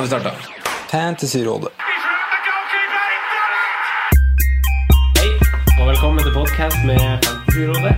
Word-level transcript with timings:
Har 0.00 0.04
vi 0.04 0.08
starte? 0.08 0.30
Fantasyrådet. 0.90 1.68
Hei, 5.18 5.28
og 5.80 5.88
velkommen 5.88 6.22
til 6.24 6.32
podcast 6.32 6.76
med 6.88 7.00
Fantasyrådet. 7.26 7.92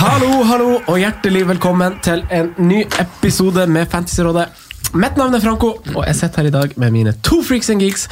Hallo, 0.03 0.43
hallo, 0.51 0.71
og 0.87 0.99
hjertelig 0.99 1.49
velkommen 1.53 2.01
til 2.03 2.27
en 2.31 2.51
ny 2.59 2.83
episode 3.05 3.67
med 3.71 3.87
Fantasyrådet. 3.87 4.49
Mitt 4.95 5.17
navn 5.17 5.35
er 5.35 5.41
Franco, 5.47 5.77
og 5.95 6.03
jeg 6.07 6.15
sitter 6.25 6.43
her 6.43 6.51
i 6.51 6.57
dag 6.59 6.75
med 6.77 6.91
mine 6.91 7.15
to 7.23 7.39
freaks 7.43 7.71
and 7.71 7.81
geeks. 7.87 8.09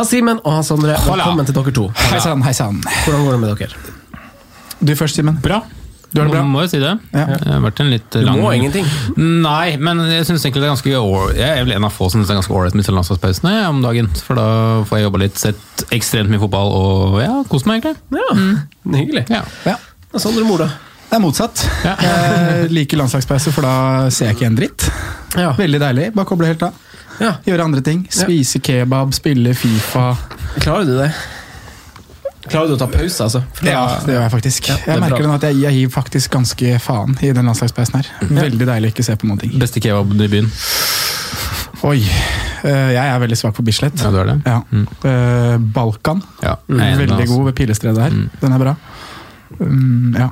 Han 0.00 0.08
Simen 0.08 0.40
og 0.40 0.56
han 0.56 0.64
Sondre. 0.64 0.96
Velkommen 1.04 1.44
til 1.44 1.54
dere 1.60 1.76
to. 1.82 1.90
Hei 2.08 2.24
sann, 2.24 2.42
hei 2.48 2.56
sann. 2.56 2.80
Hvordan 3.04 3.28
går 3.28 3.32
det 3.36 3.40
med 3.44 3.56
dere? 3.60 3.95
Du 4.86 4.94
først, 4.98 5.18
Simen. 5.18 5.40
Bra. 5.42 5.60
Du 6.12 6.20
har 6.22 6.28
det 6.28 6.36
bra? 6.36 6.42
Må 6.46 6.62
jo 6.62 6.68
si 6.70 6.78
det. 6.80 6.92
Ja. 7.12 7.24
Det 7.34 7.48
har 7.50 7.60
vært 7.64 7.80
en 7.82 7.88
litt 7.90 8.14
Du 8.14 8.28
må 8.38 8.52
ingenting. 8.54 8.86
Nei, 9.18 9.74
men 9.76 9.98
jeg 10.06 10.24
synes 10.28 10.44
egentlig 10.46 10.62
det 10.62 10.68
er 10.68 10.72
ganske 10.72 10.92
år- 11.00 11.32
Jeg 11.36 11.58
er 11.58 11.64
vel 11.66 11.74
en 11.76 11.84
av 11.88 11.92
få 11.92 12.06
som 12.10 12.20
syns 12.22 12.28
det 12.30 12.36
er 12.36 12.38
ganske 12.40 12.54
ålreit 12.56 12.76
med 12.78 12.86
landslagspausene 12.94 13.54
om 13.68 13.82
dagen. 13.82 14.08
For 14.24 14.38
da 14.38 14.46
får 14.86 15.00
jeg 15.00 15.06
jobba 15.08 15.18
litt, 15.24 15.36
sett 15.42 15.84
ekstremt 15.92 16.30
mye 16.30 16.40
fotball 16.40 16.72
og 16.78 17.18
ja, 17.20 17.34
kost 17.50 17.66
meg 17.66 17.82
egentlig. 17.82 17.98
Ja, 18.14 18.38
hyggelig. 18.96 19.26
Ja. 19.34 19.42
Ja. 19.66 19.76
Mor, 20.46 20.62
da? 20.62 20.70
Det 21.10 21.18
er 21.18 21.22
motsatt. 21.22 21.66
Ja. 21.84 21.96
Jeg 22.06 22.70
liker 22.72 22.96
landslagspause, 23.02 23.52
for 23.52 23.62
da 23.66 24.08
ser 24.10 24.30
jeg 24.30 24.36
ikke 24.38 24.46
en 24.48 24.56
dritt. 24.58 24.86
Ja. 25.36 25.52
Veldig 25.58 25.78
deilig. 25.82 26.06
Bare 26.16 26.26
koble 26.26 26.48
helt 26.48 26.62
av. 26.66 26.72
ja. 27.20 27.34
Gjøre 27.46 27.66
andre 27.68 27.82
ting. 27.84 28.06
Spise 28.10 28.58
kebab, 28.64 29.12
spille 29.14 29.52
Fifa. 29.54 30.14
Klarer 30.62 30.86
du 30.88 30.96
det? 31.02 31.10
Klarer 32.50 32.68
du 32.70 32.74
å 32.76 32.78
ta 32.80 32.86
pause, 32.90 33.24
altså? 33.26 33.40
For 33.58 33.66
Ja, 33.68 33.82
det 34.06 34.14
gjør 34.14 34.22
jeg 34.26 34.32
faktisk. 34.36 34.68
Ja, 34.70 34.76
jeg 34.86 35.02
merker 35.02 35.22
bra. 35.24 35.30
nå 35.32 35.38
at 35.38 35.46
jeg, 35.48 35.58
jeg 35.64 35.78
gir 35.80 35.92
faktisk 35.94 36.30
ganske 36.36 36.76
faen 36.82 37.16
i 37.22 37.32
den 37.36 37.48
landslagspausen 37.50 37.98
her. 38.00 38.10
Veldig 38.30 38.68
deilig 38.68 38.90
å 38.90 38.94
ikke 38.94 39.06
se 39.06 39.16
på 39.18 39.28
noen 39.30 39.40
ting. 39.42 39.56
Beste 39.60 39.82
kebaben 39.82 40.20
i 40.22 40.28
byen. 40.32 40.50
Oi. 41.86 41.98
eh, 42.64 42.92
Jeg 42.96 43.02
er 43.02 43.18
veldig 43.22 43.36
svak 43.38 43.54
på 43.58 43.64
Bislett. 43.66 43.98
Ja, 44.00 44.10
du 44.14 44.18
er 44.22 44.30
det? 44.32 44.38
Ja. 44.46 44.60
Mm. 44.72 45.66
Balkan. 45.74 46.22
Ja, 46.42 46.56
er 46.70 46.96
Veldig 47.02 47.18
altså. 47.20 47.34
god 47.34 47.44
ved 47.50 47.58
pilestredet 47.60 48.02
her. 48.06 48.14
Mm. 48.16 48.28
Den 48.40 48.56
er 48.56 48.62
bra. 48.64 48.76
Um, 49.60 50.14
ja. 50.18 50.30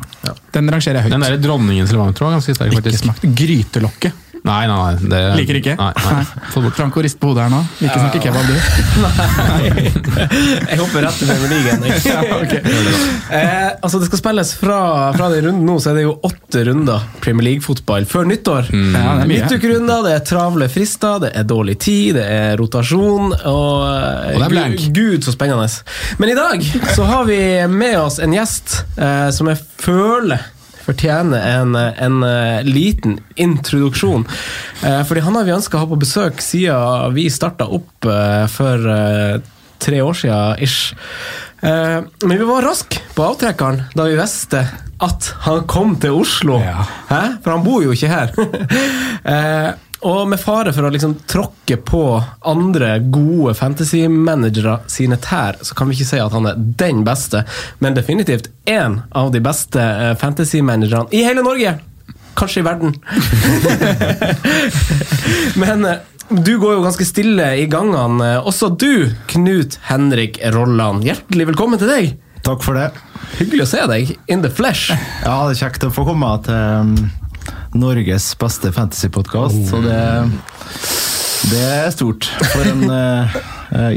Den 0.57 0.71
rangerer 0.75 0.99
jeg 0.99 1.07
høyt. 1.07 1.13
Den 1.15 1.23
der 1.23 1.37
dronningens 1.39 1.93
levant 1.95 2.17
tror 2.19 2.31
jeg 2.31 2.35
er 2.35 2.41
ganske 2.41 2.57
sterk, 2.59 2.73
faktisk. 2.75 2.95
Ikke 2.97 3.05
smakt. 3.05 3.27
Grytelokket. 3.43 4.21
Nei, 4.45 4.67
nei, 4.69 4.77
nei. 4.77 5.09
Det, 5.09 5.21
Liker 5.39 5.57
ikke? 5.57 5.75
Nei, 5.79 5.93
nei. 6.05 6.25
Få 6.53 6.61
det 6.61 6.67
bort. 6.69 6.77
Franco 6.77 7.01
rister 7.05 7.21
på 7.23 7.31
hodet 7.31 7.47
her 7.47 7.53
nå. 7.55 7.61
Ikke 7.81 7.97
snakke 7.97 8.21
kebab, 8.21 8.45
du. 8.45 8.57
nei. 9.01 9.71
Jeg 10.75 10.79
hopper 10.83 11.07
rett 11.07 11.17
til 11.23 11.31
Premier 11.31 11.49
League. 11.55 11.95
Ja, 12.05 12.21
ok. 12.37 12.53
eh, 13.39 13.71
altså 13.81 13.99
Det 14.03 14.11
skal 14.11 14.21
spilles 14.21 14.51
fra, 14.61 14.79
fra 15.17 15.31
den 15.33 15.47
runden 15.49 15.65
nå, 15.65 15.79
så 15.81 15.95
er 15.95 15.97
det 15.99 16.05
jo 16.05 16.13
åtte 16.29 16.65
runder 16.69 17.07
Premier 17.25 17.49
League-fotball 17.49 18.05
før 18.11 18.29
nyttår. 18.29 18.69
Ja, 18.69 18.85
det 18.85 19.01
er 19.01 19.17
mye. 19.23 19.29
Midtukerunder, 19.33 20.05
det 20.05 20.13
er 20.19 20.27
travle 20.29 20.69
frister, 20.73 21.23
det 21.25 21.33
er 21.41 21.49
dårlig 21.49 21.79
tid, 21.83 22.19
det 22.19 22.27
er 22.29 22.59
rotasjon. 22.61 23.33
Og, 23.33 23.73
eh, 23.89 24.35
Og 24.35 24.43
det 24.43 24.49
er 24.51 24.55
blank. 24.59 24.85
Gud, 24.91 25.01
Gud, 25.01 25.25
så 25.25 25.33
spennende. 25.35 25.71
Men 26.21 26.35
i 26.35 26.37
dag 26.37 26.69
så 26.93 27.09
har 27.09 27.25
vi 27.29 27.41
med 27.73 27.97
oss 28.03 28.21
en 28.21 28.37
gjest 28.37 28.83
eh, 29.01 29.31
som 29.33 29.49
jeg 29.51 29.65
føler 29.81 30.51
fortjener 30.85 31.41
en, 31.59 31.75
en 31.77 32.23
eh, 32.23 32.63
liten 32.67 33.19
introduksjon. 33.41 34.27
Eh, 34.83 35.03
fordi 35.09 35.25
han 35.25 35.39
har 35.39 35.47
vi 35.47 35.57
ønska 35.57 35.79
å 35.79 35.85
ha 35.85 35.91
på 35.91 36.01
besøk 36.01 36.43
siden 36.45 37.15
vi 37.17 37.29
starta 37.33 37.69
opp 37.69 38.09
eh, 38.09 38.45
for 38.53 38.89
tre 39.85 40.01
år 40.01 40.17
siden 40.17 40.63
ish. 40.65 40.95
Men 41.65 42.33
vi 42.39 42.45
var 42.45 42.65
raske 42.65 43.01
på 43.17 43.25
avtrekkeren 43.25 43.83
da 43.97 44.05
vi 44.09 44.17
visste 44.19 44.61
at 45.05 45.29
han 45.45 45.63
kom 45.69 45.95
til 46.01 46.17
Oslo. 46.21 46.59
Ja. 46.61 46.85
For 47.09 47.51
han 47.53 47.65
bor 47.65 47.85
jo 47.85 47.93
ikke 47.97 48.13
her. 48.13 48.33
og 50.05 50.29
med 50.29 50.41
fare 50.41 50.73
for 50.77 50.85
å 50.85 50.93
liksom 50.93 51.15
tråkke 51.31 51.79
på 51.81 52.03
andre 52.45 52.99
gode 53.13 53.55
fantasy-managere 53.57 54.77
sine 54.91 55.17
tær, 55.23 55.57
så 55.65 55.77
kan 55.77 55.89
vi 55.89 55.97
ikke 55.97 56.11
si 56.11 56.21
at 56.21 56.35
han 56.37 56.49
er 56.51 56.61
den 56.81 57.01
beste, 57.07 57.45
men 57.81 57.97
definitivt 57.97 58.51
én 58.69 59.01
av 59.17 59.33
de 59.33 59.41
beste 59.45 59.81
eh, 59.81 60.13
fantasy-managerne 60.21 61.09
i 61.17 61.25
hele 61.25 61.45
Norge. 61.47 61.79
Kanskje 62.37 62.61
i 62.61 62.67
verden. 62.67 62.97
men 65.63 65.89
eh, 65.89 66.05
du 66.29 66.55
går 66.61 66.77
jo 66.77 66.85
ganske 66.85 67.09
stille 67.09 67.49
i 67.63 67.67
gangene. 67.71 68.35
Også 68.45 68.75
du, 68.77 69.09
Knut 69.33 69.79
Henrik 69.89 70.41
Rolland. 70.53 71.05
Hjertelig 71.09 71.49
velkommen 71.55 71.81
til 71.81 71.93
deg. 71.93 72.15
Takk 72.45 72.65
for 72.65 72.77
det. 72.77 72.91
Hyggelig 73.39 73.65
å 73.65 73.73
se 73.73 73.85
deg 73.89 74.17
in 74.29 74.45
the 74.45 74.53
flesh. 74.53 74.93
Ja, 75.25 75.45
det 75.49 75.57
er 75.57 75.63
kjekt 75.65 75.87
å 75.89 75.93
få 75.95 76.05
komme 76.09 76.29
til 76.45 76.57
um, 76.85 76.97
Norges 77.75 78.31
beste 78.39 78.71
fantasypodkast. 78.75 79.67
Så 79.71 79.81
det, 79.85 79.99
det 81.51 81.63
er 81.67 81.91
stort 81.95 82.29
for 82.53 82.65
en 82.71 82.85
eh, 82.95 83.37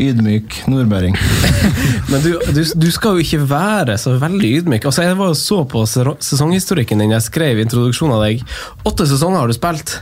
ydmyk 0.08 0.64
nordmøring. 0.72 1.18
Men 2.12 2.24
du, 2.26 2.32
du, 2.54 2.62
du 2.66 2.90
skal 2.94 3.18
jo 3.18 3.26
ikke 3.26 3.44
være 3.50 3.98
så 4.02 4.18
veldig 4.22 4.52
ydmyk. 4.62 4.88
Altså, 4.90 5.06
jeg 5.06 5.18
var 5.20 5.32
jo 5.32 5.40
så 5.40 5.62
på 5.70 5.86
sesonghistorikken 5.88 7.04
din 7.04 7.14
jeg 7.16 7.28
skrev 7.30 7.60
i 7.60 7.66
introduksjonen 7.68 8.18
av 8.18 8.26
deg. 8.26 8.46
Åtte 8.88 9.08
sesonger 9.10 9.44
har 9.44 9.52
du 9.52 9.58
spilt. 9.58 10.00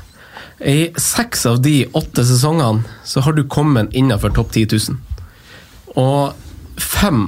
I 0.63 0.91
seks 1.01 1.43
av 1.49 1.59
de 1.63 1.81
åtte 1.91 2.23
sesongene 2.23 2.85
så 3.03 3.23
har 3.25 3.35
du 3.35 3.43
kommet 3.51 3.91
innenfor 3.91 4.31
topp 4.37 4.53
10 4.55 4.79
000. 4.91 5.01
Og 5.99 6.79
fem 6.79 7.27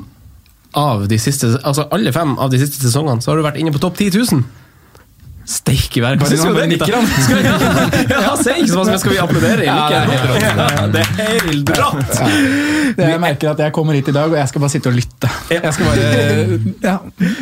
av 0.77 1.05
de 1.07 1.17
siste 1.19 1.47
Altså 1.63 1.87
alle 1.95 2.11
fem 2.13 2.33
av 2.37 2.51
de 2.51 2.59
siste 2.61 2.81
sesongene 2.83 3.23
så 3.23 3.31
har 3.31 3.39
du 3.39 3.45
vært 3.45 3.59
inne 3.61 3.73
på 3.75 3.81
topp 3.83 3.99
10 3.99 4.23
000. 4.31 4.47
Steike 5.47 6.01
verk. 6.03 6.23
Skal, 6.27 6.57
det. 6.59 6.77
Skal 6.83 7.37
vi- 7.37 7.43
Ja, 8.11 8.33
mye, 8.35 8.97
skal 8.99 9.13
vi 9.13 9.19
applaudere? 9.23 9.63
Ja, 9.63 10.87
Det 10.91 11.03
er 11.05 11.45
helt 11.47 11.71
rått! 11.77 12.17
Det 12.97 13.07
Jeg 13.13 13.21
merker 13.23 13.53
at 13.53 13.61
jeg 13.63 13.73
kommer 13.75 13.95
hit 13.95 14.09
i 14.11 14.15
dag, 14.15 14.27
og 14.31 14.35
jeg 14.35 14.49
skal 14.51 14.63
bare 14.65 14.73
sitte 14.73 14.91
og 14.91 14.97
lytte. 14.97 15.29
Jeg 15.53 15.73
skal 15.77 15.87
bare 15.87 16.59
ja, 16.83 16.97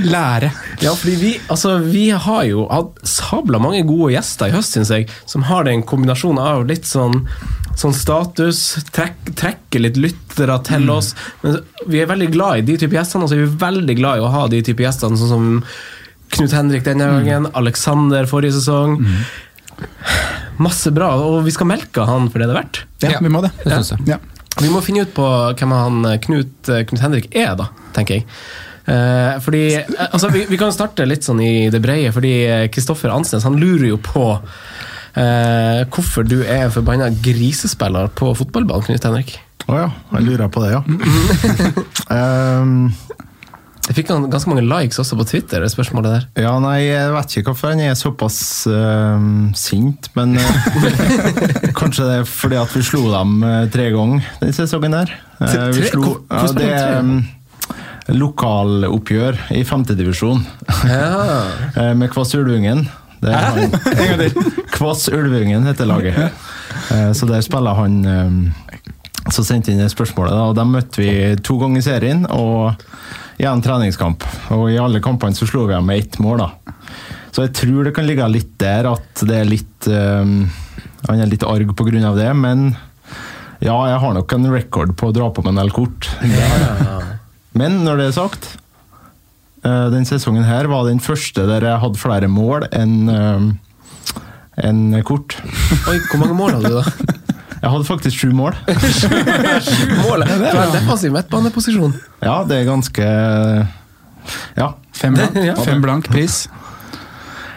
lære. 0.05 0.51
Ja, 0.83 0.93
fordi 0.93 1.16
vi, 1.23 1.31
altså, 1.49 1.79
vi 1.81 2.05
har 2.27 2.45
jo 2.45 2.67
hatt 2.69 3.01
sabla 3.09 3.61
mange 3.63 3.81
gode 3.89 4.13
gjester 4.13 4.53
i 4.53 4.55
høst, 4.59 4.77
syns 4.77 4.93
jeg, 4.93 5.09
som 5.25 5.47
har 5.49 5.66
den 5.66 5.81
kombinasjonen 5.87 6.43
av 6.46 6.66
litt 6.69 6.85
sånn, 6.85 7.23
sånn 7.79 7.96
status, 7.97 8.61
trekk, 8.93 9.34
trekke 9.34 9.81
litt 9.81 9.97
lyttere 9.97 10.59
til 10.69 10.90
oss. 10.93 11.16
Men 11.41 11.57
vi 11.90 12.05
er 12.05 12.13
veldig 12.13 12.29
glad 12.37 12.61
i 12.61 12.67
de 12.69 12.78
type 12.85 12.93
gjestene, 12.99 13.25
og 13.25 13.34
så 13.34 13.40
er 13.40 13.47
vi 13.47 13.61
veldig 13.66 13.97
glad 13.97 14.22
i 14.22 14.25
å 14.29 14.34
ha 14.37 14.46
de 14.52 14.61
type 14.69 14.85
gjestene, 14.85 15.17
sånn 15.17 15.34
som 15.34 15.49
Knut 16.33 16.53
Henrik 16.55 16.85
denne 16.87 17.07
gangen, 17.11 17.49
Alexander 17.55 18.27
forrige 18.29 18.57
sesong. 18.57 18.97
Masse 20.61 20.91
bra, 20.95 21.13
og 21.19 21.41
vi 21.45 21.53
skal 21.53 21.69
melke 21.69 22.05
han 22.07 22.29
for 22.31 22.41
det 22.41 22.49
det 22.49 22.55
er 22.55 22.61
verdt. 22.61 22.81
Ja, 23.05 23.19
vi 23.22 23.31
må 23.31 23.43
det. 23.45 23.51
Det 23.63 23.72
synes 23.73 23.93
jeg. 23.95 24.07
Ja. 24.16 24.22
Vi 24.61 24.72
må 24.72 24.79
finne 24.83 25.03
ut 25.03 25.11
på 25.16 25.25
hvem 25.59 25.73
han 25.75 26.05
Knut, 26.23 26.69
Knut 26.87 27.03
Henrik 27.03 27.27
er, 27.35 27.57
da, 27.59 27.69
tenker 27.95 28.22
jeg. 28.22 28.29
Eh, 28.85 29.39
fordi, 29.41 29.75
eh, 29.75 29.85
altså, 30.11 30.29
vi, 30.29 30.45
vi 30.49 30.57
kan 30.61 30.73
starte 30.73 31.07
litt 31.07 31.25
sånn 31.25 31.41
i 31.41 31.69
det 31.73 31.81
breie, 31.81 32.11
fordi 32.13 32.35
Kristoffer 32.73 33.13
Ansnes 33.13 33.45
han 33.47 33.57
lurer 33.57 33.87
jo 33.89 33.97
på 34.01 34.28
eh, 35.17 35.81
hvorfor 35.89 36.28
du 36.28 36.41
er 36.43 36.67
en 36.67 36.75
forbanna 36.75 37.09
grisespiller 37.09 38.11
på 38.17 38.33
fotballbanen, 38.37 38.85
Knut 38.85 39.09
Henrik. 39.09 39.37
Å 39.66 39.79
ja, 39.79 39.89
jeg 40.13 40.28
lurer 40.28 40.51
på 40.53 40.61
det, 40.61 40.75
ja. 40.75 40.83
um, 42.61 42.91
Jeg 43.85 43.99
fikk 43.99 44.08
ganske 44.34 44.49
mange 44.49 44.64
likes 44.66 44.97
også 44.97 45.14
på 45.20 45.26
Twitter, 45.29 45.61
det 45.61 45.70
spørsmålet 45.70 46.09
der. 46.09 46.23
Ja, 46.47 46.55
nei, 46.64 46.87
jeg 46.87 47.11
vet 47.14 47.35
ikke 47.37 47.52
hvorfor 47.52 47.70
han 47.76 47.84
er 47.85 47.93
såpass 47.99 48.40
eh, 48.66 49.28
sint, 49.61 50.09
men 50.17 50.34
eh, 50.41 51.70
kanskje 51.79 52.08
det 52.09 52.16
er 52.23 52.26
fordi 52.29 52.58
at 52.64 52.73
vi 52.73 52.82
slo 52.87 53.03
dem 53.14 53.35
eh, 53.46 53.67
tre 53.73 53.85
ganger 53.93 54.26
den 54.41 54.55
sesongen 54.58 54.96
der. 54.97 55.14
Uh, 55.37 55.70
vi 55.76 55.85
slo, 55.91 56.16
ja, 56.32 56.41
det 56.58 56.70
er 56.73 56.97
um, 57.03 57.20
lokaloppgjør 58.26 59.37
i 59.58 59.61
femtedivisjon 59.67 60.41
Ja. 60.90 61.46
eh, 61.78 61.93
med 61.97 62.09
Kvass 62.14 62.34
Ulvungen. 62.38 62.88
Er 63.26 63.61
Kvass 64.76 65.08
Ulvungen 65.14 65.66
heter 65.70 65.88
laget. 65.90 66.34
Så 67.17 67.26
der 67.29 67.41
spiller 67.41 67.73
han 67.73 67.96
eh, 68.05 68.81
Så 69.34 69.41
sendte 69.47 69.72
inn 69.73 69.79
det 69.81 69.88
spørsmålet, 69.93 70.34
da, 70.35 70.43
og 70.52 70.58
dem 70.58 70.73
møtte 70.76 71.02
vi 71.02 71.14
to 71.41 71.58
ganger 71.61 71.81
i 71.81 71.85
serien. 71.85 72.26
og 72.29 72.73
i 73.37 73.46
en 73.49 73.64
treningskamp, 73.64 74.23
og 74.55 74.70
i 74.72 74.79
alle 74.79 75.02
kampene 75.03 75.35
så 75.35 75.47
slo 75.49 75.66
vi 75.67 75.76
dem 75.76 75.87
med 75.90 76.03
ett 76.03 76.20
mål. 76.23 76.43
da. 76.43 76.76
Så 77.35 77.43
jeg 77.43 77.55
tror 77.58 77.84
det 77.84 77.96
kan 77.96 78.08
ligge 78.08 78.28
litt 78.32 78.53
der, 78.61 78.87
at 78.93 79.23
det 79.28 79.41
er 79.41 79.49
litt 79.49 79.87
um, 79.91 80.46
Han 81.09 81.20
er 81.22 81.29
litt 81.29 81.43
arg 81.43 81.73
av 81.76 82.16
det, 82.17 82.29
men 82.34 82.70
ja, 83.59 83.76
jeg 83.90 83.99
har 84.02 84.14
nok 84.16 84.34
en 84.35 84.47
record 84.52 84.96
på 84.97 85.09
å 85.09 85.16
dra 85.16 85.28
på 85.32 85.43
med 85.43 85.53
en 85.53 85.59
del 85.64 85.73
kort. 85.76 86.08
Men 87.55 87.84
når 87.85 87.99
det 87.99 88.08
er 88.08 88.16
sagt, 88.16 88.47
uh, 89.67 89.88
den 89.93 90.08
sesongen 90.08 90.47
her 90.47 90.67
var 90.72 90.88
den 90.88 91.03
første 91.03 91.46
der 91.47 91.67
jeg 91.67 91.84
hadde 91.84 92.02
flere 92.02 92.31
mål 92.31 92.67
enn 92.72 92.96
eh, 93.11 93.46
en 94.66 94.81
kort. 95.03 95.38
Oi, 95.91 95.99
hvor 96.08 96.22
mange 96.23 96.40
mål 96.40 96.58
hadde 96.58 96.72
du 96.72 96.79
da? 96.79 97.20
Jeg 97.66 97.73
hadde 97.73 97.85
faktisk 97.88 98.20
sju 98.22 98.29
mål. 98.38 98.53
Målet 100.06 100.29
fra 100.29 100.66
er 100.67 100.73
defensiv 100.76 101.16
midtbaneposisjon. 101.16 101.96
Ja, 102.22 102.44
det 102.46 102.59
er 102.62 102.67
ganske 102.70 103.08
Ja. 104.59 104.67
Fem 104.94 105.17
blank, 105.17 105.35
Ja. 105.41 105.56
fem 105.66 105.82
blank 105.82 106.09
pris. 106.14 106.44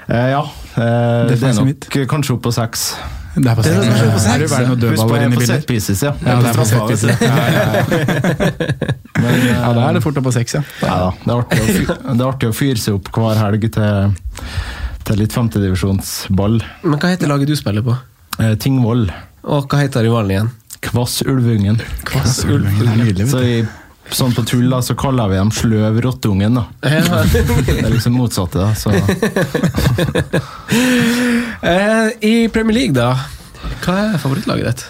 Eh, 0.09 0.31
ja. 0.33 0.41
Eh, 0.79 1.29
det 1.29 1.43
er 1.43 1.53
nok 1.59 1.69
nok 1.69 2.09
kanskje 2.09 2.35
opp 2.39 2.43
på 2.49 2.53
seks. 2.57 2.95
Det 3.37 3.47
er 3.47 3.55
på 3.55 3.63
Det 3.63 3.73
er 3.75 3.83
seks. 3.83 3.93
Er 3.93 4.09
det 4.09 4.49
seks, 4.49 4.53
bare 4.53 4.67
noen 4.67 4.81
Husk 4.81 5.05
på 5.05 5.09
dødballer 5.09 5.15
jeg 5.15 5.21
er 5.21 5.27
inne 5.27 5.29
i 5.29 5.37
på 5.37 5.43
bildet? 5.43 5.61
set 5.61 5.67
pieces, 5.69 6.03
ja. 6.03 6.13
Ja, 6.25 6.39
det 6.41 6.49
er 6.49 6.57
på 6.57 6.67
set 6.73 6.87
pieces. 6.89 7.21
Ja, 7.21 7.37
ja, 7.37 7.63
ja. 7.69 7.85
Men, 9.19 9.33
eh, 9.35 9.47
ja, 9.53 9.73
da 9.77 9.85
er 9.91 9.93
det 9.99 10.03
fort 10.09 10.17
opp 10.19 10.25
på 10.31 10.33
seks, 10.41 10.55
ja. 10.57 10.63
ja 10.83 10.97
da. 11.05 11.11
Det 11.21 11.35
er 11.35 11.43
artig 11.45 11.61
å 11.61 12.17
det 12.17 12.21
er 12.25 12.29
artig 12.33 12.49
å 12.49 12.57
fyre 12.57 12.81
seg 12.81 12.97
opp 12.97 13.13
hver 13.13 13.43
helg 13.45 13.69
til, 13.77 14.17
til 15.05 15.21
litt 15.21 15.37
femtedivisjonsball. 15.37 16.63
Men 16.89 16.97
hva 16.99 17.13
heter 17.13 17.29
laget 17.29 17.53
du 17.53 17.57
spiller 17.61 17.85
på? 17.85 17.99
Eh, 18.39 18.55
Tingvoll. 18.63 19.11
Og 19.49 19.65
hva 19.71 19.81
heter 19.83 20.05
rivalen 20.05 20.31
igjen? 20.35 20.49
Kvassulvungen. 20.85 21.79
Kvassulvungen 22.07 22.89
er 22.93 22.99
nydelig, 23.01 23.29
Så 23.31 23.41
i, 23.43 23.55
sånn 24.15 24.35
på 24.37 24.45
tull 24.49 24.69
da, 24.71 24.79
så 24.85 24.95
kaller 24.99 25.31
vi 25.33 25.39
dem 25.41 25.51
Sløvrottungen, 25.55 26.59
da. 26.61 26.67
Ja. 26.85 27.23
Det 27.67 27.79
er 27.81 27.91
liksom 27.95 28.15
motsatte. 28.19 28.61
da, 28.61 28.75
så... 28.79 28.93
Eh, 31.59 32.09
I 32.23 32.49
Premier 32.55 32.77
League, 32.77 32.95
da? 32.95 33.17
Hva 33.83 33.95
er 34.13 34.21
favorittlaget 34.23 34.69
ditt? 34.69 34.85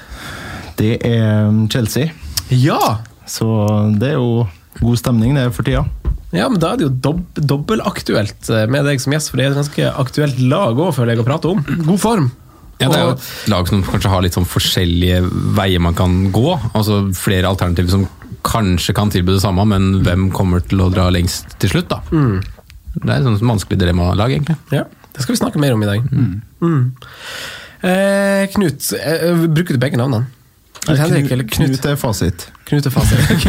Det 0.79 0.91
er 1.09 1.47
um, 1.49 1.63
Chelsea. 1.73 2.11
Ja! 2.53 2.99
Så 3.29 3.47
det 3.99 4.11
er 4.13 4.19
jo 4.19 4.45
god 4.83 5.01
stemning 5.01 5.33
det 5.39 5.47
er 5.47 5.55
for 5.55 5.65
tida. 5.65 5.87
Ja, 6.37 6.51
men 6.53 6.61
Da 6.61 6.75
er 6.75 6.81
det 6.81 6.85
jo 6.85 6.93
dob 7.09 7.23
dobbelaktuelt 7.41 8.51
eh, 8.53 8.67
med 8.69 8.85
deg 8.85 9.01
som 9.01 9.15
gjest, 9.17 9.33
for 9.33 9.41
det 9.41 9.47
er 9.47 9.55
et 9.55 9.61
ganske 9.63 9.89
aktuelt 10.05 10.43
lag 10.45 10.77
òg, 10.77 10.93
føler 10.99 11.15
jeg, 11.17 11.25
å 11.25 11.29
prate 11.31 11.55
om. 11.55 11.65
God 11.89 12.03
form. 12.03 12.29
Ja, 12.79 12.89
det 12.89 12.99
er 12.99 13.05
jo 13.09 13.15
et 13.17 13.29
lag 13.51 13.69
som 13.71 13.83
kanskje 13.83 14.11
har 14.13 14.23
litt 14.23 14.37
sånn 14.37 14.47
forskjellige 14.47 15.23
veier 15.57 15.83
man 15.83 15.97
kan 15.99 16.13
gå. 16.35 16.53
Altså 16.79 17.01
flere 17.19 17.51
alternativer 17.51 17.91
som 17.91 18.05
kanskje 18.47 18.95
kan 18.95 19.11
tilby 19.11 19.35
det 19.35 19.43
samme, 19.43 19.65
men 19.67 20.03
hvem 20.07 20.29
kommer 20.35 20.63
til 20.65 20.85
å 20.85 20.91
dra 20.95 21.09
lengst 21.11 21.57
til 21.59 21.73
slutt, 21.75 21.91
da? 21.91 21.99
Det 22.95 23.11
er 23.11 23.19
et 23.19 23.27
sånt 23.27 23.43
vanskelig 23.45 23.81
dilemmalag, 23.83 24.37
egentlig. 24.37 24.57
Ja, 24.75 24.85
Det 25.13 25.25
skal 25.25 25.35
vi 25.35 25.41
snakke 25.41 25.59
mer 25.59 25.75
om 25.75 25.83
i 25.83 25.87
dag. 25.89 26.05
Mm. 26.63 26.93
Eh, 27.83 28.45
Knut, 28.55 28.93
eh, 28.95 29.47
bruker 29.51 29.75
du 29.75 29.83
begge 29.83 29.99
navnene? 29.99 30.27
Knut 30.89 31.01
Henrik 31.05 31.31
eller 31.37 31.47
Knut? 31.49 31.69
Knut 31.77 31.87
er 31.93 31.99
fasit. 32.01 32.47
Knut 32.69 32.89
er 32.89 32.95
fasit. 32.95 33.47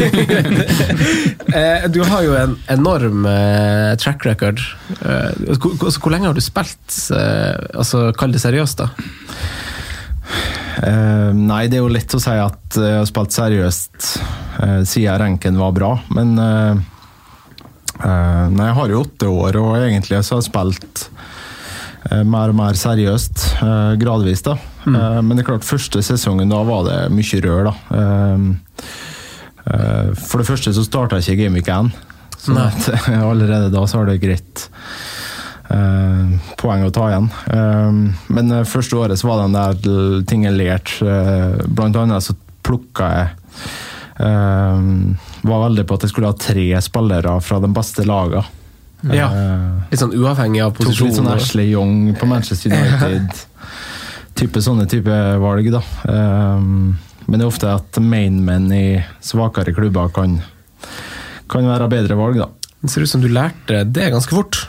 eh, 1.60 1.86
du 1.92 2.00
har 2.06 2.22
jo 2.26 2.36
en 2.38 2.54
enorm 2.76 3.24
eh, 3.30 3.94
track 4.00 4.26
record. 4.28 4.62
Eh, 5.00 5.56
hvor, 5.56 5.74
hvor- 5.80 5.98
hvor 5.98 6.14
lenge 6.14 6.28
har 6.30 6.36
du 6.36 6.44
spilt? 6.44 7.00
Altså, 7.74 8.10
Kall 8.20 8.32
det 8.36 8.42
seriøst, 8.44 8.84
da. 8.84 8.90
Uh, 10.80 11.34
nei, 11.36 11.64
det 11.68 11.76
er 11.76 11.82
jo 11.82 11.90
lett 11.92 12.14
å 12.16 12.20
si 12.22 12.30
at 12.32 12.76
jeg 12.78 13.00
har 13.00 13.08
spilt 13.08 13.34
seriøst 13.34 14.06
uh, 14.62 14.80
siden 14.88 15.18
ranken 15.20 15.58
var 15.60 15.74
bra, 15.76 15.90
men 16.16 16.30
uh, 16.38 16.78
eh, 18.00 18.46
Nei, 18.54 18.68
jeg 18.70 18.76
har 18.78 18.92
jo 18.94 19.02
åtte 19.02 19.28
år, 19.28 19.58
og 19.60 19.74
egentlig 19.82 20.22
så 20.24 20.38
har 20.38 20.40
jeg 20.40 20.48
spilt 20.48 21.02
mer 22.26 22.52
og 22.52 22.58
mer 22.58 22.78
seriøst, 22.78 23.46
eh, 23.62 23.94
gradvis, 24.00 24.42
da. 24.46 24.56
Mm. 24.80 25.26
men 25.26 25.36
det 25.36 25.42
er 25.42 25.50
klart, 25.50 25.66
første 25.68 26.00
sesongen 26.02 26.48
da 26.50 26.62
var 26.64 26.86
det 26.86 26.98
mye 27.12 27.40
rør, 27.44 27.68
da. 27.68 27.74
Eh, 28.00 28.84
eh, 29.66 30.12
for 30.18 30.40
det 30.40 30.48
første 30.48 30.72
så 30.74 30.86
starta 30.86 31.20
ikke 31.20 31.38
Gameweek 31.44 31.68
1, 31.68 31.90
så 32.40 32.56
allerede 33.30 33.72
da 33.72 33.84
så 33.86 34.00
har 34.00 34.08
det 34.08 34.22
greit 34.22 34.66
eh, 35.70 36.38
poeng 36.60 36.86
å 36.86 36.92
ta 36.94 37.08
igjen. 37.10 37.28
Eh, 37.54 38.00
men 38.34 38.54
eh, 38.56 38.66
første 38.68 38.98
året 38.98 39.20
så 39.20 39.30
var 39.30 39.40
det 39.40 39.48
en 39.50 39.58
del 39.58 40.24
ting 40.28 40.46
jeg 40.46 40.58
lærte. 40.58 41.04
Eh, 41.06 41.66
blant 41.68 41.98
annet 42.00 42.26
så 42.26 42.36
plukka 42.66 43.06
jeg 43.14 43.28
eh, 44.20 44.88
Var 45.40 45.62
veldig 45.64 45.86
på 45.88 45.96
at 45.96 46.04
jeg 46.04 46.12
skulle 46.12 46.32
ha 46.32 46.36
tre 46.36 46.66
spillere 46.84 47.38
fra 47.44 47.60
de 47.62 47.70
beste 47.74 48.04
lagene. 48.08 48.44
Ja. 49.08 49.28
Litt 49.90 50.00
sånn 50.02 50.12
uavhengig 50.12 50.60
av 50.64 50.74
Tok 50.76 50.90
litt 50.92 51.16
sånn 51.16 51.30
Ashley 51.32 51.70
Young 51.72 52.10
på 52.20 52.28
Manchester 52.28 52.74
United. 52.74 53.46
type 54.40 54.62
Sånne 54.64 54.86
type 54.90 55.20
valg, 55.42 55.70
da. 55.72 55.82
Um, 56.08 56.96
men 57.26 57.38
det 57.38 57.44
er 57.44 57.50
ofte 57.50 57.70
at 57.72 58.00
mainmen 58.02 58.70
i 58.74 58.84
svakere 59.24 59.74
klubber 59.76 60.10
kan, 60.14 60.38
kan 61.50 61.68
være 61.68 61.88
bedre 61.92 62.18
valg, 62.18 62.40
da. 62.40 62.48
Det 62.80 62.92
ser 62.92 63.04
ut 63.04 63.12
som 63.12 63.22
du 63.22 63.28
lærte 63.32 63.84
det 63.84 64.10
ganske 64.12 64.34
fort. 64.34 64.62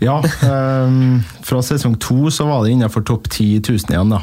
Ja, 0.00 0.18
um, 0.48 1.20
fra 1.44 1.60
sesong 1.64 1.98
to 2.00 2.30
så 2.32 2.46
var 2.48 2.64
det 2.64 2.74
innenfor 2.74 3.04
topp 3.06 3.28
10 3.28 3.60
000 3.68 3.92
igjen, 3.92 4.14
da. 4.14 4.22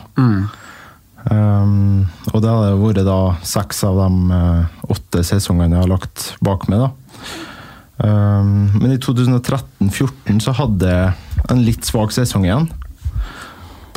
Um, 1.28 2.08
og 2.32 2.42
det 2.44 2.52
har 2.52 2.80
vært 2.80 3.04
da 3.08 3.20
seks 3.46 3.84
av 3.84 3.98
de 4.00 4.36
eh, 4.38 4.76
åtte 4.96 5.24
sesongene 5.28 5.76
jeg 5.76 5.84
har 5.84 5.92
lagt 5.92 6.30
bak 6.46 6.68
meg, 6.72 6.86
da. 6.86 7.48
Um, 7.98 8.70
men 8.78 8.92
i 8.94 8.98
2013-14 9.02 10.42
så 10.44 10.54
hadde 10.60 10.92
jeg 10.92 11.48
en 11.50 11.64
litt 11.66 11.88
svak 11.88 12.12
sesong 12.14 12.46
igjen. 12.46 12.68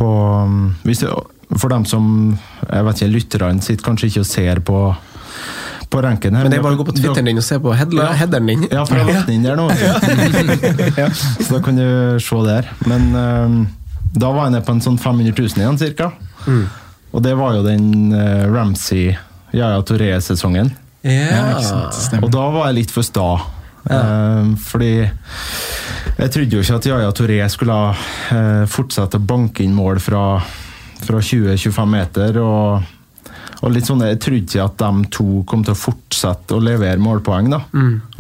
På, 0.01 0.09
um, 0.47 0.71
hvis 0.87 1.03
det, 1.05 1.11
for 1.61 1.69
dem 1.73 1.85
som 1.89 2.07
jeg 2.65 2.87
vet 2.87 3.01
ikke, 3.03 3.13
lytterne 3.17 3.65
sitter 3.65 3.85
kanskje 3.91 4.09
ikke 4.09 4.23
og 4.25 4.29
ser 4.31 4.61
på, 4.65 4.79
på 5.93 6.03
ranken 6.07 6.39
her. 6.39 6.47
Men 6.47 6.55
det 6.55 6.61
er 6.61 6.65
bare 6.65 6.79
å 6.79 6.81
gå 6.81 6.87
på 6.89 6.97
Twitteren 6.97 7.29
din 7.29 7.41
og 7.43 7.45
se 7.45 7.59
på 7.61 7.75
Ja. 7.77 8.09
headeren 8.17 8.49
din. 8.49 8.65
Ja, 8.71 8.87
for 8.89 8.97
jeg 8.97 9.05
har 9.09 9.21
lagt 9.21 9.29
den 9.29 9.41
inn 9.41 9.49
der 9.49 9.59
nå. 9.61 9.69
Så 11.45 11.51
da 11.57 11.61
kan 11.65 11.77
du 11.81 11.87
se 12.25 12.43
der. 12.49 12.71
Men 12.89 13.09
um, 13.17 13.59
da 14.17 14.31
var 14.33 14.47
jeg 14.49 14.57
nede 14.57 14.65
på 14.67 14.77
en 14.79 14.85
sånn 14.85 14.99
500 15.01 15.35
000 15.37 15.61
igjen, 15.61 15.81
cirka. 15.81 16.13
Og 17.11 17.23
det 17.27 17.35
var 17.37 17.57
jo 17.59 17.65
den 17.67 18.15
uh, 18.15 18.47
Ramsey 18.49 19.11
Yaya 19.53 19.83
Touré-sesongen. 19.83 20.73
Ja, 21.03 21.57
Og 22.21 22.29
da 22.31 22.43
var 22.55 22.69
jeg 22.71 22.83
litt 22.85 22.93
for 22.95 23.03
sta. 23.07 23.29
Um, 23.85 24.55
fordi 24.61 24.93
jeg 25.01 26.33
trodde 26.35 26.57
jo 26.57 26.63
ikke 26.63 26.79
at 26.81 26.89
Yaya 26.91 27.13
Touré 27.17 27.39
skulle 27.49 27.77
uh, 27.95 28.65
fortsette 28.69 29.21
å 29.21 29.25
banke 29.25 29.65
inn 29.65 29.77
mål 29.77 30.03
fra, 30.05 30.25
fra 31.01 31.23
20-25 31.25 31.95
meter. 31.95 32.41
Og, 32.45 32.91
og 33.61 33.73
litt 33.73 33.89
sånn, 33.89 34.05
Jeg 34.09 34.21
trodde 34.21 34.45
ikke 34.45 34.67
at 34.67 34.77
de 34.83 35.09
to 35.17 35.29
kom 35.49 35.65
til 35.65 35.77
å 35.77 35.81
fortsette 35.81 36.57
å 36.57 36.63
levere 36.65 37.01
målpoeng. 37.01 37.51
da, 37.53 37.63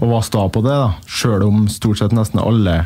Og 0.00 0.14
var 0.14 0.26
sta 0.26 0.48
på 0.48 0.64
det, 0.64 0.76
da, 0.86 0.94
sjøl 1.06 1.44
om 1.48 1.68
stort 1.68 2.00
sett 2.00 2.16
nesten 2.16 2.40
alle 2.40 2.82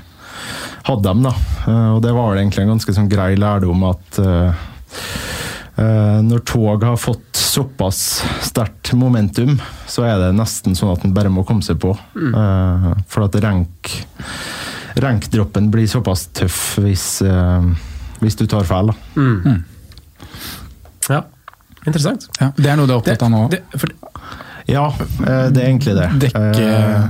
hadde 0.84 1.02
dem. 1.06 1.22
da. 1.24 1.34
Uh, 1.64 1.90
og 1.96 2.02
det 2.04 2.12
var 2.12 2.36
egentlig 2.36 2.66
en 2.66 2.74
ganske 2.76 2.94
sånn 2.96 3.10
grei 3.12 3.34
lærdom 3.38 3.86
at 3.92 4.22
uh, 4.22 4.64
Eh, 4.94 5.33
når 5.76 6.44
tog 6.46 6.84
har 6.86 6.96
fått 6.96 7.34
såpass 7.34 8.22
sterkt 8.46 8.92
momentum, 8.94 9.56
så 9.90 10.04
er 10.06 10.18
det 10.22 10.32
nesten 10.38 10.76
sånn 10.78 10.92
at 10.94 11.04
en 11.04 11.14
bare 11.16 11.30
må 11.34 11.42
komme 11.46 11.62
seg 11.66 11.80
på. 11.82 11.90
Eh, 12.14 12.88
for 13.10 13.26
at 13.26 13.34
rank 13.42 13.90
rankdroppen 14.94 15.72
blir 15.74 15.88
såpass 15.90 16.28
tøff 16.38 16.76
hvis, 16.78 17.20
eh, 17.26 17.64
hvis 18.22 18.36
du 18.38 18.44
tar 18.46 18.62
feil. 18.68 18.92
Da. 18.92 19.56
ja. 21.10 21.22
Interessant. 21.84 22.28
Ja, 22.40 22.52
det 22.56 22.70
er 22.70 22.78
noe 22.78 22.86
du 22.88 22.94
er 22.94 23.00
opptatt 23.02 23.22
av 23.26 23.32
nå? 23.34 23.42
Det, 23.52 23.58
for, 23.76 23.90
Ja, 24.70 24.86
eh, 24.96 25.48
det 25.52 25.60
er 25.60 25.66
egentlig 25.68 25.96
det. 25.98 26.06
Dekke- 26.28 26.44
Eh, 26.54 27.08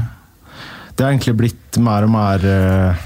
det 0.96 1.04
er 1.04 1.10
egentlig 1.12 1.36
blitt 1.36 1.78
mer 1.82 2.04
og 2.06 2.10
mer 2.10 2.44
eh, 2.46 3.04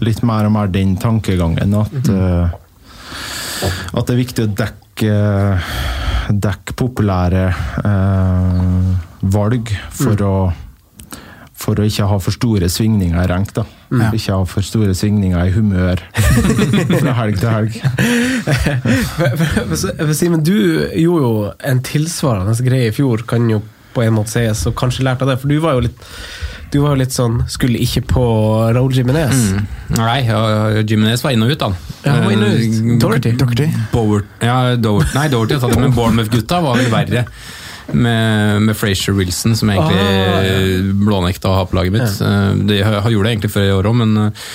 Litt 0.00 0.22
mer 0.22 0.46
og 0.46 0.52
mer 0.54 0.66
den 0.72 0.96
tankegangen 0.96 1.74
at 1.76 2.08
eh, 2.08 2.50
At 3.66 4.06
det 4.06 4.14
er 4.14 4.20
viktig 4.20 4.46
å 4.46 4.52
dekke 4.64 5.14
Dekke 6.30 6.74
populære 6.78 7.46
eh, 7.82 8.90
valg 9.34 9.72
for 9.90 10.20
å 10.22 10.34
for 11.60 11.76
å 11.76 11.84
ikke 11.84 12.06
ha 12.08 12.16
for 12.22 12.32
store 12.32 12.70
svingninger 12.72 13.18
i 13.20 13.28
rank. 13.28 13.50
da. 13.56 13.66
Mm. 13.90 14.04
Ikke 14.16 14.32
ha 14.32 14.46
for 14.48 14.64
store 14.64 14.94
svingninger 14.96 15.50
i 15.50 15.52
humør 15.52 16.00
fra 17.02 17.12
helg 17.18 17.40
til 17.42 17.50
helg. 17.52 17.76
Simen, 20.20 20.44
du 20.46 20.56
gjorde 20.96 21.24
jo 21.26 21.34
en 21.72 21.82
tilsvarende 21.84 22.56
greie 22.64 22.88
i 22.88 22.96
fjor, 22.96 23.26
kan 23.28 23.44
jo 23.50 23.60
på 23.92 24.06
en 24.06 24.16
måte 24.16 24.38
sies, 24.38 24.64
og 24.70 24.76
kanskje 24.78 25.04
lærte 25.04 25.26
av 25.26 25.34
det. 25.34 25.40
For 25.42 25.52
du 25.52 25.58
var 25.60 25.76
jo 25.76 25.84
litt 25.88 26.00
du 26.70 26.78
var 26.82 26.94
jo 26.94 27.00
litt 27.00 27.14
sånn 27.14 27.40
Skulle 27.50 27.80
ikke 27.82 28.02
på 28.10 28.24
Raúl 28.76 28.92
Jiminez. 28.94 29.34
Mm. 29.54 29.64
Nei, 29.98 30.18
og 30.34 30.90
Jimenez 30.90 31.24
var 31.24 31.34
inn 31.34 31.42
og 31.46 31.50
ut, 31.54 31.58
da. 31.62 31.70
Ja, 32.04 32.12
han 32.16 32.24
var 32.28 32.34
inn 32.36 32.44
og 32.46 32.52
ut. 32.54 32.76
Eh, 32.80 32.98
Doherty. 33.02 33.32
Doherty. 33.40 33.66
Bowert, 33.92 34.28
ja, 34.44 34.58
Doherty. 34.76 35.14
Nei, 35.18 35.26
Doherty 35.32 35.56
har 35.58 35.64
tatt 35.66 35.74
det, 35.76 35.82
men 35.88 35.96
Bournemouth-gutta 35.96 36.60
var 36.64 36.78
vel 36.80 36.92
verre. 36.92 37.24
Med, 37.90 38.62
med 38.68 38.76
Frazier 38.78 39.16
Wilson, 39.18 39.56
som 39.58 39.70
egentlig 39.72 39.98
Ah. 39.98 40.92
blånekta 40.94 41.50
å 41.50 41.56
ha 41.58 41.64
på 41.66 41.74
laget 41.74 41.92
mitt. 41.96 42.20
Ja. 42.22 42.52
De 42.54 42.82
har 42.86 43.00
har 43.02 43.10
gjort 43.10 43.26
det 43.26 43.32
egentlig 43.34 43.50
før 43.50 43.66
i 43.66 43.72
år 43.74 43.88
òg, 43.90 43.96
men 44.04 44.16
eh, 44.28 44.46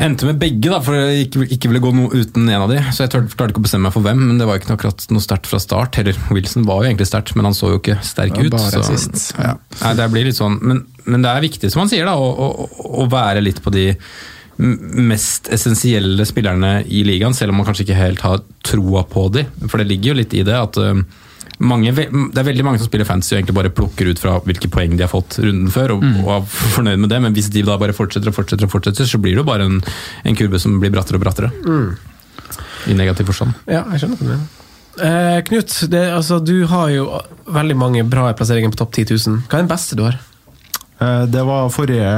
endte 0.00 0.28
med 0.28 0.38
begge, 0.40 0.70
da, 0.70 0.78
for 0.84 0.96
jeg 0.96 1.26
ikke, 1.26 1.46
ikke 1.56 1.70
ville 1.70 1.82
gå 1.84 1.92
noe 1.96 2.22
uten 2.22 2.48
en 2.48 2.64
av 2.64 2.70
de. 2.72 2.78
Så 2.94 3.04
jeg 3.04 3.12
klarte 3.12 3.50
ikke 3.52 3.62
å 3.62 3.66
bestemme 3.66 3.88
meg 3.88 3.96
for 3.96 4.04
hvem, 4.06 4.20
men 4.30 4.40
det 4.40 4.48
var 4.48 4.60
ikke 4.60 4.76
akkurat 4.76 5.06
noe 5.12 5.24
sterkt 5.24 5.50
fra 5.50 5.60
start. 5.62 5.98
Heller 6.00 6.18
Wilson 6.32 6.66
var 6.68 6.82
jo 6.82 6.90
egentlig 6.90 7.08
sterkt, 7.10 7.34
men 7.36 7.48
han 7.48 7.56
så 7.56 7.74
jo 7.74 7.80
ikke 7.80 7.98
sterk 8.06 8.36
ut. 8.38 8.52
bare 8.54 8.70
så, 8.72 8.84
sist. 8.88 9.32
Ja. 9.36 9.56
Nei, 9.82 9.94
det 9.98 10.10
blir 10.14 10.28
litt 10.28 10.38
sånn, 10.38 10.60
men, 10.62 10.84
men 11.04 11.26
det 11.26 11.32
er 11.32 11.44
viktig, 11.44 11.72
som 11.72 11.84
han 11.84 11.92
sier, 11.92 12.08
da, 12.08 12.16
å, 12.16 12.30
å, 12.30 12.68
å 13.04 13.08
være 13.12 13.44
litt 13.44 13.60
på 13.64 13.74
de 13.74 13.90
mest 14.62 15.48
essensielle 15.52 16.24
spillerne 16.28 16.82
i 16.84 17.02
ligaen, 17.08 17.34
selv 17.34 17.52
om 17.52 17.60
man 17.60 17.68
kanskje 17.68 17.86
ikke 17.86 17.98
helt 17.98 18.24
har 18.24 18.42
troa 18.64 19.04
på 19.08 19.26
de. 19.34 19.46
For 19.66 19.80
det 19.80 19.88
ligger 19.90 20.12
jo 20.12 20.18
litt 20.20 20.36
i 20.36 20.44
det 20.46 20.56
at 20.56 20.78
mange, 21.62 21.92
det 21.94 22.38
er 22.40 22.46
veldig 22.48 22.64
mange 22.66 22.80
som 22.82 22.88
spiller 22.88 23.06
fantasy 23.08 23.34
og 23.34 23.38
egentlig 23.40 23.54
bare 23.58 23.70
plukker 23.74 24.08
ut 24.10 24.18
fra 24.22 24.36
hvilke 24.46 24.70
poeng 24.72 24.96
de 24.98 25.04
har 25.04 25.10
fått 25.12 25.38
runden 25.42 25.68
før, 25.70 25.96
og, 25.96 26.06
og 26.24 26.30
er 26.36 26.48
fornøyd 26.76 26.98
med 27.04 27.12
det, 27.12 27.20
men 27.22 27.36
hvis 27.36 27.50
de 27.54 27.62
da 27.66 27.76
bare 27.78 27.94
fortsetter 27.96 28.32
og 28.32 28.36
fortsetter, 28.38 28.66
og 28.66 28.72
fortsetter, 28.74 29.06
så 29.08 29.20
blir 29.22 29.36
det 29.36 29.42
jo 29.44 29.48
bare 29.48 29.68
en, 29.68 29.78
en 30.26 30.38
kurve 30.38 30.58
som 30.62 30.78
blir 30.82 30.90
brattere 30.94 31.20
og 31.20 31.24
brattere. 31.24 31.52
I 32.90 32.96
negativ 32.98 33.28
forstand. 33.30 33.54
Ja, 33.70 33.84
jeg 33.94 34.02
skjønner 34.02 34.32
det. 34.32 34.40
Eh, 35.06 35.38
Knut, 35.48 35.72
det, 35.92 36.02
altså, 36.12 36.36
du 36.44 36.66
har 36.68 36.90
jo 36.92 37.06
veldig 37.48 37.76
mange 37.80 38.02
bra 38.04 38.26
plasseringer 38.36 38.74
på 38.74 38.80
topp 38.82 38.92
10 38.98 39.06
000. 39.14 39.38
Hva 39.46 39.60
er 39.60 39.62
den 39.64 39.70
beste 39.70 39.96
du 39.96 40.02
har? 40.04 40.18
Eh, 41.00 41.22
Det 41.32 41.44
var 41.48 41.70
forrige 41.72 42.10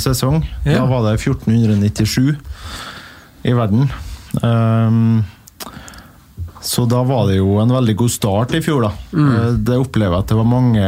sesong. 0.00 0.38
Ja. 0.64 0.78
Da 0.78 0.86
var 0.88 1.04
det 1.10 1.18
1497 1.20 2.32
i 3.44 3.52
verden. 3.58 3.90
Ehm, 4.40 5.24
så 6.62 6.84
da 6.86 7.02
var 7.06 7.26
det 7.28 7.40
jo 7.40 7.56
en 7.62 7.74
veldig 7.74 7.96
god 7.98 8.12
start 8.14 8.54
i 8.54 8.62
fjor, 8.64 8.86
da. 8.86 8.92
Mm. 9.12 9.60
Det 9.66 9.80
opplever 9.82 10.16
jeg 10.16 10.24
at 10.24 10.32
det 10.32 10.38
var 10.38 10.48
mange 10.48 10.86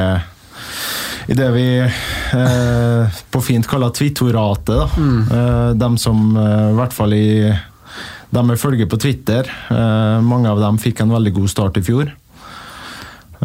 i 1.24 1.36
det 1.36 1.46
vi 1.54 1.68
eh, 1.80 3.20
på 3.32 3.40
fint 3.42 3.66
kaller 3.68 3.92
twittoratet, 3.96 4.74
da. 4.76 4.88
Eh, 5.36 5.70
dem 5.80 5.96
som 6.00 6.34
eh, 6.36 6.66
i 6.72 6.76
hvert 6.78 6.96
fall 6.96 7.16
i 7.16 7.28
De 8.34 8.42
med 8.42 8.58
følge 8.58 8.86
på 8.90 8.98
Twitter, 8.98 9.46
eh, 9.70 10.18
mange 10.26 10.50
av 10.50 10.60
dem 10.60 10.78
fikk 10.82 11.00
en 11.04 11.14
veldig 11.14 11.32
god 11.36 11.50
start 11.52 11.78
i 11.78 11.84
fjor. 11.86 12.10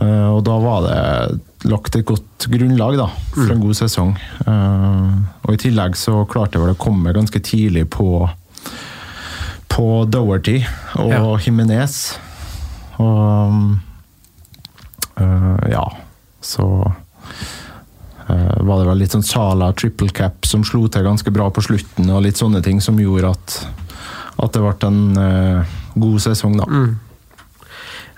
Eh, 0.02 0.28
og 0.34 0.42
da 0.48 0.56
var 0.64 0.86
det 0.88 1.70
lagt 1.70 1.98
et 2.00 2.08
godt 2.08 2.48
grunnlag 2.50 2.98
da, 2.98 3.10
for 3.36 3.54
en 3.54 3.62
god 3.62 3.78
sesong. 3.78 4.16
Eh, 4.46 5.14
og 5.46 5.54
i 5.54 5.62
tillegg 5.62 5.98
så 6.00 6.24
klarte 6.30 6.58
jeg 6.58 6.66
vel 6.66 6.74
å 6.74 6.82
komme 6.82 7.14
ganske 7.16 7.42
tidlig 7.44 7.86
på 7.94 8.26
på 9.70 10.06
Doherty 10.10 10.60
og 11.00 11.12
Ja. 11.14 11.22
Jimenez. 11.46 12.16
Og 13.00 13.78
øh, 15.22 15.60
ja, 15.72 15.84
så 16.42 16.66
øh, 18.30 18.68
var 18.68 18.80
det 18.82 18.88
vel 18.90 18.98
litt 19.04 19.16
sånn 19.16 19.24
Sala 19.26 19.72
triple 19.74 20.10
cap 20.16 20.46
som 20.48 20.64
slo 20.68 20.88
til 20.92 21.06
ganske 21.08 21.32
bra 21.32 21.50
på 21.54 21.64
slutten, 21.64 22.10
og 22.12 22.24
litt 22.26 22.40
sånne 22.42 22.62
ting 22.66 22.82
som 22.84 23.00
gjorde 23.00 23.32
at, 23.36 23.60
at 24.44 24.54
det 24.56 24.64
ble 24.66 24.90
en 24.90 25.02
øh, 25.18 25.78
god 25.96 26.20
sesong, 26.28 26.58
da. 26.60 26.68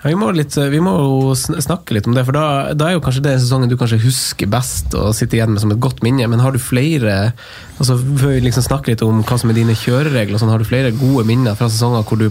Ja, 0.02 0.10
vi, 0.10 0.16
må 0.18 0.32
litt, 0.34 0.56
vi 0.58 0.80
må 0.82 0.92
jo 0.98 1.34
snakke 1.38 1.94
litt 1.94 2.08
om 2.10 2.16
det, 2.16 2.24
for 2.26 2.34
da, 2.34 2.46
da 2.74 2.88
er 2.88 2.96
jo 2.96 3.02
kanskje 3.04 3.22
det 3.22 3.36
sesongen 3.38 3.70
du 3.70 3.76
kanskje 3.78 4.00
husker 4.02 4.48
best 4.50 4.96
og 4.98 5.12
sitter 5.14 5.38
igjen 5.38 5.52
med 5.54 5.62
som 5.62 5.70
et 5.70 5.82
godt 5.82 6.02
minne. 6.02 6.26
Men 6.26 6.42
har 6.42 6.50
du 6.50 6.58
flere 6.58 7.32
altså 7.78 7.94
Før 7.98 8.34
vi 8.34 8.40
liksom 8.42 8.66
snakker 8.66 8.92
litt 8.92 9.04
om 9.06 9.20
hva 9.26 9.36
som 9.38 9.52
er 9.52 9.58
dine 9.60 9.76
kjøreregler, 9.78 10.40
sånn, 10.42 10.50
har 10.50 10.58
du 10.58 10.66
flere 10.66 10.90
gode 10.96 11.22
minner 11.28 11.54
fra 11.58 11.68
sesonger 11.70 12.02
hvor 12.08 12.18
du 12.18 12.28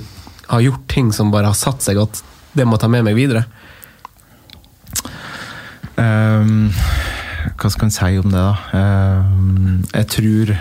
har 0.51 0.63
gjort 0.65 0.83
ting 0.91 1.13
som 1.15 1.31
bare 1.31 1.47
har 1.47 1.55
satt 1.55 1.83
seg, 1.83 1.99
godt? 1.99 2.23
det 2.51 2.65
må 2.67 2.75
jeg 2.75 2.83
ta 2.83 2.89
med 2.91 3.05
meg 3.07 3.15
videre? 3.15 3.45
Um, 5.95 6.71
hva 7.55 7.71
skal 7.71 7.87
en 7.87 7.93
si 7.95 8.09
om 8.19 8.33
det, 8.33 8.41
da? 8.41 8.57
Um, 8.75 9.85
jeg 9.93 10.09
tror 10.11 10.51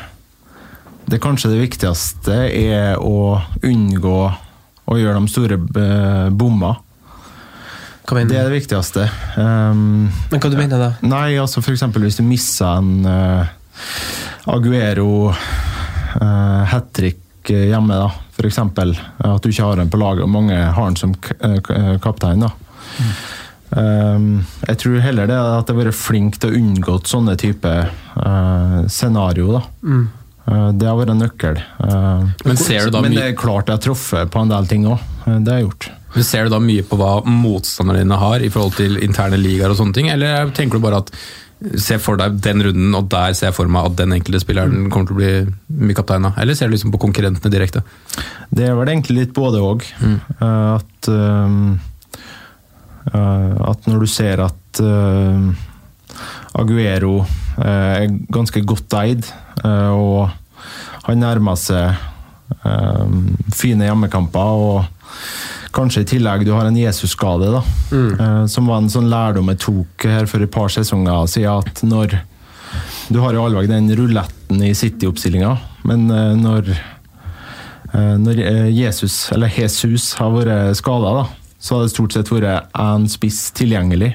det 1.11 1.19
kanskje 1.23 1.51
det 1.51 1.65
viktigste 1.65 2.37
er 2.55 3.03
å 3.03 3.41
unngå 3.67 4.21
å 4.91 4.99
gjøre 4.99 5.19
de 5.19 5.31
store 5.31 5.59
eh, 5.59 6.29
mener 6.35 6.77
Det 8.09 8.39
er 8.41 8.49
det 8.49 8.57
viktigste. 8.57 9.07
Um, 9.37 10.11
Men 10.31 10.41
hva 10.43 10.51
du 10.51 10.57
mener 10.59 10.81
da? 10.81 10.91
Nei, 11.07 11.37
altså 11.39 11.63
eksempel 11.63 12.07
hvis 12.07 12.19
du 12.19 12.25
misser 12.27 12.81
en 12.81 13.05
uh, 13.07 13.51
Aguero 14.51 15.31
uh, 15.31 16.63
hat 16.71 16.93
trick 16.97 17.21
hjemme, 17.51 17.97
da. 17.97 18.11
For 18.37 18.49
eksempel 18.49 18.95
at 18.95 19.43
du 19.43 19.51
ikke 19.51 19.67
har 19.69 19.83
en 19.83 19.91
på 19.93 20.01
laget, 20.01 20.25
og 20.25 20.33
mange 20.33 20.57
har 20.57 20.77
han 20.77 20.97
som 20.97 21.15
eh, 21.41 21.59
eh, 21.59 21.95
kaptein. 22.03 22.45
da. 22.45 22.53
Um, 23.71 24.47
jeg 24.67 24.79
tror 24.83 25.03
heller 25.05 25.29
det 25.31 25.37
at 25.39 25.69
jeg 25.69 25.77
har 25.77 25.85
vært 25.85 25.95
flink 25.95 26.41
til 26.41 26.51
å 26.51 26.59
unngå 26.59 26.97
sånne 27.07 27.37
type 27.41 27.71
uh, 27.71 28.81
scenario. 28.91 29.53
da. 29.59 29.63
Uh, 29.85 30.07
det 30.49 30.89
har 30.89 30.97
vært 30.99 31.13
en 31.13 31.21
nøkkel. 31.23 31.59
Uh, 31.79 32.31
Men 32.47 32.59
ser 32.59 32.89
du 32.89 32.95
da 32.97 33.03
men 33.05 33.15
det 33.15 33.27
er 33.29 33.37
klart 33.39 33.69
jeg 33.69 33.79
har 33.79 33.85
truffet 33.85 34.33
på 34.33 34.41
en 34.43 34.51
del 34.51 34.71
ting 34.71 34.87
òg. 34.89 35.03
det 35.27 35.53
har 35.53 35.61
jeg 35.61 35.69
gjort. 35.69 35.91
Men 36.15 36.27
Ser 36.27 36.49
du 36.49 36.55
da 36.55 36.59
mye 36.63 36.87
på 36.87 36.99
hva 36.99 37.13
motstanderne 37.27 38.03
dine 38.03 38.19
har 38.19 38.43
i 38.43 38.51
forhold 38.51 38.75
til 38.81 38.99
interne 39.05 39.39
ligaer 39.39 39.71
og 39.71 39.79
sånne 39.79 39.95
ting, 39.95 40.11
eller 40.11 40.51
tenker 40.57 40.81
du 40.81 40.87
bare 40.89 41.05
at 41.05 41.15
Se 41.61 41.99
for 42.01 42.17
deg 42.17 42.39
den 42.41 42.63
runden, 42.65 42.95
og 42.97 43.11
der 43.13 43.35
ser 43.37 43.51
jeg 43.51 43.57
for 43.59 43.69
meg 43.69 43.91
at 43.91 43.97
den 43.99 44.15
enkelte 44.17 44.41
spilleren 44.41 44.87
kommer 44.89 45.11
til 45.11 45.13
å 45.13 45.19
bli 45.19 45.83
mye 45.91 45.97
kaptein 45.99 46.25
av? 46.25 46.39
Eller 46.41 46.57
ser 46.57 46.71
du 46.71 46.73
liksom 46.73 46.95
på 46.95 47.01
konkurrentene 47.03 47.53
direkte? 47.53 47.83
Det 48.49 48.65
er 48.65 48.79
vel 48.79 48.89
egentlig 48.89 49.19
litt 49.19 49.35
både 49.37 49.61
òg. 49.61 49.85
At 50.41 51.11
um, 51.13 51.75
uh, 53.13 53.53
At 53.69 53.91
når 53.91 54.07
du 54.07 54.09
ser 54.09 54.41
at 54.47 54.81
Aguero 56.59 57.21
uh, 57.23 57.65
er 57.65 58.09
ganske 58.33 58.63
godt 58.67 58.97
eid, 59.01 59.29
uh, 59.65 59.93
og 59.95 61.07
han 61.07 61.23
nærmer 61.23 61.59
seg 61.59 61.97
um, 62.65 63.31
fine 63.55 63.87
hjemmekamper, 63.87 64.65
og 64.65 65.71
kanskje 65.75 66.03
i 66.03 66.09
tillegg 66.17 66.45
du 66.47 66.53
har 66.57 66.67
en 66.67 66.79
Jesus-skade, 66.79 67.53
da. 67.55 67.63
Mm. 67.95 68.47
som 68.51 68.67
var 68.67 68.81
en 68.81 68.91
sånn 68.91 69.09
lærdom 69.11 69.49
jeg 69.53 69.61
tok 69.63 70.07
her 70.11 70.27
for 70.31 70.43
et 70.43 70.51
par 70.51 70.71
sesonger 70.73 71.29
siden, 71.31 71.63
at 71.63 71.83
når 71.87 72.19
Du 73.11 73.19
har 73.19 73.35
jo 73.35 73.43
allveg 73.43 73.67
den 73.67 73.89
ruletten 73.99 74.61
i 74.63 74.71
City-oppstillinga, 74.79 75.57
men 75.87 76.07
når 76.39 76.71
Eh, 77.93 78.17
Når 78.19 78.41
eh, 78.45 78.69
Jesus, 78.71 79.33
eller 79.35 79.51
Jesus, 79.59 80.15
har 80.21 80.33
vært 80.35 80.79
skada, 80.79 81.27
så 81.61 81.77
har 81.77 81.85
det 81.85 81.95
stort 81.95 82.15
sett 82.15 82.31
vært 82.33 82.71
én 82.79 83.07
spiss 83.11 83.51
tilgjengelig 83.57 84.15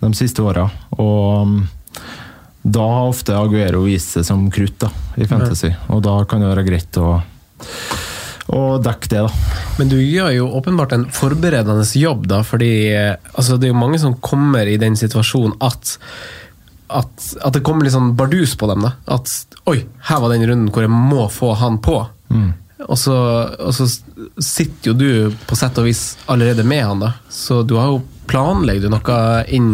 de 0.00 0.12
siste 0.16 0.42
åra. 0.44 0.66
Og 0.96 1.46
mm, 1.48 1.58
da 2.66 2.82
har 2.82 3.10
ofte 3.12 3.36
Aguero 3.38 3.84
vist 3.86 4.16
seg 4.16 4.26
som 4.26 4.48
krutt 4.50 4.78
da, 4.82 4.90
i 5.16 5.28
Fantasy, 5.28 5.70
og 5.92 6.02
da 6.06 6.18
kan 6.28 6.42
det 6.42 6.50
være 6.50 6.64
greit 6.66 6.98
å, 6.98 7.12
å 8.56 8.62
dekke 8.82 9.12
det, 9.12 9.22
da. 9.28 9.60
Men 9.78 9.92
du 9.92 10.00
gjør 10.00 10.32
jo 10.34 10.48
åpenbart 10.58 10.96
en 10.96 11.06
forberedende 11.14 11.86
jobb, 12.00 12.26
da, 12.32 12.42
fordi 12.46 12.72
altså, 12.96 13.54
det 13.54 13.68
er 13.68 13.74
jo 13.74 13.84
mange 13.84 14.02
som 14.02 14.18
kommer 14.18 14.66
i 14.66 14.80
den 14.82 14.98
situasjonen 14.98 15.56
at 15.64 15.98
at, 16.86 17.32
at 17.42 17.54
det 17.56 17.64
kommer 17.66 17.82
litt 17.82 17.96
sånn 17.96 18.12
bardus 18.14 18.52
på 18.58 18.68
dem. 18.70 18.84
da 18.86 18.92
At 19.16 19.58
oi, 19.66 19.80
her 20.06 20.20
var 20.22 20.30
den 20.30 20.46
runden 20.46 20.70
hvor 20.70 20.84
jeg 20.84 20.92
må 20.94 21.24
få 21.34 21.48
han 21.58 21.80
på. 21.82 21.96
Og, 22.86 22.98
så, 23.00 23.16
og 23.58 23.72
så 23.74 23.88
sitter 24.42 24.92
jo 24.92 24.94
du 24.94 25.08
på 25.48 25.58
sett 25.58 25.78
og 25.80 25.88
vis 25.88 26.02
allerede 26.30 26.62
med 26.66 26.84
han, 26.84 27.02
da. 27.02 27.14
Så 27.32 27.62
du 27.66 27.74
har 27.80 27.90
jo 27.90 28.02
planlegger 28.28 28.86
du 28.86 28.94
noe 28.94 29.18
inn, 29.54 29.70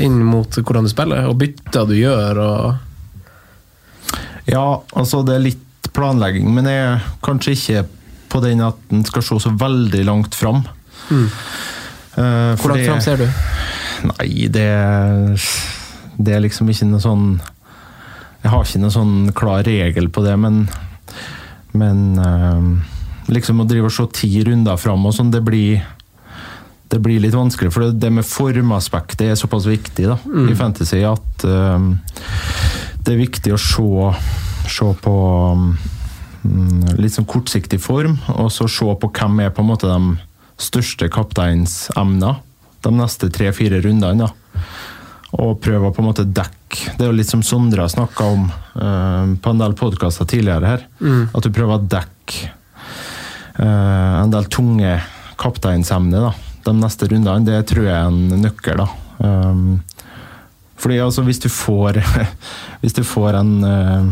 inn 0.00 0.18
mot 0.24 0.60
hvordan 0.60 0.86
du 0.86 0.92
spiller, 0.92 1.28
og 1.28 1.38
bytter 1.40 1.88
du 1.88 1.96
gjør, 1.98 2.42
Ja, 4.48 4.82
altså 4.96 5.22
det 5.26 5.34
er 5.34 5.44
litt 5.44 5.90
planlegging, 5.92 6.48
men 6.54 6.68
jeg 6.70 6.84
er 6.84 7.06
kanskje 7.24 7.54
ikke 7.56 7.86
på 8.32 8.40
den 8.44 8.62
at 8.64 8.92
en 8.92 9.04
skal 9.08 9.24
se 9.24 9.40
så 9.44 9.52
veldig 9.58 10.04
langt 10.06 10.36
fram. 10.36 10.62
Eh, 12.18 12.54
Hvor 12.58 12.72
langt 12.72 12.86
fram 12.86 13.00
ser 13.00 13.22
du? 13.22 13.26
Nei, 14.08 14.48
det 14.52 14.68
Det 16.18 16.34
er 16.34 16.42
liksom 16.42 16.68
ikke 16.70 16.86
noe 16.86 17.02
sånn 17.02 17.24
Jeg 18.42 18.50
har 18.52 18.64
ikke 18.64 18.82
noe 18.82 18.94
sånn 18.94 19.32
klar 19.34 19.64
regel 19.66 20.10
på 20.10 20.22
det, 20.26 20.36
men 20.38 20.68
Men 21.72 22.18
uh, 22.18 22.62
liksom 23.32 23.62
å 23.62 23.68
drive 23.68 23.90
og 23.90 23.94
se 23.94 24.06
ti 24.14 24.30
runder 24.44 24.76
fram 24.80 25.06
og 25.06 25.14
sånn, 25.14 25.30
det 25.30 25.42
blir 25.44 25.82
det 26.88 27.00
blir 27.04 27.20
litt 27.20 27.36
vanskelig, 27.36 27.72
for 27.74 27.92
det 27.92 28.10
med 28.12 28.26
formaspektet 28.26 29.28
er 29.28 29.38
såpass 29.38 29.66
viktig 29.68 30.08
da, 30.08 30.16
i 30.48 30.56
Fantasy 30.56 31.02
at 31.04 31.44
um, 31.44 31.90
det 33.04 33.12
er 33.12 33.20
viktig 33.20 33.52
å 33.52 33.60
se, 33.60 34.12
se 34.72 34.88
på 35.04 35.16
um, 35.52 35.72
litt 36.96 37.16
sånn 37.16 37.28
kortsiktig 37.28 37.80
form, 37.84 38.16
og 38.36 38.48
så 38.54 38.68
se 38.72 38.88
på 39.00 39.12
hvem 39.20 39.44
er 39.44 39.52
på 39.52 39.64
en 39.64 39.70
måte 39.72 39.90
de 39.90 40.16
største 40.58 41.10
kapteinsemnene 41.12 42.38
de 42.84 42.94
neste 42.94 43.28
tre-fire 43.34 43.82
rundene. 43.84 44.28
da. 44.28 44.62
Og 45.38 45.58
prøve 45.60 45.90
å 45.90 45.92
på 45.92 46.00
en 46.00 46.08
måte 46.08 46.24
dekke 46.24 46.94
Det 46.96 47.04
er 47.04 47.10
jo 47.10 47.16
litt 47.16 47.28
som 47.28 47.42
Sondre 47.44 47.82
har 47.84 47.90
snakka 47.92 48.24
om 48.28 48.42
eh, 48.48 49.30
på 49.40 49.50
en 49.50 49.60
del 49.60 49.74
podkaster 49.76 50.28
tidligere 50.28 50.68
her. 50.72 50.82
At 51.32 51.44
du 51.44 51.48
prøver 51.52 51.78
å 51.78 51.86
dekke 51.96 52.50
uh, 53.58 54.22
en 54.22 54.32
del 54.32 54.48
tunge 54.52 54.98
kapteinsemner 55.40 56.28
da, 56.28 56.32
de 56.64 56.74
neste 56.78 57.08
rundene. 57.10 57.46
Det 57.46 57.60
tror 57.70 57.86
jeg 57.86 57.94
er 57.94 58.08
en 58.08 58.42
nøkkel. 58.42 58.82
da. 58.82 58.88
Um, 59.18 59.80
fordi 60.78 61.00
altså, 61.02 61.24
hvis 61.26 61.40
du 61.42 61.48
får 61.50 61.98
Hvis 62.82 62.94
du 62.94 63.02
får 63.02 63.34
en 63.40 63.54
eh, 63.66 64.10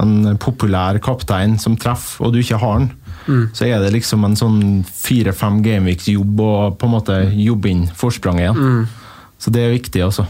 en 0.00 0.38
populær 0.40 0.96
kaptein 1.04 1.58
som 1.60 1.76
treffer, 1.76 2.24
og 2.24 2.32
du 2.32 2.40
ikke 2.40 2.60
har 2.60 2.78
den, 2.80 2.92
så 3.54 3.66
er 3.68 3.82
det 3.82 3.92
liksom 3.94 4.24
en 4.26 4.36
sånn 4.38 4.60
fire-fem 4.88 5.60
gameweeks 5.64 6.08
jobb 6.14 6.40
å 6.42 6.52
på 6.78 6.88
en 6.88 6.94
måte 6.94 7.18
jobbe 7.36 7.70
inn 7.70 7.84
forspranget 7.96 8.46
igjen. 8.46 8.86
Så 9.42 9.52
det 9.52 9.66
er 9.66 9.74
viktig, 9.74 10.02
altså. 10.06 10.24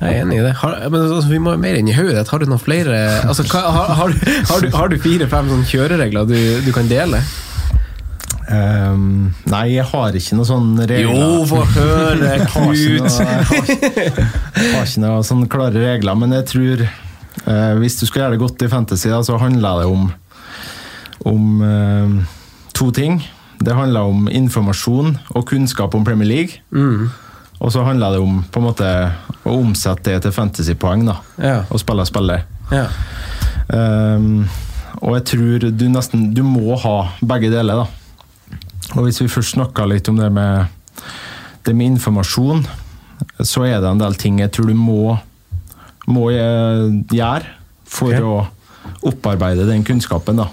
Jeg 0.00 0.10
er 0.10 0.20
enig 0.24 0.40
i 0.40 0.44
det. 0.44 0.52
Har, 0.58 0.76
men 0.90 1.06
altså, 1.06 1.30
vi 1.30 1.40
må 1.40 1.54
mer 1.60 1.78
inn 1.78 1.88
i 1.88 1.94
hodet 1.96 2.18
ditt. 2.18 2.32
Har 2.32 2.42
du 2.42 2.50
noen 2.50 2.60
flere 2.60 2.98
altså, 3.22 3.46
hva, 3.48 3.62
har, 3.62 3.94
har, 4.02 4.14
har, 4.50 4.90
du, 4.90 4.96
du 4.96 5.04
fire-fem 5.04 5.50
sånne 5.52 5.70
kjøreregler 5.70 6.28
du, 6.28 6.38
du 6.66 6.70
kan 6.74 6.90
dele? 6.90 7.22
Ehm, 8.52 9.32
nei, 9.48 9.62
jeg 9.72 9.84
har 9.88 10.12
ikke 10.18 10.36
noe 10.36 10.44
sånn 10.48 10.74
regler. 10.82 11.14
Jo, 11.16 11.44
få 11.48 11.62
høre, 11.64 12.18
Jeg 12.34 12.48
har 12.52 12.74
ikke 12.74 12.98
Knut! 12.98 13.06
noe, 13.06 13.24
jeg 13.24 13.46
har, 13.48 13.70
ikke- 13.72 14.84
ikke 14.84 15.00
noe 15.04 15.22
sånne 15.24 15.48
klare 15.48 15.80
regler, 15.80 16.18
men 16.20 16.34
jeg 16.36 16.44
tror 16.50 16.82
uh, 16.84 17.72
Hvis 17.80 17.96
du 18.00 18.04
skal 18.06 18.22
gjøre 18.24 18.34
det 18.36 18.42
godt 18.44 18.62
i 18.66 18.68
Fantasy, 18.68 19.08
da, 19.08 19.22
så 19.24 19.38
handler 19.40 19.80
det 19.80 19.88
om, 19.90 20.04
om 21.32 21.62
uh, 21.64 22.22
to 22.76 22.90
ting. 22.94 23.22
Det 23.64 23.72
handler 23.78 24.10
om 24.12 24.28
informasjon 24.28 25.14
og 25.34 25.46
kunnskap 25.48 25.94
om 25.96 26.04
Premier 26.04 26.28
League. 26.28 26.60
Mm. 26.74 27.08
Og 27.64 27.72
så 27.72 27.84
handler 27.86 28.12
det 28.18 28.20
om 28.20 28.42
på 28.52 28.60
en 28.60 28.66
måte 28.66 28.88
å 29.46 29.56
omsette 29.60 30.10
det 30.10 30.20
til 30.26 30.32
fantasypoeng. 30.36 31.06
da, 31.08 31.16
Ja. 31.40 31.56
Og 31.70 31.80
spille 31.80 32.04
spillet. 32.04 32.44
Ja. 32.74 32.86
Um, 33.72 34.44
og 35.00 35.14
jeg 35.16 35.24
tror 35.30 35.64
du 35.72 35.84
nesten 35.88 36.26
Du 36.36 36.42
må 36.44 36.76
ha 36.80 36.96
begge 37.24 37.48
deler, 37.52 37.84
da. 37.84 37.86
Og 38.94 39.06
hvis 39.06 39.20
vi 39.22 39.30
først 39.30 39.56
snakka 39.56 39.86
litt 39.90 40.08
om 40.10 40.18
det 40.20 40.30
med, 40.32 40.66
det 41.66 41.74
med 41.74 41.94
informasjon, 41.94 42.64
så 43.40 43.64
er 43.66 43.80
det 43.82 43.90
en 43.90 44.02
del 44.02 44.18
ting 44.20 44.40
jeg 44.42 44.52
tror 44.54 44.70
du 44.70 44.76
må, 44.78 45.16
må 46.10 46.28
eh, 46.30 46.90
gjøre 47.14 47.56
for 47.88 48.12
okay. 48.12 48.22
å 48.22 49.10
opparbeide 49.10 49.66
den 49.68 49.84
kunnskapen. 49.86 50.42
da. 50.42 50.50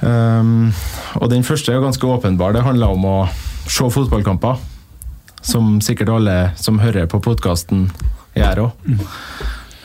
Um, 0.00 0.72
og 1.20 1.28
den 1.30 1.44
første 1.44 1.72
er 1.72 1.82
ganske 1.82 2.06
åpenbar. 2.06 2.54
Det 2.56 2.64
handler 2.64 2.94
om 2.94 3.04
å 3.04 3.16
se 3.68 3.88
fotballkamper. 3.92 4.60
Som 5.42 5.78
sikkert 5.80 6.12
alle 6.12 6.36
som 6.60 6.80
hører 6.82 7.08
på 7.08 7.20
podkasten, 7.24 7.88
gjør 8.36 8.66
òg. 8.66 8.88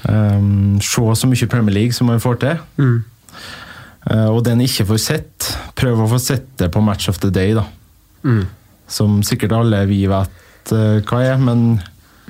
Um, 0.05 0.81
se 0.83 1.01
så 1.17 1.29
mye 1.29 1.49
Premier 1.49 1.73
League 1.73 1.95
som 1.95 2.11
man 2.11 2.23
får 2.23 2.41
til. 2.43 2.59
Eh, 2.79 2.97
og 4.05 4.43
den 4.45 4.61
ikke 4.61 4.85
får 4.85 4.99
sett, 5.01 5.47
prøv 5.73 6.03
å 6.03 6.09
få 6.11 6.19
sett 6.21 6.51
det 6.61 6.69
på 6.73 6.83
Match 6.85 7.09
of 7.09 7.17
the 7.23 7.31
Day, 7.33 7.55
da. 7.57 7.65
Som 8.87 9.23
sikkert 9.25 9.55
alle 9.57 9.79
vi 9.89 10.03
vet 10.09 10.73
uh, 10.73 11.01
hva 11.05 11.21
er, 11.25 11.39
men 11.41 11.79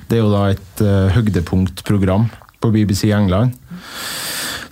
det 0.08 0.18
er 0.18 0.22
jo 0.22 0.32
da 0.32 0.42
et 0.52 0.82
uh, 0.84 1.12
høydepunktprogram 1.16 2.28
på 2.62 2.70
BBC 2.72 3.10
England. 3.12 3.56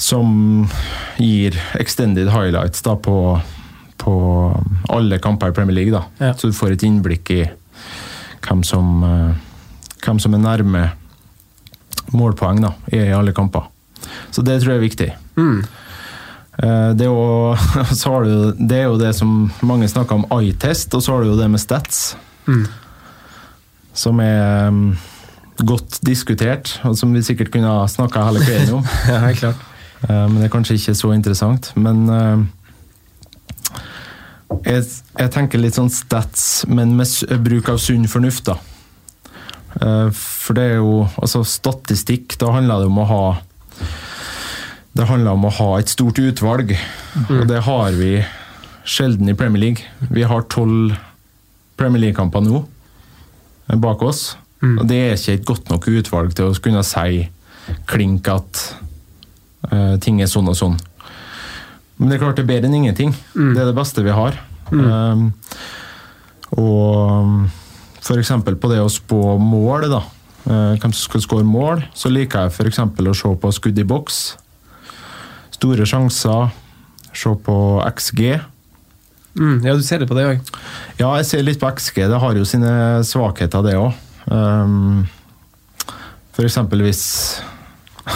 Som 0.00 0.66
gir 1.20 1.56
extended 1.78 2.30
highlights 2.32 2.82
da 2.84 2.96
på, 2.96 3.36
på 4.00 4.14
alle 4.92 5.20
kamper 5.22 5.52
i 5.52 5.56
Premier 5.56 5.76
League. 5.76 5.94
da. 5.94 6.04
Ja. 6.18 6.34
Så 6.34 6.50
du 6.50 6.56
får 6.56 6.74
et 6.74 6.86
innblikk 6.86 7.30
i 7.34 7.42
hvem 8.44 8.64
som, 8.66 9.04
uh, 9.04 9.32
hvem 10.04 10.20
som 10.20 10.36
er 10.36 10.44
nærme 10.44 10.88
målpoeng 12.14 12.60
da, 12.62 12.74
i 12.92 13.06
alle 13.14 13.32
kamper. 13.36 13.68
Så 14.30 14.44
det 14.44 14.60
tror 14.60 14.74
jeg 14.74 14.80
er 14.80 14.88
viktig. 14.88 15.10
Eh, 15.40 15.80
Det 16.54 17.02
er, 17.02 17.08
jo, 17.08 17.56
så 18.00 18.12
har 18.12 18.24
du, 18.28 18.52
det 18.54 18.76
er 18.78 18.84
jo 18.86 18.98
det 19.00 19.10
som 19.18 19.50
mange 19.66 19.88
snakker 19.90 20.20
om 20.20 20.26
eye-test, 20.36 20.94
og 20.94 21.02
så 21.02 21.16
har 21.16 21.24
du 21.24 21.32
jo 21.32 21.38
det 21.40 21.48
med 21.50 21.62
stats. 21.62 22.16
Som 23.94 24.20
er 24.22 24.68
um, 24.68 24.96
godt 25.66 26.00
diskutert, 26.06 26.80
og 26.84 26.96
som 26.98 27.14
vi 27.14 27.22
sikkert 27.26 27.52
kunne 27.54 27.70
ha 27.70 27.86
snakka 27.90 28.26
hele 28.28 28.42
kvelden 28.44 28.74
om. 28.80 28.84
ja, 29.10 29.18
helt 29.26 29.38
klart. 29.38 29.64
Uh, 30.08 30.26
Men 30.28 30.36
det 30.42 30.48
er 30.48 30.54
kanskje 30.54 30.78
ikke 30.78 30.94
så 30.98 31.12
interessant. 31.14 31.72
Men 31.74 32.04
uh, 32.10 32.44
jeg, 34.64 34.84
jeg 35.18 35.34
tenker 35.34 35.62
litt 35.62 35.78
sånn 35.78 35.92
stats, 35.92 36.64
men 36.68 36.94
med 36.98 37.38
bruk 37.46 37.70
av 37.72 37.82
sunn 37.82 38.06
fornuft, 38.10 38.50
da. 38.50 38.58
Uh, 39.80 40.10
For 40.14 40.54
det 40.54 40.68
er 40.70 40.76
jo 40.78 41.00
Altså, 41.18 41.40
statistikk, 41.42 42.36
da 42.38 42.52
handler 42.54 42.84
det 42.84 42.90
om 42.92 43.00
å 43.02 43.08
ha 43.10 43.24
Det 44.94 45.08
handler 45.08 45.34
om 45.34 45.48
å 45.48 45.54
ha 45.56 45.70
et 45.80 45.90
stort 45.90 46.20
utvalg, 46.22 46.70
og 47.26 47.44
det 47.50 47.64
har 47.66 47.96
vi 47.98 48.12
sjelden 48.86 49.30
i 49.32 49.34
Premier 49.34 49.62
League. 49.64 49.88
Vi 50.14 50.22
har 50.22 50.46
tolv 50.52 50.94
Premier 51.74 52.04
League-kamper 52.04 52.44
nå 52.44 52.60
eh, 52.60 53.78
bak 53.80 54.04
oss, 54.06 54.36
og 54.64 54.84
det 54.88 55.00
er 55.00 55.16
ikke 55.16 55.34
et 55.34 55.48
godt 55.48 55.72
nok 55.72 55.88
utvalg 55.90 56.36
til 56.38 56.52
å 56.52 56.60
kunne 56.62 56.84
si 56.86 57.24
klink 57.90 58.28
at 58.30 58.60
uh, 59.72 59.96
ting 60.00 60.20
er 60.22 60.30
sånn 60.30 60.48
og 60.52 60.56
sånn. 60.56 60.78
Men 61.98 62.10
det 62.10 62.16
er 62.16 62.22
klart 62.22 62.38
det 62.38 62.44
er 62.44 62.52
bedre 62.52 62.70
enn 62.70 62.78
ingenting. 62.82 63.12
Det 63.34 63.60
er 63.60 63.68
det 63.70 63.76
beste 63.76 64.04
vi 64.04 64.14
har. 64.14 64.38
Um, 64.70 65.28
og 66.60 67.48
for 68.04 68.20
eksempel 68.20 68.56
på 68.60 68.70
det 68.72 68.80
å 68.82 68.92
spå 68.92 69.36
mål, 69.40 69.88
da. 69.92 70.02
Uh, 70.44 70.74
hvem 70.76 70.92
som 70.92 71.08
skal 71.08 71.24
skåre 71.24 71.48
mål, 71.48 71.84
så 71.96 72.12
liker 72.12 72.46
jeg 72.46 72.54
f.eks. 72.54 72.82
å 72.84 73.16
se 73.16 73.34
på 73.40 73.52
skudd 73.58 73.80
i 73.80 73.86
boks. 73.88 74.22
Store 75.54 75.86
sjanser. 75.88 76.52
Se 77.14 77.30
på 77.46 77.56
XG. 77.94 78.24
Mm, 79.38 79.64
ja, 79.66 79.74
du 79.74 79.82
ser 79.82 80.02
det 80.02 80.08
på 80.10 80.16
det 80.18 80.26
òg. 80.28 80.52
Ja, 80.98 81.08
jeg 81.18 81.26
ser 81.26 81.42
litt 81.46 81.60
på 81.62 81.70
XG. 81.74 82.04
Det 82.10 82.20
har 82.22 82.38
jo 82.38 82.46
sine 82.46 82.74
svakheter, 83.06 83.64
det 83.66 83.74
òg. 83.78 83.94
Um, 84.30 85.04
for 86.34 86.46
eksempel 86.46 86.80
hvis 86.80 87.02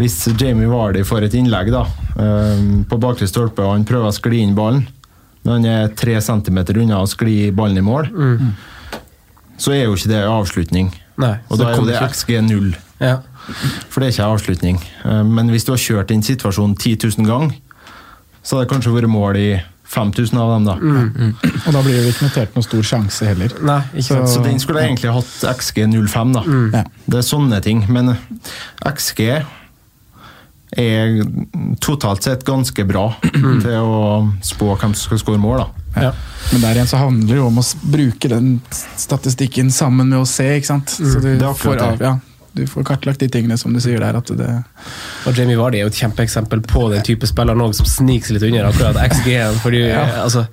Hvis 0.00 0.16
Jamie 0.38 0.66
Vardy 0.70 1.04
får 1.06 1.28
et 1.28 1.36
innlegg 1.38 1.70
da, 1.74 1.84
um, 2.16 2.82
på 2.88 2.98
bakre 3.02 3.28
stolpe 3.30 3.62
og 3.62 3.74
han 3.74 3.86
prøver 3.86 4.10
å 4.10 4.14
skli 4.14 4.40
inn 4.44 4.56
ballen, 4.58 4.84
men 5.42 5.52
han 5.56 5.66
er 5.66 5.94
tre 5.98 6.18
centimeter 6.22 6.78
unna 6.82 7.00
å 7.02 7.08
skli 7.10 7.50
ballen 7.56 7.80
i 7.80 7.84
mål, 7.84 8.10
så 9.60 9.74
er 9.74 9.86
jo 9.86 9.96
ikke 9.96 10.12
det 10.12 10.20
avslutning. 10.28 10.92
Nei, 11.20 11.34
Og 11.48 11.60
da 11.60 11.70
er 11.70 11.80
jo 11.80 11.88
det 11.88 11.98
XG 12.00 12.38
null. 12.46 12.70
Ja. 13.00 13.18
For 13.90 14.00
det 14.00 14.08
er 14.10 14.14
ikke 14.14 14.30
avslutning. 14.34 14.78
Eh, 15.04 15.22
Men 15.24 15.50
hvis 15.50 15.66
du 15.66 15.72
har 15.74 15.82
kjørt 15.82 16.10
inn 16.14 16.22
situasjonen 16.22 16.76
10 16.76 16.96
000 17.18 17.28
ganger, 17.28 17.56
så 18.42 18.56
hadde 18.56 18.66
det 18.66 18.72
kanskje 18.74 18.94
vært 18.94 19.12
mål 19.12 19.36
i 19.36 19.50
5000 19.90 20.38
av 20.38 20.50
dem, 20.54 20.66
da. 20.68 20.74
Og 21.66 21.72
da 21.74 21.80
blir 21.82 21.96
det 21.98 22.12
ikke 22.12 22.28
notert 22.28 22.54
noen 22.54 22.62
stor 22.66 22.84
sjanse 22.86 23.26
heller. 23.26 23.50
Nei, 23.66 23.80
ikke 23.90 24.06
sant. 24.06 24.30
Så 24.30 24.42
den 24.44 24.60
skulle 24.62 24.84
egentlig 24.86 25.10
hatt 25.10 25.32
XG 25.50 25.80
05, 25.90 26.34
da. 26.36 26.44
Mm. 26.46 26.92
Det 27.10 27.18
er 27.18 27.26
sånne 27.26 27.58
ting. 27.64 27.82
Men 27.90 28.12
XG 28.86 29.24
er 30.78 31.16
totalt 31.82 32.22
sett 32.22 32.44
ganske 32.46 32.84
bra 32.86 33.08
til 33.34 33.76
å 33.82 34.30
spå 34.46 34.76
hvem 34.78 34.94
som 34.94 35.08
skal 35.08 35.22
skåre 35.24 35.42
mål, 35.42 35.64
da. 35.64 35.86
Ja. 36.06 36.12
Men 36.52 36.62
der 36.62 36.78
igjen 36.78 36.90
så 36.90 37.00
handler 37.02 37.26
det 37.34 37.40
jo 37.40 37.48
om 37.48 37.58
å 37.58 37.64
bruke 37.90 38.30
den 38.30 38.52
statistikken 38.94 39.72
sammen 39.74 40.12
med 40.12 40.22
å 40.22 40.28
se, 40.28 40.46
ikke 40.60 40.70
sant. 40.70 40.94
Så 40.94 41.18
du, 41.18 41.32
det 41.34 41.46
er 41.48 41.58
får, 41.58 41.82
av, 41.82 42.04
ja, 42.06 42.14
du 42.52 42.66
får 42.66 42.84
kartlagt 42.88 43.22
de 43.22 43.28
tingene 43.30 43.56
som 43.60 43.72
du 43.74 43.80
sier 43.82 44.02
der. 44.02 44.16
At 44.18 44.30
det, 44.36 44.50
Og 45.28 45.38
Jamie 45.38 45.58
Vardy 45.60 45.78
er 45.80 45.86
jo 45.86 45.92
et 45.92 46.00
kjempeeksempel 46.02 46.64
på 46.66 46.88
den 46.92 47.04
type 47.06 47.28
spiller 47.30 47.58
nå 47.58 47.70
som 47.78 47.86
sniker 47.88 48.30
seg 48.32 48.38
litt 48.40 48.48
under 48.50 48.70
akkurat 48.72 48.98
XG-en. 49.06 49.60
fordi 49.62 49.84
altså, 50.24 50.46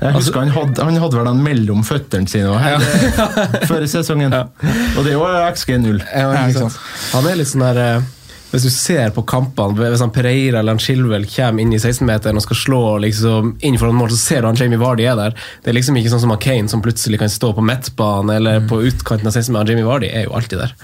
Jeg 0.00 0.16
husker 0.16 0.40
han, 0.42 0.50
hadde, 0.56 0.88
han 0.88 0.98
hadde 1.00 1.20
vel 1.20 1.30
den 1.30 1.44
mellom 1.44 1.84
føttene 1.86 2.28
sine 2.28 2.50
ja. 2.56 2.80
før 3.70 3.86
sesongen. 3.88 4.34
Og 4.34 5.00
det 5.04 5.14
er 5.14 5.16
jo 5.16 5.30
XG 5.52 5.78
0. 5.84 6.02
Ja, 6.02 6.26
Ja, 6.26 6.34
ikke 6.34 6.50
ikke 6.56 6.68
sant. 6.68 6.82
Han 7.14 7.30
er 7.30 7.40
litt 7.40 7.52
sånn 7.52 7.64
der 7.64 7.80
eh, 7.84 8.10
Hvis 8.54 8.66
du 8.68 8.70
ser 8.70 9.10
på 9.10 9.24
kampene, 9.26 9.74
hvis 9.90 10.02
han 10.04 10.12
Pereira 10.14 10.60
eller 10.60 10.76
han 10.76 10.82
Chilwell 10.82 11.24
kommer 11.26 11.64
inn 11.64 11.72
i 11.74 11.80
16-meteren 11.80 12.38
og 12.38 12.44
skal 12.44 12.58
slå 12.60 12.82
liksom 13.02 13.56
inn 13.66 13.78
foran 13.80 13.96
mål, 13.98 14.12
så 14.14 14.20
ser 14.20 14.44
du 14.44 14.46
han 14.46 14.58
Jamie 14.60 14.78
Vardy 14.78 15.08
er 15.10 15.16
der. 15.18 15.34
Det 15.64 15.72
er 15.72 15.74
liksom 15.80 15.98
ikke 15.98 16.12
sånn 16.12 16.22
som 16.22 16.30
han 16.30 16.42
Kane 16.44 16.70
som 16.70 16.82
plutselig 16.84 17.18
kan 17.18 17.32
stå 17.32 17.50
på 17.56 17.64
midtbanen 17.66 18.30
eller 18.36 18.62
på 18.70 18.78
utkanten 18.86 19.26
av 19.26 19.34
16-meteren. 19.34 19.72
Jamie 19.74 19.88
Vardy 19.88 20.12
er 20.14 20.28
jo 20.28 20.36
alltid 20.38 20.62
der. 20.62 20.76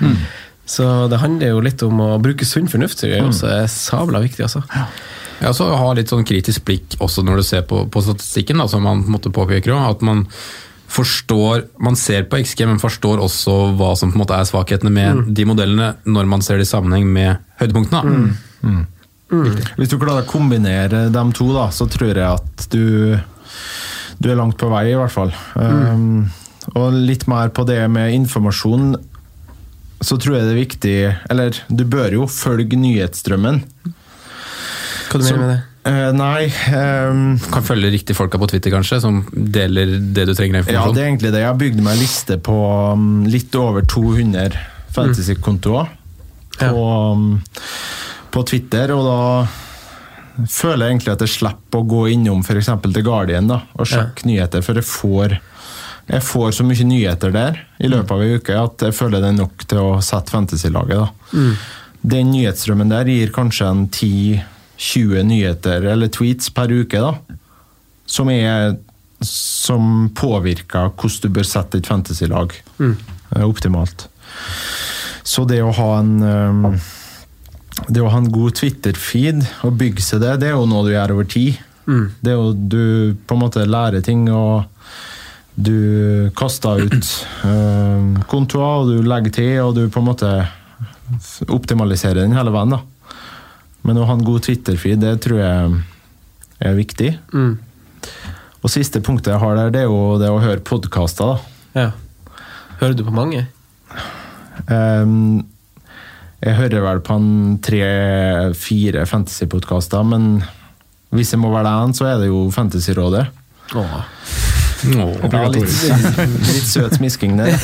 Så 0.70 0.86
det 1.10 1.18
handler 1.18 1.54
jo 1.54 1.62
litt 1.64 1.82
om 1.82 1.98
å 2.04 2.10
bruke 2.22 2.46
sunn 2.46 2.70
fornuft, 2.70 3.00
tror 3.00 3.10
jeg 3.10 3.26
også 3.26 3.48
er 3.50 3.70
sabla 3.72 4.22
viktig. 4.22 4.44
altså. 4.46 4.62
Ja, 5.40 5.52
så 5.56 5.66
ha 5.72 5.92
litt 5.96 6.12
sånn 6.12 6.26
kritisk 6.28 6.66
blikk 6.68 6.98
også 7.00 7.24
når 7.26 7.40
du 7.40 7.46
ser 7.48 7.64
på, 7.66 7.86
på 7.90 8.02
statistikken, 8.04 8.60
da, 8.60 8.68
som 8.70 8.84
man 8.84 9.02
på 9.02 9.10
en 9.10 9.16
måte 9.16 9.32
påpeker 9.34 9.72
også, 9.74 9.96
At 9.96 10.04
man 10.06 10.26
forstår 10.90 11.64
Man 11.80 11.96
ser 11.96 12.24
på 12.28 12.40
XG, 12.42 12.64
men 12.66 12.80
forstår 12.82 13.22
også 13.22 13.54
hva 13.78 13.92
som 13.98 14.12
på 14.12 14.18
en 14.18 14.24
måte 14.24 14.36
er 14.36 14.48
svakhetene 14.48 14.92
med 14.94 15.30
de 15.36 15.46
modellene, 15.48 15.92
når 16.04 16.28
man 16.28 16.42
ser 16.44 16.60
det 16.60 16.66
i 16.66 16.70
sammenheng 16.70 17.06
med 17.14 17.38
høydepunktene. 17.62 18.02
da. 18.02 18.72
Hvis 19.78 19.92
du 19.92 19.96
klarer 20.00 20.24
å 20.24 20.28
kombinere 20.28 21.06
dem 21.14 21.30
to, 21.36 21.52
da, 21.54 21.68
så 21.70 21.86
tror 21.90 22.10
jeg 22.10 22.26
at 22.26 22.66
du, 22.74 23.14
du 24.18 24.30
er 24.30 24.38
langt 24.38 24.58
på 24.58 24.70
vei, 24.72 24.88
i 24.90 24.98
hvert 24.98 25.14
fall. 25.14 25.30
Um, 25.54 26.26
og 26.74 26.98
litt 26.98 27.28
mer 27.30 27.52
på 27.54 27.62
det 27.68 27.78
med 27.94 28.16
informasjon, 28.16 28.96
så 30.00 30.16
tror 30.20 30.38
jeg 30.38 30.46
det 30.46 30.52
er 30.54 30.58
viktig 30.58 30.94
Eller 31.32 31.58
du 31.68 31.82
bør 31.84 32.14
jo 32.14 32.26
følge 32.30 32.78
nyhetsstrømmen. 32.80 33.60
Hva 35.10 35.20
du 35.20 35.26
mener 35.26 35.42
med 35.42 35.52
det? 35.52 35.58
Uh, 35.80 36.10
nei 36.12 36.44
um, 36.76 37.38
Kan 37.52 37.64
følge 37.64 37.88
riktige 37.94 38.16
folka 38.16 38.36
på 38.40 38.50
Twitter, 38.50 38.72
kanskje, 38.74 38.98
som 39.00 39.22
deler 39.32 39.94
det 40.12 40.26
du 40.28 40.34
trenger 40.36 40.60
informasjon? 40.60 40.90
Ja, 40.90 40.92
det 40.92 41.02
er 41.02 41.08
egentlig 41.08 41.32
det. 41.32 41.40
Jeg 41.40 41.48
har 41.48 41.60
bygd 41.62 41.80
meg 41.80 41.96
en 41.96 42.02
liste 42.02 42.36
på 42.36 42.56
um, 42.92 43.08
litt 43.28 43.56
over 43.56 43.86
200 43.88 44.58
fantasy-kontoer 44.92 45.88
på, 46.58 46.84
um, 46.84 47.40
på 48.34 48.44
Twitter, 48.50 48.92
og 48.92 49.08
da 49.08 50.46
føler 50.50 50.84
jeg 50.84 50.94
egentlig 50.94 51.14
at 51.14 51.24
jeg 51.24 51.34
slipper 51.38 51.80
å 51.80 51.88
gå 51.88 52.02
innom 52.12 52.44
f.eks. 52.44 52.70
The 52.84 53.04
Guardian 53.06 53.48
da, 53.48 53.62
og 53.72 53.88
sjekke 53.88 54.28
nyheter, 54.28 54.64
for 54.64 54.76
jeg 54.76 54.88
får, 54.88 55.38
jeg 56.10 56.26
får 56.26 56.54
så 56.56 56.66
mye 56.66 56.86
nyheter 56.86 57.34
der 57.34 57.58
i 57.78 57.88
løpet 57.90 58.14
av 58.14 58.22
ei 58.24 58.38
uke 58.40 58.56
at 58.58 58.82
jeg 58.86 58.96
føler 58.96 59.22
det 59.22 59.30
er 59.30 59.36
nok 59.38 59.66
til 59.70 59.82
å 59.82 59.90
sette 60.02 60.34
fantasy-laget. 60.34 61.12
Mm. 61.30 61.52
Den 62.14 62.32
nyhetsstrømmen 62.32 62.90
der 62.90 63.10
gir 63.10 63.30
kanskje 63.34 63.68
en 63.70 63.84
10-20 63.86 65.26
nyheter 65.28 65.86
eller 65.92 66.10
tweets 66.10 66.50
per 66.56 66.72
uke, 66.72 67.02
da. 67.02 67.38
Som, 68.10 68.30
er, 68.34 68.74
som 69.22 70.08
påvirker 70.18 70.90
hvordan 70.96 71.28
du 71.28 71.36
bør 71.36 71.46
sette 71.46 71.78
et 71.78 71.86
fantasy-lag 71.90 72.56
mm. 72.80 72.96
optimalt. 73.46 74.08
Så 75.22 75.46
det 75.46 75.60
å 75.62 75.70
ha 75.76 75.90
en 76.00 76.16
um, 76.24 76.80
det 77.88 78.02
å 78.02 78.10
ha 78.10 78.18
en 78.18 78.32
god 78.32 78.58
Twitter-feed 78.58 79.44
og 79.66 79.76
bygge 79.78 80.02
seg 80.04 80.24
det, 80.24 80.40
det 80.42 80.50
er 80.50 80.58
jo 80.58 80.66
noe 80.68 80.88
du 80.88 80.90
gjør 80.92 81.14
over 81.14 81.28
tid. 81.30 81.60
Det 82.20 82.32
er 82.32 82.36
jo 82.36 82.50
du 82.52 83.14
på 83.26 83.36
en 83.36 83.42
måte 83.44 83.64
lærer 83.66 84.02
ting, 84.04 84.26
og 84.34 84.66
du 85.60 86.30
kaster 86.38 86.80
ut 86.86 87.10
eh, 87.44 88.22
kontoer, 88.30 88.82
og 88.82 88.90
du 88.90 89.06
legger 89.06 89.34
til, 89.34 89.52
og 89.64 89.76
du 89.76 89.84
på 89.92 90.02
en 90.02 90.08
måte 90.08 90.30
optimaliserer 91.50 92.22
den 92.22 92.36
hele 92.36 92.52
veien. 92.54 92.76
da. 92.76 92.80
Men 93.86 94.00
å 94.00 94.06
ha 94.08 94.16
en 94.16 94.26
god 94.26 94.44
Twitter-feed, 94.46 95.00
det 95.02 95.16
tror 95.24 95.40
jeg 95.40 95.80
er 96.60 96.76
viktig. 96.76 97.10
Og 98.60 98.72
siste 98.72 99.00
punktet 99.04 99.32
jeg 99.34 99.42
har 99.42 99.56
der, 99.56 99.72
det 99.72 99.84
er 99.84 99.88
jo 99.88 100.18
det 100.20 100.28
å 100.32 100.42
høre 100.42 100.64
podkaster. 100.64 101.40
Ja. 101.76 101.90
Hører 102.80 102.96
du 102.96 103.04
på 103.06 103.14
mange? 103.16 103.46
Um, 104.68 105.42
jeg 106.40 106.56
hører 106.56 106.84
vel 106.84 107.02
på 107.04 107.16
en 107.16 107.58
tre-fire 107.64 109.04
fantasypodkaster, 109.08 110.04
men 110.08 110.30
hvis 111.16 111.34
jeg 111.34 111.42
må 111.42 111.50
velge 111.52 111.74
én, 111.82 111.96
så 111.96 112.06
er 112.12 112.22
det 112.22 112.30
jo 112.30 112.46
Fantasyrådet. 112.54 113.26
Åh. 113.76 114.00
Ja, 114.88 115.44
litt, 115.52 115.68
litt 116.48 116.68
søt 116.68 116.96
smisking 116.96 117.36
der. 117.40 117.54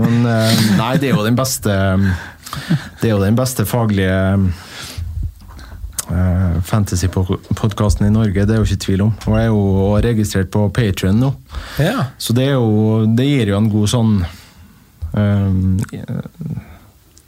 Men 0.00 0.26
eh, 0.26 0.62
nei, 0.78 0.92
det 1.00 1.10
er 1.10 1.16
jo 1.16 1.24
den 1.26 1.38
beste 1.38 1.72
Det 3.00 3.08
er 3.08 3.14
jo 3.14 3.22
den 3.22 3.38
beste 3.38 3.64
faglige 3.68 4.18
uh, 6.10 6.60
fantasypodkasten 6.68 8.06
i 8.06 8.12
Norge, 8.12 8.44
det 8.46 8.54
er 8.54 8.60
jo 8.60 8.66
ikke 8.68 8.84
tvil 8.86 9.04
om. 9.06 9.14
Og 9.26 9.38
jeg 9.38 9.46
er 9.46 9.50
jo 9.50 9.62
registrert 10.08 10.52
på 10.52 10.66
Patrion 10.74 11.20
nå. 11.22 11.32
Ja. 11.80 12.10
Så 12.18 12.36
det, 12.36 12.50
jo, 12.52 13.04
det 13.08 13.28
gir 13.28 13.54
jo 13.54 13.58
en 13.58 13.70
god 13.72 13.92
sånn 13.92 14.12
ehm, 15.18 15.78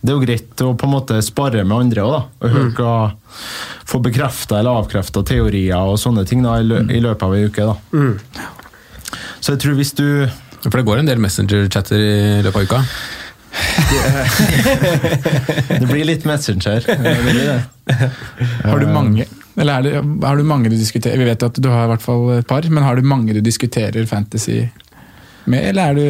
Det 0.04 0.10
er 0.10 0.16
jo 0.16 0.22
greit 0.22 0.64
å 0.64 0.72
på 0.76 0.88
en 0.88 0.94
måte 0.94 1.20
spare 1.24 1.64
med 1.64 1.87
andre 1.87 2.04
òg, 2.04 2.12
da. 2.12 2.22
Og 2.42 2.58
høre 2.58 2.74
hva 2.78 2.94
Få 3.84 3.98
bekrefta 4.00 4.60
eller 4.60 4.80
avkrefta 4.80 5.20
teorier 5.26 5.90
og 5.90 5.98
sånne 6.00 6.24
ting 6.28 6.44
da, 6.44 6.56
i, 6.60 6.64
lø 6.64 6.78
i 6.88 7.00
løpet 7.04 7.26
av 7.26 7.34
ei 7.37 7.48
uke. 7.48 7.66
da. 7.68 7.74
Så 9.40 9.53
jeg 9.55 9.61
tror 9.64 9.74
hvis 9.79 9.94
du 9.98 10.07
For 10.64 10.77
det 10.79 10.88
går 10.88 10.98
en 11.03 11.11
del 11.11 11.20
Messenger-chatter 11.20 11.98
i 12.00 12.42
løpet 12.44 12.57
av 12.57 12.62
uka. 12.64 12.79
Det 15.68 15.87
blir 15.92 16.05
litt 16.09 16.24
Messenger. 16.27 16.81
Det 16.88 17.22
blir 17.22 17.44
det. 17.44 17.61
Har 18.64 18.79
du 18.81 18.87
mange 18.90 19.24
eller 19.55 19.79
er 19.79 19.83
det, 19.87 20.03
har 20.27 20.37
du 20.37 20.42
mange 20.46 20.70
du 20.70 20.74
diskuterer 20.74 21.18
Vi 21.20 21.27
vet 21.29 21.42
at 21.46 21.55
du 21.62 21.68
har 21.70 21.85
i 21.87 21.90
hvert 21.92 22.03
fall 22.03 22.38
et 22.40 22.48
par, 22.50 22.62
men 22.66 22.83
har 22.83 22.94
du 22.98 23.03
mange 23.07 23.35
du 23.37 23.40
diskuterer 23.44 24.07
fantasy 24.11 24.64
med? 25.44 25.68
Eller 25.70 25.90
er 25.90 25.94
du, 25.94 26.03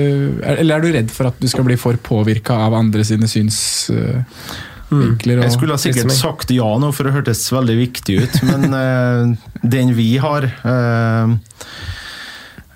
eller 0.54 0.76
er 0.76 0.80
du 0.84 0.92
redd 0.94 1.10
for 1.12 1.26
at 1.30 1.34
du 1.42 1.48
skal 1.50 1.64
bli 1.66 1.76
for 1.80 1.96
påvirka 2.00 2.54
av 2.66 2.74
andre 2.78 3.04
sine 3.06 3.28
synsvinkler? 3.30 5.42
Jeg 5.44 5.52
skulle 5.56 5.74
ha 5.74 5.80
sikkert 5.82 6.12
sagt 6.16 6.50
ja 6.54 6.78
nå, 6.80 6.88
for 6.94 7.02
det 7.06 7.12
hørtes 7.16 7.52
veldig 7.52 7.76
viktig 7.80 8.14
ut, 8.22 8.34
men 8.48 8.60
uh, 8.72 9.22
den 9.60 9.88
vi 9.98 10.10
har, 10.22 10.42
eh, 10.46 10.52
eh, 10.70 11.28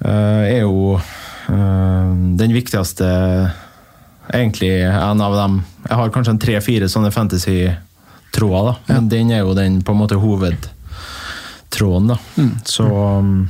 er 0.07 0.61
jo 0.63 0.95
eh, 0.99 2.13
den 2.39 2.53
viktigste 2.55 3.09
Egentlig 4.29 4.83
en 4.85 5.21
av 5.25 5.33
dem 5.35 5.55
Jeg 5.89 5.97
har 5.97 6.11
kanskje 6.13 6.33
en 6.35 6.41
tre-fire 6.43 6.89
sånne 6.93 7.09
fantasy-tråder, 7.15 8.67
da. 8.69 8.75
Men 8.95 9.09
den 9.09 9.31
er 9.33 9.41
jo 9.41 9.55
den 9.57 9.79
på 9.83 9.95
en 9.95 10.01
måte 10.03 10.19
hovedtråden, 10.21 12.11
da. 12.13 12.19
Så 12.69 12.85
um, 12.85 13.49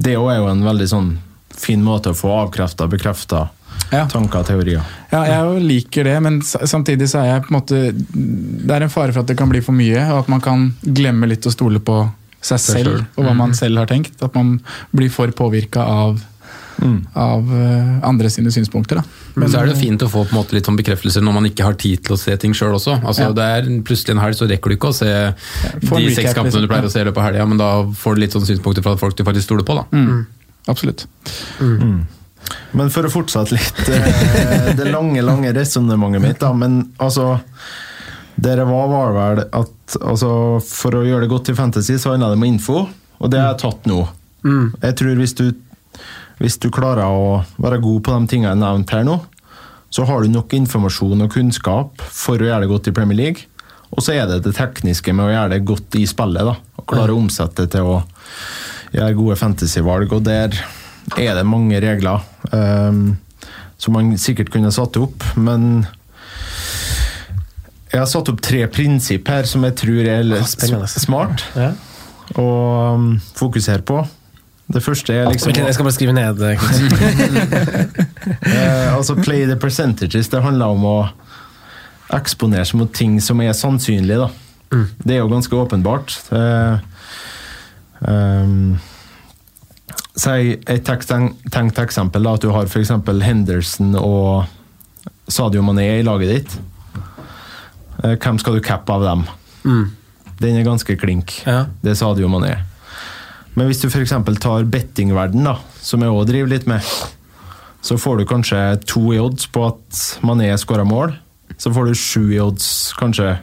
det 0.00 0.16
òg 0.16 0.30
er 0.32 0.38
jo 0.40 0.48
en 0.48 0.64
veldig 0.64 0.88
sånn 0.88 1.10
fin 1.52 1.82
måte 1.84 2.10
å 2.14 2.16
få 2.16 2.32
avkrefta, 2.40 2.88
bekrefta 2.90 3.50
Ja. 3.92 4.06
tanker 4.08 4.40
og 4.40 4.46
teorier. 4.48 4.80
Ja, 5.12 5.20
jeg 5.28 5.44
jo 5.44 5.60
liker 5.68 6.04
det, 6.08 6.16
men 6.24 6.40
samtidig 6.42 7.10
så 7.12 7.20
er 7.20 7.26
jeg 7.34 7.44
på 7.44 7.52
en 7.52 7.58
måte 7.58 7.80
Det 7.92 8.72
er 8.72 8.86
en 8.86 8.92
fare 8.92 9.12
for 9.12 9.20
at 9.20 9.28
det 9.28 9.36
kan 9.36 9.52
bli 9.52 9.60
for 9.60 9.76
mye, 9.76 10.00
og 10.14 10.22
at 10.24 10.32
man 10.32 10.40
kan 10.40 10.70
glemme 10.82 11.28
litt 11.28 11.44
å 11.46 11.52
stole 11.52 11.80
på 11.84 12.00
seg 12.42 12.58
selv 12.60 12.84
selv. 12.90 13.06
og 13.16 13.24
hva 13.28 13.32
man 13.38 13.54
selv 13.54 13.78
har 13.78 13.86
tenkt. 13.90 14.18
At 14.22 14.34
man 14.34 14.56
blir 14.92 15.10
for 15.14 15.30
påvirka 15.38 15.84
av, 15.86 16.20
av 17.14 17.52
eh, 17.54 17.90
andre 18.08 18.30
sine 18.34 18.50
synspunkter. 18.50 18.98
Da. 18.98 19.04
Men 19.38 19.48
så 19.52 19.60
er 19.60 19.68
det 19.70 19.76
jo 19.76 19.80
fint 19.84 20.02
å 20.02 20.08
få 20.10 20.24
på 20.26 20.34
en 20.34 20.40
måte 20.40 20.56
litt 20.56 20.66
sånn 20.66 20.76
bekreftelser 20.80 21.22
når 21.22 21.36
man 21.38 21.46
ikke 21.46 21.64
har 21.68 21.76
tid 21.78 22.02
til 22.04 22.16
å 22.16 22.18
se 22.20 22.34
ting 22.42 22.52
sjøl 22.58 22.74
også. 22.74 22.98
Altså, 23.06 23.28
Ja. 23.28 23.32
det 23.38 23.46
er 23.56 23.68
Plutselig 23.86 24.16
en 24.16 24.22
helg 24.24 24.34
så 24.40 24.48
rekker 24.50 24.74
du 24.74 24.76
ikke 24.76 24.90
å 24.90 24.96
se 24.96 25.06
ja, 25.08 25.30
de 25.80 26.14
seks 26.16 26.34
kampene 26.34 26.50
liksom. 26.50 26.66
du 26.66 26.68
pleier 26.72 26.88
å 26.88 26.92
se 26.92 27.00
i 27.00 27.06
løpet 27.06 27.22
av 27.22 27.28
helga, 27.30 27.46
men 27.46 27.62
da 27.62 27.70
får 28.02 28.14
du 28.18 28.24
litt 28.24 28.34
sånn 28.34 28.48
synspunkter 28.48 28.82
fra 28.82 28.96
folk 28.98 29.16
du 29.16 29.22
faktisk 29.24 29.46
stoler 29.48 29.64
på. 29.68 29.78
da. 29.78 29.86
Mm. 29.94 30.26
Absolutt. 30.72 31.06
Men 32.72 32.90
for 32.92 33.06
å 33.06 33.10
fortsette 33.12 33.54
litt 33.54 33.88
eh, 33.92 34.72
det 34.78 34.88
lange, 34.90 35.22
lange 35.24 35.52
resonnementet 35.54 36.22
mitt, 36.24 36.40
da. 36.42 36.50
Men 36.56 36.80
altså 36.98 37.36
Dere 38.42 38.64
var, 38.66 38.88
var 38.90 39.12
vel 39.16 39.42
at 39.44 39.98
altså, 40.00 40.30
for 40.66 40.98
å 40.98 41.04
gjøre 41.06 41.26
det 41.26 41.30
godt 41.30 41.52
i 41.52 41.56
Fantasy, 41.58 41.98
så 42.00 42.14
handla 42.14 42.32
det 42.32 42.40
om 42.40 42.46
info, 42.48 42.86
og 43.22 43.30
det 43.30 43.38
har 43.38 43.52
jeg 43.52 43.62
tatt 43.62 43.86
nå. 43.90 44.00
Jeg 44.82 44.96
tror 44.98 45.20
hvis 45.20 45.36
du, 45.38 45.44
hvis 46.40 46.58
du 46.58 46.66
klarer 46.74 47.06
å 47.06 47.42
være 47.62 47.78
god 47.84 48.02
på 48.02 48.16
de 48.16 48.32
tingene 48.32 48.56
jeg 48.56 48.62
nevnte 48.64 48.98
her 48.98 49.06
nå, 49.06 49.20
så 49.92 50.06
har 50.08 50.24
du 50.24 50.32
nok 50.32 50.54
informasjon 50.56 51.26
og 51.26 51.34
kunnskap 51.34 52.02
for 52.02 52.40
å 52.40 52.48
gjøre 52.48 52.64
det 52.64 52.70
godt 52.70 52.88
i 52.88 52.94
Premier 52.96 53.18
League. 53.18 53.48
Og 53.92 54.00
så 54.00 54.14
er 54.16 54.28
det 54.28 54.40
det 54.46 54.54
tekniske 54.56 55.12
med 55.12 55.26
å 55.26 55.32
gjøre 55.34 55.52
det 55.52 55.64
godt 55.68 55.98
i 56.00 56.06
spillet. 56.08 56.48
da, 56.48 56.54
og 56.80 56.86
Klare 56.88 57.12
å 57.12 57.20
omsette 57.20 57.66
det 57.66 57.74
til 57.74 57.90
å 57.90 57.98
gjøre 58.94 59.18
gode 59.18 59.36
fantasyvalg. 59.36 60.14
Og 60.16 60.24
der 60.24 60.56
er 61.20 61.36
det 61.36 61.44
mange 61.44 61.80
regler 61.84 62.24
um, 62.54 63.18
som 63.76 63.98
man 63.98 64.14
sikkert 64.20 64.52
kunne 64.54 64.72
satt 64.72 64.96
opp, 64.96 65.26
men 65.36 65.84
jeg 67.92 68.00
har 68.00 68.08
satt 68.08 68.28
opp 68.32 68.40
tre 68.44 68.64
prinsipp 68.72 69.28
her 69.28 69.44
som 69.48 69.64
jeg 69.68 69.76
tror 69.82 70.08
er 70.08 70.22
litt 70.24 70.92
smart 70.96 71.44
Ja. 71.58 71.72
å 72.40 72.46
um, 72.96 73.08
fokusere 73.36 73.84
på. 73.84 74.00
Det 74.72 74.80
første 74.80 75.12
er 75.12 75.26
liksom 75.28 75.52
jeg 75.52 75.74
skal 75.76 75.84
bare 75.84 75.96
skrive 75.96 76.14
ned. 76.16 76.40
eh, 76.40 76.56
Eh, 78.42 78.94
altså 78.94 79.14
play 79.18 79.44
the 79.46 79.56
percentages. 79.60 80.28
Det 80.32 80.40
handler 80.42 80.72
om 80.72 80.84
å 80.86 80.96
eksponere 82.14 82.64
seg 82.68 82.78
mot 82.80 82.92
ting 82.94 83.18
som 83.24 83.40
er 83.44 83.52
sannsynlig. 83.56 84.16
Da. 84.20 84.30
Det 85.04 85.16
er 85.16 85.20
jo 85.22 85.28
ganske 85.32 85.56
åpenbart. 85.58 86.16
Eh, 86.32 86.78
ehm, 88.08 88.78
Si 90.14 90.28
et 90.68 90.84
tenkt 90.84 91.78
eksempel, 91.80 92.22
da, 92.26 92.34
at 92.36 92.42
du 92.44 92.50
har 92.52 92.66
f.eks. 92.68 92.90
Henderson 93.24 93.94
og 93.96 94.44
Sadio 95.32 95.62
Mané 95.64 95.86
i 96.00 96.04
laget 96.04 96.28
ditt. 96.34 96.56
Eh, 98.02 98.16
hvem 98.18 98.38
skal 98.42 98.58
du 98.58 98.64
cappe 98.64 98.92
av 98.92 99.04
dem? 99.06 99.24
Den 100.42 100.58
er 100.58 100.66
ganske 100.66 100.96
klink. 100.98 101.36
Ja. 101.46 101.66
Det 101.82 101.92
er 101.94 101.98
Sadio 101.98 102.28
Mané. 102.30 102.56
Men 103.54 103.68
hvis 103.68 103.82
du 103.82 103.88
f.eks. 103.90 104.14
tar 104.40 104.64
bettingverden, 104.72 105.44
da, 105.44 105.58
som 105.84 106.02
jeg 106.02 106.10
òg 106.10 106.26
driver 106.30 106.50
litt 106.50 106.66
med, 106.70 106.82
så 107.84 107.98
får 108.00 108.18
du 108.22 108.28
kanskje 108.30 108.60
to 108.88 109.02
i 109.12 109.20
odds 109.20 109.46
på 109.52 109.66
at 109.68 110.00
Mané 110.24 110.50
skårer 110.58 110.88
mål. 110.88 111.14
Så 111.60 111.70
får 111.74 111.90
du 111.90 111.98
sju 111.98 112.22
i 112.32 112.40
odds, 112.42 112.92
kanskje, 112.98 113.38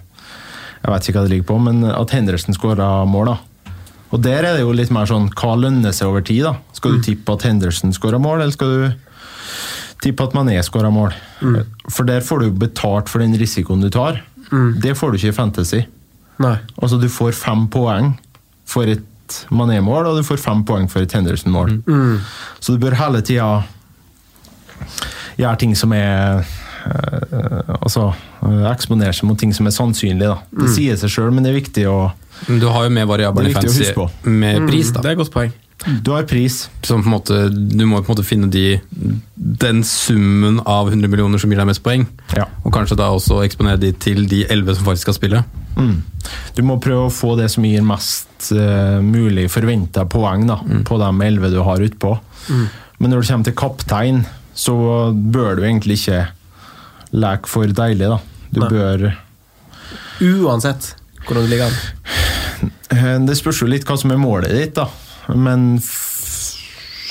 Jeg 0.80 0.94
vet 0.94 1.08
ikke 1.10 1.20
hva 1.20 1.22
det 1.28 1.32
ligger 1.34 1.48
på, 1.50 1.56
men 1.60 1.82
at 1.92 2.12
Henderson 2.16 2.56
skårer 2.56 3.04
mål, 3.12 3.34
da. 3.34 3.74
Og 4.16 4.22
der 4.24 4.46
er 4.48 4.56
det 4.56 4.62
jo 4.64 4.72
litt 4.72 4.94
mer 4.96 5.10
sånn 5.10 5.28
hva 5.36 5.58
lønner 5.60 5.92
seg 5.92 6.08
over 6.08 6.24
tid, 6.24 6.46
da? 6.48 6.54
Skal 6.74 6.96
du 6.96 7.04
tippe 7.04 7.36
at 7.36 7.44
Henderson 7.44 7.92
skårer 7.94 8.22
mål, 8.24 8.40
eller 8.46 8.56
skal 8.56 8.72
du 8.72 8.86
tippe 10.00 10.24
at 10.24 10.34
Mané 10.38 10.56
skårer 10.64 10.90
mål? 10.96 11.12
For 11.92 12.08
der 12.08 12.24
får 12.24 12.46
du 12.46 12.56
betalt 12.64 13.12
for 13.12 13.20
den 13.20 13.36
risikoen 13.38 13.84
du 13.84 13.90
tar. 13.92 14.22
Det 14.82 14.96
får 14.98 15.12
du 15.12 15.18
ikke 15.20 15.34
i 15.34 15.38
Fantasy. 15.38 15.82
Nei. 16.40 16.56
Altså, 16.82 16.98
du 17.02 17.10
får 17.12 17.36
fem 17.38 17.68
poeng 17.72 18.14
for 18.70 18.90
et 18.90 19.06
Mané-mål, 19.54 20.08
og 20.10 20.18
du 20.18 20.24
får 20.26 20.40
fem 20.42 20.64
poeng 20.66 20.88
for 20.90 21.06
et 21.06 21.12
Henderson-mål. 21.14 21.76
Så 22.60 22.74
du 22.74 22.80
bør 22.82 22.96
hele 22.98 23.22
tida 23.22 23.50
gjøre 25.38 25.56
ting 25.62 25.76
som 25.78 25.94
er 25.94 26.40
øh, 26.40 27.76
Altså 27.82 28.08
eh, 28.44 28.66
eksponere 28.72 29.14
seg 29.14 29.28
mot 29.30 29.38
ting 29.40 29.54
som 29.56 29.68
er 29.70 29.76
sannsynlig, 29.76 30.26
da. 30.32 30.40
Det 30.64 30.70
sier 30.74 30.98
seg 31.00 31.12
sjøl, 31.14 31.32
men 31.36 31.46
det 31.46 31.52
er 31.54 31.60
viktig 31.60 31.86
å 31.92 31.98
Du 32.48 32.68
har 32.72 32.88
jo 32.88 32.94
med 32.96 33.08
variabelen 33.10 33.54
huske 33.54 34.08
med 34.24 34.66
pris, 34.70 34.92
da. 34.96 35.04
Det 35.04 35.12
er 35.12 35.18
et 35.18 35.22
godt 35.22 35.34
poeng. 35.36 35.54
Du 36.04 36.12
har 36.12 36.26
pris. 36.28 36.70
Som 36.84 37.04
på 37.04 37.08
en 37.08 37.14
måte, 37.14 37.38
du 37.50 37.86
må 37.88 38.02
på 38.02 38.10
en 38.10 38.16
måte 38.18 38.26
finne 38.28 38.50
de, 38.52 38.80
den 39.36 39.84
summen 39.88 40.60
av 40.68 40.90
100 40.92 41.08
millioner 41.08 41.40
som 41.40 41.52
gir 41.52 41.62
deg 41.62 41.70
mest 41.70 41.84
poeng. 41.86 42.04
Ja. 42.36 42.50
Og 42.66 42.74
kanskje 42.76 42.98
da 43.00 43.08
også 43.16 43.40
eksponere 43.46 43.80
de 43.80 43.94
til 43.96 44.26
de 44.30 44.44
11 44.50 44.80
som 44.80 44.90
faktisk 44.90 45.08
skal 45.08 45.18
spille. 45.18 45.44
Mm. 45.78 46.02
Du 46.58 46.62
må 46.68 46.80
prøve 46.84 47.08
å 47.08 47.14
få 47.14 47.38
det 47.40 47.48
som 47.54 47.64
gir 47.64 47.86
mest 47.88 48.52
uh, 48.52 49.00
mulig 49.04 49.48
forventa 49.54 50.04
poeng 50.10 50.44
da, 50.50 50.60
på 50.88 51.00
de 51.00 51.10
elleve 51.30 51.54
du 51.54 51.62
har 51.64 51.86
utpå. 51.86 52.12
Men 53.00 53.14
når 53.14 53.22
det 53.24 53.32
kommer 53.32 53.48
til 53.48 53.58
kaptein, 53.64 54.22
så 54.60 54.76
bør 55.14 55.60
du 55.60 55.64
egentlig 55.64 56.02
ikke 56.02 56.26
leke 57.16 57.50
for 57.50 57.72
deilig, 57.72 58.12
da. 58.12 58.20
Du 58.52 58.64
Nei. 58.66 58.70
bør 58.74 59.10
Uansett 60.20 60.96
hvordan 61.24 61.46
du 61.46 61.52
ligger 61.52 61.70
an. 61.70 62.72
Eh, 62.90 63.20
Det 63.24 63.38
spørs 63.38 63.62
jo 63.62 63.70
litt 63.70 63.86
hva 63.88 63.96
som 64.02 64.12
er 64.12 64.20
målet 64.20 64.52
ditt, 64.52 64.76
da. 64.76 64.88
Men 65.36 65.78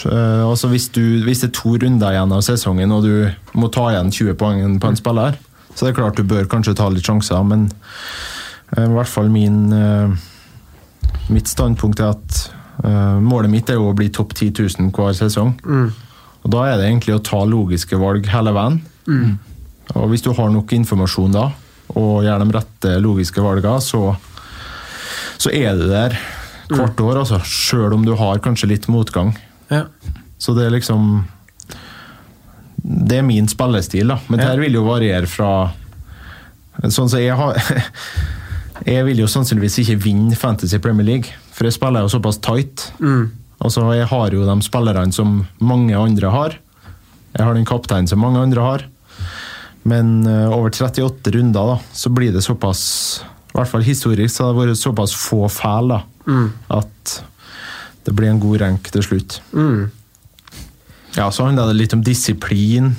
eh, 0.07 0.43
altså 0.47 0.71
hvis, 0.73 0.89
du, 0.95 1.03
hvis 1.25 1.43
det 1.43 1.51
er 1.51 1.57
to 1.59 1.75
runder 1.83 2.15
igjen 2.15 2.35
av 2.35 2.43
sesongen, 2.47 2.95
og 2.95 3.07
du 3.07 3.59
må 3.59 3.71
ta 3.75 3.89
igjen 3.93 4.13
20 4.15 4.39
poeng 4.41 4.79
på 4.81 4.91
en 4.91 4.99
spiller, 4.99 5.39
så 5.75 5.87
det 5.87 5.93
er 5.93 5.99
klart 6.01 6.19
du 6.19 6.27
bør 6.27 6.49
kanskje 6.51 6.77
ta 6.79 6.89
litt 6.91 7.07
sjanser, 7.07 7.45
men 7.47 7.69
eh, 8.75 8.85
i 8.87 8.95
hvert 8.97 9.13
fall 9.13 9.31
min 9.33 9.69
eh, 9.75 10.27
Mitt 11.29 11.49
standpunkt 11.49 12.01
er 12.01 12.15
at 12.15 12.39
målet 13.21 13.51
mitt 13.53 13.69
er 13.69 13.77
jo 13.77 13.91
å 13.91 13.97
bli 13.97 14.07
topp 14.13 14.31
10 14.33 14.63
000 14.81 14.87
hver 14.97 15.13
sesong. 15.17 15.51
Og 16.41 16.49
da 16.55 16.63
er 16.71 16.79
det 16.81 16.87
egentlig 16.87 17.19
å 17.19 17.21
ta 17.25 17.43
logiske 17.45 17.99
valg 18.01 18.25
hele 18.33 18.55
veien. 18.57 18.79
Og 19.93 20.07
hvis 20.09 20.25
du 20.25 20.31
har 20.33 20.49
nok 20.55 20.73
informasjon 20.73 21.37
da, 21.37 21.51
og 22.01 22.25
gjør 22.25 22.45
de 22.45 22.57
rette 22.57 22.95
logiske 23.05 23.45
valgene, 23.45 23.83
så 23.85 24.15
så 25.39 25.53
er 25.55 25.77
du 25.79 25.85
der 25.91 26.17
hvert 26.77 27.01
år, 27.01 27.21
altså. 27.23 27.39
Sjøl 27.45 27.95
om 27.97 28.05
du 28.05 28.15
har 28.19 28.39
kanskje 28.45 28.69
litt 28.71 28.89
motgang. 28.93 29.35
Ja. 29.71 29.85
Så 30.39 30.55
det 30.57 30.67
er 30.69 30.71
liksom 30.77 31.25
Det 32.79 33.19
er 33.19 33.23
min 33.27 33.49
spillestil, 33.51 34.09
da. 34.09 34.19
Men 34.29 34.39
det 34.39 34.47
Ja. 34.47 34.51
her 34.53 34.61
vil 34.63 34.73
jo 34.79 34.85
variere 34.87 35.27
fra 35.29 35.73
Sånn 36.89 37.09
som 37.11 37.19
jeg 37.19 37.35
har 37.37 37.57
Jeg 38.87 39.05
vil 39.05 39.19
jo 39.19 39.27
sannsynligvis 39.27 39.81
ikke 39.83 39.97
vinne 40.05 40.37
Fantasy 40.39 40.79
Premier 40.79 41.05
League, 41.05 41.33
for 41.51 41.65
jeg 41.67 41.73
spiller 41.75 42.05
jo 42.07 42.09
såpass 42.13 42.39
tight. 42.39 42.93
Altså, 43.61 43.83
jeg 43.99 44.07
har 44.07 44.31
jo 44.31 44.45
de 44.47 44.55
spillerne 44.63 45.13
som 45.13 45.47
mange 45.59 45.97
andre 45.99 46.31
har. 46.31 46.55
Jeg 47.35 47.45
har 47.45 47.55
den 47.59 47.67
kapteinen 47.67 48.07
som 48.07 48.21
mange 48.23 48.39
andre 48.39 48.61
har. 48.63 48.85
Men 49.83 50.25
eh, 50.31 50.47
over 50.55 50.71
38 50.71 51.35
runder, 51.35 51.75
da, 51.75 51.77
så 51.93 52.09
blir 52.15 52.31
det 52.33 52.45
såpass 52.47 52.85
I 53.51 53.59
hvert 53.59 53.69
fall 53.73 53.83
historisk 53.83 54.37
så 54.37 54.45
har 54.47 54.55
det 54.55 54.63
vært 54.69 54.79
såpass 54.79 55.13
få 55.19 55.49
feil 55.51 55.89
da, 55.91 56.01
at 56.69 57.23
det 58.05 58.13
blir 58.17 58.29
en 58.31 58.41
god 58.41 58.61
rank 58.63 58.91
til 58.93 59.03
slutt. 59.05 59.41
Ja, 61.17 61.31
så 61.33 61.45
handler 61.49 61.67
det 61.71 61.77
litt 61.81 61.95
om 61.97 62.03
disiplin. 62.05 62.93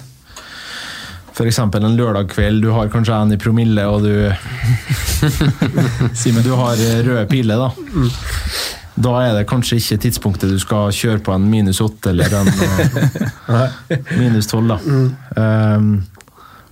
For 1.34 1.46
eksempel 1.48 1.84
en 1.88 1.96
lørdag 1.96 2.28
kveld, 2.34 2.62
du 2.66 2.70
har 2.76 2.90
kanskje 2.92 3.16
en 3.16 3.32
i 3.32 3.38
promille, 3.40 3.86
og 3.88 4.04
du 4.04 4.30
Du 6.44 6.52
har 6.56 6.76
røde 7.06 7.26
piler, 7.32 7.58
da. 7.58 7.72
Da 9.00 9.14
er 9.24 9.32
det 9.38 9.46
kanskje 9.48 9.78
ikke 9.80 9.98
tidspunktet 10.04 10.52
du 10.52 10.60
skal 10.60 10.92
kjøre 10.92 11.22
på 11.24 11.32
en 11.32 11.46
minus 11.48 11.80
åtte 11.82 12.10
eller 12.12 12.34
en 12.42 12.48
eh, 13.56 13.70
minus 14.20 14.48
tolv, 14.52 14.68
da. 14.74 14.78
Um, 15.40 16.04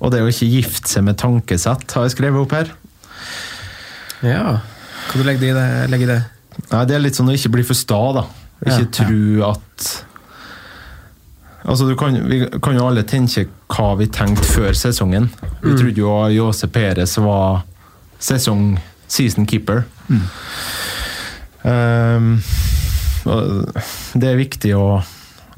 og 0.04 0.12
det 0.12 0.20
å 0.22 0.28
ikke 0.30 0.52
gifte 0.52 0.90
seg 0.92 1.04
med 1.08 1.16
tankesett, 1.18 1.88
har 1.96 2.04
jeg 2.06 2.12
skrevet 2.18 2.42
opp 2.44 2.52
her. 2.58 2.68
ja. 4.28 4.60
Hva 5.08 5.16
du 5.22 5.24
legge 5.24 5.48
i 5.48 5.56
det? 5.56 5.68
Legge 5.88 6.04
i 6.04 6.12
det? 6.12 6.22
Nei, 6.72 6.86
Det 6.86 6.96
er 6.96 7.00
litt 7.00 7.16
sånn 7.16 7.30
å 7.30 7.34
ikke 7.38 7.52
bli 7.54 7.64
for 7.64 7.74
sta, 7.78 8.00
da. 8.14 8.24
Ikke 8.66 8.80
Ja. 8.80 8.86
tro 8.92 9.50
at 9.52 10.04
Altså, 11.68 11.86
du 11.90 11.96
kan, 12.00 12.14
Vi 12.30 12.46
kan 12.64 12.76
jo 12.78 12.86
alle 12.88 13.04
tenke 13.04 13.48
hva 13.70 13.98
vi 13.98 14.06
tenkte 14.08 14.46
før 14.46 14.72
sesongen. 14.74 15.30
Vi 15.62 15.72
Mm. 15.74 15.78
trodde 15.78 15.98
jo 15.98 16.28
Jose 16.30 16.68
Perez 16.68 17.18
var 17.18 17.64
sesong 18.20 18.80
season 19.08 19.46
keeper. 19.46 19.84
Um, 21.64 22.42
det 24.16 24.24
er 24.30 24.38
viktig 24.40 24.72
å, 24.78 25.04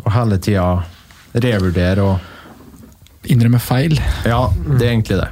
å 0.06 0.12
hele 0.16 0.38
tida 0.42 0.84
revurdere 1.36 2.00
og 2.00 2.20
Innrømme 3.30 3.60
feil. 3.62 4.00
Ja, 4.26 4.48
det 4.80 4.82
er 4.82 4.94
egentlig 4.96 5.20
det. 5.20 5.28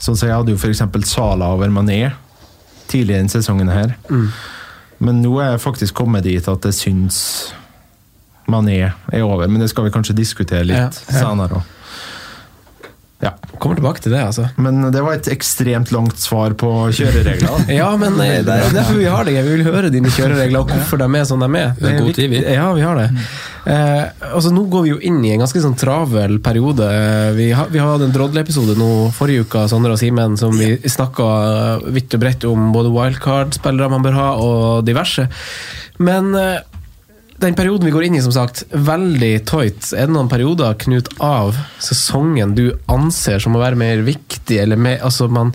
Sånn 0.00 0.16
som 0.16 0.28
jeg 0.28 0.36
hadde 0.36 0.52
jo 0.54 0.56
f.eks. 0.56 0.80
Sala 1.10 1.48
over 1.52 1.68
Mané 1.68 2.12
tidligere 2.88 3.18
i 3.18 3.22
denne 3.24 3.34
sesongen 3.34 3.68
her. 3.68 3.96
Men 5.04 5.20
nå 5.22 5.34
er 5.42 5.50
jeg 5.54 5.60
faktisk 5.64 5.94
kommet 6.00 6.24
dit 6.24 6.48
at 6.48 6.64
jeg 6.70 6.74
syns 6.78 7.18
Mané 8.48 8.78
er 9.12 9.22
over. 9.24 9.48
Men 9.48 9.60
det 9.64 9.70
skal 9.72 9.86
vi 9.86 9.92
kanskje 9.94 10.16
diskutere 10.16 10.64
litt 10.68 10.76
Ja, 10.76 10.88
ja. 10.90 11.20
senere 11.22 11.60
òg. 11.60 11.70
Ja. 13.22 13.30
Kommer 13.62 13.78
tilbake 13.78 14.02
til 14.02 14.12
det, 14.12 14.20
altså. 14.26 14.48
Men 14.60 14.82
det 14.92 15.00
var 15.04 15.16
et 15.16 15.28
ekstremt 15.32 15.92
langt 15.94 16.18
svar 16.20 16.56
på 16.58 16.70
kjøreregler. 16.92 17.64
Ja, 17.78 17.88
men 17.96 18.18
eh, 18.20 18.40
det 18.44 18.56
er 18.58 18.74
derfor 18.74 18.98
vi 18.98 19.06
har 19.08 19.24
det. 19.28 19.36
Vi 19.46 19.54
vil 19.54 19.66
høre 19.66 19.90
dine 19.92 20.10
kjøreregler 20.12 20.64
og 20.64 20.72
hvorfor 20.72 21.00
de 21.00 21.08
er 21.20 21.28
som 21.28 21.40
de 21.40 21.48
er. 21.60 21.72
Det 21.78 21.92
er 21.92 22.00
god 22.02 22.18
tid, 22.18 22.28
vi. 22.34 22.42
Ja, 22.42 22.66
vi 22.76 22.84
har 22.84 22.98
det. 23.00 23.06
Eh, 23.70 24.02
altså, 24.34 24.52
nå 24.52 24.66
går 24.72 24.84
vi 24.84 24.92
jo 24.92 24.98
inn 25.08 25.22
i 25.24 25.32
en 25.32 25.44
ganske 25.44 25.62
sånn 25.62 25.78
travel 25.80 26.36
periode. 26.44 26.90
Vi, 27.38 27.48
har, 27.56 27.70
vi 27.72 27.80
hadde 27.80 28.10
en 28.10 28.14
Drodle-episode 28.16 28.76
nå 28.80 28.90
forrige 29.16 29.46
uke, 29.46 29.64
Sondre 29.72 29.94
og 29.96 30.02
Simen, 30.02 30.36
som 30.40 30.52
vi 30.58 30.74
snakka 30.82 31.30
vidt 31.94 32.18
og 32.18 32.24
bredt 32.26 32.48
om 32.50 32.68
både 32.74 32.92
wildcard-spillere 32.92 33.92
man 33.94 34.04
bør 34.04 34.18
ha, 34.20 34.28
og 34.36 34.84
diverse. 34.88 35.30
Men 36.02 36.34
eh, 36.36 36.60
den 37.42 37.56
perioden 37.58 37.88
vi 37.88 37.92
går 37.92 38.06
inn 38.06 38.16
i, 38.18 38.22
som 38.22 38.32
sagt, 38.34 38.62
veldig 38.70 39.32
tight. 39.48 39.90
Er 39.92 40.06
det 40.06 40.14
noen 40.14 40.30
perioder, 40.30 40.76
Knut, 40.78 41.10
av 41.22 41.56
sesongen 41.82 42.54
du 42.54 42.68
anser 42.90 43.42
som 43.42 43.56
å 43.56 43.62
være 43.62 43.78
mer 43.80 44.04
viktig, 44.06 44.60
eller 44.62 44.78
mer, 44.80 45.00
altså 45.04 45.26
man, 45.32 45.50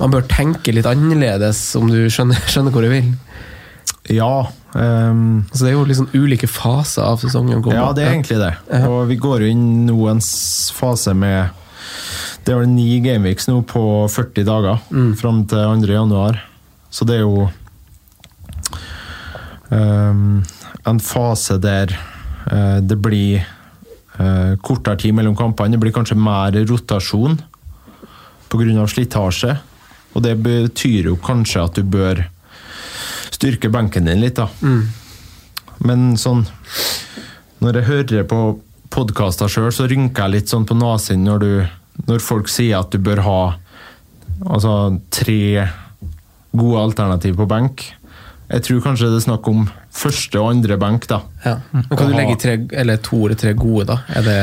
man 0.00 0.14
bør 0.14 0.24
tenke 0.30 0.72
litt 0.72 0.88
annerledes, 0.88 1.60
om 1.78 1.90
du 1.92 2.06
skjønner, 2.12 2.40
skjønner 2.52 2.74
hvor 2.74 2.86
jeg 2.86 2.94
vil? 2.96 3.12
Ja. 4.18 4.48
Um, 4.72 5.44
så 5.52 5.64
det 5.64 5.70
er 5.70 5.76
jo 5.76 5.86
liksom 5.88 6.10
ulike 6.16 6.48
faser 6.48 7.04
av 7.04 7.20
sesongen. 7.20 7.62
ja, 7.72 7.90
det 7.96 8.06
er 8.06 8.14
egentlig 8.14 8.40
det. 8.40 8.52
Og 8.88 9.04
vi 9.10 9.20
går 9.20 9.44
jo 9.44 9.52
inn 9.52 9.86
noens 9.88 10.28
fase 10.76 11.14
med 11.16 11.56
Det 12.44 12.54
er 12.54 12.62
vel 12.62 12.70
ni 12.72 13.00
gameweeks 13.04 13.48
nå 13.50 13.60
på 13.68 13.82
40 14.08 14.48
dager, 14.48 14.84
fram 15.20 15.42
til 15.48 15.84
2. 15.84 15.92
januar. 15.92 16.40
Så 16.88 17.04
det 17.04 17.18
er 17.18 17.26
jo 17.26 17.48
ehm, 19.68 20.38
en 20.86 21.00
fase 21.00 21.58
der 21.60 21.92
eh, 22.50 22.78
det 22.80 22.98
blir 23.02 23.40
eh, 24.18 24.54
kortere 24.62 24.96
tid 25.00 25.14
mellom 25.14 25.36
kampene. 25.36 25.74
Det 25.76 25.82
blir 25.82 25.92
kanskje 25.96 26.16
mer 26.18 26.52
rotasjon 26.68 27.38
pga. 28.48 28.86
slitasje. 28.88 29.58
Og 30.16 30.22
det 30.24 30.36
betyr 30.42 31.10
jo 31.10 31.16
kanskje 31.20 31.64
at 31.64 31.74
du 31.76 31.82
bør 31.84 32.24
styrke 33.30 33.68
benken 33.70 34.04
din 34.08 34.20
litt, 34.24 34.38
da. 34.40 34.48
Men 35.84 36.16
sånn 36.18 36.46
Når 37.60 37.74
jeg 37.76 37.86
hører 37.88 38.24
på 38.30 38.38
podkaster 38.90 39.50
sjøl, 39.50 39.68
så 39.74 39.86
rynker 39.90 40.24
jeg 40.24 40.30
litt 40.32 40.48
sånn 40.50 40.64
på 40.66 40.74
nesen 40.78 41.24
når, 41.26 41.38
du- 41.42 42.06
når 42.08 42.20
folk 42.22 42.48
sier 42.48 42.78
at 42.78 42.90
du 42.94 42.98
bør 42.98 43.18
ha 43.26 43.40
altså, 44.46 45.00
tre 45.10 45.66
gode 46.54 46.80
alternativ 46.80 47.34
på 47.36 47.46
benk. 47.50 47.82
Jeg 48.48 48.62
tror 48.62 48.80
kanskje 48.86 49.10
det 49.10 49.18
er 49.20 49.26
snakk 49.26 49.48
om 49.50 49.66
første 49.98 50.40
og 50.40 50.52
andre 50.52 50.78
benk, 50.80 51.08
da. 51.10 51.20
Ja. 51.44 51.56
Men 51.74 51.90
kan 51.92 52.10
du 52.10 52.16
legge 52.16 52.38
tre, 52.40 52.56
eller 52.80 53.00
to 53.04 53.24
eller 53.26 53.38
tre 53.40 53.54
gode, 53.58 53.88
da? 53.90 53.98
Er 54.18 54.26
det 54.26 54.38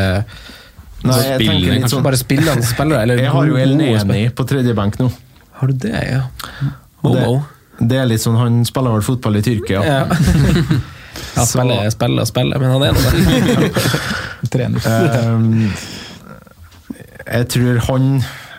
Nei, 1.05 1.15
jeg 1.21 1.37
spillende, 1.37 1.45
tenker 1.45 1.75
litt 1.75 1.93
sånn 1.93 2.05
bare 2.05 2.19
spillende 2.19 2.65
spillere? 2.65 3.01
Eller 3.05 3.21
Jeg 3.21 3.33
har 3.35 3.49
jo 3.49 3.57
Elneni 3.61 4.21
på 4.33 4.45
tredje 4.49 4.73
benk 4.77 4.97
nå. 5.01 5.09
Har 5.59 5.71
du 5.71 5.83
det, 5.85 5.93
ja? 6.09 6.23
Og 7.05 7.15
Det, 7.15 7.25
det 7.91 7.99
er 8.01 8.07
litt 8.09 8.23
sånn, 8.23 8.37
Han 8.39 8.63
spiller 8.67 8.95
vel 8.95 9.05
fotball 9.05 9.39
i 9.39 9.43
Tyrkia. 9.45 9.83
Ja. 9.85 9.99
ja, 11.35 11.45
spiller, 11.45 11.91
spiller 11.93 12.29
spiller, 12.29 12.63
men 12.63 12.73
han 12.73 12.87
er 12.87 12.95
nå 12.95 13.03
det. 13.05 13.83
Trener. 14.55 14.89
Um, 15.29 15.69
jeg 17.37 17.51
tror 17.53 17.83
han 17.89 18.09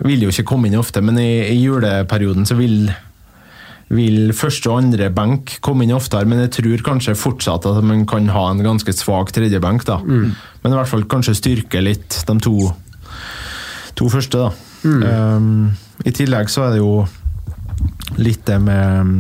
vil 0.07 0.27
jo 0.27 0.33
ikke 0.33 0.47
komme 0.53 0.71
inn 0.71 0.79
ofte, 0.79 1.03
men 1.05 1.19
i, 1.21 1.31
i 1.51 1.59
juleperioden 1.61 2.47
så 2.49 2.57
vil 2.59 2.91
vil 3.89 4.33
første 4.35 4.71
og 4.71 4.81
andre 4.81 5.11
benk 5.15 5.59
komme 5.63 5.85
inn 5.87 5.95
oftere, 5.95 6.27
men 6.27 6.41
jeg 6.43 6.57
tror 6.59 6.83
kanskje 6.89 7.15
fortsatt 7.19 7.69
at 7.71 7.85
man 7.87 8.03
kan 8.09 8.27
ha 8.35 8.49
en 8.51 8.65
ganske 8.65 8.93
svak 8.97 9.31
tredje 9.37 9.61
benk. 9.63 9.85
da. 9.87 10.01
Men 10.03 10.73
i 10.73 10.75
hvert 10.75 10.91
fall 10.91 11.07
kanskje 11.07 11.37
styrke 11.39 11.83
litt 11.85 12.23
de 12.27 12.39
to, 12.43 12.73
to 13.95 14.09
første. 14.11 14.49
da. 14.49 14.51
Um, 15.37 15.71
I 16.07 16.13
tillegg 16.15 16.51
så 16.51 16.67
er 16.67 16.75
det 16.75 16.83
jo 16.83 17.07
litt 18.19 18.43
det 18.47 18.59
med 18.63 19.01
um, 19.01 19.15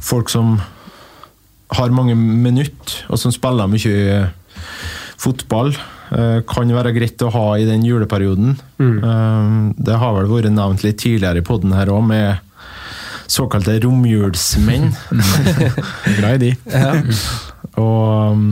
folk 0.00 0.32
som 0.32 0.56
har 1.76 1.92
mange 1.92 2.14
minutter, 2.16 3.04
og 3.10 3.18
som 3.18 3.34
spiller 3.34 3.68
mye 3.68 4.30
fotball. 5.18 5.74
eh, 6.14 6.40
kan 6.46 6.70
være 6.70 6.92
greit 6.94 7.22
å 7.26 7.32
ha 7.34 7.46
i 7.58 7.64
den 7.66 7.82
juleperioden. 7.82 8.52
Um, 8.78 9.74
det 9.74 9.96
har 9.98 10.14
vel 10.14 10.28
vært 10.30 10.52
nevnt 10.54 10.84
litt 10.84 11.00
tidligere 11.02 11.42
i 11.42 11.46
poden 11.46 11.74
her 11.74 11.90
òg, 11.90 12.04
med 12.06 12.45
såkalte 13.26 13.78
romjulsmenn. 13.84 14.90
Glad 16.18 16.42
i 16.42 16.50
de. 16.50 16.50
Og 17.80 18.32
um, 18.32 18.48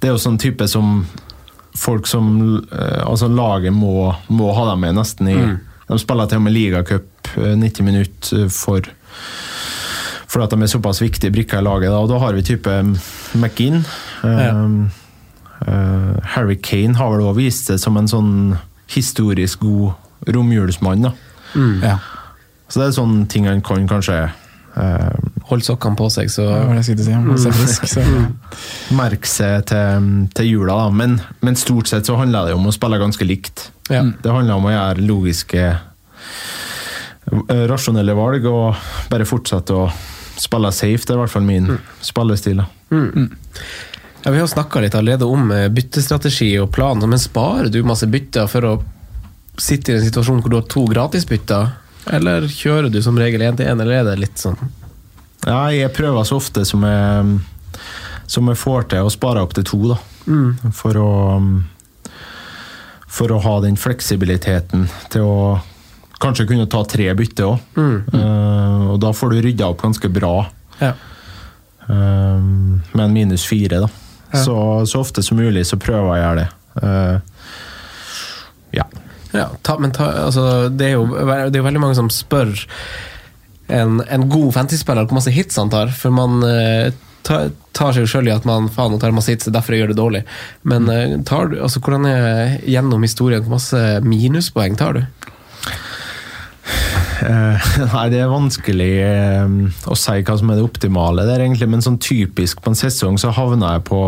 det 0.00 0.08
er 0.08 0.14
jo 0.14 0.22
sånn 0.22 0.38
type 0.40 0.66
som 0.68 1.04
folk 1.80 2.08
som 2.10 2.30
eh, 2.72 3.02
Altså 3.06 3.28
laget 3.30 3.72
må, 3.72 4.10
må 4.32 4.48
ha 4.56 4.64
dem 4.72 4.80
med 4.82 4.96
nesten 4.98 5.28
i 5.30 5.36
De 5.36 5.98
spiller 6.00 6.26
til 6.28 6.40
og 6.40 6.44
med 6.48 6.54
ligacup 6.56 7.30
eh, 7.36 7.54
90 7.56 7.86
minutter 7.86 8.42
eh, 8.44 8.50
for 8.52 8.90
fordi 10.30 10.44
at 10.46 10.52
de 10.54 10.62
er 10.62 10.70
såpass 10.70 11.00
viktige 11.02 11.32
brikker 11.34 11.58
i 11.58 11.64
laget. 11.66 11.90
Da. 11.90 11.98
Og 11.98 12.06
da 12.06 12.20
har 12.22 12.36
vi 12.36 12.44
type 12.46 12.70
McGinn. 13.34 13.80
Um, 14.22 14.84
Uh, 15.60 16.16
Harry 16.24 16.56
Kane 16.56 16.96
har 16.96 17.10
vel 17.12 17.26
òg 17.28 17.34
vist 17.36 17.68
seg 17.68 17.80
som 17.82 17.98
en 18.00 18.08
sånn 18.08 18.30
historisk 18.90 19.60
god 19.60 20.32
romjulsmann. 20.32 21.04
Da. 21.04 21.12
Ja. 21.84 21.98
Så 22.70 22.78
det 22.78 22.86
er 22.86 22.94
sånne 22.94 23.26
ting 23.30 23.48
han 23.50 23.62
kan 23.66 23.88
kanskje 23.90 24.16
uh, 24.30 25.14
Hold 25.50 25.64
sokkene 25.66 25.98
på 25.98 26.06
seg, 26.14 26.30
så 26.30 26.44
ja, 26.46 26.60
det 26.70 26.76
jeg 26.78 26.96
si. 27.02 27.54
Frisk, 27.58 27.88
så. 27.90 28.04
merke 28.94 29.26
seg 29.26 29.64
til, 29.66 30.10
til 30.38 30.46
jula, 30.46 30.76
da. 30.84 30.92
Men, 30.94 31.16
men 31.42 31.58
stort 31.58 31.90
sett 31.90 32.06
så 32.06 32.14
handler 32.20 32.46
det 32.46 32.54
om 32.54 32.68
å 32.70 32.74
spille 32.74 33.00
ganske 33.02 33.26
likt. 33.26 33.64
Ja. 33.90 34.04
Det 34.22 34.30
handler 34.30 34.60
om 34.60 34.68
å 34.68 34.74
gjøre 34.76 35.02
logiske, 35.08 35.64
eh, 37.34 37.64
rasjonelle 37.72 38.14
valg 38.14 38.46
og 38.46 38.78
bare 39.10 39.26
fortsette 39.26 39.74
å 39.74 39.88
spille 40.38 40.70
safe. 40.70 41.02
Det 41.02 41.16
er 41.16 41.18
i 41.18 41.22
hvert 41.24 41.34
fall 41.34 41.48
min 41.48 41.72
spillestil. 42.06 42.62
da. 42.62 42.70
Ja, 44.22 44.30
Vi 44.30 44.38
har 44.38 44.46
snakka 44.46 44.80
litt 44.80 44.94
allerede 44.94 45.26
om 45.26 45.50
eh, 45.50 45.68
byttestrategi 45.68 46.52
og 46.60 46.70
plan, 46.72 47.02
men 47.08 47.18
sparer 47.18 47.72
du 47.72 47.82
masse 47.82 48.06
bytter 48.06 48.46
for 48.50 48.70
å 48.70 48.74
sitte 49.60 49.92
i 49.92 49.98
en 49.98 50.04
situasjon 50.04 50.42
hvor 50.44 50.52
du 50.52 50.58
har 50.60 50.68
to 50.70 50.84
gratisbytter? 50.88 51.72
Eller 52.06 52.46
kjører 52.48 52.88
du 52.92 53.02
som 53.04 53.18
regel 53.18 53.42
én 53.44 53.56
til 53.58 53.68
én, 53.68 53.80
eller 53.80 54.00
er 54.00 54.06
det 54.08 54.20
litt 54.22 54.40
sånn 54.40 54.56
Ja, 55.46 55.68
jeg 55.72 55.92
prøver 55.96 56.24
så 56.24 56.38
ofte 56.40 56.64
som 56.68 56.84
jeg, 56.84 57.40
som 58.30 58.48
jeg 58.48 58.60
får 58.60 58.88
til 58.92 59.08
å 59.08 59.12
spare 59.12 59.42
opp 59.44 59.54
til 59.56 59.66
to, 59.68 59.80
da. 59.92 59.98
For 60.76 60.96
å 61.00 61.10
For 63.10 63.32
å 63.34 63.40
ha 63.42 63.60
den 63.64 63.76
fleksibiliteten 63.80 64.88
til 65.10 65.26
å 65.26 65.38
kanskje 66.20 66.46
kunne 66.46 66.68
ta 66.68 66.84
tre 66.84 67.08
bytter 67.16 67.48
òg. 67.48 67.58
og 68.92 69.00
da 69.00 69.12
får 69.16 69.30
du 69.32 69.40
rydda 69.42 69.70
opp 69.72 69.80
ganske 69.82 70.08
bra. 70.12 70.46
Ja. 70.80 70.92
Uh, 71.88 72.38
med 72.92 73.04
en 73.04 73.12
minus 73.12 73.46
fire, 73.48 73.80
da. 73.80 73.88
Så, 74.44 74.86
så 74.86 75.00
ofte 75.00 75.22
som 75.26 75.40
mulig 75.40 75.64
så 75.66 75.78
prøver 75.80 76.04
jeg 76.04 76.12
å 76.12 76.20
gjøre 76.20 76.44
det. 76.44 76.48
Uh, 76.84 77.20
ja. 78.78 78.84
Ja, 79.36 79.50
ta, 79.62 79.76
men 79.78 79.92
ta, 79.94 80.08
altså, 80.26 80.68
det, 80.68 80.90
er 80.90 80.98
jo, 80.98 81.06
det 81.12 81.54
er 81.54 81.60
jo 81.60 81.66
veldig 81.68 81.82
mange 81.82 81.98
som 81.98 82.10
spør 82.12 82.50
en, 83.70 84.00
en 84.02 84.26
god 84.30 84.54
fantasy-spiller 84.56 85.06
hvor 85.06 85.20
masse 85.20 85.32
hits 85.34 85.58
han 85.60 85.70
tar, 85.70 85.92
for 85.94 86.14
man 86.14 86.42
eh, 86.46 86.90
tar, 87.26 87.52
tar 87.76 87.94
seg 87.94 88.04
jo 88.04 88.10
sjøl 88.14 88.30
i 88.30 88.34
at 88.34 88.46
man 88.48 88.68
faen, 88.72 88.98
tar 89.00 89.14
masse 89.14 89.32
hits, 89.32 89.50
derfor 89.52 89.76
jeg 89.76 89.84
gjør 89.84 89.92
det 89.92 90.00
dårlig. 90.00 90.22
Men 90.66 90.90
eh, 90.92 91.16
tar 91.28 91.52
du, 91.52 91.60
altså, 91.62 91.82
hvordan 91.82 92.08
er 92.10 92.58
gjennom 92.66 93.06
historien, 93.06 93.44
hvor 93.44 93.58
masse 93.58 93.84
minuspoeng 94.06 94.78
tar 94.80 94.98
du? 94.98 95.04
Uh, 97.20 97.60
nei, 97.92 98.06
det 98.12 98.22
er 98.22 98.32
vanskelig 98.32 98.92
uh, 99.04 99.90
å 99.92 99.96
si 99.98 100.22
hva 100.24 100.36
som 100.40 100.52
er 100.52 100.60
det 100.60 100.66
optimale 100.66 101.26
der, 101.28 101.44
egentlig. 101.44 101.68
Men 101.70 101.84
sånn 101.84 102.00
typisk 102.02 102.62
på 102.64 102.72
en 102.72 102.78
sesong 102.78 103.20
så 103.20 103.32
havner 103.36 103.76
jeg 103.76 103.86
på, 103.90 104.04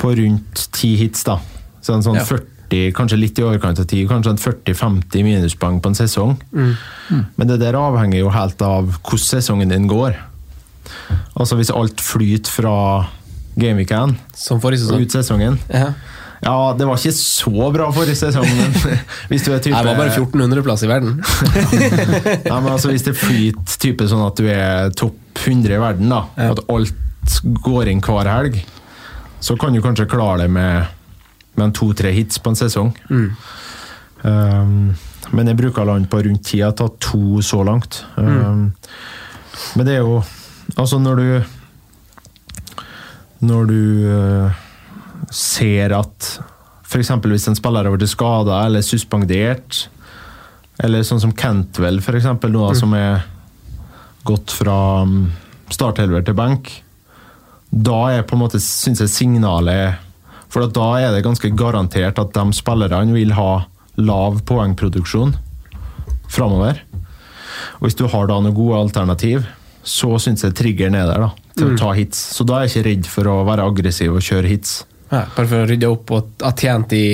på 0.00 0.14
rundt 0.18 0.64
ti 0.76 0.96
hits, 1.00 1.24
da. 1.28 1.38
Så 1.80 1.96
en 1.96 2.04
sånn 2.04 2.18
Ja. 2.20 2.26
40, 2.28 2.59
kanskje 2.96 3.18
litt 3.18 3.38
i 3.40 3.44
overkant 3.46 3.80
av 3.82 3.86
10, 3.90 4.06
kanskje 4.10 4.34
40-50 4.42 5.24
minuspoeng 5.26 5.80
på 5.82 5.90
en 5.92 5.98
sesong. 5.98 6.36
Men 6.60 7.48
det 7.50 7.60
der 7.62 7.78
avhenger 7.78 8.22
jo 8.22 8.30
helt 8.34 8.62
av 8.62 8.92
hvordan 9.00 9.26
sesongen 9.26 9.72
din 9.72 9.88
går. 9.90 10.18
Altså 11.34 11.58
hvis 11.58 11.72
alt 11.74 12.00
flyter 12.02 12.50
fra 12.50 12.74
gameweekend 13.60 14.16
Som 14.36 14.60
forrige 14.62 14.84
sesong? 14.84 15.02
ut 15.02 15.12
sesongen 15.14 15.58
Ja. 15.68 15.92
Ja, 16.40 16.72
det 16.72 16.86
var 16.88 16.96
ikke 16.96 17.12
så 17.12 17.66
bra 17.74 17.90
forrige 17.92 18.16
sesong, 18.16 18.46
men 18.48 18.72
hvis 19.28 19.42
du 19.44 19.50
er 19.52 19.60
type 19.60 19.74
Jeg 19.76 19.84
var 19.84 19.98
bare 19.98 20.14
1400-plass 20.14 20.84
i 20.86 20.88
verden. 20.88 21.18
Nei, 22.48 22.60
men 22.62 22.70
altså 22.72 22.88
Hvis 22.94 23.04
det 23.04 23.12
flyter 23.20 23.76
type 23.82 24.06
sånn 24.08 24.22
at 24.24 24.40
du 24.40 24.48
er 24.48 24.94
topp 24.96 25.42
100 25.44 25.76
i 25.76 25.80
verden, 25.82 26.08
da, 26.08 26.22
at 26.50 26.62
alt 26.72 27.36
går 27.60 27.90
inn 27.92 28.00
hver 28.04 28.30
helg, 28.32 28.56
så 29.44 29.56
kan 29.60 29.76
du 29.76 29.82
kanskje 29.84 30.08
klare 30.08 30.46
det 30.46 30.48
med, 30.56 30.88
med 31.60 31.76
to-tre 31.76 32.12
hits 32.16 32.40
på 32.42 32.52
en 32.52 32.58
sesong. 32.58 32.90
Um, 34.22 34.90
men 35.30 35.48
jeg 35.48 35.58
bruker 35.60 35.86
land 35.86 36.08
på 36.10 36.22
rundt 36.26 36.44
ti. 36.48 36.58
Jeg 36.60 36.70
har 36.70 36.76
tatt 36.78 36.98
to 37.04 37.40
så 37.44 37.62
langt. 37.66 38.02
Um, 38.16 38.72
Men 39.76 39.86
det 39.86 39.94
er 39.98 40.04
jo 40.04 40.22
Altså, 40.76 40.98
når 40.98 41.16
du 41.16 41.44
Når 43.40 43.64
du 43.66 43.82
uh, 44.06 44.52
ser 45.30 45.94
at 45.96 46.40
f.eks. 46.90 47.10
hvis 47.22 47.48
en 47.48 47.54
spiller 47.54 47.86
har 47.86 47.94
blitt 47.94 48.10
skada 48.10 48.64
eller 48.66 48.82
suspendert, 48.82 49.84
eller 50.82 51.04
sånn 51.06 51.20
som 51.22 51.32
Cantwell, 51.32 52.00
eksempel, 52.02 52.50
nå, 52.50 52.64
da, 52.66 52.74
som 52.74 52.94
er 52.98 53.20
gått 54.26 54.50
fra 54.50 55.06
starthelver 55.70 56.24
til 56.26 56.34
benk, 56.34 56.72
da 57.70 58.00
er 58.10 58.26
på 58.26 58.34
en 58.34 58.42
måte, 58.42 58.58
synes 58.58 59.04
jeg 59.04 59.12
signalet 59.12 60.09
For 60.50 60.66
da 60.66 60.88
er 60.98 61.14
det 61.14 61.22
ganske 61.26 61.52
garantert 61.54 62.18
at 62.18 62.34
de 62.34 62.56
spillerne 62.56 63.14
vil 63.14 63.34
ha 63.36 63.50
lav 64.00 64.40
poengproduksjon 64.48 65.36
framover. 66.30 66.80
Og 67.78 67.86
hvis 67.86 67.98
du 67.98 68.06
har 68.10 68.28
da 68.30 68.38
noen 68.40 68.56
gode 68.56 68.78
alternativ, 68.80 69.46
så 69.86 70.16
syns 70.20 70.44
jeg 70.44 70.56
triggeren 70.58 70.96
er 70.98 71.08
der 71.08 71.24
da, 71.24 71.30
til 71.56 71.72
å 71.72 71.78
ta 71.78 71.92
hits. 71.96 72.18
Så 72.36 72.44
da 72.48 72.58
er 72.60 72.66
jeg 72.68 72.72
ikke 72.74 72.86
redd 72.88 73.08
for 73.10 73.30
å 73.32 73.36
være 73.48 73.66
aggressiv 73.70 74.16
og 74.18 74.24
kjøre 74.24 74.50
hits. 74.50 74.80
Ja, 75.10 75.24
bare 75.34 75.46
for 75.46 75.64
å 75.64 75.68
rydde 75.70 75.90
opp 75.90 76.12
og 76.14 76.44
ha 76.44 76.52
tjent 76.54 76.92
i 76.94 77.06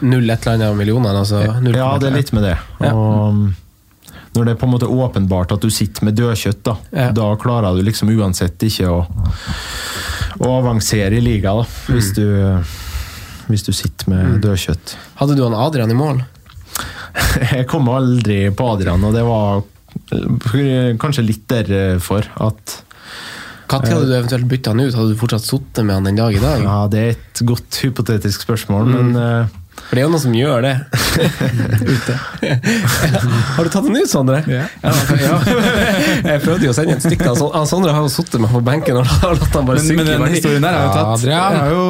null 0.00 0.30
et 0.32 0.46
eller 0.46 0.56
annet 0.70 0.78
millioner. 0.78 1.18
Altså, 1.20 1.42
Ja, 1.44 1.90
det 2.00 2.08
er 2.08 2.16
litt 2.16 2.32
med 2.36 2.46
det. 2.48 2.54
Og 2.88 3.34
um, 3.34 3.42
når 4.36 4.44
det 4.46 4.52
er 4.52 4.58
på 4.60 4.66
en 4.68 4.72
måte 4.76 4.86
åpenbart 4.86 5.52
at 5.56 5.64
du 5.64 5.70
sitter 5.74 6.04
med 6.06 6.14
dødkjøtt, 6.18 6.60
da, 6.66 6.76
Ja. 6.94 7.08
da 7.16 7.30
klarer 7.40 7.74
du 7.76 7.82
liksom 7.86 8.12
uansett 8.14 8.62
ikke 8.62 8.86
å, 8.92 9.00
å 10.40 10.50
avansere 10.60 11.18
i 11.18 11.22
liga, 11.24 11.54
da, 11.58 11.64
hvis, 11.90 12.12
du, 12.14 12.26
hvis 13.50 13.66
du 13.66 13.72
sitter 13.74 14.12
med 14.12 14.38
dødkjøtt. 14.44 14.94
Hadde 15.18 15.34
du 15.38 15.42
han 15.48 15.56
Adrian 15.58 15.90
i 15.90 15.98
mål? 15.98 16.22
Jeg 17.56 17.66
kom 17.70 17.88
aldri 17.90 18.44
på 18.54 18.68
Adrian, 18.76 19.02
og 19.04 19.16
det 19.16 19.24
var 19.26 19.64
eh, 20.14 20.92
kanskje 21.02 21.26
litt 21.26 21.48
derfor 21.50 22.28
at 22.46 22.76
Når 23.70 23.86
hadde 23.86 24.06
du 24.06 24.14
eventuelt 24.16 24.46
bytta 24.50 24.72
han 24.72 24.80
ut? 24.82 24.94
Hadde 24.94 25.12
du 25.14 25.18
fortsatt 25.18 25.44
sittet 25.46 25.84
med 25.86 25.94
han 25.98 26.06
den 26.08 26.16
dag 26.18 26.34
i 26.34 26.42
dag? 26.42 26.62
Ja, 26.62 26.78
det 26.90 27.02
er 27.02 27.12
et 27.16 27.42
godt 27.46 27.82
hypotetisk 27.84 28.46
spørsmål, 28.46 28.88
men 28.94 29.10
eh, 29.18 29.58
For 29.88 29.98
det 29.98 30.02
er 30.02 30.06
jo 30.06 30.10
noen 30.12 30.22
som 30.22 30.34
gjør 30.36 30.64
det. 30.66 30.74
Ute. 31.94 32.16
har 33.56 33.66
du 33.66 33.70
tatt 33.72 33.86
den 33.88 33.96
ut, 33.98 34.10
Sondre? 34.10 34.42
Ja. 34.50 34.66
ja. 34.84 35.38
Jeg 36.30 36.42
prøvde 36.44 36.68
jo 36.68 36.74
å 36.74 36.76
sende 36.76 36.98
et. 36.98 37.06
Han 37.24 37.40
han 37.56 37.70
Sondre 37.70 37.94
har 37.96 38.04
jo 38.06 38.12
sittet 38.12 38.42
meg 38.42 38.52
på 38.54 38.62
benken 38.66 39.00
og 39.00 39.08
latt 39.08 39.56
han 39.56 39.66
bare 39.66 39.82
synke. 39.82 40.04
men 40.04 40.12
men 40.12 40.26
den 40.28 40.36
historien 40.36 40.66
der 40.66 40.76
har 40.76 40.84
jo 40.86 40.92
tatt. 40.98 41.26
Ja, 41.30 41.46
det, 41.56 41.64
jo, 41.74 41.86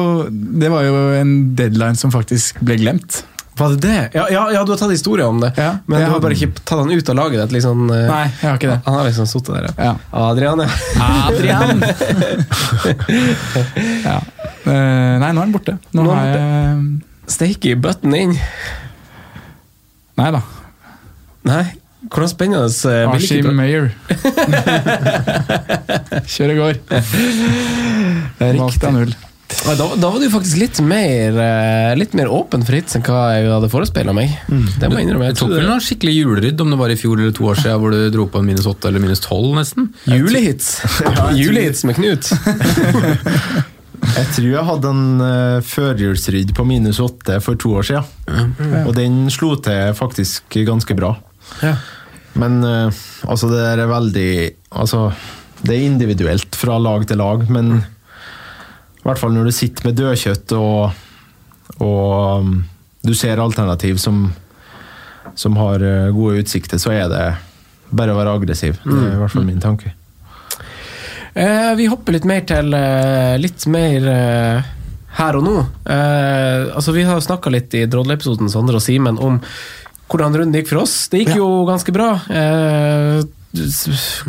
det 0.63 0.71
var 0.73 0.87
jo 0.87 1.03
en 1.19 1.35
deadline 1.59 1.99
som 1.99 2.13
faktisk 2.13 2.63
ble 2.65 2.79
glemt. 2.81 3.21
Var 3.61 3.75
det 3.75 3.79
det? 3.83 4.09
Ja, 4.17 4.25
ja, 4.31 4.51
ja, 4.55 4.63
du 4.65 4.71
har 4.71 4.79
tatt 4.79 4.91
historie 4.91 5.25
om 5.27 5.41
det. 5.43 5.51
Ja, 5.59 5.75
men 5.85 6.01
du 6.01 6.07
har 6.09 6.23
bare 6.23 6.33
ikke 6.33 6.49
tatt 6.63 6.79
han 6.79 6.89
ut 6.89 7.09
av 7.11 7.17
laget 7.19 7.43
ditt? 7.43 7.55
Liksom, 7.59 7.83
eh, 7.91 8.07
Nei, 8.07 8.23
jeg 8.39 8.47
har 8.47 8.57
ikke 8.57 8.71
det. 8.71 8.79
Han 8.87 8.97
har 8.97 9.09
liksom 9.09 9.29
sittet 9.29 9.53
der, 9.53 9.69
Ja. 9.77 9.93
Adrian, 10.23 10.63
ja. 10.63 10.69
Adrian! 11.27 11.83
ja. 14.07 14.17
Eh, 14.65 15.15
nei, 15.21 15.29
nå 15.29 15.37
er 15.37 15.45
den 15.45 15.53
borte. 15.53 15.77
Nå, 15.91 16.05
Nå 16.05 16.11
er 16.11 16.15
har 16.15 16.31
den 16.31 16.41
jeg 16.41 17.10
Steike 17.31 17.75
bøtten 17.79 18.15
inn. 18.17 18.33
Nei 20.19 20.29
da. 20.35 20.41
Nei, 21.47 21.63
hvordan 22.11 22.29
spennende 22.29 22.67
eh, 22.67 23.09
Ashim 23.09 23.47
hvilket- 23.47 23.57
Meyer. 23.57 23.91
Kjør 26.31 26.53
i 26.53 26.57
går. 26.59 26.79
Det 28.37 28.53
riktig. 28.57 28.91
null. 28.93 29.13
Da, 29.51 29.73
da 29.75 30.07
var 30.07 30.15
du 30.21 30.29
faktisk 30.31 30.57
litt 30.61 30.77
mer, 30.85 31.35
eh, 31.43 31.91
litt 31.99 32.13
mer 32.15 32.29
åpen 32.31 32.63
for 32.65 32.77
hits 32.77 32.95
enn 32.95 33.03
hva 33.03 33.23
jeg 33.35 33.49
hadde 33.51 33.67
forespeila 33.73 34.13
meg. 34.15 34.31
Det 34.47 34.87
må 34.87 34.95
jeg 34.97 35.07
innrømme. 35.09 35.27
Du 35.27 35.33
Jeg 35.33 35.39
tok 35.41 35.51
vel 35.57 35.67
noe 35.67 35.83
skikkelig 35.83 36.13
julerydd, 36.21 36.63
om 36.63 36.71
det 36.71 36.79
var 36.79 36.93
i 36.93 36.95
fjor 36.99 37.19
eller 37.19 37.35
to 37.35 37.49
år 37.51 37.59
siden, 37.59 37.81
hvor 37.83 37.91
du 37.91 37.99
dro 38.15 38.27
på 38.31 38.39
en 38.39 38.47
minus 38.47 38.69
åtte 38.71 38.87
eller 38.87 39.03
minus 39.03 39.19
tolv, 39.25 39.51
nesten? 39.59 39.89
Julehits! 40.07 40.77
Julehits 41.41 41.83
med 41.89 41.99
Knut. 41.99 42.31
Jeg 44.01 44.27
tror 44.35 44.47
jeg 44.49 44.67
hadde 44.67 44.91
en 44.91 45.21
uh, 45.21 45.63
førjulsrydd 45.65 46.53
på 46.57 46.65
minus 46.67 46.99
åtte 47.03 47.37
for 47.43 47.59
to 47.59 47.75
år 47.79 47.87
siden. 47.87 48.55
Og 48.85 48.95
den 48.97 49.23
slo 49.33 49.53
til 49.61 49.93
faktisk 49.97 50.57
ganske 50.67 50.97
bra. 50.97 51.13
Ja. 51.61 51.75
Men 52.41 52.61
uh, 52.63 53.01
altså, 53.27 53.49
det 53.51 53.61
der 53.61 53.83
er 53.83 53.91
veldig 53.91 54.31
Altså, 54.71 55.09
det 55.61 55.75
er 55.75 55.85
individuelt 55.85 56.55
fra 56.55 56.77
lag 56.79 57.03
til 57.07 57.19
lag, 57.19 57.43
men 57.51 57.81
i 57.81 59.03
hvert 59.03 59.19
fall 59.19 59.33
når 59.35 59.49
du 59.49 59.51
sitter 59.51 59.89
med 59.89 59.97
dødkjøtt 59.99 60.53
og, 60.55 60.93
og 61.83 62.39
um, 62.39 62.53
du 63.01 63.13
ser 63.17 63.41
alternativ 63.41 63.97
som, 63.97 64.29
som 65.35 65.57
har 65.57 65.81
eh, 65.81 66.11
gode 66.13 66.43
utsikter, 66.43 66.77
så 66.77 66.93
er 66.93 67.07
det 67.09 67.23
bare 67.89 68.13
å 68.13 68.19
være 68.19 68.35
aggressiv. 68.37 68.77
Det 68.85 68.93
er 68.93 69.15
i 69.15 69.21
hvert 69.21 69.33
fall 69.33 69.47
min 69.47 69.63
tanke. 69.63 69.95
Eh, 71.33 71.73
vi 71.79 71.87
hopper 71.87 72.17
litt 72.17 72.27
mer 72.27 72.43
til 72.47 72.73
eh, 72.75 73.35
litt 73.39 73.65
mer 73.71 74.07
eh, 74.11 74.71
her 75.19 75.37
og 75.39 75.45
nå. 75.45 75.57
Eh, 75.85 76.71
altså 76.75 76.95
Vi 76.95 77.05
har 77.07 77.21
snakka 77.23 77.53
litt 77.53 77.73
i 77.79 77.85
Drodle-episoden 77.87 78.51
Sondre 78.51 78.81
og 78.81 78.83
Simen 78.83 79.19
om 79.21 79.39
hvordan 80.11 80.35
runden 80.35 80.57
gikk 80.59 80.73
for 80.73 80.81
oss. 80.83 80.95
Det 81.11 81.23
gikk 81.23 81.37
jo 81.39 81.47
ganske 81.69 81.93
bra. 81.95 82.09
Eh, 82.27 83.21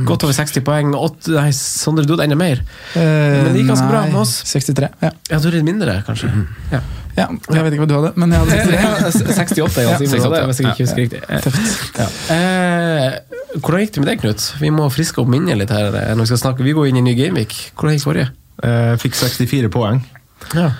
godt 0.07 0.26
over 0.28 0.34
60 0.36 0.62
poeng. 0.66 0.92
8, 0.94 1.34
nei, 1.34 1.48
Sondre, 1.59 2.07
du 2.07 2.14
hadde 2.14 2.28
enda 2.28 2.38
mer. 2.38 2.62
Men 2.94 3.50
det 3.50 3.64
gikk 3.64 3.72
ganske 3.72 3.90
bra 3.90 4.05
med 4.07 4.20
oss. 4.22 4.36
63. 4.46 4.92
Ja. 5.03 5.11
Ja, 5.30 5.40
du 5.42 5.50
er 5.50 5.59
litt 5.59 5.66
mindre, 5.66 5.98
kanskje. 6.07 6.30
Ja. 6.70 6.84
Ja, 7.16 7.26
jeg 7.28 7.64
vet 7.66 7.74
ikke 7.76 7.82
hva 7.84 7.88
du 7.90 7.94
hadde, 7.98 8.12
men 8.16 8.32
jeg 8.32 8.40
hadde 8.40 8.56
63. 8.56 8.76
Ja, 8.82 9.10
68 9.12 9.78
er 9.82 9.86
Ja, 9.86 9.96
Simen 10.00 10.22
hadde, 10.26 10.40
hvis 10.48 10.60
jeg 10.62 10.70
ikke 10.70 10.86
husker 10.86 11.02
Ja, 11.02 11.04
riktig. 11.04 11.20
Ja. 11.98 12.06
Eh, 12.36 13.58
hvordan 13.60 13.82
gikk 13.84 13.92
det 13.96 14.00
med 14.04 14.08
deg, 14.12 14.22
Knut? 14.22 14.46
Vi 14.62 14.70
må 14.72 14.86
friske 14.94 15.20
opp 15.20 15.28
minnet 15.32 15.58
litt 15.60 15.74
her. 15.74 15.90
eh, 15.92 16.14
når 16.16 16.24
Vi 16.24 16.30
skal 16.32 16.40
snakke. 16.46 16.64
Vi 16.64 16.72
går 16.78 16.88
inn 16.88 17.02
i 17.02 17.04
ny 17.04 17.14
gameweek. 17.18 17.52
Hvordan 17.76 17.98
gikk 17.98 18.06
forrige? 18.06 18.30
Eh, 18.64 18.94
fikk 19.02 19.18
64 19.18 19.68
poeng. 19.74 20.00
Ja. 20.56 20.70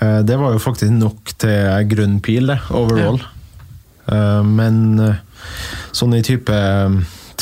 Eh, 0.00 0.22
Det 0.26 0.38
var 0.40 0.52
jo 0.56 0.62
faktisk 0.62 0.92
nok 0.96 1.34
til 1.38 1.88
grønn 1.92 2.20
pil, 2.24 2.46
det, 2.48 2.58
overall. 2.70 3.20
Eh, 4.08 4.42
Men 4.42 4.98
eh, 5.00 5.20
sånn 5.92 6.16
i 6.16 6.22
type 6.24 6.56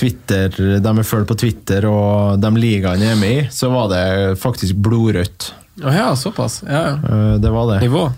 Twitter, 0.01 0.49
de 0.81 0.93
jeg 0.97 1.05
følger 1.07 1.29
på 1.29 1.37
Twitter 1.37 1.85
og 1.91 2.41
de 2.41 2.51
ligaene 2.57 3.05
jeg 3.05 3.15
er 3.15 3.21
med 3.21 3.35
i, 3.39 3.49
så 3.53 3.69
var 3.73 3.91
det 3.93 4.05
faktisk 4.41 4.79
blodrødt. 4.81 5.51
Å 5.83 5.93
ja, 5.95 6.09
såpass. 6.17 6.63
Ja, 6.67 6.81
ja. 6.91 6.97
Eh, 6.97 7.37
Det 7.41 7.51
var 7.51 7.71
det. 7.73 7.81
Nivå. 7.87 8.11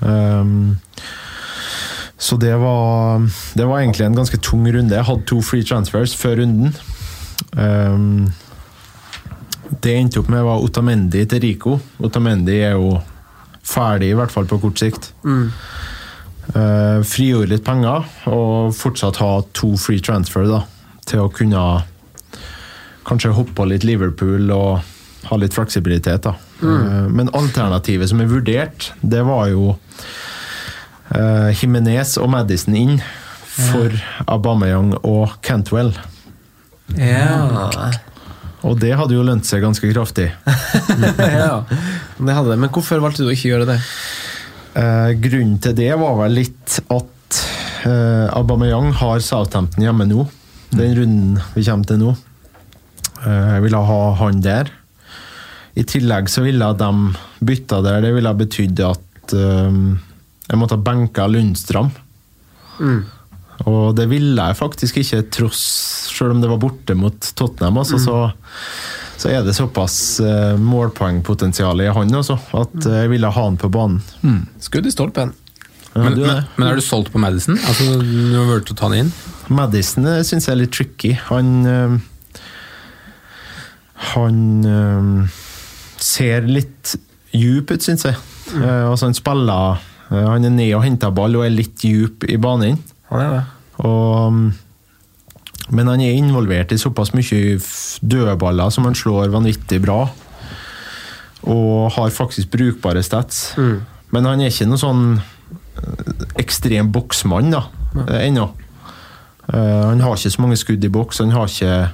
Um, 0.00 0.76
så 2.18 2.36
det 2.36 2.54
var, 2.60 3.20
det 3.54 3.64
var 3.64 3.80
egentlig 3.80 4.06
en 4.06 4.16
ganske 4.16 4.38
tung 4.44 4.66
runde. 4.72 4.94
Jeg 4.96 5.04
hadde 5.08 5.24
to 5.28 5.40
free 5.44 5.64
transfers 5.64 6.14
før 6.16 6.36
runden. 6.42 6.74
Um, 7.56 8.32
det 9.82 9.92
jeg 9.92 10.04
endte 10.06 10.20
opp 10.22 10.30
med, 10.32 10.44
var 10.46 10.62
Otamendi 10.64 11.24
til 11.28 11.42
Rico. 11.44 11.78
Otamendi 12.00 12.60
er 12.62 12.76
jo 12.76 12.96
ferdig, 13.66 14.12
i 14.12 14.16
hvert 14.16 14.32
fall 14.32 14.46
på 14.48 14.60
kort 14.62 14.80
sikt. 14.80 15.10
Mm. 15.26 15.50
Uh, 16.54 17.02
frigjorde 17.04 17.50
litt 17.56 17.64
penger, 17.66 18.06
og 18.30 18.72
fortsatt 18.78 19.18
ha 19.20 19.30
to 19.56 19.72
free 19.80 20.00
transfer 20.00 20.46
da, 20.48 20.62
til 21.08 21.24
å 21.24 21.32
kunne 21.34 21.64
kanskje 23.06 23.34
hoppe 23.36 23.66
litt 23.68 23.84
Liverpool 23.86 24.50
og 24.54 25.26
ha 25.28 25.38
litt 25.40 25.54
fleksibilitet. 25.54 26.22
da. 26.28 26.36
Uh, 26.62 27.06
men 27.12 27.32
alternativet 27.36 28.10
som 28.10 28.22
er 28.22 28.30
vurdert, 28.30 28.90
det 29.02 29.22
var 29.28 29.50
jo 29.52 29.74
uh, 31.12 31.50
Jimenez 31.56 32.16
og 32.20 32.30
Madison 32.32 32.76
inn 32.78 32.98
for 33.56 33.92
Aubameyang 34.28 34.94
og 35.02 35.38
Cantwell. 35.44 35.94
Ja. 36.96 37.90
Og 38.66 38.78
det 38.80 38.94
hadde 38.98 39.16
jo 39.16 39.24
lønt 39.26 39.46
seg 39.48 39.62
ganske 39.64 39.88
kraftig. 39.92 40.30
ja. 41.40 41.62
Det 42.18 42.36
hadde 42.36 42.52
det. 42.52 42.60
Men 42.60 42.72
hvorfor 42.72 43.02
valgte 43.02 43.24
du 43.24 43.30
å 43.30 43.34
ikke 43.34 43.52
gjøre 43.52 43.68
det? 43.70 43.78
Uh, 44.76 45.12
grunnen 45.22 45.56
til 45.62 45.76
det 45.78 45.92
var 45.96 46.18
vel 46.20 46.36
litt 46.36 46.78
at 46.92 47.40
uh, 47.86 48.26
Aubameyang 48.36 48.90
har 49.00 49.22
Southampton 49.24 49.86
hjemme 49.86 50.08
nå. 50.08 50.26
Den 50.74 50.96
runden 50.98 51.38
vi 51.54 51.64
kommer 51.64 51.88
til 51.88 52.02
nå. 52.02 52.16
Uh, 53.22 53.54
jeg 53.56 53.64
ville 53.68 53.84
ha 53.90 54.00
han 54.20 54.42
der. 54.44 54.72
I 55.76 55.84
tillegg 55.84 56.30
så 56.32 56.44
ville 56.44 56.72
de 56.80 56.90
bytta 57.44 57.82
der. 57.84 58.00
Det 58.04 58.14
ville 58.16 58.32
ha 58.32 58.38
betydd 58.38 58.80
at 58.86 59.36
eh, 59.36 59.80
jeg 60.46 60.60
måtte 60.60 60.78
ha 60.78 60.84
benka 60.86 61.26
Lundstrøm. 61.28 61.90
Mm. 62.80 63.02
Og 63.64 63.94
det 63.96 64.06
ville 64.10 64.36
jeg 64.36 64.58
faktisk 64.58 64.98
ikke, 65.00 65.22
tross 65.32 65.62
Selv 66.12 66.34
om 66.34 66.42
det 66.42 66.50
var 66.50 66.60
borte 66.60 66.96
mot 66.96 67.28
Tottenham, 67.36 67.78
altså, 67.80 67.98
så, 68.00 68.16
så 69.20 69.30
er 69.32 69.42
det 69.44 69.52
såpass 69.56 70.20
uh, 70.24 70.54
målpoengpotensial 70.60 71.82
i 71.84 71.90
han 71.92 72.14
også, 72.16 72.38
at 72.56 72.76
eh, 72.86 73.02
jeg 73.02 73.10
ville 73.12 73.28
ha 73.32 73.42
han 73.44 73.58
på 73.60 73.68
banen. 73.72 74.00
Skudd 74.64 74.88
i 74.88 74.92
stolpen. 74.94 75.34
Ja, 75.92 76.06
Men, 76.06 76.16
du 76.16 76.22
er 76.24 76.30
men, 76.30 76.48
men 76.56 76.68
er 76.70 76.80
du 76.80 76.84
solgt 76.84 77.12
på 77.12 77.20
Madison? 77.20 77.58
Altså, 77.68 77.98
du 78.00 78.32
har 78.32 78.48
vurdert 78.48 78.72
å 78.72 78.78
ta 78.78 78.88
han 78.88 78.96
inn? 79.02 79.12
Madison 79.52 80.08
syns 80.24 80.48
jeg 80.48 80.54
er 80.54 80.60
litt 80.62 80.72
tricky. 80.72 81.12
Han 81.28 81.52
øh, 81.68 81.98
Han 84.14 84.40
øh, 84.64 85.36
ser 86.06 86.46
litt 86.48 86.94
djup 87.34 87.72
ut, 87.74 87.82
syns 87.82 88.06
jeg. 88.06 88.18
Eh, 88.56 88.84
altså 88.86 89.08
han 89.08 89.16
spiller 89.16 89.80
øh, 90.12 90.26
Han 90.30 90.46
er 90.46 90.52
ned 90.54 90.70
og 90.76 90.84
henter 90.84 91.10
ball 91.14 91.34
og 91.38 91.46
er 91.46 91.54
litt 91.54 91.82
djup 91.82 92.28
i 92.30 92.38
banen. 92.40 92.78
Han 93.10 93.24
er 93.24 93.34
det. 93.34 93.42
Og, 93.84 94.32
mm, 94.32 94.46
men 95.76 95.90
han 95.90 96.00
er 96.00 96.14
involvert 96.14 96.72
i 96.72 96.78
såpass 96.78 97.12
mye 97.16 97.58
dødballer 98.00 98.70
som 98.70 98.86
han 98.86 98.94
slår 98.96 99.32
vanvittig 99.34 99.80
bra. 99.82 100.04
Og 101.46 101.90
har 101.94 102.14
faktisk 102.14 102.50
brukbare 102.54 103.02
stats. 103.06 103.50
Men 104.14 104.28
han 104.28 104.40
er 104.40 104.52
ikke 104.52 104.68
noen 104.70 104.80
sånn 104.80 105.02
eh, 105.18 106.22
ekstrem 106.42 106.92
boksmann 106.94 107.50
da, 107.54 107.66
eh, 108.06 108.28
ennå. 108.28 108.48
Uh, 109.46 109.92
han 109.92 110.00
har 110.02 110.16
ikke 110.16 110.32
så 110.34 110.42
mange 110.42 110.56
skudd 110.58 110.82
i 110.82 110.90
boks, 110.90 111.20
han 111.22 111.30
har 111.30 111.46
ikke 111.46 111.70
eh, 111.70 111.90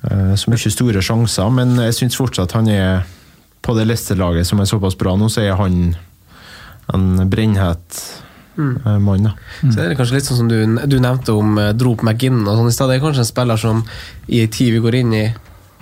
så 0.00 0.48
mye 0.48 0.72
store 0.72 1.02
sjanser, 1.04 1.50
men 1.52 1.74
jeg 1.84 1.96
syns 1.98 2.16
fortsatt 2.16 2.54
han 2.56 2.70
er 2.72 3.02
på 3.60 3.74
det 3.76 3.84
Leicester-laget 3.84 4.48
som 4.48 4.62
er 4.62 4.68
såpass 4.70 4.96
bra 4.96 5.12
nå, 5.20 5.28
så 5.28 5.42
er 5.44 5.58
han 5.60 5.92
en 6.94 7.30
brennhet 7.30 7.98
mm. 8.56 9.02
mann. 9.04 9.28
da. 9.28 9.34
Så 9.60 9.76
er 9.76 9.90
det 9.92 9.98
kanskje 9.98 10.18
litt 10.18 10.28
sånn 10.28 10.40
som 10.42 10.50
du, 10.50 10.58
du 10.90 10.98
nevnte 11.02 11.36
om 11.36 11.58
eh, 11.60 11.72
Drop 11.76 12.04
McGinn 12.06 12.42
og 12.44 12.56
sånn 12.56 12.70
i 12.70 12.74
stad. 12.74 12.90
Det 12.90 12.98
er 12.98 13.04
kanskje 13.04 13.24
en 13.26 13.30
spiller 13.30 13.60
som 13.60 13.84
i 14.28 14.42
en 14.44 14.52
tid 14.56 14.74
vi 14.76 14.82
går 14.84 14.98
inn 15.02 15.14
i, 15.16 15.24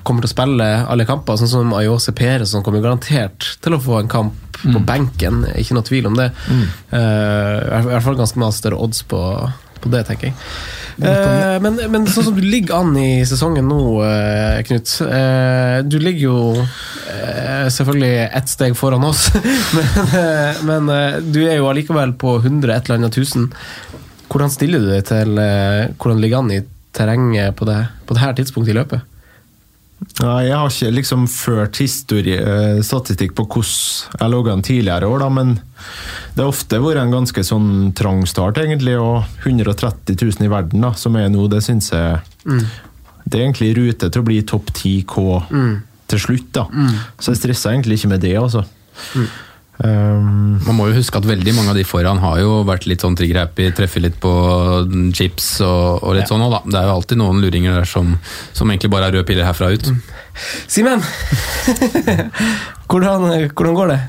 kommer 0.06 0.24
til 0.24 0.30
å 0.30 0.34
spille 0.34 0.68
alle 0.88 1.06
kamper. 1.08 1.38
Sånn 1.40 1.52
som 1.52 1.72
Ayose 1.76 2.14
Perez, 2.16 2.50
som 2.52 2.64
kommer 2.66 2.84
garantert 2.84 3.54
til 3.62 3.76
å 3.76 3.82
få 3.82 4.02
en 4.02 4.10
kamp 4.10 4.44
på 4.58 4.82
benken. 4.82 5.44
Ikke 5.54 5.76
noe 5.76 5.86
tvil 5.86 6.10
om 6.10 6.18
det. 6.18 6.32
Eh, 6.50 6.98
I 6.98 7.86
hvert 7.86 8.06
fall 8.06 8.18
ganske 8.18 8.40
mye 8.40 8.54
større 8.56 8.80
odds 8.82 9.04
på, 9.06 9.22
på 9.78 9.94
det, 9.94 10.04
tenker 10.08 10.30
jeg. 10.30 10.38
Eh, 10.98 11.56
men, 11.62 11.76
men 11.92 12.06
sånn 12.10 12.26
som 12.26 12.34
du 12.34 12.42
ligger 12.42 12.80
an 12.80 12.96
i 12.98 13.22
sesongen 13.28 13.68
nå, 13.70 13.82
eh, 14.02 14.62
Knut. 14.66 14.94
eh, 15.06 15.78
du 15.86 15.98
ligger 16.02 16.24
jo 16.24 16.38
selvfølgelig 17.68 18.28
ett 18.38 18.50
steg 18.50 18.74
foran 18.78 19.04
oss, 19.04 19.28
men, 20.68 20.88
men 20.88 20.90
du 21.32 21.40
er 21.44 21.58
jo 21.58 21.68
allikevel 21.70 22.14
på 22.20 22.36
100 22.40 22.74
et 22.74 22.88
eller 22.88 23.00
annet 23.00 23.16
tusen. 23.16 23.48
Hvordan 24.28 24.52
stiller 24.52 24.82
du 24.82 24.90
deg 24.90 25.06
til 25.08 25.34
hvordan 25.38 26.18
du 26.18 26.22
ligger 26.24 26.42
an 26.42 26.52
i 26.54 26.62
terrenget 26.96 27.56
på 27.58 27.68
det, 27.68 27.78
på 28.06 28.16
det 28.16 28.22
her 28.22 28.36
tidspunktet 28.38 28.74
i 28.74 28.78
løpet? 28.78 29.17
Jeg 29.98 30.54
har 30.54 30.70
ikke 30.70 30.92
liksom 30.94 31.24
ført 31.30 31.78
historie, 31.82 32.38
eh, 32.38 32.80
statistikk 32.86 33.34
på 33.34 33.44
hvordan 33.50 34.20
jeg 34.20 34.30
lå 34.30 34.42
an 34.52 34.62
tidligere 34.62 35.06
år, 35.06 35.18
da, 35.24 35.28
men 35.28 35.56
det 36.34 36.42
har 36.42 36.52
ofte 36.52 36.78
vært 36.82 37.02
en 37.02 37.14
ganske 37.16 37.42
sånn 37.44 37.92
trang 37.98 38.22
start, 38.26 38.58
egentlig. 38.62 38.94
Og 38.98 39.24
130 39.44 40.14
000 40.14 40.46
i 40.46 40.52
verden, 40.52 40.80
da, 40.86 40.92
som 40.94 41.16
er 41.18 41.28
nå, 41.28 41.48
det 41.50 41.62
syns 41.66 41.90
jeg 41.90 42.20
Det 43.28 43.36
er 43.36 43.44
egentlig 43.44 43.70
i 43.70 43.74
rute 43.76 44.08
til 44.08 44.22
å 44.22 44.24
bli 44.24 44.38
topp 44.42 44.70
10 44.72 45.02
K 45.04 45.42
til 46.08 46.18
slutt, 46.18 46.52
da. 46.52 46.64
Så 47.18 47.34
jeg 47.34 47.42
stresser 47.42 47.74
egentlig 47.74 47.98
ikke 47.98 48.08
med 48.14 48.20
det, 48.24 48.36
altså. 48.40 48.64
Um, 49.78 50.58
Man 50.66 50.74
må 50.74 50.88
jo 50.88 50.96
huske 50.96 51.20
at 51.20 51.26
veldig 51.28 51.52
mange 51.54 51.70
av 51.70 51.76
de 51.78 51.84
foran 51.86 52.18
har 52.18 52.40
jo 52.42 52.64
vært 52.66 52.88
litt 52.90 53.04
sånn 53.04 53.14
trigger-happy, 53.14 53.68
treffer 53.78 54.02
litt 54.02 54.16
på 54.18 54.32
chips 55.14 55.60
og, 55.62 56.02
og 56.02 56.16
litt 56.18 56.26
sånn 56.30 56.42
òg, 56.42 56.50
da. 56.56 56.60
Det 56.66 56.80
er 56.80 56.88
jo 56.88 56.96
alltid 56.96 57.20
noen 57.20 57.38
luringer 57.44 57.76
der 57.78 57.86
som, 57.86 58.16
som 58.58 58.70
egentlig 58.72 58.90
bare 58.90 59.06
er 59.12 59.14
røde 59.20 59.28
piller 59.28 59.46
herfra 59.46 59.70
ut. 59.76 59.86
Simen! 60.74 60.98
hvordan, 62.90 63.28
hvordan 63.54 63.74
går 63.78 63.92
det? 63.94 64.00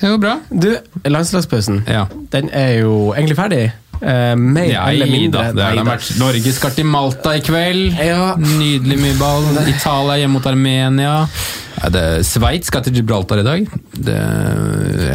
Det 0.00 0.08
går 0.14 0.20
bra. 0.22 0.34
Du, 0.52 0.70
landslagspausen 1.08 1.82
Ja. 1.90 2.06
den 2.32 2.50
er 2.54 2.78
jo 2.80 3.12
egentlig 3.16 3.36
ferdig. 3.38 3.62
Eh, 4.00 4.34
mer 4.36 4.64
Ja, 4.70 4.86
eller 4.88 5.06
da, 5.06 5.12
mindre. 5.12 5.40
er 5.50 5.56
Nei 5.58 5.74
da 5.76 5.84
da. 5.84 5.96
Norge 6.18 6.52
skal 6.56 6.70
til 6.76 6.86
Malta 6.88 7.34
i 7.36 7.42
kveld. 7.44 7.98
Ja. 8.00 8.34
Nydelig 8.40 8.96
mye 9.00 9.18
ball. 9.20 9.48
Italia 9.68 10.16
hjemme 10.22 10.38
mot 10.38 10.46
Armenia. 10.48 11.16
Ja, 11.80 11.90
Sveits 12.26 12.68
skal 12.72 12.82
til 12.84 12.94
Gibraltar 13.00 13.40
i 13.40 13.44
dag. 13.46 13.68
Det, 13.92 14.16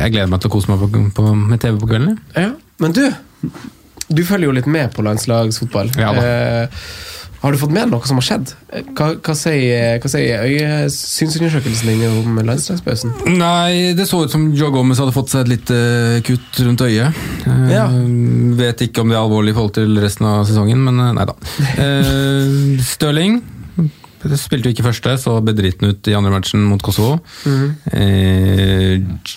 jeg 0.01 0.11
gleder 0.13 0.29
meg 0.31 0.41
til 0.41 0.49
å 0.49 0.53
kose 0.55 0.71
meg 0.71 0.81
på, 0.85 1.03
på, 1.17 1.33
med 1.35 1.61
TV 1.61 1.79
på 1.81 1.89
kvelden. 1.89 2.19
Ja. 2.37 2.51
Men 2.81 2.93
du, 2.95 3.03
du 4.09 4.23
følger 4.25 4.49
jo 4.49 4.55
litt 4.57 4.69
med 4.69 4.93
på 4.95 5.05
landslagsfotball. 5.05 5.93
Ja 5.97 6.13
da. 6.15 6.23
Eh, 6.25 6.67
har 7.45 7.53
du 7.53 7.59
fått 7.61 7.73
med 7.75 7.91
noe 7.93 8.07
som 8.09 8.17
har 8.17 8.25
skjedd? 8.25 8.51
Eh, 8.73 8.83
Hva, 8.97 9.11
hva 9.21 9.35
sier, 9.37 9.99
hva 10.01 10.09
sier 10.09 10.45
øyesynsundersøkelsen 10.49 11.91
din 11.91 12.03
om 12.09 12.39
landslagspausen? 12.41 13.13
Nei, 13.37 13.93
det 13.97 14.07
så 14.09 14.23
ut 14.25 14.33
som 14.33 14.47
Joe 14.57 14.73
Gomez 14.73 14.99
hadde 15.01 15.13
fått 15.15 15.29
seg 15.33 15.45
et 15.45 15.53
lite 15.53 15.77
kutt 16.25 16.61
rundt 16.65 16.85
øyet. 16.87 17.23
Ja. 17.69 17.85
Uh, 17.91 18.55
Vet 18.57 18.81
ikke 18.87 19.03
om 19.03 19.11
det 19.11 19.17
er 19.17 19.23
alvorlig 19.23 19.53
i 19.53 19.57
forhold 19.57 19.75
til 19.77 19.97
resten 20.01 20.25
av 20.29 20.45
sesongen, 20.49 20.81
men 20.87 21.01
eh, 21.03 21.13
nei 21.19 21.27
da. 21.29 21.35
Uh, 21.77 22.81
Stirling 22.85 23.41
spilte 24.39 24.69
jo 24.69 24.75
ikke 24.75 24.87
første, 24.87 25.15
så 25.21 25.37
bedriten 25.45 25.91
ut 25.91 26.09
i 26.09 26.15
andre 26.17 26.31
matchen 26.33 26.63
mot 26.65 26.81
Kosovo. 26.83 27.19
Eh, 27.45 28.95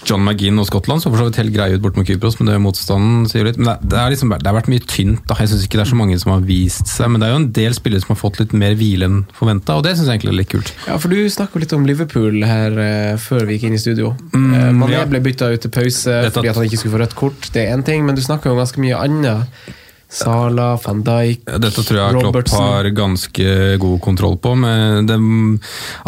John 0.08 0.24
McGinn 0.24 0.58
og 0.60 0.68
Skottland 0.68 1.02
så 1.02 1.12
for 1.12 1.20
så 1.20 1.28
vidt 1.28 1.40
helt 1.42 1.54
greie 1.54 1.76
ut 1.76 1.84
bort 1.84 1.98
mot 1.98 2.08
Kypros, 2.08 2.38
men 2.40 2.50
det 2.50 2.56
er 2.56 2.62
motstanden 2.64 3.26
sier 3.28 3.42
jo 3.42 3.48
litt. 3.50 3.60
Men 3.60 3.76
det, 3.82 3.98
er 3.98 4.12
liksom, 4.14 4.32
det 4.34 4.48
har 4.48 4.56
vært 4.56 4.70
mye 4.72 4.84
tynt. 4.88 5.24
da. 5.28 5.36
Jeg 5.42 5.52
syns 5.52 5.66
ikke 5.66 5.80
det 5.80 5.86
er 5.86 5.92
så 5.92 6.00
mange 6.00 6.18
som 6.20 6.34
har 6.34 6.44
vist 6.48 6.90
seg, 6.90 7.12
men 7.12 7.22
det 7.22 7.28
er 7.28 7.34
jo 7.34 7.40
en 7.42 7.50
del 7.60 7.76
spillere 7.76 8.04
som 8.04 8.14
har 8.14 8.20
fått 8.22 8.40
litt 8.42 8.54
mer 8.56 8.76
hvile 8.78 9.08
enn 9.08 9.20
forventa, 9.38 9.78
og 9.78 9.86
det 9.86 9.96
syns 9.96 10.08
jeg 10.08 10.18
egentlig 10.18 10.34
er 10.34 10.40
litt 10.42 10.52
kult. 10.54 10.74
Ja, 10.88 11.00
for 11.00 11.12
Du 11.12 11.20
snakka 11.32 11.60
litt 11.62 11.74
om 11.76 11.86
Liverpool 11.88 12.42
her 12.46 12.78
eh, 12.82 13.16
før 13.20 13.48
vi 13.48 13.58
gikk 13.58 13.68
inn 13.68 13.78
i 13.78 13.82
studio. 13.82 14.14
Eh, 14.32 14.70
Mané 14.76 15.00
ja. 15.00 15.08
ble 15.08 15.22
bytta 15.24 15.50
ut 15.52 15.64
til 15.64 15.74
pause 15.74 16.20
fordi 16.28 16.52
at 16.52 16.60
han 16.60 16.68
ikke 16.68 16.80
skulle 16.80 16.96
få 16.96 17.02
rødt 17.04 17.18
kort. 17.18 17.50
Det 17.54 17.64
er 17.64 17.74
én 17.76 17.84
ting, 17.86 18.06
men 18.06 18.16
du 18.16 18.22
snakka 18.24 18.52
om 18.52 18.60
ganske 18.60 18.80
mye 18.82 18.98
annet. 18.98 19.76
Sala, 20.08 20.70
van 20.80 21.02
Dijk, 21.04 21.42
Dette 21.60 21.82
tror 21.84 21.98
jeg 22.00 22.20
Klopp 22.22 22.52
har 22.54 22.88
ganske 22.96 23.76
god 23.82 23.98
kontroll 24.00 24.38
på. 24.40 24.54
Men 24.56 25.08
dem, 25.08 25.26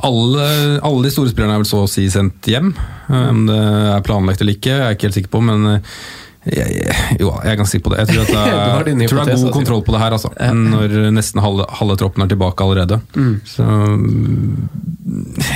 alle, 0.00 0.46
alle 0.80 1.04
de 1.04 1.12
store 1.12 1.32
spillerne 1.32 1.58
er 1.58 1.64
vel 1.64 1.68
så 1.68 1.82
å 1.84 1.90
si 1.90 2.06
sendt 2.12 2.48
hjem. 2.48 2.72
Om 3.12 3.44
det 3.50 3.60
er 3.60 4.06
planlagt 4.06 4.40
eller 4.40 4.56
ikke, 4.56 4.72
jeg 4.72 4.86
er 4.86 4.96
ikke 4.96 5.10
helt 5.10 5.18
sikker 5.20 5.34
på, 5.36 5.44
men 5.44 5.68
eh, 5.74 6.00
jeg, 6.48 6.72
jeg, 6.72 6.94
jo, 7.20 7.30
jeg 7.44 7.52
er 7.52 7.56
ganske 7.58 7.74
sikker 7.74 7.84
på 7.88 7.92
det. 7.92 8.00
Jeg 8.00 8.08
tror, 8.14 8.22
at 8.22 8.30
det 8.32 8.36
er, 8.40 9.02
jeg 9.02 9.10
tror 9.10 9.26
det 9.28 9.34
er 9.34 9.42
god 9.42 9.56
kontroll 9.58 9.82
på 9.84 9.92
det 9.92 10.00
her, 10.00 10.16
altså. 10.16 10.30
Når 10.56 10.94
nesten 11.12 11.42
halve, 11.44 11.66
halve 11.80 11.96
troppen 12.00 12.24
er 12.24 12.30
tilbake 12.32 12.64
allerede. 12.64 13.00
Mm. 13.12 13.34
Så 13.44 13.66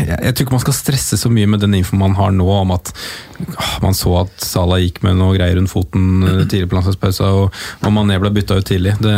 jeg, 0.04 0.18
jeg 0.18 0.34
tror 0.34 0.44
ikke 0.44 0.56
man 0.56 0.64
skal 0.64 0.76
stresse 0.76 1.18
så 1.20 1.30
mye 1.32 1.48
med 1.48 1.64
den 1.64 1.78
infoen 1.78 2.02
man 2.02 2.18
har 2.18 2.34
nå 2.34 2.48
om 2.52 2.74
at 2.74 2.92
å, 2.92 3.64
man 3.84 3.96
så 3.96 4.12
at 4.24 4.44
Salah 4.44 4.82
gikk 4.82 5.00
med 5.06 5.16
noe 5.20 5.36
greier 5.38 5.56
rundt 5.58 5.72
foten 5.72 6.24
eh, 6.26 6.44
tidlig 6.50 6.68
på 6.68 6.78
landslagspausa, 6.78 7.30
og, 7.38 7.64
og 7.80 7.94
Mané 7.94 8.18
ble 8.22 8.32
bytta 8.34 8.58
ut 8.60 8.68
tidlig. 8.68 8.96
Det, 9.02 9.16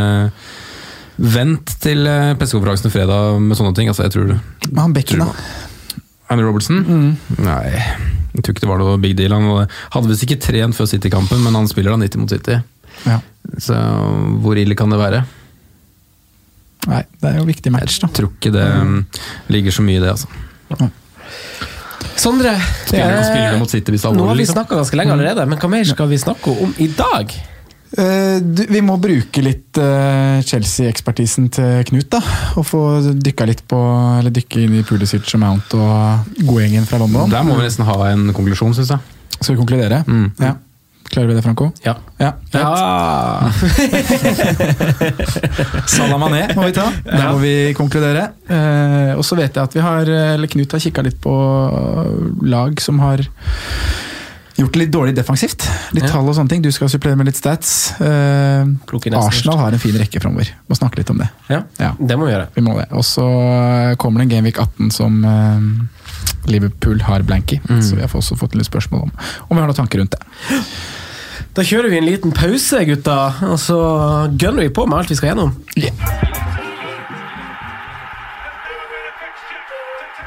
vent 1.16 1.72
til 1.80 2.06
eh, 2.08 2.34
pressekonferansen 2.38 2.92
fredag 2.92 3.40
med 3.40 3.58
sånne 3.58 3.74
ting. 3.76 3.90
Altså, 3.90 4.06
jeg 4.06 4.14
tror 4.16 4.34
Men 4.68 4.82
han 4.82 4.96
Bekken, 4.96 5.24
da? 5.24 5.30
Andy 6.32 6.42
Robertson? 6.42 6.82
Nei, 7.38 7.64
jeg 8.34 8.42
tror 8.42 8.54
ikke 8.54 8.64
det 8.64 8.70
var 8.70 8.82
noe 8.82 8.98
big 9.02 9.14
deal. 9.18 9.34
Han 9.36 9.66
hadde 9.94 10.10
visst 10.10 10.26
ikke 10.26 10.40
trent 10.42 10.76
før 10.76 10.88
City-kampen, 10.90 11.42
men 11.44 11.54
han 11.56 11.68
spiller 11.70 11.94
da 11.94 12.00
90 12.02 12.22
mot 12.22 12.34
City. 12.34 12.58
Ja. 13.06 13.20
Så 13.62 13.76
hvor 14.42 14.58
ille 14.58 14.76
kan 14.78 14.92
det 14.92 14.98
være? 15.00 15.22
Nei, 16.86 17.02
det 17.22 17.30
er 17.30 17.40
jo 17.40 17.46
viktig 17.48 17.72
match, 17.74 17.98
da. 18.02 18.10
Jeg 18.10 18.18
tror 18.20 18.30
ikke 18.34 18.52
det 18.54 18.66
mm, 18.66 19.00
ligger 19.54 19.74
så 19.74 19.84
mye 19.86 19.98
i 19.98 20.04
det, 20.04 20.12
altså. 20.14 20.90
Sondre, 22.16 22.54
Spiller, 22.86 23.20
spiller 23.26 23.58
mot 23.60 23.70
City 23.70 23.92
hvis 23.92 24.04
det 24.06 24.08
er 24.08 24.16
nå 24.16 24.24
har 24.24 24.36
vi 24.36 24.40
liksom? 24.40 24.56
snakka 24.56 24.78
ganske 24.78 24.98
lenge 24.98 25.14
allerede, 25.16 25.44
men 25.50 25.60
hva 25.60 25.70
mer 25.70 25.84
skal 25.88 26.08
vi 26.10 26.18
snakke 26.20 26.54
om 26.64 26.72
i 26.82 26.88
dag? 26.96 27.34
Eh, 27.94 28.42
vi 28.68 28.80
må 28.82 28.96
bruke 28.98 29.42
litt 29.44 29.78
eh, 29.78 30.42
Chelsea-ekspertisen 30.44 31.46
til 31.54 31.84
Knut, 31.86 32.08
da. 32.12 32.20
Og 32.58 32.66
få 32.66 32.82
dykka 33.14 33.46
litt 33.48 33.62
på 33.70 33.78
Eller 34.18 34.34
dykke 34.34 34.64
inn 34.64 34.74
i 34.80 34.84
Pulisic 34.86 35.30
og 35.36 35.42
Mount 35.44 35.76
og 35.78 36.36
godgjengen 36.42 36.88
fra 36.88 37.00
London. 37.02 37.30
Der 37.32 37.46
må 37.46 37.56
vi 37.58 37.66
nesten 37.68 37.86
ha 37.88 37.98
en 38.10 38.32
konklusjon, 38.36 38.74
syns 38.76 38.94
jeg. 38.96 39.18
Skal 39.38 39.54
vi 39.54 39.60
konkludere? 39.62 40.02
Mm. 40.08 40.30
Ja. 40.42 40.56
Klarer 41.06 41.30
vi 41.30 41.36
det, 41.36 41.42
Franco? 41.44 41.68
Ja. 41.84 41.94
Ja, 42.18 42.32
ja. 42.50 42.66
Salamané 45.86 46.48
må 46.56 46.66
vi 46.66 46.74
ta. 46.74 46.88
Der 47.06 47.28
må 47.30 47.38
vi 47.44 47.54
konkludere. 47.78 48.32
Eh, 48.50 49.12
og 49.14 49.22
så 49.24 49.38
vet 49.38 49.54
jeg 49.54 49.62
at 49.62 49.76
vi 49.78 49.84
har 49.84 50.10
Eller 50.34 50.50
Knut 50.50 50.74
har 50.74 50.82
kikka 50.82 51.06
litt 51.06 51.20
på 51.22 51.36
lag 52.50 52.82
som 52.82 52.98
har 53.04 53.22
gjort 54.56 54.72
det 54.72 54.80
litt 54.80 54.92
dårlig 54.92 55.14
defensivt. 55.16 55.66
Litt 55.92 56.04
Ja. 56.04 56.10
tall 56.12 56.28
og 56.28 56.34
sånne 56.36 56.48
ting. 56.48 56.62
Du 56.62 56.70
skal 56.72 56.88
supplere 56.88 57.16
med 57.16 57.26
litt 57.26 57.36
stats. 57.36 57.92
Eh, 58.00 58.64
Arsenal 59.18 59.58
har 59.58 59.72
en 59.72 59.78
fin 59.82 59.94
rekke 59.98 60.20
framover. 60.22 60.48
Må 60.68 60.76
snakke 60.78 60.96
litt 60.98 61.10
om 61.10 61.18
det. 61.18 61.28
Ja, 61.48 61.62
Ja. 61.78 61.92
det 61.98 62.16
må 62.18 62.26
vi 62.26 62.32
gjøre. 62.32 62.48
Vi 62.54 62.62
må 62.62 62.76
det. 62.78 62.88
Og 62.92 63.02
så 63.04 63.96
kommer 63.98 64.18
det 64.20 64.26
en 64.32 64.36
Gameweek 64.38 64.58
18 64.58 64.90
som 64.92 65.24
eh, 65.24 65.60
Liverpool 66.50 67.00
har 67.00 67.22
blank 67.22 67.52
i. 67.52 67.60
Så 67.82 67.94
vi 67.96 68.00
har 68.00 68.08
også 68.08 68.36
fått 68.38 68.54
litt 68.54 68.66
spørsmål 68.66 69.02
om 69.02 69.10
om 69.50 69.56
vi 69.56 69.60
har 69.60 69.66
noen 69.68 69.74
tanker 69.76 69.98
rundt 69.98 70.10
det. 70.12 70.62
Da 71.54 71.62
kjører 71.62 71.90
vi 71.90 71.96
en 71.98 72.04
liten 72.06 72.32
pause, 72.32 72.84
gutta, 72.84 73.34
og 73.50 73.58
så 73.58 73.76
gunner 74.36 74.62
vi 74.62 74.68
på 74.68 74.86
med 74.86 74.98
alt 74.98 75.08
vi 75.08 75.14
skal 75.16 75.30
gjennom. 75.34 75.54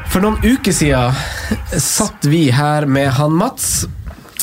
For 0.09 0.23
noen 0.25 0.39
uker 0.41 0.73
siden 0.73 1.13
satt 1.77 2.25
vi 2.25 2.47
her 2.55 2.87
med 2.89 3.11
han 3.19 3.35
Mats, 3.37 3.85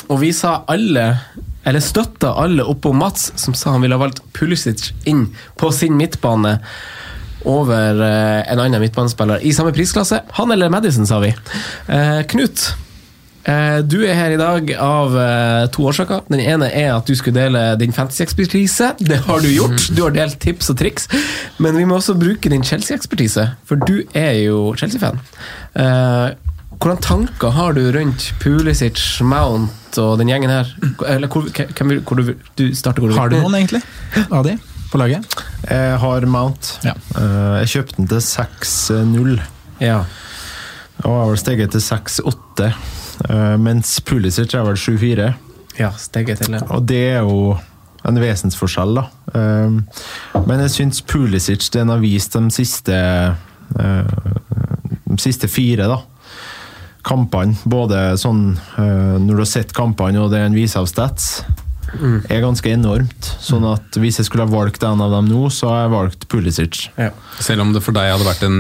og 0.09 0.21
vi 0.23 0.33
sa 0.37 0.61
alle 0.71 1.09
eller 1.67 1.83
støtta 1.83 2.31
alle 2.39 2.63
oppom 2.63 2.99
Mats, 3.03 3.33
som 3.35 3.55
sa 3.59 3.73
han 3.75 3.83
ville 3.83 3.97
ha 3.97 4.03
valgt 4.05 4.23
Pulisic 4.37 4.93
inn 5.11 5.27
på 5.59 5.73
sin 5.75 5.97
midtbane 5.99 6.61
over 7.47 8.03
eh, 8.07 8.53
en 8.53 8.63
annen 8.63 8.83
midtbanespiller 8.83 9.43
i 9.43 9.53
samme 9.55 9.73
prisklasse. 9.75 10.21
Han 10.39 10.55
eller 10.55 10.71
Madison, 10.71 11.07
sa 11.07 11.19
vi. 11.23 11.33
Eh, 11.91 12.21
Knut, 12.31 12.65
eh, 13.51 13.79
du 13.83 13.99
er 14.07 14.15
her 14.19 14.35
i 14.35 14.41
dag 14.41 14.73
av 14.83 15.19
eh, 15.19 15.67
to 15.75 15.87
årsaker. 15.91 16.25
Den 16.31 16.43
ene 16.43 16.71
er 16.71 16.93
at 16.95 17.07
du 17.07 17.15
skulle 17.19 17.39
dele 17.39 17.69
din 17.83 17.95
fantasy-ekspertise. 17.95 18.95
Det 19.03 19.21
har 19.27 19.43
du 19.43 19.51
gjort. 19.51 19.91
Du 19.95 20.03
har 20.07 20.15
delt 20.15 20.39
tips 20.43 20.71
og 20.75 20.81
triks. 20.83 21.11
Men 21.63 21.79
vi 21.79 21.87
må 21.87 21.99
også 22.01 22.19
bruke 22.19 22.51
din 22.51 22.67
Chelsea-ekspertise, 22.67 23.53
for 23.67 23.83
du 23.87 24.03
er 24.15 24.39
jo 24.47 24.69
Chelsea-fan. 24.79 25.23
Eh, 25.75 26.29
hvordan 26.81 27.01
tanker 27.03 27.51
har 27.57 27.73
du 27.77 27.81
rundt 27.95 28.33
Pulisic, 28.43 29.01
Mount 29.25 29.99
og 29.99 30.19
den 30.21 30.29
gjengen 30.29 30.51
her? 30.53 30.69
Eller 31.09 31.29
hvor, 31.33 31.47
hvem 31.49 31.93
hvor 32.05 32.19
du, 32.21 32.35
du 32.59 32.65
starter 32.77 33.01
hvor 33.03 33.09
du 33.11 33.15
vil. 33.15 33.21
Har 33.21 33.33
du 33.33 33.39
noen, 33.41 33.55
egentlig? 33.59 33.81
Av 34.31 34.45
de 34.47 34.57
på 34.93 35.01
laget? 35.01 35.25
Jeg 35.67 35.97
har 35.99 36.27
Mount. 36.31 36.75
Ja. 36.87 36.93
Eh, 37.19 37.55
Jeg 37.65 37.73
kjøpte 37.75 37.97
den 38.03 38.09
til 38.13 38.21
6-0. 38.23 39.33
Ja. 39.83 40.03
Og 41.05 41.17
har 41.21 41.31
vel 41.33 41.41
steget 41.41 41.73
til 41.75 41.83
6-8. 41.85 42.69
eh, 43.31 43.57
Mens 43.61 43.97
Pulisic 44.07 44.55
er 44.55 44.65
vel 44.69 44.77
7-4. 44.79 45.33
ja, 45.79 45.91
steget 46.01 46.39
til 46.45 46.55
det. 46.55 46.63
Og 46.71 46.85
det 46.89 47.03
er 47.17 47.25
jo 47.27 47.57
en 48.07 48.21
vesensforskjell, 48.23 48.95
da. 49.01 49.09
Um, 49.35 49.81
Men 50.47 50.61
jeg 50.63 50.71
syns 50.77 51.01
Pulisic 51.03 51.67
den 51.75 51.89
har 51.91 51.99
vist 51.99 52.33
de 52.39 52.51
siste 52.55 52.95
De 53.77 55.19
siste 55.19 55.49
fire, 55.51 55.89
da. 55.91 55.99
Kampene, 57.07 57.55
både 57.65 58.17
sånn 58.19 58.57
uh, 58.79 59.17
når 59.23 59.31
du 59.31 59.43
har 59.45 59.51
sett 59.51 59.77
kampene 59.77 60.25
og 60.25 60.33
det 60.33 60.43
en 60.43 60.57
viser 60.57 60.83
av 60.83 60.91
stats, 60.91 61.45
er 62.29 62.43
ganske 62.43 62.69
enormt. 62.69 63.29
Sånn 63.41 63.65
at 63.71 63.95
hvis 64.03 64.19
jeg 64.21 64.27
skulle 64.27 64.45
ha 64.45 64.51
valgt 64.51 64.83
en 64.85 65.01
av 65.01 65.15
dem 65.15 65.29
nå, 65.31 65.47
så 65.55 65.71
har 65.71 65.85
jeg 65.85 65.93
valgt 65.95 66.27
Pulisic. 66.33 66.81
Ja. 66.99 67.13
Selv 67.39 67.63
om 67.63 67.71
det 67.73 67.85
for 67.87 67.97
deg 67.97 68.11
hadde 68.11 68.27
vært 68.27 68.43
en 68.49 68.59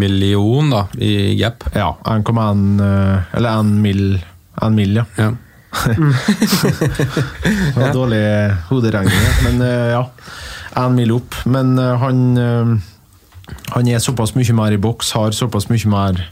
million 0.00 0.72
da, 0.72 0.86
i 0.96 1.36
gap. 1.38 1.68
Ja, 1.76 1.92
1,1 2.08 2.64
uh, 2.80 3.36
Eller 3.36 3.60
1 3.60 3.74
mill. 3.84 4.06
En 4.64 4.78
mill, 4.78 5.02
ja. 5.02 5.04
Ja. 5.20 5.32
Det 7.74 7.80
var 7.80 7.92
dårlig 7.92 8.54
hoderegning, 8.68 9.24
men 9.44 9.62
eh, 9.66 9.94
ja. 9.94 10.04
En 10.78 10.94
mil 10.94 11.12
opp. 11.14 11.34
Men 11.44 11.78
eh, 11.78 11.96
han 11.98 12.38
eh, 12.38 12.74
Han 13.74 13.88
er 13.88 13.98
såpass 13.98 14.34
mye 14.38 14.54
mer 14.56 14.72
i 14.72 14.80
boks, 14.80 15.12
har 15.18 15.34
såpass 15.36 15.68
mye 15.68 15.90
mer 15.90 16.22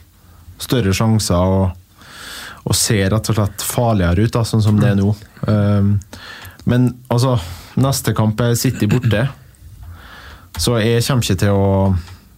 større 0.62 0.94
sjanser 0.96 1.42
og, 1.56 2.06
og 2.62 2.78
ser 2.78 3.10
rett 3.12 3.30
og 3.32 3.38
slett 3.38 3.66
farligere 3.66 4.26
ut, 4.26 4.32
da, 4.34 4.44
sånn 4.46 4.64
som 4.64 4.78
det 4.80 4.92
er 4.92 4.98
nå. 5.00 5.12
Um, 5.48 5.96
men 6.70 6.88
altså, 7.10 7.36
neste 7.82 8.14
kamp 8.14 8.40
er 8.44 8.54
City 8.58 8.86
borte, 8.90 9.26
så 10.60 10.76
jeg 10.82 11.02
kommer 11.06 11.24
ikke 11.24 11.40
til 11.42 11.56
å 11.56 11.68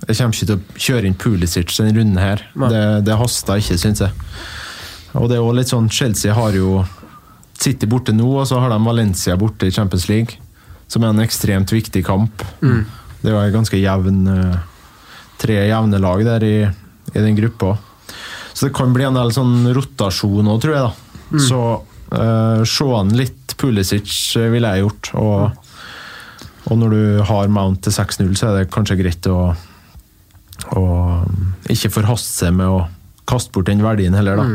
jeg 0.04 0.18
kommer 0.18 0.36
ikke 0.36 0.48
til 0.48 0.58
å 0.58 0.80
kjøre 0.84 1.08
inn 1.08 1.16
Pulisic 1.16 1.70
denne 1.78 1.94
runden 1.96 2.20
her. 2.20 2.42
Det, 2.68 2.82
det 3.06 3.16
haster 3.16 3.60
ikke, 3.60 3.78
syns 3.80 4.02
jeg. 4.04 4.12
Og 5.16 5.30
det 5.30 5.38
er 5.38 5.40
jo 5.40 5.54
litt 5.56 5.70
sånn, 5.70 5.88
Chelsea 5.92 6.34
har 6.36 6.56
jo 6.56 6.82
City 7.56 7.88
borte 7.88 8.12
nå, 8.12 8.26
og 8.26 8.44
så 8.50 8.58
har 8.60 8.74
de 8.74 8.80
Valencia 8.84 9.36
borte 9.40 9.70
i 9.70 9.72
Champions 9.72 10.08
League. 10.10 10.36
Som 10.90 11.06
er 11.06 11.14
en 11.14 11.24
ekstremt 11.24 11.72
viktig 11.72 12.04
kamp. 12.04 12.44
Det 13.22 13.32
er 13.32 13.48
jo 13.48 13.56
ganske 13.56 13.80
jevn 13.80 14.26
eh, 14.28 14.56
Tre 15.40 15.54
jevne 15.66 15.98
lag 15.98 16.20
der 16.24 16.44
i, 16.46 16.56
i 17.10 17.18
den 17.18 17.34
gruppa. 17.36 17.72
Så 18.54 18.68
det 18.68 18.74
kan 18.78 18.92
bli 18.94 19.04
en 19.04 19.16
del 19.18 19.32
sånn 19.34 19.66
rotasjon 19.74 20.46
òg, 20.54 20.60
tror 20.62 20.74
jeg. 20.76 20.86
da. 20.86 21.42
Så 21.42 21.60
uh, 22.14 22.62
se 22.64 22.86
an 22.94 23.10
litt 23.18 23.54
Pulisic 23.58 24.10
eh, 24.38 24.48
ville 24.52 24.70
jeg 24.74 24.84
gjort. 24.86 25.10
Og 25.18 25.60
Og 26.70 26.78
når 26.80 26.90
du 26.94 27.22
har 27.28 27.50
Mount 27.52 27.82
til 27.84 27.92
6-0, 27.92 28.30
så 28.40 28.46
er 28.48 28.54
det 28.62 28.70
kanskje 28.72 28.96
greit 28.96 29.26
å, 29.28 29.50
å 30.72 30.84
ikke 31.68 31.90
forhaste 31.92 32.30
seg 32.46 32.54
med 32.56 32.70
å 32.72 32.78
kaste 33.28 33.52
bort 33.52 33.68
den 33.68 33.82
verdien 33.84 34.14
heller, 34.16 34.40
da. 34.40 34.46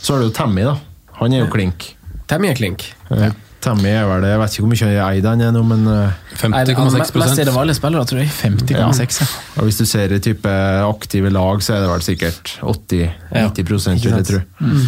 Så 0.00 0.14
har 0.14 0.20
du 0.22 0.28
jo 0.28 0.34
Tammy, 0.36 0.62
da. 0.62 0.76
Han 1.18 1.34
er 1.34 1.42
jo 1.42 1.48
klink. 1.50 1.88
Tammy 2.30 2.52
er 2.52 2.54
klink. 2.58 2.84
Eh, 3.10 3.32
Tammy 3.60 3.90
er 3.92 4.06
vel 4.08 4.24
det, 4.24 4.32
jeg 4.32 4.40
vet 4.40 4.54
ikke 4.54 4.64
hvor 4.64 4.72
mye 4.72 4.88
jeg 4.88 5.00
eier 5.04 5.24
den 5.24 5.44
ennå, 5.44 5.60
nå, 5.60 5.68
men 5.68 5.92
eh, 5.92 6.48
Nei, 6.48 6.62
det 6.64 6.74
er 6.74 6.90
Mest 7.20 7.42
er 7.42 7.48
det 7.48 7.54
vanlige 7.54 7.76
spillere, 7.76 8.06
tror 8.08 8.22
jeg. 8.22 8.30
50,6, 8.40 9.20
ja. 9.20 9.28
Og 9.60 9.68
hvis 9.68 9.80
du 9.80 9.84
ser 9.88 10.14
i 10.16 10.20
type 10.24 10.54
aktive 10.86 11.32
lag, 11.34 11.62
så 11.64 11.76
er 11.76 11.84
det 11.84 11.90
vel 11.92 12.04
sikkert 12.06 12.54
80-90 12.64 14.00
vil 14.00 14.16
jeg 14.16 14.28
tro. 14.30 14.42
Mm. 14.64 14.84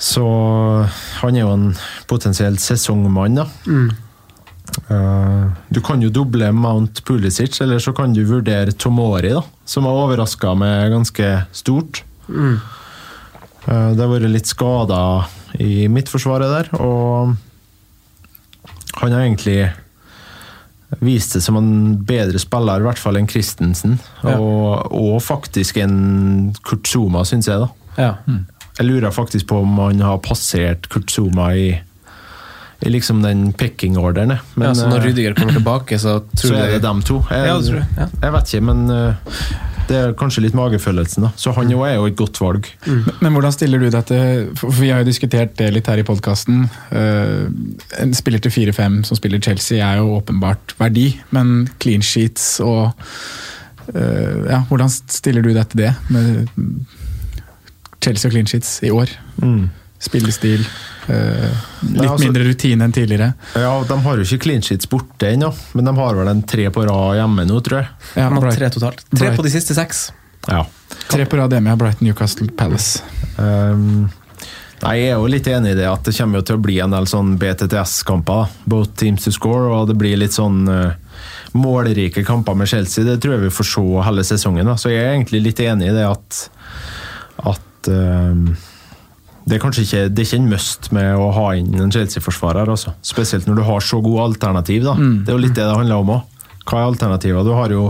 Så 0.00 0.24
han 1.20 1.36
er 1.36 1.44
jo 1.44 1.50
en 1.52 1.66
potensiell 2.10 2.56
sesongmann, 2.60 3.42
da. 3.42 3.46
Mm. 3.68 3.90
Uh, 4.90 5.50
du 5.70 5.80
kan 5.84 6.02
jo 6.02 6.10
doble 6.14 6.50
Mount 6.54 7.02
Pulisic, 7.06 7.58
eller 7.62 7.82
så 7.82 7.92
kan 7.96 8.14
du 8.16 8.22
vurdere 8.26 8.72
Tomori, 8.72 9.34
da, 9.34 9.44
som 9.68 9.86
har 9.86 10.02
overraska 10.06 10.54
meg 10.58 10.94
ganske 10.94 11.30
stort. 11.54 12.02
Mm. 12.30 12.56
Uh, 13.66 13.90
det 13.94 14.02
har 14.02 14.10
vært 14.10 14.32
litt 14.32 14.50
skader 14.50 15.30
i 15.60 15.86
midtforsvaret 15.92 16.50
der, 16.54 16.74
og 16.80 17.36
han 18.96 19.12
har 19.14 19.26
egentlig 19.26 19.70
vist 20.98 21.36
seg 21.36 21.44
som 21.44 21.58
en 21.60 21.74
bedre 22.06 22.40
spiller, 22.42 22.82
i 22.82 22.88
hvert 22.88 22.98
fall 22.98 23.18
enn 23.20 23.28
Christensen. 23.30 23.98
Ja. 24.24 24.36
Og, 24.36 24.90
og 24.90 25.20
faktisk 25.22 25.78
en 25.82 26.50
Kurt 26.66 26.90
Zuma, 26.90 27.22
syns 27.28 27.48
jeg. 27.50 27.62
da. 27.62 27.70
Ja. 28.00 28.40
Jeg 28.80 28.88
lurer 28.88 29.14
faktisk 29.14 29.50
på 29.50 29.60
om 29.62 29.78
han 29.78 30.02
har 30.02 30.18
passert 30.24 30.88
Kurt 30.90 31.12
Zuma 31.12 31.50
i, 31.54 31.68
i 32.80 32.92
liksom 32.92 33.22
den 33.22 33.52
picking-orderen. 33.52 34.38
ja, 34.38 34.74
så 34.74 34.88
når 34.88 35.02
eh, 35.02 35.08
Rydiger 35.10 35.36
kommer 35.38 35.58
tilbake, 35.58 35.98
så 36.00 36.20
tror 36.34 36.56
så 36.56 36.60
er 36.64 36.76
det 36.76 36.82
dem 36.86 37.02
to. 37.06 37.20
Jeg, 37.30 37.50
Ja, 37.50 37.58
det 37.58 37.68
tror 37.70 37.82
jeg, 37.82 37.90
ja. 37.98 38.08
jeg 38.24 38.36
vet 38.38 38.54
ikke, 38.54 38.66
men 38.72 38.86
eh, 38.96 39.34
det 39.90 39.98
er 39.98 40.12
kanskje 40.18 40.44
litt 40.44 40.54
magefølelsen. 40.56 41.24
da. 41.26 41.30
Så 41.40 41.52
han 41.56 41.70
jo 41.72 41.82
er 41.86 41.96
jo 41.96 42.06
et 42.06 42.16
godt 42.18 42.38
valg. 42.40 42.68
Men, 42.86 43.08
men 43.20 43.34
hvordan 43.34 43.54
stiller 43.54 43.82
du 43.82 43.88
deg 43.90 44.06
til 44.06 44.52
For 44.58 44.74
vi 44.78 44.92
har 44.92 45.02
jo 45.02 45.08
diskutert 45.08 45.56
det 45.58 45.72
litt 45.74 45.90
her 45.90 45.98
i 45.98 46.06
podkasten. 46.06 46.68
en 46.94 48.14
spiller 48.14 48.42
til 48.42 48.54
4-5 48.54 49.02
som 49.08 49.18
spiller 49.18 49.42
Chelsea 49.42 49.82
er 49.82 49.98
jo 49.98 50.14
åpenbart 50.20 50.76
verdi, 50.78 51.08
men 51.34 51.68
clean 51.82 52.02
sheets 52.06 52.60
og 52.62 52.92
eh, 53.94 54.46
Ja, 54.50 54.62
hvordan 54.68 54.90
stiller 54.90 55.42
du 55.42 55.52
deg 55.56 55.68
til 55.72 55.84
det? 55.84 55.92
Med 56.10 56.46
Chelsea 58.00 58.28
og 58.30 58.32
clean 58.32 58.46
sheets 58.48 58.78
i 58.86 58.90
år. 58.94 59.10
Mm. 59.42 59.68
Spillestil. 60.00 60.62
eh, 61.10 61.50
litt 61.82 62.02
altså- 62.06 62.24
mindre 62.24 62.44
rutine 62.46 62.84
enn 62.86 62.92
tidligere. 62.92 63.34
Ja, 63.54 63.72
De 63.84 63.98
har 64.00 64.16
jo 64.16 64.22
ikke 64.22 64.42
clean 64.46 64.62
sheets 64.62 64.86
borte 64.88 65.28
ennå, 65.32 65.52
men 65.74 65.84
de 65.84 65.94
har 65.96 66.14
vel 66.14 66.28
en 66.28 66.42
tre 66.42 66.68
på 66.70 66.86
rad 66.86 67.16
hjemme 67.18 67.46
nå, 67.46 67.60
tror 67.62 67.82
jeg. 67.82 67.88
Ja, 68.16 68.30
tre 68.50 68.70
totalt. 68.70 69.04
Tre 69.10 69.18
Bright- 69.28 69.36
på 69.36 69.42
de 69.42 69.50
siste 69.50 69.74
seks. 69.74 70.10
Ja. 70.48 70.64
Tre 71.08 71.26
på 71.26 71.36
rad 71.36 71.50
hjemme 71.52 71.70
av 71.72 71.78
Brighton 71.78 72.06
Newcastle 72.06 72.48
Palace. 72.56 73.02
Um, 73.38 74.10
nei, 74.82 74.94
Jeg 74.96 75.10
er 75.10 75.16
jo 75.18 75.26
litt 75.26 75.44
enig 75.46 75.72
i 75.72 75.74
det 75.74 75.86
at 75.86 76.02
det 76.04 76.16
kommer 76.16 76.38
jo 76.40 76.42
til 76.42 76.56
å 76.56 76.62
bli 76.62 76.78
en 76.80 76.90
del 76.90 77.04
sånn 77.04 77.36
BTTS-kamper. 77.38 78.48
Both 78.66 78.94
teams 78.96 79.24
to 79.24 79.30
score, 79.32 79.68
og 79.68 79.88
det 79.88 79.98
blir 79.98 80.16
litt 80.16 80.32
sånn 80.32 80.66
uh, 80.68 80.94
målrike 81.52 82.24
kamper 82.24 82.54
med 82.56 82.68
Chelsea. 82.68 83.04
Det 83.04 83.20
tror 83.20 83.34
jeg 83.36 83.40
vi 83.50 83.50
får 83.50 83.68
se 83.74 84.02
hele 84.06 84.22
sesongen. 84.24 84.64
da. 84.64 84.74
Så 84.80 84.90
jeg 84.90 85.04
er 85.04 85.12
egentlig 85.18 85.42
litt 85.42 85.60
enig 85.60 85.90
i 85.90 85.94
det 85.96 86.06
at, 86.08 86.48
at 87.44 87.88
um, 87.92 88.56
det 89.50 89.56
er 89.58 89.62
kanskje 89.64 89.82
ikke, 89.82 90.02
det 90.14 90.22
er 90.22 90.28
ikke 90.28 90.38
en 90.38 90.50
must 90.52 90.90
med 90.94 91.08
å 91.18 91.30
ha 91.34 91.46
inn 91.58 91.74
en 91.82 91.90
Chelsea-forsvarer. 91.90 92.70
altså. 92.70 92.94
Spesielt 93.02 93.48
når 93.50 93.58
du 93.58 93.62
har 93.66 93.80
så 93.82 93.98
gode 94.04 94.28
alternativ. 94.30 94.84
da. 94.86 94.94
Mm. 94.94 95.24
Det 95.26 95.32
er 95.32 95.38
jo 95.38 95.42
litt 95.42 95.56
det 95.58 95.64
det 95.66 95.78
handler 95.80 96.04
om 96.04 96.12
òg. 96.16 96.44
Hva 96.70 96.78
er 96.84 96.90
alternativene? 96.92 97.42
Du 97.48 97.56
har 97.56 97.72
jo 97.74 97.88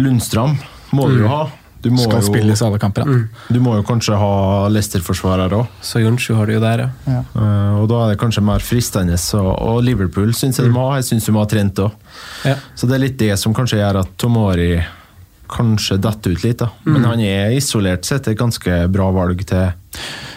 Lundstrand, 0.00 0.62
må 0.96 1.10
du 1.12 1.18
jo 1.20 1.28
ha. 1.28 1.42
Du 1.82 1.90
må 1.90 1.98
Skal 2.04 2.20
jo, 2.22 2.28
spilles 2.30 2.60
alle 2.62 2.78
kamper. 2.78 3.02
da. 3.04 3.44
du 3.50 3.58
må 3.60 3.74
jo 3.74 3.82
kanskje 3.82 4.14
ha 4.16 4.68
Leicester-forsvarer 4.70 5.52
òg. 5.56 5.66
Så 5.82 6.00
Jonsju 6.00 6.36
har 6.38 6.46
du 6.46 6.54
jo 6.54 6.60
der, 6.62 6.84
ja. 7.10 7.20
Eh, 7.34 7.74
og 7.82 7.88
da 7.90 8.04
er 8.04 8.12
det 8.12 8.20
kanskje 8.22 8.44
mer 8.46 8.62
fristende. 8.62 9.18
Og, 9.40 9.50
og 9.50 9.82
Liverpool 9.82 10.30
syns 10.32 10.60
jeg 10.60 10.70
de 10.70 10.72
må 10.72 10.86
ha. 10.88 11.00
Jeg 11.00 11.10
syns 11.10 11.26
de 11.26 11.34
må 11.34 11.42
ha 11.42 11.50
trent 11.50 11.82
òg. 11.82 11.90
Ja. 12.46 12.56
Så 12.78 12.86
det 12.86 12.96
er 12.96 13.04
litt 13.08 13.18
det 13.18 13.34
som 13.42 13.52
kanskje 13.56 13.82
gjør 13.82 14.00
at 14.04 14.14
Tomori 14.16 14.76
kanskje 15.52 15.98
detter 16.00 16.32
ut 16.32 16.44
litt. 16.46 16.62
da. 16.62 16.70
Men 16.86 17.04
han 17.04 17.20
er 17.20 17.52
isolert 17.58 18.06
sett 18.08 18.30
et 18.30 18.38
ganske 18.38 18.84
bra 18.92 19.10
valg 19.12 19.42
til 19.50 19.72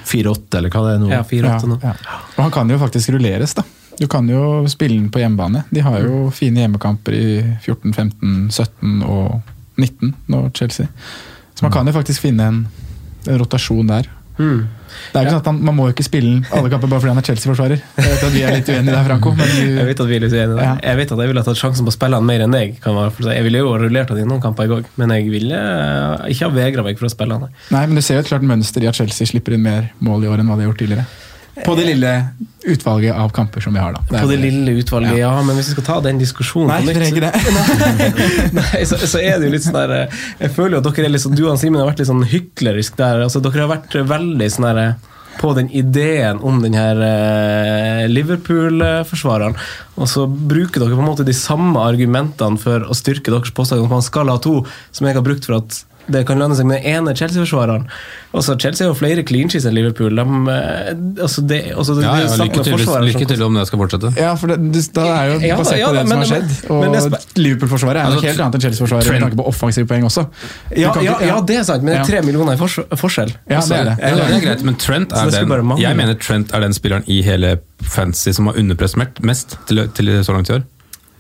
4-8, 0.06 0.60
eller 0.60 0.74
hva 0.74 0.84
det 0.86 0.94
er 0.96 1.02
nå. 1.02 1.10
Ja, 1.14 1.24
4-8 1.26 1.72
nå. 1.72 1.80
Ja, 1.84 1.96
ja. 2.06 2.20
Og 2.36 2.44
han 2.44 2.54
kan 2.54 2.72
jo 2.72 2.80
faktisk 2.82 3.14
rulleres, 3.16 3.56
da. 3.58 3.66
Du 3.96 4.08
kan 4.12 4.28
jo 4.28 4.66
spille 4.68 4.98
den 5.00 5.12
på 5.12 5.22
hjemmebane. 5.22 5.64
De 5.72 5.84
har 5.86 6.02
jo 6.04 6.26
fine 6.36 6.66
hjemmekamper 6.66 7.16
i 7.16 7.28
14, 7.64 7.94
15, 7.96 8.34
17 8.52 9.04
og 9.08 9.40
19 9.80 10.12
nå, 10.32 10.42
Chelsea. 10.56 10.90
Så 11.56 11.64
man 11.64 11.72
kan 11.72 11.88
jo 11.88 11.96
faktisk 11.96 12.26
finne 12.26 12.50
en, 12.52 12.60
en 13.26 13.40
rotasjon 13.40 13.88
der. 13.88 14.10
Mm. 14.36 14.66
Det 15.14 15.20
er 15.20 15.26
jo 15.26 15.30
ja. 15.30 15.34
sånn 15.38 15.56
at 15.56 15.64
Man 15.64 15.76
må 15.78 15.88
jo 15.88 15.94
ikke 15.96 16.06
spille 16.06 16.42
alle 16.56 16.70
kamper 16.72 16.90
bare 16.92 17.04
fordi 17.04 17.12
han 17.14 17.22
er 17.22 17.28
Chelsea-forsvarer. 17.28 17.82
Jeg 17.98 18.12
vet 18.12 18.24
at 18.28 18.34
vi 18.34 18.44
er 18.46 18.54
litt 18.56 18.70
uenige 18.72 18.94
der, 18.94 19.08
Franco. 19.08 19.34
Men 19.38 19.54
Jeg 19.56 19.88
vet 19.90 20.04
at 20.04 20.10
vi 20.10 20.18
er 20.18 20.24
litt 20.26 20.36
uenige 20.36 20.54
der. 20.54 20.64
Ja. 20.68 20.74
Jeg 20.84 21.00
vet 21.00 21.14
at 21.16 21.24
jeg 21.24 21.32
ville 21.32 21.44
tatt 21.48 21.60
sjansen 21.60 21.88
på 21.88 21.94
å 21.94 21.96
spille 21.96 22.20
han 22.20 22.28
mer 22.28 22.46
enn 22.46 22.56
deg. 22.56 22.80
Jeg 22.86 23.46
ville 23.48 23.64
jo 23.64 23.76
rullert 23.82 24.14
han 24.14 24.22
i 24.22 24.28
noen 24.28 24.44
kamper 24.44 24.68
i 24.68 24.72
går, 24.72 24.88
men 25.02 25.16
jeg 25.16 25.30
ville 25.34 25.60
eh, 25.60 26.32
ikke 26.36 26.50
ha 26.50 26.56
vegra 26.56 26.86
meg 26.88 27.00
for 27.02 27.10
å 27.10 27.14
spille 27.14 27.40
han. 27.40 27.54
nei, 27.76 27.86
men 27.88 28.00
du 28.00 28.04
ser 28.06 28.20
jo 28.20 28.26
et 28.26 28.32
klart 28.32 28.46
mønster 28.48 28.84
i 28.84 28.92
at 28.92 29.00
Chelsea 29.00 29.32
slipper 29.32 29.58
inn 29.58 29.66
mer 29.66 29.92
mål 30.06 30.28
i 30.28 30.32
år 30.32 30.44
enn 30.44 30.52
hva 30.52 30.60
de 30.60 30.66
har 30.66 30.72
gjort 30.74 30.84
tidligere. 30.84 31.08
På 31.64 31.76
det 31.78 31.86
lille 31.88 32.12
utvalget 32.66 33.16
av 33.16 33.30
kamper 33.30 33.64
som 33.64 33.74
vi 33.74 33.80
har, 33.80 33.94
da. 33.96 34.02
Det 34.10 34.22
På 34.22 34.28
det 34.28 34.38
lille 34.42 34.72
utvalget, 34.82 35.18
ja. 35.18 35.32
men 35.46 35.56
hvis 35.56 35.70
vi 35.72 35.78
skal 35.78 35.88
ta 35.88 35.98
den 36.04 36.20
diskusjonen 36.20 36.74
Nei, 36.74 36.82
på 36.84 37.00
nytt 37.00 37.22
det. 37.24 37.32
Nei, 38.60 38.84
så, 38.90 39.00
så 39.00 39.22
er 39.22 39.40
det 39.40 39.48
jo 39.48 39.56
litt 39.56 39.64
sånn 39.64 39.78
der 39.78 39.94
eh, 39.96 40.22
Jeg 40.42 40.56
føler 40.58 40.78
jo 40.78 40.84
at 40.84 40.90
dere 40.90 41.08
er 41.08 41.14
litt 41.16 41.24
sånn 41.24 41.38
Du 41.38 41.46
og 41.46 41.60
Simen 41.62 41.80
har 41.80 41.92
vært 41.92 42.02
litt 42.04 42.12
sånn 42.12 42.26
hyklerisk 42.28 42.98
der. 43.00 43.24
altså 43.28 43.44
Dere 43.46 43.64
har 43.64 43.72
vært 43.78 43.96
veldig 44.16 44.50
sånn 44.52 44.68
der 44.68 44.82
eh, 44.84 45.12
på 45.40 45.52
den 45.56 45.72
ideen 45.76 46.40
om 46.48 46.62
den 46.64 46.76
her 46.78 47.00
eh, 47.04 48.06
Liverpool-forsvareren. 48.08 49.58
Og 50.00 50.08
så 50.12 50.24
bruker 50.28 50.80
dere 50.82 50.96
på 50.96 51.04
en 51.04 51.10
måte 51.10 51.28
de 51.28 51.36
samme 51.36 51.82
argumentene 51.84 52.60
for 52.62 52.88
å 52.88 52.96
styrke 52.96 53.34
deres 53.34 53.52
påstand 53.56 53.84
om 53.84 53.90
at 53.90 53.98
man 53.98 54.06
skal 54.06 54.32
ha 54.32 54.40
to, 54.42 54.62
som 54.96 55.08
jeg 55.08 55.18
har 55.18 55.26
brukt 55.26 55.48
for 55.48 55.60
at 55.60 55.82
det 56.12 56.26
kan 56.28 56.38
lønne 56.42 56.56
seg 56.58 56.68
med 56.70 56.82
den 56.84 56.92
ene 57.00 57.14
Chelsea-forsvareren. 57.18 57.88
Altså, 58.36 58.56
Chelsea 58.60 58.86
har 58.86 58.92
jo 58.94 58.98
flere 59.00 59.24
clean 59.28 59.50
sheets 59.50 59.66
enn 59.66 59.74
Liverpool. 59.78 60.16
De, 60.16 60.26
eh, 60.52 60.90
altså 61.24 61.42
det, 61.48 61.60
altså 61.76 61.96
det, 61.96 62.04
Ja, 62.04 62.16
ja, 62.20 62.36
lykke 62.44 62.64
til, 62.68 62.78
lykke 63.08 63.28
til 63.32 63.44
om 63.46 63.56
det 63.56 63.66
skal 63.70 63.80
fortsette. 63.80 64.12
Ja, 64.20 64.34
for 64.36 64.52
det, 64.52 64.58
det, 64.74 64.84
da 64.96 65.06
er 65.14 65.32
jo 65.32 65.40
Ja, 65.46 65.56
basert 65.60 65.80
ja, 65.80 65.88
på 65.88 65.94
det 65.96 66.04
men- 66.04 66.08
som 66.08 66.18
har 66.18 66.30
skjedd. 66.32 66.70
Og 66.70 66.84
er 66.86 67.18
Liverpool-forsvaret 67.40 68.02
er 68.02 68.10
noe 68.10 68.16
Altså, 68.16 68.28
helt 68.28 68.44
annet 68.46 68.56
enn 68.60 68.66
Chelsea-forsvaret 68.68 69.12
med 69.12 69.26
tanke 69.26 69.40
på 69.42 69.48
offensive 69.48 69.88
poeng 69.88 70.04
også. 70.10 70.28
Ja, 70.76 70.92
ja, 71.02 71.16
ikke- 71.16 71.28
ja, 71.32 71.40
det 71.42 71.58
er 71.58 71.64
sant, 71.64 71.84
men 71.84 71.94
det 71.96 72.02
er 72.02 72.12
tre 72.12 72.22
millioner 72.28 72.54
i 72.54 72.58
fors 72.58 72.76
forskjell. 73.00 73.34
Ja, 73.50 73.62
det 73.62 73.72
er 73.80 73.84
det. 73.92 73.98
Ja, 74.02 74.16
det 74.16 74.36
er 74.36 74.46
greit, 74.50 74.64
men 74.64 74.76
Trent 74.76 75.12
er 75.14 75.30
den. 75.32 75.78
Jeg 75.80 75.96
mener 75.96 76.14
Trent 76.16 76.54
er 76.54 76.60
den 76.60 76.74
spilleren 76.74 77.04
i 77.08 77.22
hele 77.22 77.58
fantasy 77.82 78.32
som 78.32 78.48
har 78.48 78.56
underprestert 78.60 79.22
mest 79.24 79.58
til, 79.68 79.88
til 79.96 80.06
så 80.24 80.34
langt 80.34 80.50
i 80.50 80.54
år. 80.60 80.64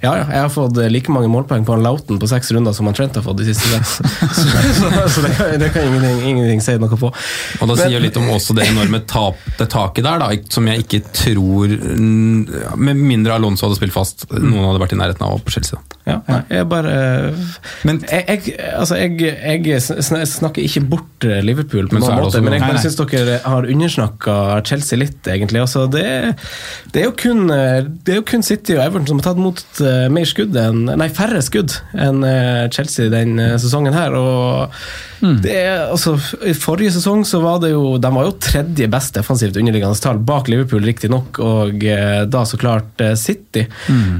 Ja, 0.03 0.11
ja, 0.19 0.25
jeg 0.27 0.41
har 0.43 0.51
fått 0.51 0.77
eh, 0.81 0.89
like 0.91 1.11
mange 1.13 1.29
målpoeng 1.31 1.63
på 1.65 1.73
han 1.75 1.83
Lauten 1.85 2.19
på 2.19 2.27
seks 2.29 2.51
runder 2.53 2.75
som 2.75 2.89
han 2.89 2.97
Trent 2.97 3.15
har 3.15 3.23
fått 3.25 3.39
de 3.39 3.47
siste 3.47 3.69
seks. 3.71 3.93
så 4.35 4.43
så, 4.79 4.89
så 5.15 5.23
det 5.23 5.31
kan, 5.37 5.53
det 5.61 5.69
kan 5.73 5.87
ingenting, 5.87 6.19
ingenting 6.33 6.63
si 6.63 6.75
noe 6.81 6.99
på. 6.99 7.09
Og 7.09 7.71
da 7.71 7.77
sier 7.79 7.95
jeg 7.95 8.03
litt 8.03 8.19
om 8.19 8.27
også 8.35 8.57
det 8.57 8.67
enorme 8.69 9.01
tap, 9.07 9.39
det 9.59 9.69
taket 9.71 10.05
der, 10.05 10.21
da, 10.21 10.29
som 10.51 10.67
jeg 10.69 10.85
ikke 10.85 11.01
tror 11.15 11.71
mm, 11.71 12.75
Med 12.81 12.99
mindre 12.99 13.37
Alonso 13.37 13.67
hadde 13.67 13.79
spilt 13.79 13.95
fast, 13.95 14.27
noen 14.33 14.67
hadde 14.67 14.83
vært 14.83 14.95
i 14.95 14.99
nærheten 14.99 15.25
av 15.25 15.39
på 15.45 15.55
Chelsea. 15.55 15.79
Ja, 16.05 16.19
nei, 16.27 16.41
jeg 16.53 16.67
bare 16.69 16.91
Men 17.87 18.03
jeg, 18.05 18.25
jeg, 18.29 18.57
altså 18.77 18.99
jeg, 18.99 19.63
jeg 19.65 20.27
snakker 20.29 20.61
ikke 20.61 20.83
bort 20.91 21.25
eh, 21.25 21.39
Liverpool, 21.45 21.87
på 21.89 21.97
Men 21.97 22.05
noen 22.05 22.21
måte, 22.27 22.43
men 22.45 22.57
jeg 22.57 22.65
bare 22.65 22.83
syns 22.83 22.99
dere 22.99 23.39
har 23.45 23.65
undersnakka 23.71 24.35
Chelsea 24.67 24.99
litt, 25.01 25.21
egentlig. 25.31 25.63
Altså, 25.63 25.85
det, 25.89 26.05
det, 26.91 27.01
er 27.01 27.07
jo 27.07 27.15
kun, 27.17 27.47
eh, 27.53 27.87
det 28.05 28.15
er 28.15 28.21
jo 28.21 28.27
kun 28.27 28.45
City 28.45 28.75
og 28.77 28.83
Everton 28.83 29.07
som 29.09 29.21
har 29.21 29.29
tatt 29.29 29.41
imot 29.41 29.63
eh, 29.81 29.84
mer 30.11 30.27
skudd 30.29 30.55
enn, 30.59 30.85
nei, 30.97 31.09
færre 31.13 31.41
skudd 31.45 31.73
enn 31.93 32.23
eh, 32.27 32.65
Chelsea 32.73 33.11
den 33.13 33.39
eh, 33.41 33.57
sesongen 33.61 33.95
her. 33.95 34.15
Og 34.17 34.73
det 35.45 35.55
er, 35.55 35.85
altså, 35.89 36.15
I 36.45 36.53
forrige 36.57 36.93
sesong 36.97 37.23
så 37.25 37.39
var 37.41 37.61
det 37.63 37.71
jo 37.71 37.95
De 37.97 38.09
var 38.13 38.27
jo 38.27 38.33
tredje 38.43 38.85
best 38.91 39.15
defensivt 39.15 39.57
underliggende 39.57 39.97
tall, 40.03 40.19
bak 40.21 40.51
Liverpool 40.51 40.85
riktignok, 40.85 41.39
og 41.41 41.85
eh, 41.87 42.23
da 42.29 42.45
så 42.45 42.59
klart 42.61 43.05
City. 43.17 43.45
City. 43.55 43.65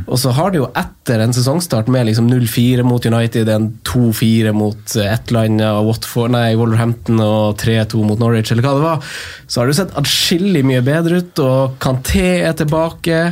Og 0.08 0.20
så 0.20 0.32
har 0.36 0.52
det 0.52 0.62
jo 0.62 0.70
etter 0.78 1.22
en 1.24 1.34
sesongstart 1.36 1.90
med 1.92 2.08
liksom 2.10 2.28
0-4 2.30 2.86
mot 2.88 3.06
United, 3.06 3.50
en 3.50 3.70
2-4 3.88 4.54
mot 4.56 4.98
eh, 4.98 5.14
ett 5.14 5.34
og 5.36 5.88
Watford, 5.90 6.32
nei, 6.32 6.56
Wolverhampton 6.56 7.20
og 7.20 7.60
3-2 7.62 8.04
mot 8.06 8.20
Norwich, 8.20 8.52
eller 8.52 8.66
hva 8.66 8.76
det 8.78 8.86
var, 8.86 9.16
så 9.48 9.60
har 9.60 9.68
det 9.68 9.76
jo 9.76 9.80
sett 9.82 9.98
atskillig 10.00 10.64
mye 10.66 10.84
bedre 10.86 11.22
ut, 11.22 11.44
og 11.44 11.80
Kanté 11.84 12.42
er 12.46 12.56
tilbake. 12.58 13.24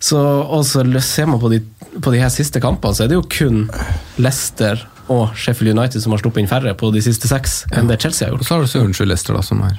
Så, 0.00 0.18
og 0.18 0.64
så 0.64 0.84
ser 1.02 1.26
man 1.26 1.40
på 1.42 1.50
de, 1.50 1.60
på 2.00 2.12
de 2.14 2.20
her 2.22 2.28
siste 2.30 2.60
kampene, 2.62 2.94
så 2.94 3.04
er 3.04 3.08
det 3.08 3.18
jo 3.18 3.24
kun 3.26 3.64
Leicester 4.18 4.84
og 5.08 5.30
Sheffield 5.40 5.72
United, 5.78 6.02
som 6.04 6.12
har 6.12 6.20
sluppet 6.20 6.42
inn 6.42 6.50
færre 6.50 6.74
på 6.76 6.90
de 6.92 7.00
siste 7.02 7.28
seks, 7.30 7.62
enn 7.72 7.88
det 7.88 7.96
Chelsea 8.02 8.26
har 8.28 8.34
gjort. 8.34 8.42
Og 8.44 8.48
så 8.50 8.54
har 8.58 8.66
du 8.66 8.68
Sørensjø 8.68 9.06
Leicester, 9.08 9.34
da, 9.38 9.42
som 9.42 9.62
er 9.64 9.78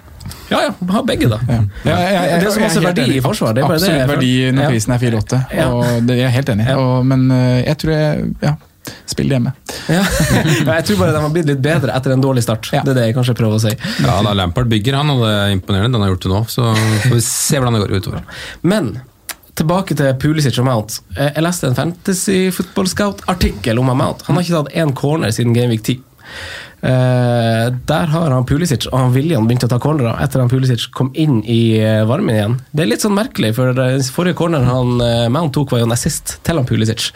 Ja, 0.49 0.59
ja, 0.65 0.72
har 0.93 1.03
begge, 1.05 1.30
da. 1.30 1.38
Ja. 1.47 1.59
Ja, 1.86 1.97
jeg- 1.99 2.13
jeg- 2.13 2.30
jeg- 2.30 2.39
det 2.39 2.47
er 2.47 2.51
så 2.51 2.59
jeg 2.59 2.65
masse 2.67 2.82
verdi 2.84 3.01
enig. 3.03 3.17
i 3.17 3.22
forsvar. 3.22 3.53
Det 3.53 3.63
er 3.63 3.67
bare 3.67 3.78
det 3.80 3.89
Absolutt 3.89 3.99
jeg 3.99 4.09
verdi 4.09 4.51
når 4.51 4.63
Ja. 4.63 4.70
prisen 4.70 4.93
er 4.93 4.99
4-8, 4.99 5.45
Ja. 5.55 5.67
og 5.70 6.05
det 6.07 6.15
er 6.15 6.22
jeg 6.24 6.32
helt 6.32 6.49
enig 6.49 6.65
i. 6.65 6.70
Ja. 6.70 6.78
Og- 6.78 7.05
Men 7.05 7.32
eh, 7.32 7.63
jeg 7.65 7.78
tror 7.78 7.91
jeg 7.91 8.36
Ja, 8.41 8.55
spill 9.05 9.30
hjemme. 9.30 9.53
Ja. 9.88 10.01
Ja, 10.65 10.74
jeg 10.80 10.86
tror 10.86 10.97
bare 10.97 11.11
de 11.13 11.20
har 11.22 11.30
blitt 11.30 11.45
litt 11.45 11.61
bedre 11.61 11.93
etter 11.95 12.11
en 12.11 12.22
dårlig 12.22 12.41
start. 12.43 12.70
Ja. 12.74 12.82
Det 12.82 12.89
er 12.91 12.93
det 13.01 13.05
jeg 13.07 13.15
kanskje 13.15 13.36
prøver 13.38 13.55
å 13.55 13.61
si. 13.61 13.76
Ja, 14.03 14.22
da 14.24 14.34
Lampard 14.34 14.67
bygger 14.70 14.95
han, 14.95 15.09
og 15.11 15.22
det 15.22 15.30
er 15.36 15.53
imponerende. 15.55 15.93
Den 15.93 16.01
har 16.01 16.09
gjort 16.09 16.22
det 16.26 16.32
nå, 16.32 16.41
så 16.49 16.74
får 17.05 17.13
vi 17.13 17.22
se 17.22 17.57
hvordan 17.57 17.74
det 17.74 17.88
går 17.88 17.95
utover. 18.01 18.22
Men 18.63 19.01
tilbake 19.60 19.95
til 19.99 20.14
Pulisic 20.22 20.57
og 20.62 20.68
Mount. 20.70 20.99
Eh, 21.16 21.32
Jeg 21.36 21.45
leste 21.45 21.68
en 21.70 21.78
Fantasy 21.78 22.39
Football 22.55 22.88
Scout-artikkel 22.91 23.80
om 23.82 23.91
Mount. 23.93 24.26
Han 24.28 24.36
har 24.39 24.43
ikke 24.47 24.64
tatt 24.64 24.76
én 24.80 24.95
corner 24.97 25.32
siden 25.36 25.53
Gameweek 25.57 25.84
10. 25.84 25.99
Uh, 26.80 27.74
der 27.89 28.07
har 28.14 28.32
han 28.32 28.45
Pulisic 28.47 28.86
og 28.88 28.93
han 28.95 29.10
William 29.12 29.43
begynt 29.49 29.66
å 29.66 29.68
ta 29.68 29.76
cornerer 29.84 30.16
etter 30.24 30.39
han 30.39 30.47
Pulisic 30.47 30.86
kom 30.95 31.10
inn 31.20 31.41
i 31.43 31.76
eh, 31.76 32.05
varmen 32.07 32.32
igjen. 32.38 32.53
Det 32.72 32.86
er 32.86 32.88
litt 32.93 33.03
sånn 33.03 33.18
merkelig, 33.18 33.49
for 33.57 33.74
den 33.76 34.05
forrige 34.16 34.38
corneren 34.39 34.70
han 34.70 34.93
uh, 35.03 35.26
Mount 35.34 35.51
tok, 35.57 35.74
var 35.76 35.82
jo 35.82 35.89
en 35.89 35.95
assist 35.97 36.38
til 36.47 36.55
han 36.62 36.70
Pulisic. 36.70 37.10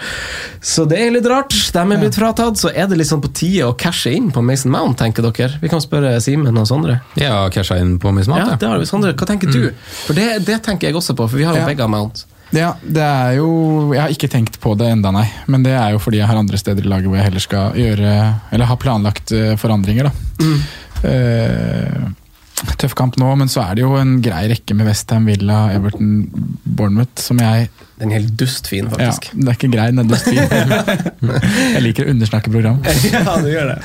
Så 0.59 0.83
det 0.91 0.99
er 1.05 1.13
litt 1.15 1.29
rart. 1.31 1.55
De 1.55 1.79
er 1.85 2.01
blitt 2.01 2.19
fratatt, 2.19 2.59
så 2.59 2.73
er 2.73 2.89
det 2.91 2.99
litt 2.99 3.07
sånn 3.13 3.23
på 3.23 3.31
tide 3.31 3.69
å 3.69 3.77
cashe 3.79 4.11
inn 4.17 4.33
på 4.35 4.43
Mason 4.43 4.73
Mount, 4.73 4.97
tenker 4.99 5.23
dere. 5.29 5.55
Vi 5.63 5.71
kan 5.71 5.79
spørre 5.85 6.17
Simen 6.25 6.59
og 6.59 6.67
Sondre. 6.67 6.99
Ja, 7.15 7.45
casha 7.53 7.79
inn 7.79 7.95
på 8.03 8.11
Mason 8.11 8.35
Mount. 8.35 8.57
Ja, 8.57 8.59
det 8.59 8.67
har 8.73 8.83
vi. 8.83 8.89
Sondre, 8.91 9.15
hva 9.15 9.29
tenker 9.31 9.47
du? 9.53 9.69
For 10.03 10.17
det, 10.19 10.27
det 10.49 10.59
tenker 10.67 10.89
jeg 10.91 10.99
også 10.99 11.15
på, 11.15 11.29
for 11.31 11.39
vi 11.39 11.47
har 11.47 11.55
jo 11.55 11.63
Ja. 11.63 11.71
begge 11.71 11.87
Mount. 11.87 12.25
Ja, 12.53 12.73
det 12.81 13.01
er 13.03 13.37
jo 13.39 13.49
Jeg 13.95 14.01
har 14.03 14.13
ikke 14.13 14.29
tenkt 14.31 14.59
på 14.61 14.75
det 14.77 14.91
enda, 14.93 15.11
nei. 15.13 15.25
Men 15.49 15.65
det 15.65 15.73
er 15.77 15.95
jo 15.95 16.01
fordi 16.03 16.21
jeg 16.21 16.29
har 16.29 16.39
andre 16.39 16.59
steder 16.61 16.85
i 16.85 16.91
laget 16.91 17.09
hvor 17.09 17.17
jeg 17.19 17.27
heller 17.29 17.43
skal 17.43 17.77
gjøre 17.79 18.17
Eller 18.53 18.69
har 18.69 18.81
planlagt 18.81 19.33
eh, 19.35 19.55
forandringer, 19.59 20.09
da. 20.09 20.51
Eh, 21.03 22.03
tøff 22.79 22.93
kamp 22.95 23.17
nå, 23.19 23.27
men 23.39 23.49
så 23.51 23.63
er 23.65 23.75
det 23.75 23.83
jo 23.83 23.95
en 23.99 24.19
grei 24.23 24.45
rekke 24.51 24.75
med 24.77 24.87
Westham, 24.87 25.25
Villa, 25.27 25.65
Everton, 25.73 26.13
Bournemouth, 26.63 27.19
som 27.19 27.41
jeg 27.41 27.67
Den 27.99 28.11
er 28.11 28.21
helt 28.21 28.37
dustfin, 28.39 28.87
faktisk. 28.91 29.29
Ja, 29.31 29.39
det 29.39 29.51
er 29.51 29.57
ikke 29.57 29.71
grei, 29.73 29.89
den 29.91 30.03
er 30.03 30.07
dustfin. 30.07 30.39
jeg 31.75 31.83
liker 31.83 32.07
å 32.07 32.13
undersnakke 32.13 32.53
program. 32.53 32.79
Ja, 33.11 33.35
du 33.43 33.49
gjør 33.51 33.73
det. 33.73 33.77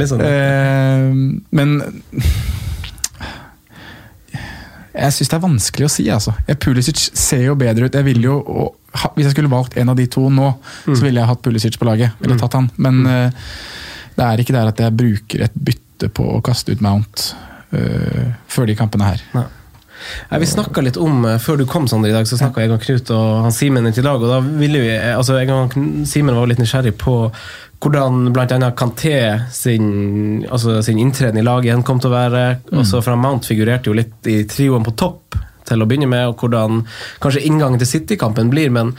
det 0.00 0.08
sånn. 0.08 0.24
uh, 0.24 1.12
men 1.52 1.76
jeg 4.92 5.14
syns 5.16 5.30
det 5.32 5.36
er 5.38 5.44
vanskelig 5.46 5.86
å 5.86 5.92
si, 5.92 6.04
altså. 6.12 6.34
Pulisic 6.60 7.00
ser 7.16 7.46
jo 7.46 7.56
bedre 7.58 7.88
ut. 7.88 7.94
Jeg 7.96 8.06
ville 8.06 8.26
jo, 8.28 8.66
hvis 9.16 9.28
jeg 9.28 9.34
skulle 9.34 9.52
valgt 9.52 9.78
en 9.80 9.92
av 9.92 9.96
de 9.96 10.04
to 10.12 10.26
nå, 10.32 10.50
så 10.84 10.98
ville 11.00 11.20
jeg 11.20 11.30
hatt 11.30 11.42
Pulisic 11.44 11.78
på 11.80 11.88
laget. 11.88 12.18
Eller 12.20 12.40
tatt 12.40 12.58
han. 12.58 12.68
Men 12.82 13.00
eh, 13.08 13.46
det 14.18 14.26
er 14.26 14.42
ikke 14.42 14.56
der 14.56 14.68
at 14.68 14.82
jeg 14.84 14.96
bruker 14.96 15.46
et 15.46 15.56
bytte 15.56 16.10
på 16.12 16.26
å 16.36 16.42
kaste 16.44 16.74
ut 16.74 16.82
Mount 16.84 17.28
uh, 17.72 18.32
før 18.50 18.68
de 18.68 18.76
kampene 18.76 19.06
her. 19.06 19.22
Nei, 19.36 19.46
vi 20.38 20.46
snakka 20.46 20.82
litt 20.82 20.96
om, 20.96 21.24
eh, 21.24 21.38
Før 21.38 21.58
du 21.58 21.66
kom 21.66 21.88
Sander, 21.88 22.10
i 22.10 22.12
dag, 22.12 22.26
så 22.26 22.38
snakka 22.38 22.64
og 22.72 22.80
Knut 22.80 23.10
og 23.10 23.42
han 23.46 23.52
Simen 23.52 23.92
til 23.92 24.04
lag. 24.04 24.22
og 24.22 24.28
da 24.28 24.40
ville 24.40 24.80
vi, 24.80 24.94
eh, 24.96 25.16
altså 25.16 25.38
og 25.42 25.76
Simen 26.06 26.34
var 26.34 26.46
litt 26.46 26.58
nysgjerrig 26.58 26.96
på 26.98 27.32
hvordan 27.82 28.32
bl.a. 28.32 28.70
Kanté 28.70 29.50
sin, 29.50 30.46
altså 30.48 30.82
sin 30.84 30.98
inntreden 30.98 31.38
i 31.38 31.42
laget 31.42 31.64
igjen 31.64 31.82
kom 31.82 31.98
til 31.98 32.12
å 32.12 32.14
være. 32.14 32.60
Også 32.78 33.02
fra 33.02 33.16
Mount 33.16 33.44
figurerte 33.44 33.90
jo 33.90 33.96
litt 33.98 34.26
i 34.30 34.44
trioen 34.44 34.84
på 34.86 34.94
topp 34.94 35.34
til 35.66 35.82
å 35.82 35.86
begynne 35.86 36.06
med, 36.06 36.28
og 36.28 36.42
hvordan 36.42 36.84
kanskje 37.22 37.42
inngangen 37.48 37.78
til 37.82 37.90
City-kampen 37.90 38.50
blir. 38.50 38.70
men 38.70 38.94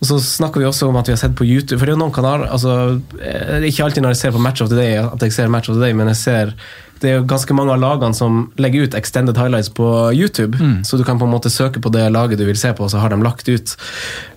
og 0.00 0.08
så 0.08 0.16
snakker 0.16 0.62
vi 0.62 0.66
også 0.68 0.88
om 0.88 0.96
at 0.96 1.08
vi 1.08 1.12
har 1.12 1.20
sett 1.20 1.36
på 1.36 1.44
YouTube, 1.44 1.76
for 1.78 1.84
det 1.84 1.92
er 1.92 1.98
jo 1.98 2.00
noen 2.00 2.14
kanaler 2.14 2.48
altså, 2.48 3.00
eh, 3.20 3.66
Ikke 3.68 3.84
alltid 3.84 4.00
når 4.02 4.14
jeg 4.14 4.20
ser 4.22 4.32
på 4.32 4.40
Match 4.40 4.62
of 4.64 4.70
the 4.72 4.78
Day 4.78 4.96
at 4.96 5.20
jeg 5.26 5.34
ser 5.36 5.52
Match 5.52 5.68
of 5.68 5.76
the 5.76 5.84
Day, 5.84 5.92
men 5.92 6.08
jeg 6.08 6.20
ser 6.22 6.54
det 7.00 7.08
er 7.08 7.18
jo 7.18 7.26
ganske 7.28 7.54
mange 7.56 7.72
av 7.72 7.80
lagene 7.80 8.16
som 8.16 8.42
legger 8.60 8.84
ut 8.84 8.94
extended 8.98 9.38
highlights 9.40 9.70
på 9.72 9.86
YouTube. 10.12 10.58
Så 10.84 10.98
du 11.00 11.04
kan 11.04 11.18
på 11.18 11.24
en 11.24 11.32
måte 11.32 11.50
søke 11.50 11.80
på 11.80 11.92
det 11.94 12.04
laget 12.12 12.38
du 12.38 12.44
vil 12.44 12.58
se 12.60 12.72
på, 12.76 12.84
og 12.84 12.92
så 12.92 13.00
har 13.00 13.12
de 13.12 13.20
lagt 13.24 13.48
ut. 13.48 13.76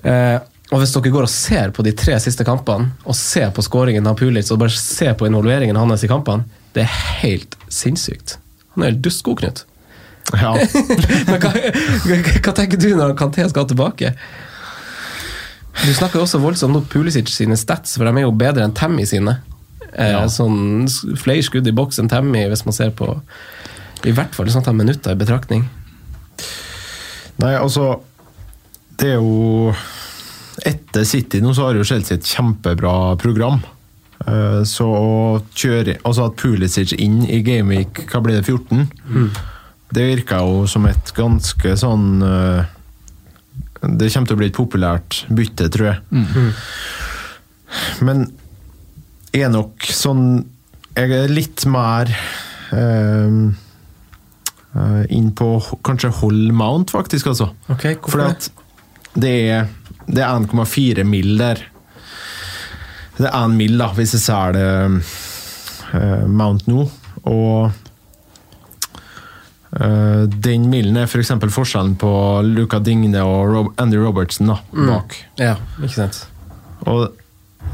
Eh, 0.04 0.38
og 0.72 0.80
hvis 0.82 0.94
dere 0.96 1.12
går 1.14 1.28
og 1.28 1.30
ser 1.30 1.74
på 1.76 1.84
de 1.86 1.92
tre 1.98 2.16
siste 2.24 2.46
kampene, 2.48 2.94
og 3.04 3.18
ser 3.20 3.52
på 3.54 3.66
skåringen 3.66 4.08
av 4.10 4.18
Pulic, 4.18 4.50
og 4.52 4.62
bare 4.64 4.74
ser 4.74 5.14
på 5.20 5.28
involveringen 5.28 5.78
hans 5.78 6.06
i 6.06 6.10
kampene, 6.10 6.48
det 6.74 6.86
er 6.86 6.96
helt 7.22 7.58
sinnssykt. 7.70 8.38
Han 8.74 8.86
er 8.86 8.94
helt 8.94 9.04
dustgod, 9.06 9.44
Knut. 9.44 9.66
Ja. 10.32 10.56
Men 11.30 11.44
hva, 11.44 11.52
hva 11.52 12.56
tenker 12.56 12.80
du 12.80 12.94
når 12.96 13.14
Kanté 13.20 13.46
skal 13.52 13.68
tilbake? 13.70 14.16
Du 15.84 15.92
snakker 15.94 16.22
jo 16.22 16.26
også 16.26 16.40
voldsomt 16.42 16.78
om 16.80 16.86
Pulisic 16.90 17.30
sine 17.34 17.58
stats, 17.60 17.98
for 17.98 18.08
de 18.08 18.22
er 18.22 18.26
jo 18.26 18.34
bedre 18.38 18.66
enn 18.66 18.74
Tammy 18.78 19.06
sine. 19.10 19.42
Eh, 19.96 20.28
sånn, 20.34 20.88
flere 21.22 21.44
skudd 21.46 21.68
i 21.70 21.74
boks 21.76 22.00
enn 22.02 22.10
Tammy, 22.10 22.48
hvis 22.50 22.66
man 22.66 22.74
ser 22.74 22.90
på 22.98 23.12
i 24.04 24.12
hvert 24.12 24.34
fall 24.36 24.50
sånn 24.52 24.66
tar 24.66 24.74
minutter 24.76 25.14
i 25.14 25.20
betraktning. 25.20 25.62
Nei, 27.40 27.54
altså 27.56 28.02
Det 29.00 29.14
er 29.14 29.22
jo 29.22 29.74
Etter 30.66 31.06
City 31.08 31.40
nå 31.42 31.54
så 31.56 31.70
har 31.70 31.80
jo 31.80 31.86
Chelsea 31.88 32.18
et 32.20 32.28
kjempebra 32.30 33.16
program. 33.22 33.62
Eh, 34.28 34.62
Så 34.70 34.86
å 34.86 35.42
kjøre 35.56 35.98
Altså 36.06 36.28
at 36.30 36.36
Pulisic 36.40 36.94
inn 37.00 37.24
i 37.26 37.42
Gameweek, 37.46 38.04
hva 38.12 38.22
blir 38.24 38.38
det, 38.42 38.46
14? 38.46 38.88
Det 39.94 40.06
virka 40.10 40.42
jo 40.44 40.68
som 40.68 40.86
et 40.90 41.12
ganske 41.16 41.74
sånn 41.78 42.22
eh, 42.26 42.64
Det 43.84 44.12
kommer 44.14 44.28
til 44.30 44.36
å 44.36 44.42
bli 44.42 44.48
et 44.52 44.58
populært 44.58 45.24
bytte, 45.30 45.70
tror 45.74 45.90
jeg. 45.92 46.00
Men 48.02 48.28
er 49.34 49.50
nok 49.54 49.86
sånn 49.90 50.26
Jeg 50.94 51.10
er 51.18 51.32
litt 51.32 51.66
mer 51.66 52.10
eh, 52.74 53.38
inn 55.14 55.32
på 55.38 55.48
kanskje 55.86 56.12
hold 56.20 56.52
mount, 56.54 56.94
faktisk, 56.94 57.32
altså. 57.34 57.50
Ok, 57.68 57.88
hvorfor 58.02 58.12
For 58.12 58.26
at 58.28 58.50
det 59.14 59.34
er, 59.54 59.70
det 60.08 60.24
er 60.26 60.34
1,4 60.42 61.04
mil 61.06 61.38
der. 61.38 61.62
Det 63.18 63.28
er 63.30 63.46
1 63.46 63.58
mil, 63.58 63.78
da, 63.78 63.92
hvis 63.94 64.16
jeg 64.18 64.24
ser 64.26 64.56
det 64.58 64.68
eh, 65.94 66.26
Mount 66.26 66.66
nå. 66.70 66.88
Og 67.30 67.72
uh, 69.80 70.24
den 70.28 70.66
milen 70.72 70.98
er 71.00 71.08
f.eks. 71.08 71.32
For 71.38 71.58
forskjellen 71.62 71.96
på 72.02 72.14
Luca 72.50 72.82
Digne 72.84 73.22
og 73.24 73.54
Rob 73.54 73.70
Andy 73.82 74.02
Robertson 74.02 74.50
da, 74.52 74.58
bak. 74.74 75.16
Ja, 75.40 75.56
ikke 75.80 75.96
sant. 76.02 76.24
Og 76.90 77.23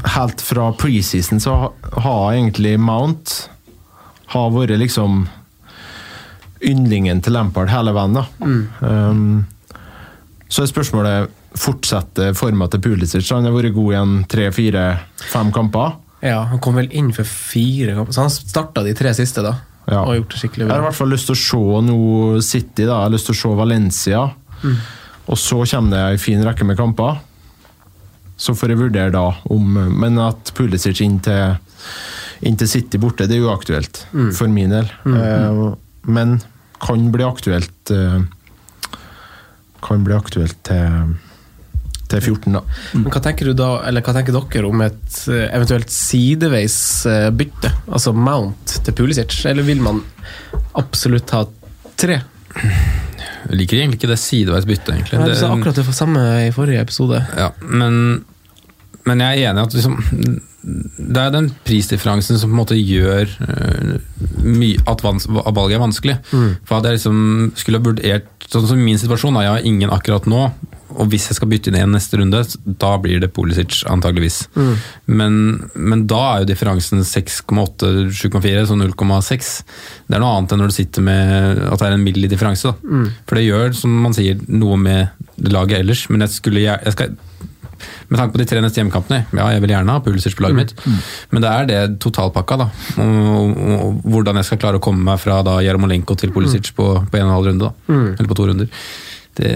helt 0.04 0.40
fra 0.40 0.72
preseason 0.72 1.40
så 1.40 1.72
har 1.92 2.32
egentlig 2.32 2.76
Mount 2.80 3.50
har 4.30 4.50
vært 4.54 4.78
liksom 4.78 5.24
yndlingen 6.60 7.22
til 7.24 7.34
Lampard 7.34 7.70
hele 7.72 7.92
veien. 7.96 8.14
da. 8.14 8.24
Um, 8.40 9.46
så 10.50 10.62
er 10.64 10.70
spørsmålet 10.70 11.36
fortsetter 11.58 12.34
forma 12.38 12.68
til 12.70 12.82
Pulisic. 12.84 13.26
Han 13.32 13.48
har 13.48 13.54
vært 13.54 13.74
god 13.74 13.94
igjen 13.94 14.14
en 14.20 14.28
tre, 14.30 14.50
fire, 14.54 14.84
fem 15.32 15.50
kamper. 15.54 15.96
Ja, 16.22 16.42
Han 16.50 16.60
kom 16.60 16.76
vel 16.76 16.90
inn 16.92 17.12
for 17.16 17.24
fire 17.24 17.94
kamper, 17.96 18.12
så 18.12 18.26
han 18.26 18.32
starta 18.34 18.84
de 18.84 18.92
tre 18.94 19.12
siste, 19.16 19.42
da. 19.42 19.54
Ja. 19.90 20.04
Og 20.04 20.18
gjort 20.18 20.34
det 20.34 20.42
skikkelig 20.42 20.66
bra. 20.66 20.74
Jeg 20.74 20.76
har 20.76 20.84
i 20.84 20.88
hvert 20.90 20.98
fall 21.00 21.10
lyst 21.14 21.30
til 21.30 21.34
å 21.36 21.40
se 21.40 21.80
nå 21.86 21.98
City, 22.44 22.84
da. 22.84 22.92
jeg 22.92 23.08
har 23.08 23.14
lyst 23.14 23.30
til 23.30 23.34
å 23.34 23.40
se 23.40 23.54
Valencia. 23.58 24.22
Og 25.30 25.38
så 25.40 25.62
kommer 25.72 25.94
det 25.94 26.02
ei 26.04 26.18
en 26.18 26.22
fin 26.22 26.44
rekke 26.44 26.66
med 26.68 26.78
kamper. 26.78 27.18
Så 28.40 28.54
får 28.56 28.72
jeg 28.72 28.80
vurdere 28.80 29.12
da 29.12 29.26
om 29.52 29.74
Men 30.00 30.16
at 30.24 30.52
Pulisic 30.56 31.02
inn 31.04 31.18
til, 31.20 31.58
inn 32.48 32.56
til 32.56 32.70
City 32.70 33.00
borte, 33.00 33.28
det 33.28 33.36
er 33.36 33.44
uaktuelt 33.44 34.04
for 34.36 34.48
min 34.48 34.72
del. 34.72 34.88
Eh, 35.04 35.64
men 36.08 36.38
kan 36.80 37.10
bli 37.12 37.24
aktuelt 37.26 37.90
eh, 37.90 38.20
Kan 39.84 40.04
bli 40.04 40.16
aktuelt 40.16 40.56
til, 40.64 41.12
til 42.10 42.20
14, 42.20 42.56
da. 42.56 42.62
Men 42.96 43.12
hva 43.12 43.22
tenker 43.24 43.48
du 43.50 43.54
da, 43.56 43.70
eller 43.88 44.04
hva 44.04 44.14
tenker 44.16 44.36
dere 44.36 44.68
om 44.68 44.84
et 44.84 45.20
eh, 45.32 45.46
eventuelt 45.56 45.92
sideveis 45.92 46.78
eh, 47.08 47.28
bytte? 47.32 47.72
Altså 47.88 48.12
Mount 48.16 48.80
til 48.84 48.96
Pulisic, 48.96 49.38
eller 49.48 49.64
vil 49.68 49.80
man 49.84 50.02
absolutt 50.80 51.32
ha 51.36 51.46
tre? 52.00 52.20
Jeg 53.40 53.56
liker 53.56 53.80
egentlig 53.80 54.00
ikke 54.00 54.10
det 54.10 54.20
sideveis 54.20 54.66
byttet, 54.68 54.92
egentlig. 54.94 55.20
Nei, 55.20 55.30
du 55.32 55.38
sa 55.38 55.52
akkurat 55.54 55.80
det 55.80 55.96
samme 55.96 56.24
i 56.44 56.52
forrige 56.54 56.82
episode. 56.84 57.22
Ja, 57.38 57.50
men, 57.64 58.20
men 59.08 59.22
jeg 59.24 59.42
er 59.42 59.50
enig 59.50 59.62
i 59.62 59.68
at 59.68 59.76
liksom, 59.76 59.94
det 60.60 61.22
er 61.22 61.32
den 61.32 61.48
prisdifferansen 61.64 62.40
som 62.40 62.50
på 62.50 62.54
en 62.54 62.60
måte 62.60 62.76
gjør 62.76 63.30
mye, 64.44 64.80
at, 64.90 65.04
valget 65.04 65.78
er 65.78 65.82
vanskelig. 65.82 66.18
For 66.68 66.78
at 66.78 66.88
jeg 66.88 66.98
liksom 66.98 67.22
skulle 67.56 67.80
ha 67.80 67.88
vurdert 67.90 68.36
Sånn 68.50 68.64
som 68.66 68.80
min 68.82 68.98
situasjon, 68.98 69.36
da, 69.36 69.44
jeg 69.44 69.52
har 69.54 69.66
ingen 69.68 69.92
akkurat 69.94 70.24
nå. 70.26 70.40
Og 70.90 71.10
hvis 71.12 71.28
jeg 71.28 71.36
skal 71.38 71.50
bytte 71.52 71.70
inn 71.70 71.76
en 71.78 71.92
neste 71.94 72.18
runde, 72.18 72.40
da 72.82 72.88
blir 72.98 73.20
det 73.22 73.28
Pulisic 73.36 73.84
antageligvis. 73.86 74.40
Men, 75.06 75.36
men 75.78 76.02
da 76.10 76.18
er 76.32 76.42
jo 76.42 76.48
differansen 76.50 77.04
6,8, 77.06 78.10
7,4, 78.10 78.64
så 78.66 78.78
0,6. 78.80 79.52
Det 80.08 80.18
er 80.18 80.24
noe 80.24 80.32
annet 80.34 80.56
enn 80.56 80.64
når 80.64 80.72
du 80.72 80.76
sitter 80.80 81.06
med 81.06 81.62
at 81.68 81.78
det 81.78 81.92
er 81.92 81.94
en 81.94 82.02
mild 82.08 82.26
differanse. 82.32 82.74
Mm. 82.82 83.06
For 83.22 83.38
det 83.38 83.46
gjør, 83.46 83.70
som 83.84 83.94
man 84.02 84.18
sier, 84.18 84.42
noe 84.50 84.80
med 84.82 85.46
laget 85.46 85.84
ellers. 85.84 86.08
Men 86.10 86.26
jeg 86.26 86.40
skulle, 86.40 86.66
jeg 86.66 86.96
skal 86.96 87.14
med 88.08 88.20
tanke 88.20 88.34
på 88.34 88.42
de 88.42 88.48
tre 88.50 88.62
neste 88.64 88.80
hjemmekampene, 88.80 89.24
ja, 89.36 89.48
jeg 89.54 89.64
vil 89.64 89.74
gjerne 89.74 89.96
ha 89.96 90.04
Pulisic 90.04 90.36
på 90.38 90.46
laget 90.46 90.60
mitt, 90.60 90.74
men 91.30 91.44
det 91.44 91.50
er 91.50 91.70
det 91.70 91.80
totalpakka, 92.02 92.58
da. 92.60 92.68
Og, 93.04 93.54
og, 93.76 94.00
hvordan 94.10 94.40
jeg 94.40 94.50
skal 94.50 94.62
klare 94.64 94.80
å 94.80 94.84
komme 94.84 95.04
meg 95.10 95.20
fra 95.22 95.40
da 95.46 95.60
Jarmolenko 95.64 96.16
til 96.20 96.34
Pulisic 96.34 96.72
på, 96.76 96.92
på 97.04 97.20
en 97.20 97.26
og 97.26 97.30
en 97.30 97.36
halv 97.36 97.50
runde, 97.52 97.70
da. 97.70 97.92
Mm. 97.92 98.10
Eller 98.16 98.30
på 98.30 98.38
to 98.38 98.50
runder. 98.50 98.82
Det 99.38 99.52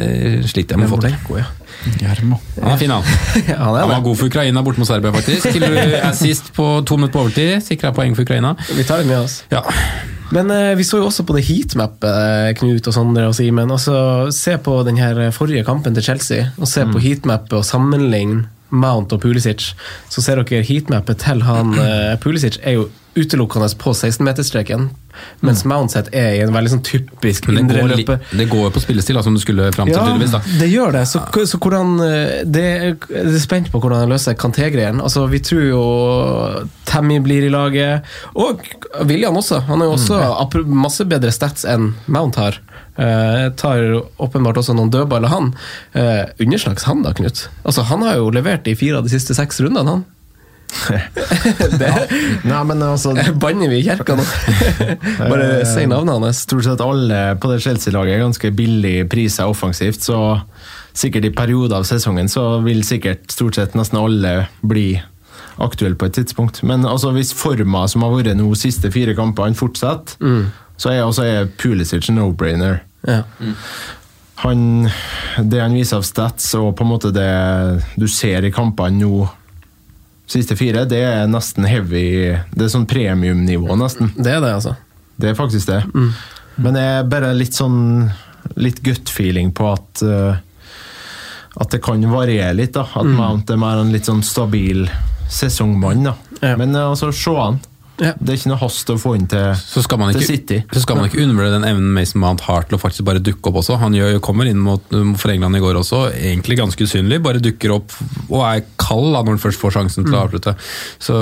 sliter 0.49 0.77
jeg 0.77 0.81
med 0.81 0.89
å 0.89 0.95
få 0.95 1.01
til. 1.03 1.15
Ja. 1.35 1.51
Han 1.85 2.71
er 2.73 2.79
fin, 2.81 2.91
han. 2.95 3.05
Ja, 3.51 3.59
han 3.59 3.77
Han 3.77 3.91
var 3.91 4.03
god 4.07 4.17
for 4.21 4.31
Ukraina 4.31 4.63
bort 4.65 4.79
mot 4.81 4.89
Serbia, 4.89 5.13
faktisk. 5.13 5.51
Til 5.53 5.67
assist 6.01 6.53
på 6.59 6.69
to 6.87 6.97
minutter 6.97 7.19
på 7.19 7.25
overtid. 7.27 7.59
Sikra 7.67 7.93
poeng 7.97 8.17
for 8.17 8.25
Ukraina. 8.25 8.55
Vi 8.71 8.87
tar 8.87 9.03
det 9.03 9.11
med 9.11 9.25
oss. 9.27 9.43
Ja. 9.53 9.65
Men 10.33 10.51
eh, 10.51 10.73
vi 10.79 10.87
så 10.87 11.03
jo 11.03 11.11
også 11.11 11.27
på 11.29 11.37
det 11.37 11.45
heatmappet, 11.47 12.09
eh, 12.09 12.55
Knut 12.59 12.89
og 12.89 12.97
Sondre 12.97 13.27
og 13.29 13.37
Simen. 13.37 13.71
Altså, 13.71 14.31
se 14.35 14.57
på 14.63 14.79
den 14.87 14.99
her 14.99 15.21
forrige 15.37 15.67
kampen 15.67 15.95
til 15.95 16.07
Chelsea, 16.07 16.51
og 16.57 16.71
se 16.71 16.87
på 16.89 17.03
heatmappet 17.03 17.59
og 17.61 17.67
sammenligne 17.69 18.47
Mount 18.75 19.13
og 19.15 19.21
Pulisic. 19.23 19.73
Så 20.11 20.25
ser 20.25 20.41
dere 20.41 20.65
heatmappet 20.67 21.21
til 21.23 21.45
han 21.47 21.75
eh, 21.79 22.15
Pulisic 22.23 22.59
er 22.63 22.79
jo 22.81 22.89
utelukkende 23.15 23.69
på 23.79 23.93
16-meterstreken, 23.93 24.89
mens 25.41 25.63
Mount 25.65 25.85
Mountset 25.85 26.09
er 26.17 26.39
i 26.39 26.41
en 26.43 26.53
veldig 26.55 26.73
sånn 26.73 26.83
typisk 26.87 27.47
det 27.47 27.61
indreløper. 27.63 28.21
det 28.35 28.47
går 28.51 28.67
jo 28.67 28.73
på 28.75 28.83
spillestil, 28.83 29.21
som 29.23 29.37
du 29.37 29.41
skulle 29.43 29.71
fram 29.75 29.91
til, 29.91 29.99
Ja, 29.99 30.41
det 30.61 30.69
gjør 30.73 30.95
det. 30.97 31.05
Så, 31.11 31.23
så 31.47 31.61
hvordan 31.63 31.95
eh, 32.03 32.43
det, 32.47 32.67
er 33.15 33.39
spent 33.43 33.71
på 33.73 33.81
hvordan 33.83 34.05
han 34.05 34.15
løser 34.15 34.39
Kanté-greien. 34.39 35.03
Altså, 35.05 35.27
vi 35.31 35.43
tror 35.45 35.65
jo 35.67 35.83
Tammy 36.89 37.21
blir 37.23 37.47
i 37.47 37.53
laget, 37.53 38.09
og 38.35 38.65
William 39.05 39.37
også. 39.39 39.63
Han 39.69 39.83
har 39.83 39.93
jo 39.93 39.99
også 39.99 40.21
mm. 40.65 40.79
masse 40.85 41.07
bedre 41.09 41.35
stats 41.35 41.69
enn 41.69 41.93
Mount 42.07 42.41
har. 42.41 42.59
Uh, 42.95 43.51
tar 43.59 43.81
åpenbart 44.23 44.61
også 44.61 44.75
noen 44.77 44.93
dødballer, 44.95 45.31
han. 45.33 45.51
Uh, 45.97 46.31
underslags 46.39 46.87
han 46.87 47.03
da, 47.03 47.15
Knut? 47.17 47.49
Altså, 47.65 47.83
han 47.91 48.05
har 48.07 48.21
jo 48.21 48.31
levert 48.35 48.69
i 48.71 48.77
fire 48.79 49.01
av 49.01 49.07
de 49.07 49.15
siste 49.15 49.35
seks 49.35 49.59
rundene, 49.65 49.97
han. 49.97 50.05
Det 51.79 51.91
Nei, 52.45 52.61
men 52.69 52.83
altså 52.85 53.15
banner 53.43 53.71
vi 53.73 53.81
i 53.81 53.87
kirka 53.87 54.17
nå. 54.19 54.25
Bare 55.33 55.49
si 55.69 55.87
navnet 55.91 56.19
hans. 56.19 56.45
Stort 56.45 56.67
sett 56.67 56.83
alle 56.85 57.23
på 57.41 57.51
det 57.53 57.63
Chelsea-laget 57.65 58.17
er 58.17 58.25
ganske 58.25 58.53
billig 58.57 58.97
priser 59.13 59.51
offensivt, 59.51 60.05
så 60.05 60.21
sikkert 60.95 61.27
i 61.27 61.33
perioder 61.35 61.81
av 61.81 61.89
sesongen 61.89 62.29
så 62.31 62.61
vil 62.65 62.85
sikkert 62.87 63.27
stort 63.33 63.59
sett 63.59 63.75
nesten 63.79 63.99
alle 63.99 64.35
bli 64.63 64.93
aktuelle 65.63 65.99
på 65.99 66.09
et 66.09 66.17
tidspunkt. 66.19 66.63
Men 66.67 66.87
altså, 66.87 67.13
hvis 67.15 67.35
forma 67.37 67.87
som 67.91 68.05
har 68.07 68.15
vært 68.15 68.39
nå 68.39 68.51
siste 68.59 68.91
fire 68.95 69.15
kampene, 69.19 69.59
fortsetter, 69.59 70.49
så 70.77 70.91
er 70.91 71.05
også 71.05 71.27
er 71.27 71.51
Pulisic 71.59 72.11
no-brainer. 72.11 72.81
Ja. 73.07 73.23
Han, 74.43 74.89
det 75.39 75.61
han 75.63 75.77
viser 75.77 76.01
av 76.01 76.07
stats, 76.07 76.51
og 76.59 76.75
på 76.79 76.85
en 76.85 76.91
måte 76.91 77.13
det 77.15 77.31
du 78.01 78.09
ser 78.11 78.47
i 78.47 78.53
kampene 78.55 78.99
nå 79.05 79.29
Siste 80.35 80.57
fire, 80.59 80.83
det 80.91 80.99
er 81.07 81.29
nesten 81.31 81.67
heavy 81.69 82.07
Det 82.51 82.65
er 82.67 82.71
sånn 82.73 82.89
premiumnivå, 82.91 83.77
nesten. 83.79 84.11
Det 84.17 84.33
er 84.35 84.41
det, 84.43 84.51
altså. 84.57 84.73
Det 85.21 85.31
er 85.31 85.37
faktisk 85.39 85.69
det. 85.71 85.81
Men 86.57 86.75
det 86.75 86.83
er 86.83 87.07
bare 87.11 87.31
litt 87.39 87.55
sånn 87.55 88.09
Litt 88.61 88.81
gut 88.85 89.09
feeling 89.15 89.53
på 89.57 89.69
at 89.73 90.03
uh, 90.05 90.35
At 91.57 91.71
det 91.73 91.81
kan 91.87 92.03
variere 92.11 92.53
litt. 92.59 92.75
da 92.75 92.83
At 92.85 93.07
Mount 93.09 93.51
er 93.55 93.61
mer 93.63 93.81
en 93.81 93.93
litt 93.95 94.11
sånn 94.11 94.25
stabil 94.27 94.85
sesongmann. 95.31 96.05
da 96.11 96.17
Ja. 96.43 96.57
Men 96.61 96.75
eh, 96.77 96.91
altså, 96.91 97.09
se 97.15 97.33
han. 97.39 97.61
Ja. 98.03 98.11
Det 98.19 98.33
er 98.33 98.39
ikke 98.41 98.51
noe 98.51 98.59
hast 98.59 98.89
å 98.91 98.97
få 98.99 99.13
inn 99.15 99.29
til, 99.31 99.53
Så 99.55 99.83
skal 99.85 100.01
man 100.01 100.11
til 100.13 100.25
ikke, 100.25 100.27
City. 100.33 100.57
så 100.75 100.81
skal 100.83 100.97
man 100.99 101.07
ikke 101.07 101.21
undervurdere 101.23 101.61
den 101.61 101.67
evnen 101.69 101.93
Mason 101.95 102.19
Mount 102.25 102.43
har 102.43 102.67
til 102.67 102.75
å 102.75 102.81
faktisk 102.83 103.07
bare 103.07 103.23
dukke 103.23 103.53
opp 103.53 103.61
også. 103.61 103.77
Han 103.79 103.95
gjør, 103.95 104.17
kommer 104.25 104.51
inn 104.51 104.59
mot, 104.59 104.83
for 105.21 105.31
England 105.31 105.55
i 105.57 105.63
går 105.63 105.79
også, 105.79 106.01
egentlig 106.19 106.59
ganske 106.59 106.83
usynlig. 106.89 107.21
Bare 107.23 107.39
dukker 107.45 107.77
opp 107.77 107.95
og 108.29 108.41
er 108.49 108.65
kald 108.83 109.13
da, 109.15 109.21
når 109.23 109.37
han 109.37 109.43
først 109.45 109.63
får 109.63 109.77
sjansen 109.79 110.09
til 110.09 110.17
å 110.19 110.25
avslutte. 110.27 110.57
Så 110.99 111.21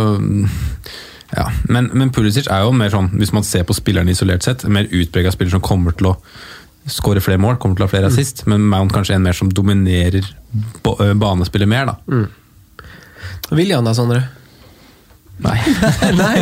ja, 1.32 1.46
Men, 1.68 1.90
men 1.96 2.10
Pulisic 2.12 2.48
er 2.52 2.64
jo 2.66 2.72
mer 2.76 2.90
sånn, 2.92 3.12
hvis 3.20 3.32
man 3.36 3.44
ser 3.44 3.64
på 3.68 3.76
spilleren 3.76 4.08
isolert 4.12 4.44
sett, 4.44 4.64
en 4.64 4.72
mer 4.76 4.88
utprega 4.88 5.30
spiller 5.32 5.52
som 5.54 5.62
kommer 5.64 5.92
til 5.96 6.10
å 6.10 6.16
skåre 6.88 7.20
flere 7.24 7.40
mål, 7.40 7.56
kommer 7.62 7.76
til 7.78 7.84
å 7.84 7.88
ha 7.88 7.92
flere 7.92 8.08
assist, 8.10 8.42
men 8.50 8.64
Mount 8.68 8.92
kanskje 8.92 9.14
en 9.16 9.22
mer 9.24 9.36
som 9.38 9.48
dominerer 9.52 10.24
øh, 10.24 11.12
banespillet 11.20 11.68
mer. 11.70 11.92
da. 11.92 12.22
William 13.52 13.84
da, 13.84 13.92
Sondre? 13.96 14.24
Nei. 15.42 15.56
Nei, 16.22 16.36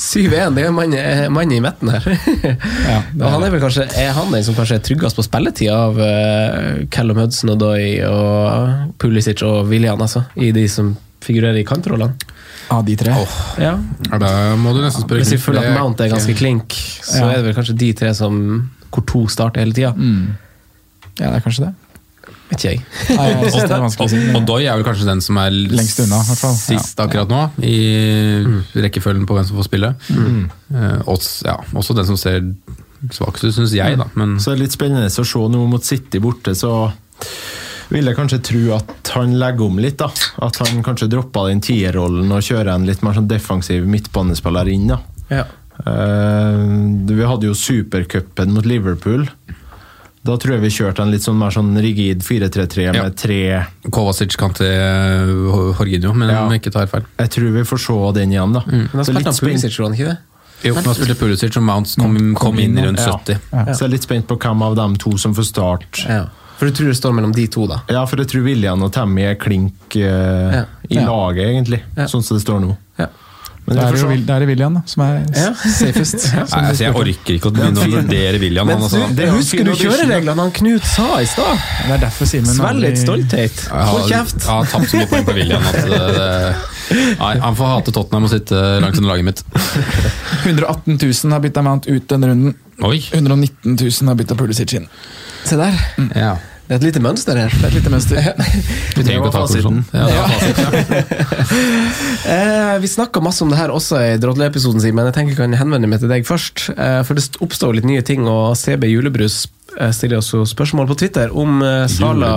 7-1, 0.00 0.54
det 0.56 0.64
er 0.64 0.72
mannen 0.74 1.34
mann 1.34 1.52
i 1.52 1.60
midten 1.62 1.92
her. 1.92 2.06
Ja, 2.90 2.98
er. 3.02 3.26
han 3.34 3.44
er 3.44 3.52
vel 3.52 3.60
kanskje 3.62 3.84
Er 4.00 4.14
han 4.16 4.32
den 4.32 4.44
som 4.46 4.56
kanskje 4.56 4.78
er 4.78 4.84
tryggest 4.84 5.18
på 5.18 5.24
spilletid 5.26 5.70
av 5.74 5.98
uh, 6.00 6.80
Callum 6.92 7.20
Hudson 7.20 7.52
og 7.54 7.60
Doy 7.60 8.00
og 8.08 8.96
Pulisic 9.02 9.44
og 9.46 9.68
William, 9.70 10.00
altså? 10.00 10.24
I 10.40 10.50
de 10.56 10.64
som 10.72 10.94
figurerer 11.24 11.60
i 11.60 11.66
kantrollene? 11.68 12.16
av 12.70 12.84
de 12.86 12.94
tre. 12.94 13.10
Ja. 13.58 13.72
Ja, 14.06 14.18
da 14.22 14.28
må 14.54 14.70
du 14.76 14.78
nesten 14.78 15.02
spørre 15.02 15.24
Hvis 15.24 15.32
vi 15.34 15.40
føler 15.42 15.66
at 15.66 15.74
Mount 15.74 15.98
er 16.04 16.12
ganske 16.12 16.36
klink, 16.38 16.76
så 17.02 17.24
Ja. 17.24 17.30
er 17.32 17.40
det 17.40 17.48
vel 17.48 17.56
kanskje 17.56 17.74
de 17.80 17.88
tre 17.98 18.12
som 18.14 18.36
hvor 18.90 19.02
to 19.06 19.24
starter 19.30 19.62
hele 19.64 19.74
tida. 19.74 19.90
Mm. 19.96 20.36
Ja, 21.18 21.30
det 21.32 21.40
er 21.40 21.42
kanskje 21.44 21.64
det. 21.66 21.74
Vet 22.50 22.58
ikke 22.58 22.72
jeg. 22.74 22.82
Nei, 23.14 23.26
jeg 23.30 23.52
synes 23.54 23.68
det 23.70 23.76
er 23.76 23.84
vanskelig 23.84 24.08
å 24.08 24.12
si. 24.12 24.20
Og, 24.20 24.36
og 24.40 24.46
Doy 24.48 24.66
er 24.66 24.78
vel 24.80 24.86
kanskje 24.88 25.08
den 25.08 25.22
som 25.24 25.38
er 25.38 25.54
Lengst 25.54 26.02
unna, 26.02 26.20
i 26.20 26.30
hvert 26.32 26.42
fall. 26.42 26.56
Sist 26.58 27.02
akkurat 27.02 27.30
nå, 27.30 27.42
i 27.62 27.78
rekkefølgen 28.74 29.26
på 29.28 29.38
hvem 29.38 29.46
som 29.48 29.60
får 29.60 29.68
spille. 29.70 29.94
Mm. 30.10 30.44
også, 31.06 31.34
ja, 31.46 31.56
også 31.78 31.96
den 31.98 32.08
som 32.10 32.18
ser 32.20 32.42
svakest 33.14 33.46
ut, 33.46 33.54
syns 33.56 33.74
jeg, 33.76 33.96
da. 34.00 34.10
Men 34.18 34.36
Så 34.42 34.52
er 34.52 34.60
litt 34.60 34.74
spennende 34.76 35.08
å 35.08 35.24
se 35.24 35.46
nå 35.54 35.64
mot 35.70 35.86
City 35.86 36.20
borte, 36.22 36.54
så 36.58 36.90
vil 37.90 38.06
jeg 38.06 38.18
kanskje 38.18 38.40
tro 38.46 38.60
at 38.76 39.12
han 39.16 39.38
legger 39.40 39.66
om 39.66 39.80
litt. 39.82 39.98
da. 40.02 40.10
At 40.46 40.60
han 40.62 40.82
kanskje 40.86 41.10
dropper 41.10 41.50
den 41.50 41.62
tierrollen 41.64 42.30
og 42.30 42.44
kjører 42.46 42.74
en 42.74 42.86
litt 42.88 43.02
mer 43.06 43.18
sånn 43.18 43.30
defensiv 43.30 43.88
midtbanespiller 43.90 44.70
inn. 44.70 44.92
da. 44.92 45.00
Ja. 45.30 45.46
Uh, 45.80 46.60
vi 47.08 47.24
hadde 47.24 47.48
jo 47.48 47.56
supercupen 47.56 48.52
mot 48.54 48.68
Liverpool. 48.68 49.26
Da 50.22 50.34
tror 50.36 50.52
jeg 50.58 50.60
vi 50.66 50.68
kjørte 50.68 51.00
en 51.00 51.10
litt 51.10 51.22
sånn 51.24 51.38
mer 51.40 51.48
sånn 51.54 51.70
rigid 51.80 52.20
4-3-3 52.20 52.82
Ja. 52.94 53.02
med 53.06 53.16
tre 53.16 53.66
Kovacic 53.90 54.36
kan 54.36 54.52
til 54.52 55.72
Horginio, 55.78 56.12
men 56.14 56.28
Ja. 56.28 56.42
om 56.44 56.50
jeg 56.52 56.60
ikke 56.62 56.72
tar 56.72 56.86
feil. 56.86 57.04
Jeg 57.18 57.30
tror 57.30 57.52
vi 57.52 57.62
får 57.64 57.78
se 57.80 58.12
den 58.20 58.30
igjen, 58.32 58.52
da. 58.52 58.60
Men 58.66 58.88
da 58.92 59.02
Så 59.02 59.12
spilte 59.14 59.24
han 59.24 59.34
Pulisic, 59.34 59.72
gjorde 59.78 59.88
han 59.88 59.96
ikke 59.98 60.08
det? 60.10 60.18
Jo, 60.62 60.74
nå 60.74 60.92
spilte 60.94 61.16
Pulisic 61.16 61.56
og 61.56 61.62
Mounts 61.62 61.94
kom, 61.96 62.34
kom 62.34 62.58
inn 62.58 62.76
i 62.78 62.82
rundt 62.84 62.98
Ja. 63.00 63.16
70. 63.16 63.38
Så 63.74 63.78
jeg 63.80 63.88
er 63.88 63.88
litt 63.88 64.02
spent 64.02 64.26
på 64.28 64.36
hvem 64.38 64.62
av 64.62 64.76
dem 64.76 64.96
to 64.96 65.16
som 65.16 65.34
får 65.34 65.44
start. 65.46 66.04
Ja. 66.06 66.26
For 66.58 66.66
du 66.66 66.72
tror 66.72 66.88
det 66.92 66.96
står 67.00 67.14
mellom 67.14 67.32
de 67.32 67.46
to, 67.46 67.66
da? 67.66 67.80
Ja, 67.88 68.04
for 68.04 68.16
jeg 68.16 68.26
tror 68.28 68.44
William 68.44 68.82
og 68.82 68.92
Tammy 68.92 69.22
er 69.22 69.34
klink 69.36 69.72
uh, 69.96 70.52
Ja. 70.52 70.64
i 70.90 70.96
Ja. 70.96 71.06
laget, 71.06 71.48
egentlig. 71.48 71.80
Ja. 71.96 72.04
Sånn 72.04 72.22
som 72.22 72.36
det 72.36 72.44
står 72.46 72.60
nå. 72.60 72.76
Ja. 73.60 73.74
Men 73.74 73.76
Det 73.76 73.82
er, 73.84 73.96
får 74.00 74.10
jo, 74.16 74.16
det 74.26 74.34
er 74.34 74.46
William 74.48 74.74
da, 74.74 74.80
som 74.90 75.02
er 75.04 75.18
Ja. 75.36 75.50
safest. 75.54 76.24
Nei, 76.34 76.62
altså, 76.70 76.82
jeg 76.82 76.94
orker 76.96 77.34
ikke 77.36 77.50
å 77.50 77.54
begynne 77.54 77.84
å 77.84 77.90
vurdere 77.92 78.40
William. 78.42 78.66
Men 78.66 78.80
Han, 78.80 78.86
altså. 78.88 79.02
det 79.14 79.26
er 79.28 79.36
husker 79.36 79.64
du 79.68 79.70
kjørereglene 79.78 80.42
han 80.42 80.50
Knut 80.56 80.88
sa 80.90 81.06
i 81.22 81.28
stad? 81.30 81.60
Det 81.86 81.94
er 81.94 82.02
derfor 82.02 82.30
Simen 82.32 82.50
Svelg 82.56 82.82
litt 82.82 82.98
stolthet. 82.98 83.62
Hold 83.70 84.08
kjeft! 84.10 84.42
jeg 84.42 84.50
har 84.50 84.72
tapt 84.72 84.90
så 84.90 84.98
mye 84.98 85.10
poeng 85.12 85.28
på 85.28 85.36
William 85.38 85.70
at 85.70 85.80
det, 85.86 86.02
Nei, 87.20 87.34
han 87.38 87.54
får 87.54 87.68
hate 87.70 87.92
Tottenham 87.94 88.26
og 88.26 88.32
sitte 88.32 88.58
langs 88.82 88.98
under 88.98 89.12
laget 89.12 89.28
mitt. 89.28 89.44
118 90.48 90.98
000 90.98 91.34
har 91.36 91.44
bytta 91.44 91.62
Mount 91.62 91.86
ut 91.86 92.08
denne 92.10 92.32
runden. 92.32 92.56
Oi! 92.82 92.98
119 93.12 93.76
000 93.76 94.10
har 94.10 94.18
bytta 94.18 94.34
Pulisic 94.40 94.74
inn. 94.80 94.88
Se 95.46 95.54
der. 95.60 95.76
Ja. 96.18 96.32
Det 96.70 96.76
er 96.76 96.78
et 96.78 96.84
lite 96.86 97.00
mønster 97.02 97.34
her. 97.34 97.50
Det 97.50 97.64
er 97.66 97.72
et 97.72 97.76
lite 97.80 97.90
mønster. 97.90 98.18
Vi 98.94 99.02
trenger 99.02 99.16
ikke 99.16 99.26
å 99.26 99.32
ta 99.34 99.40
fasiten. 99.42 99.80
konklusjonen. 99.82 99.88
Ja, 99.90 100.06
det. 100.86 101.00
Eh, 102.30 102.76
vi 102.78 102.86
snakka 102.86 103.18
masse 103.24 103.42
om 103.42 103.50
det 103.50 103.56
her 103.58 103.72
også 103.74 103.98
i 104.04 104.18
Drodle-episoden 104.22 104.82
sin, 104.84 104.94
men 104.94 105.08
jeg 105.08 105.16
tenker 105.16 105.32
jeg 105.32 105.38
kan 105.40 105.56
henvende 105.58 105.88
meg 105.90 105.98
til 106.02 106.12
deg 106.12 106.28
først. 106.28 106.68
Eh, 106.76 107.00
for 107.08 107.18
det 107.18 107.40
oppstår 107.42 107.74
litt 107.74 107.88
nye 107.88 108.04
ting, 108.06 108.28
og 108.30 108.54
CB 108.60 108.86
Julebrus 108.86 109.40
eh, 109.80 109.90
stiller 109.96 110.20
oss 110.20 110.30
jo 110.30 110.44
spørsmål 110.46 110.86
på 110.92 110.98
Twitter 111.00 111.34
om 111.34 111.58
eh, 111.66 111.88
Sala 111.90 112.36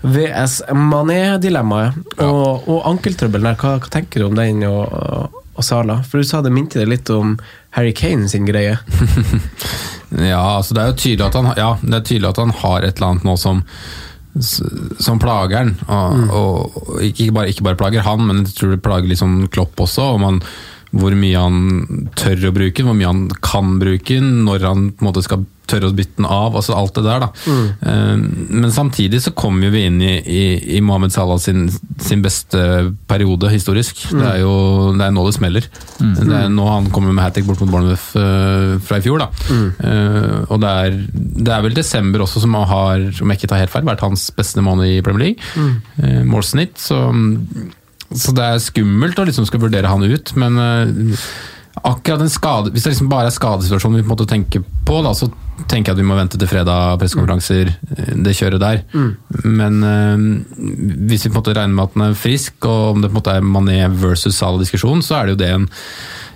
VS 0.00 0.62
Mané-dilemmaet. 0.72 1.98
Og, 2.24 2.64
og 2.64 2.88
ankeltrøbbelen 2.94 3.50
der, 3.50 3.60
hva, 3.60 3.76
hva 3.82 3.92
tenker 3.92 4.24
du 4.24 4.30
om 4.30 4.38
den 4.40 4.64
og, 4.70 5.36
og 5.36 5.66
Sala? 5.66 6.00
For 6.08 6.24
du 6.24 6.30
sa 6.30 6.40
det 6.46 6.54
minte 6.56 6.80
deg 6.80 6.88
litt 6.94 7.12
om 7.12 7.36
Harry 7.74 7.92
Kane 7.96 8.28
sin 8.30 8.46
greie. 8.46 8.78
Ja, 10.14 10.56
altså 10.60 10.76
det 10.76 10.82
er 10.82 10.90
jo 10.92 10.98
tydelig 11.00 11.24
at 11.26 11.34
han, 11.34 11.46
ja, 11.58 11.70
det 11.82 11.96
er 11.96 12.04
tydelig 12.06 12.28
at 12.28 12.38
han 12.38 12.52
har 12.60 12.84
et 12.86 13.00
eller 13.00 13.08
annet 13.08 13.24
nå 13.26 13.32
som 13.40 13.64
som 14.98 15.18
plager 15.22 15.60
han. 15.60 15.72
Og, 15.86 16.30
og, 16.34 16.78
og 16.90 17.02
ikke, 17.06 17.28
bare, 17.34 17.50
ikke 17.52 17.62
bare 17.68 17.78
plager 17.78 18.02
han, 18.02 18.24
men 18.26 18.40
jeg 18.42 18.56
tror 18.58 18.72
det 18.74 18.82
plager 18.82 19.10
liksom 19.10 19.36
Klopp 19.54 19.78
også. 19.84 20.08
Og 20.16 20.20
man, 20.22 20.40
hvor 20.94 21.16
mye 21.18 21.40
han 21.40 22.08
tør 22.18 22.48
å 22.50 22.54
bruke 22.54 22.78
den, 22.80 22.88
hvor 22.90 22.98
mye 22.98 23.10
han 23.10 23.26
kan 23.44 23.76
bruke 23.82 24.20
den, 24.20 24.44
når 24.46 24.68
han 24.68 24.88
på 24.94 25.04
en 25.04 25.10
måte 25.10 25.24
skal 25.26 25.44
tørre 25.70 25.88
å 25.88 25.94
bytte 25.96 26.18
den 26.18 26.26
av, 26.28 26.56
altså 26.58 26.74
alt 26.76 26.96
det 26.98 27.04
der. 27.06 27.22
da. 27.24 27.28
Mm. 27.48 28.24
Men 28.60 28.72
samtidig 28.74 29.22
så 29.24 29.32
kommer 29.36 29.72
vi 29.72 29.84
inn 29.88 29.96
i, 30.04 30.12
i, 30.20 30.42
i 30.76 30.80
Mohammed 30.84 31.14
Salah 31.14 31.38
sin, 31.40 31.66
sin 32.04 32.20
beste 32.24 32.60
periode 33.08 33.48
historisk. 33.52 34.02
Det 34.12 34.26
er 34.28 34.42
jo 34.42 34.54
det 34.98 35.06
er 35.06 35.14
nå 35.16 35.24
det 35.24 35.36
smeller. 35.38 35.68
Det 35.98 36.36
er 36.36 36.50
nå 36.52 36.66
han 36.68 36.90
kommer 36.92 37.14
med 37.16 37.24
hat 37.24 37.36
trick 37.38 37.48
bort 37.48 37.62
mot 37.64 37.72
Bournemouth 37.72 38.10
eh, 38.20 38.74
fra 38.84 39.00
i 39.00 39.06
fjor. 39.06 39.24
da. 39.24 39.30
Eh, 39.88 40.36
og 40.52 40.60
det 40.62 40.74
er, 40.82 40.98
det 41.14 41.54
er 41.56 41.64
vel 41.64 41.78
desember 41.78 42.26
også 42.26 42.44
som 42.44 42.58
har, 42.60 43.08
om 43.24 43.32
jeg 43.32 43.40
ikke 43.40 43.54
tar 43.54 43.64
helt 43.64 43.72
feil, 43.72 43.88
vært 43.88 44.04
hans 44.04 44.28
beste 44.36 44.64
måned 44.64 44.98
i 44.98 45.00
Premier 45.04 45.30
League. 45.30 45.72
Eh, 46.04 46.20
målsnitt. 46.28 46.76
Så, 46.80 47.00
så 48.12 48.34
det 48.36 48.44
er 48.44 48.62
skummelt 48.62 49.18
å 49.18 49.26
liksom 49.28 49.46
skal 49.48 49.62
vurdere 49.64 49.90
han 49.90 50.04
ut, 50.04 50.34
men 50.40 50.60
eh, 50.60 51.22
akkurat 51.82 52.22
en 52.22 52.30
skade 52.30 52.70
Hvis 52.70 52.84
det 52.86 52.92
liksom 52.92 53.08
bare 53.10 53.30
er 53.30 53.34
skadesituasjonen 53.34 53.98
vi 53.98 54.04
på 54.04 54.10
en 54.12 54.14
måte 54.14 54.28
tenker 54.30 54.62
på, 54.86 55.00
da, 55.02 55.14
så 55.16 55.30
tenker 55.70 55.90
jeg 55.90 55.96
at 55.96 56.00
vi 56.02 56.06
må 56.06 56.16
vente 56.18 56.38
til 56.38 56.50
fredag, 56.50 56.98
pressekonferanser, 57.00 57.70
eh, 57.96 58.12
det 58.26 58.34
kjøret 58.36 58.62
der. 58.62 58.82
Men 59.44 59.80
eh, 59.88 60.24
hvis 61.08 61.26
vi 61.26 61.30
på 61.30 61.34
en 61.34 61.40
måte 61.40 61.56
regner 61.56 61.74
med 61.74 61.84
at 61.88 61.96
den 61.96 62.06
er 62.08 62.18
frisk, 62.18 62.58
og 62.68 62.94
om 62.94 63.02
det 63.02 63.10
på 63.10 63.16
en 63.16 63.20
måte 63.20 63.34
er 63.38 63.48
Mané 63.56 63.78
versus 63.88 64.36
Salah-diskusjon, 64.38 65.02
så 65.02 65.18
er 65.18 65.26
det 65.26 65.34
jo 65.36 65.42
det 65.42 65.50
en, 65.54 65.68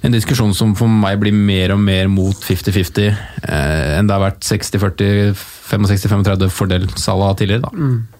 en 0.06 0.14
diskusjon 0.14 0.54
som 0.54 0.74
for 0.78 0.90
meg 0.90 1.18
blir 1.22 1.34
mer 1.34 1.74
og 1.74 1.82
mer 1.82 2.10
mot 2.12 2.36
50-50 2.48 3.08
eh, 3.08 3.98
enn 3.98 4.08
det 4.08 4.14
har 4.16 4.24
vært 4.28 4.46
60-40, 4.46 5.34
65-35 5.70 6.54
fordel 6.54 6.88
Salah 6.96 7.34
tidligere. 7.38 7.68
da. 7.68 8.17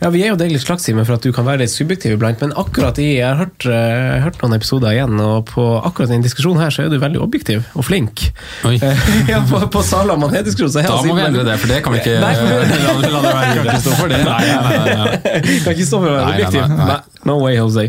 Ja, 0.00 0.10
Vi 0.10 0.22
er 0.24 0.28
jo 0.32 0.36
deg 0.40 0.50
litt 0.52 0.62
slagsime 0.64 1.04
for 1.06 1.14
at 1.18 1.22
du 1.22 1.32
kan 1.32 1.44
være 1.46 1.62
litt 1.64 1.70
subjektiv 1.72 2.16
iblant, 2.16 2.40
men 2.40 2.52
akkurat 2.58 2.98
i, 2.98 3.16
jeg 3.18 3.26
har 3.28 3.36
hørt, 3.44 3.66
eh, 3.66 4.20
hørt 4.24 4.40
noen 4.42 4.56
episoder 4.56 4.94
igjen, 4.96 5.18
og 5.20 5.46
på 5.50 5.64
akkurat 5.86 6.10
den 6.12 6.22
diskusjonen 6.24 6.60
her 6.62 6.70
så 6.74 6.84
er 6.84 6.90
du 6.92 6.98
veldig 7.02 7.20
objektiv 7.22 7.64
og 7.74 7.84
flink. 7.86 8.26
Oi. 8.68 8.76
ja, 9.32 9.40
på, 9.48 9.60
på 9.72 9.82
Sala 9.86 10.16
Mané-diskusjonen 10.20 10.74
så 10.74 10.82
er 10.82 10.88
Da 10.90 10.98
må 11.04 11.14
vi 11.16 11.24
endre 11.28 11.44
det, 11.46 11.56
for 11.62 11.70
det 11.72 11.80
kan 11.84 11.94
vi 11.94 12.00
ikke 12.02 12.16
Nei, 12.20 12.32
for- 12.34 12.50
la, 12.86 13.20
la 13.20 13.22
det 13.26 13.34
være. 13.64 13.78
Stå 13.84 13.94
for 14.00 14.12
det. 14.12 14.20
Nei, 14.26 14.42
nei, 14.50 14.74
nei, 14.74 14.98
nei. 15.00 15.40
Kan 15.64 15.72
ikke 15.76 15.86
stå 15.88 16.00
for 16.02 16.10
å 16.10 16.16
være 16.18 16.34
objektiv. 16.34 16.66
nei, 16.66 16.76
nei. 16.76 16.86
Nei, 16.90 16.98
No 17.30 17.34
way, 17.42 17.54
Jose. 17.58 17.82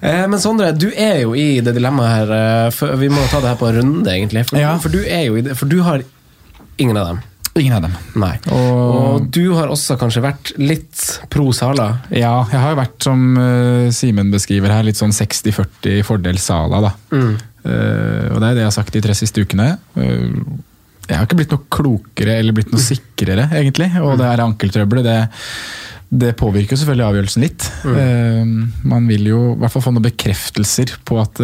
Eh, 0.00 0.22
men 0.32 0.38
Sondre, 0.40 0.70
du 0.72 0.86
er 0.96 1.18
jo 1.26 1.34
i 1.36 1.60
det 1.60 1.74
dilemmaet 1.76 2.14
her. 2.16 2.30
eh, 2.36 2.70
for 2.72 2.96
vi 3.00 3.10
må 3.12 3.20
ta 3.30 3.42
det 3.44 3.50
her 3.52 3.58
på 3.60 3.68
en 3.68 3.76
runde, 3.82 4.08
egentlig. 4.14 4.46
For, 4.48 4.56
Ja. 4.58 4.76
for 4.80 4.88
du 4.92 5.02
er 5.04 5.26
jo 5.26 5.36
i 5.36 5.42
det, 5.44 5.56
for 5.58 5.68
du 5.68 5.82
har 5.84 6.00
ingen 6.80 6.96
av 6.96 7.10
dem. 7.10 7.20
Ingen 7.58 7.74
av 7.74 7.82
dem. 7.82 7.94
Nei. 8.22 8.36
Og- 8.52 8.96
Og 9.20 9.30
du 9.34 9.52
har 9.56 9.68
også 9.68 9.96
kanskje 9.98 10.22
vært 10.22 10.52
litt 10.58 11.20
pro 11.30 11.50
Sala. 11.52 11.88
Ja, 12.10 12.44
jeg 12.50 12.60
har 12.60 12.70
jo 12.74 12.78
vært, 12.80 13.02
som 13.02 13.36
uh, 13.36 13.90
Simen 13.90 14.30
beskriver 14.30 14.70
her, 14.70 14.84
litt 14.86 14.96
sånn 15.00 15.10
60-40 15.12 16.04
fordel 16.06 16.38
Sala, 16.38 16.80
da. 16.80 16.92
Eh, 17.60 18.28
og 18.32 18.38
det 18.40 18.46
er 18.48 18.54
det 18.54 18.62
jeg 18.62 18.70
har 18.70 18.76
sagt 18.78 18.92
de 18.94 19.00
tre 19.04 19.12
siste 19.18 19.42
ukene. 19.42 19.78
Uh, 19.98 20.30
jeg 21.10 21.18
har 21.18 21.26
ikke 21.26 21.36
blitt 21.40 21.50
noe 21.50 21.66
klokere 21.74 22.38
eller 22.38 22.54
blitt 22.54 22.70
noe 22.72 22.80
sikrere, 22.80 23.48
egentlig. 23.58 23.90
Og 24.00 24.16
det 24.16 24.28
her 24.30 24.44
ankeltrøbbelet, 24.46 25.04
det, 25.04 25.28
det 26.22 26.36
påvirker 26.38 26.76
jo 26.76 26.80
selvfølgelig 26.84 27.08
avgjørelsen 27.10 27.42
litt. 27.42 27.66
Eh, 27.84 28.44
man 28.86 29.08
vil 29.10 29.26
jo 29.32 29.40
i 29.52 29.58
hvert 29.58 29.74
fall 29.74 29.82
få 29.88 29.92
noen 29.92 30.06
bekreftelser 30.06 30.94
på 31.04 31.18
at 31.20 31.42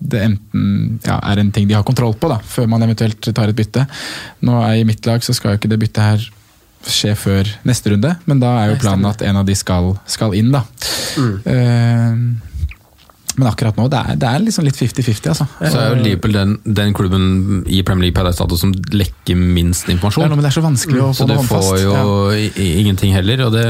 det 0.00 0.20
enten 0.22 1.00
ja, 1.04 1.18
er 1.32 1.38
en 1.42 1.50
ting 1.52 1.66
de 1.68 1.74
har 1.74 1.82
kontroll 1.82 2.14
på, 2.14 2.28
da, 2.30 2.38
før 2.38 2.68
man 2.70 2.82
eventuelt 2.86 3.20
tar 3.34 3.48
et 3.50 3.56
bytte. 3.58 3.86
Nå 4.46 4.60
er 4.62 4.80
I 4.80 4.84
mitt 4.88 5.04
lag 5.06 5.22
så 5.26 5.34
skal 5.34 5.52
jo 5.56 5.58
ikke 5.58 5.68
det 5.72 5.80
byttet 5.82 6.02
her 6.04 6.28
skje 6.88 7.14
før 7.18 7.48
neste 7.66 7.90
runde, 7.90 8.12
men 8.30 8.38
da 8.40 8.52
er 8.62 8.70
jo 8.70 8.76
planen 8.80 9.08
at 9.10 9.22
en 9.26 9.36
av 9.40 9.44
de 9.48 9.54
skal, 9.58 9.96
skal 10.06 10.34
inn. 10.38 10.52
da. 10.54 10.62
Eh, 11.18 12.14
men 13.38 13.46
akkurat 13.46 13.76
nå, 13.78 13.84
det 13.90 13.98
er, 14.02 14.16
det 14.18 14.26
er 14.34 14.40
liksom 14.42 14.64
litt 14.66 14.74
50-50, 14.78 15.28
altså. 15.30 15.44
Så 15.62 15.78
er 15.78 15.92
jo 15.92 15.98
Liverpool 16.02 16.32
den, 16.34 16.54
den 16.74 16.94
klubben 16.96 17.26
i 17.70 17.84
Premier 17.86 18.08
League 18.08 18.16
per 18.16 18.26
dags 18.26 18.40
dato 18.40 18.56
som 18.58 18.72
lekker 18.74 19.38
minst 19.38 19.86
Det 19.86 19.92
er 19.92 19.96
informasjon. 19.98 20.24
noe 20.26 20.38
men 20.38 20.42
det 20.42 20.50
er 20.50 20.56
så 20.56 20.64
vanskelig 20.64 21.02
å 21.04 21.10
Så 21.14 21.22
få 21.22 21.22
så 21.22 21.28
det 21.30 21.36
håndfast. 21.38 21.68
får 21.68 21.82
jo 21.84 21.92
Ja. 21.94 22.72
ingenting 22.80 23.12
heller, 23.14 23.44
og 23.46 23.52
det, 23.54 23.66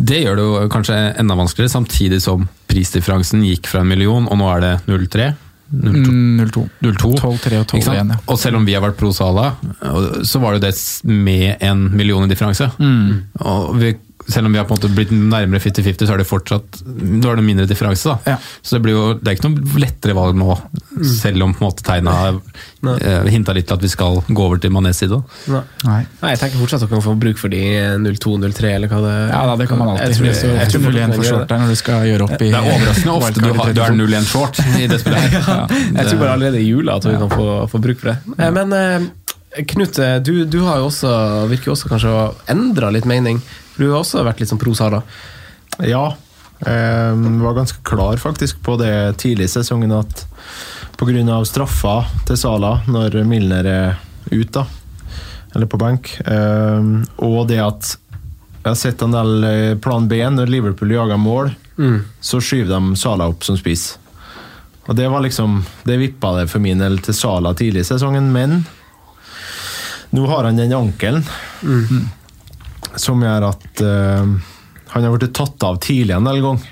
det 0.00 0.22
gjør 0.24 0.36
det 0.40 0.46
jo 0.46 0.68
kanskje 0.72 0.96
enda 1.20 1.36
vanskeligere, 1.36 1.74
samtidig 1.76 2.22
som 2.24 2.48
prisdifferansen 2.72 3.44
gikk 3.44 3.68
fra 3.68 3.80
en 3.84 3.88
million, 3.92 4.28
og 4.32 4.40
nå 4.40 4.48
er 4.56 4.60
det 4.64 4.72
0,3. 4.88 5.34
0,2. 5.70 5.92
Mm, 6.06 6.40
0-2. 6.40 6.68
0,2. 6.80 7.12
12-3 7.18 7.60
og 7.60 7.66
12-1. 7.66 7.94
ja. 7.94 8.18
Og 8.30 8.38
selv 8.38 8.56
om 8.60 8.66
vi 8.66 8.74
har 8.76 8.84
vært 8.84 8.98
pro 9.00 9.10
Sala, 9.14 9.48
så 10.22 10.40
var 10.42 10.56
det 10.56 10.68
det 10.68 10.74
med 11.10 11.56
en 11.64 11.88
million 11.96 12.24
i 12.24 12.30
differanse. 12.30 12.70
Mm. 12.78 13.24
Og 13.42 13.74
vi, 13.80 13.94
selv 14.28 14.46
om 14.48 14.52
vi 14.54 14.58
har 14.58 14.66
på 14.66 14.74
en 14.74 14.80
måte 14.80 14.88
blitt 14.96 15.12
nærmere 15.14 15.60
50-50, 15.62 16.06
så 16.08 16.14
er 16.16 16.18
det 16.22 16.26
fortsatt 16.26 16.80
da 16.86 17.30
er 17.32 17.36
det 17.38 17.44
mindre 17.46 17.66
differanse. 17.70 18.10
da. 18.16 18.32
Ja. 18.34 18.36
Så 18.62 18.76
det 18.76 18.82
blir 18.86 18.94
jo, 18.96 19.04
det 19.20 19.28
er 19.30 19.36
ikke 19.38 19.50
noe 19.50 19.80
lettere 19.82 20.14
valg 20.18 20.34
nå, 20.40 20.56
selv 21.06 21.44
om 21.46 21.54
på 21.54 21.62
en 21.62 21.66
måte 21.68 21.84
tegna 21.86 22.14
eh, 23.00 23.28
hinta 23.32 23.54
litt 23.56 23.66
til 23.68 23.76
at 23.78 23.84
vi 23.86 23.90
skal 23.92 24.20
gå 24.26 24.46
over 24.46 24.58
til 24.62 24.72
Manés 24.74 24.98
side. 25.02 25.18
Nei. 25.52 25.62
Nei. 25.86 25.98
Nei, 26.22 26.32
jeg 26.34 26.40
tenker 26.42 26.62
fortsatt 26.62 26.82
at 26.82 26.88
dere 26.88 26.96
kan 26.98 27.04
få 27.06 27.14
bruk 27.22 27.38
for 27.40 27.52
de 27.54 27.60
02-03, 28.06 28.72
eller 28.76 28.90
hva 28.92 29.02
det 29.04 29.14
Ja, 29.30 29.42
da, 29.50 29.56
det 29.60 29.68
kan 29.70 29.78
man 29.82 29.92
alltid. 29.94 30.06
Jeg 30.06 30.16
tror- 30.16 30.26
jeg 30.26 30.56
tror 30.56 30.70
selvfølgelig 30.76 31.02
en 31.02 31.08
man 31.10 31.18
for 31.20 31.28
short 31.30 31.48
der 31.52 31.58
når 31.62 31.68
du 31.68 31.78
skal 31.82 32.06
gjøre 32.10 32.26
opp 32.26 32.34
i 32.40 32.50
Det 32.50 32.54
er 32.54 32.70
overraskende 32.72 33.14
ofte 33.20 33.40
du, 33.40 33.46
har, 33.46 33.72
du 33.74 33.80
er 33.80 33.94
32. 33.94 34.00
0-1 34.06 34.26
short 34.32 34.58
i 34.80 34.86
det 34.86 35.00
spillet. 35.00 35.20
her. 35.20 35.46
Ja, 35.56 35.66
Jeg 36.02 36.06
tror 36.10 36.18
bare 36.24 36.32
allerede 36.36 36.60
i 36.60 36.66
jula 36.68 36.96
at 36.96 37.04
vi 37.06 37.14
kan 37.20 37.30
få, 37.30 37.46
få 37.70 37.78
bruk 37.82 38.00
for 38.02 38.12
det. 38.12 38.18
Eh, 38.38 38.50
Men 38.50 38.72
eh, 38.72 39.06
Knut, 39.70 39.96
du, 40.20 40.44
du 40.44 40.58
har 40.66 40.82
jo 40.82 40.90
også, 40.90 41.08
virker 41.48 41.70
jo 41.70 41.72
også 41.72 41.88
kanskje 41.88 42.10
å 42.12 42.16
ha 42.18 42.24
endra 42.52 42.90
litt 42.92 43.06
mening. 43.08 43.38
For 43.76 43.84
Du 43.84 43.90
har 43.92 44.00
også 44.00 44.24
vært 44.24 44.40
litt 44.40 44.48
sånn 44.48 44.60
prosara? 44.62 45.02
Ja. 45.84 46.08
Jeg 46.64 47.40
var 47.42 47.58
ganske 47.58 47.82
klar 47.84 48.16
faktisk 48.16 48.62
på 48.64 48.78
det 48.80 49.18
tidlig 49.20 49.50
i 49.50 49.52
sesongen 49.58 49.92
at 49.92 50.24
pga. 50.96 51.44
straffa 51.44 52.06
til 52.24 52.38
Sala 52.40 52.80
når 52.88 53.18
Milner 53.28 53.66
er 53.68 53.98
ute, 54.32 54.64
eller 55.54 55.68
på 55.68 55.76
benk, 55.76 56.14
eh, 56.24 56.88
og 57.20 57.48
det 57.48 57.60
at 57.60 57.92
jeg 58.62 58.70
har 58.70 58.80
sett 58.80 59.02
en 59.04 59.12
del 59.12 59.44
eh, 59.44 59.76
plan 59.76 60.08
B 60.08 60.16
når 60.16 60.48
Liverpool 60.48 60.90
jager 60.90 61.20
mål, 61.20 61.52
så 62.24 62.40
skyver 62.40 62.72
de 62.72 62.96
Sala 62.96 63.28
opp 63.28 63.44
som 63.44 63.56
spiss. 63.60 63.98
Og 64.86 64.96
det 64.96 65.10
var 65.12 65.20
liksom 65.20 65.64
Det 65.84 65.98
vippa 65.98 66.30
det 66.38 66.46
for 66.48 66.62
min 66.62 66.78
del 66.78 66.96
til 67.04 67.14
Sala 67.14 67.52
tidlig 67.54 67.84
i 67.84 67.90
sesongen, 67.90 68.32
men 68.32 68.64
nå 70.16 70.24
har 70.30 70.44
han 70.48 70.56
den 70.56 70.72
ankelen 70.72 71.26
som 73.00 73.22
gjør 73.22 73.48
at 73.50 73.82
uh, 73.84 74.34
han 74.92 75.06
har 75.06 75.14
blitt 75.16 75.34
tatt 75.36 75.66
av 75.66 75.80
tidlig 75.84 76.16
en 76.16 76.28
del 76.28 76.42
ganger. 76.44 76.68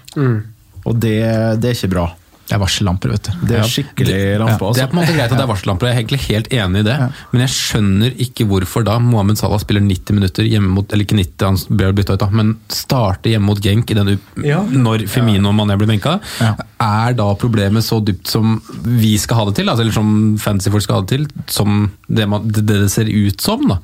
Og 0.85 1.01
det, 1.01 1.19
det 1.61 1.71
er 1.71 1.77
ikke 1.77 1.93
bra. 1.95 2.09
Det 2.45 2.53
er 2.53 2.61
varsellamper, 2.61 3.09
vet 3.15 3.23
du. 3.25 3.47
Det 3.49 3.57
er 3.57 3.63
skikkelig 3.65 4.17
lampe. 4.43 4.59
Det 4.75 4.83
er 4.83 4.85
Altså. 4.85 4.87
på 4.91 4.97
en 4.97 5.01
måte 5.01 5.15
greit 5.17 5.33
at 5.33 5.39
det 5.39 5.45
er 5.45 5.49
varsellamper, 5.49 5.87
jeg 5.89 5.95
er 5.95 6.01
egentlig 6.03 6.21
helt 6.29 6.49
enig 6.53 6.81
i 6.83 6.87
det. 6.91 6.97
Men 7.33 7.41
jeg 7.41 7.53
skjønner 7.55 8.19
ikke 8.21 8.45
hvorfor 8.51 8.85
da 8.85 8.99
Mohammed 9.01 9.39
Salah 9.41 9.59
spiller 9.63 9.81
90 9.81 10.13
minutter 10.19 10.45
hjemme 10.45 10.69
mot 10.77 10.93
Eller 10.93 11.05
ikke 11.07 11.17
90, 11.17 11.47
han 11.47 11.77
ble 11.79 11.93
bytta 11.97 12.15
ut, 12.19 12.21
da, 12.21 12.29
men 12.31 12.53
starter 12.69 13.31
hjemme 13.33 13.49
mot 13.49 13.61
Genk 13.65 13.91
i 13.91 13.95
den, 13.97 14.19
Ja. 14.45 14.61
når 14.63 15.07
Femino 15.09 15.49
og 15.49 15.55
Mané 15.57 15.79
blir 15.81 15.89
benka. 15.89 16.19
Ja. 16.41 16.55
Er 16.85 17.15
da 17.17 17.31
problemet 17.41 17.83
så 17.83 18.03
dypt 18.05 18.29
som 18.29 18.61
vi 18.85 19.17
skal 19.17 19.37
ha 19.41 19.45
det 19.49 19.55
til, 19.57 19.69
altså, 19.73 19.81
eller 19.87 19.93
som 19.97 20.37
fantasyfolk 20.39 20.83
skal 20.85 20.97
ha 20.97 21.01
det 21.07 21.09
til, 21.17 21.27
som 21.49 21.91
det 22.11 22.29
man, 22.29 22.47
det, 22.47 22.67
det 22.69 22.91
ser 22.93 23.09
ut 23.09 23.41
som? 23.41 23.65
da. 23.69 23.79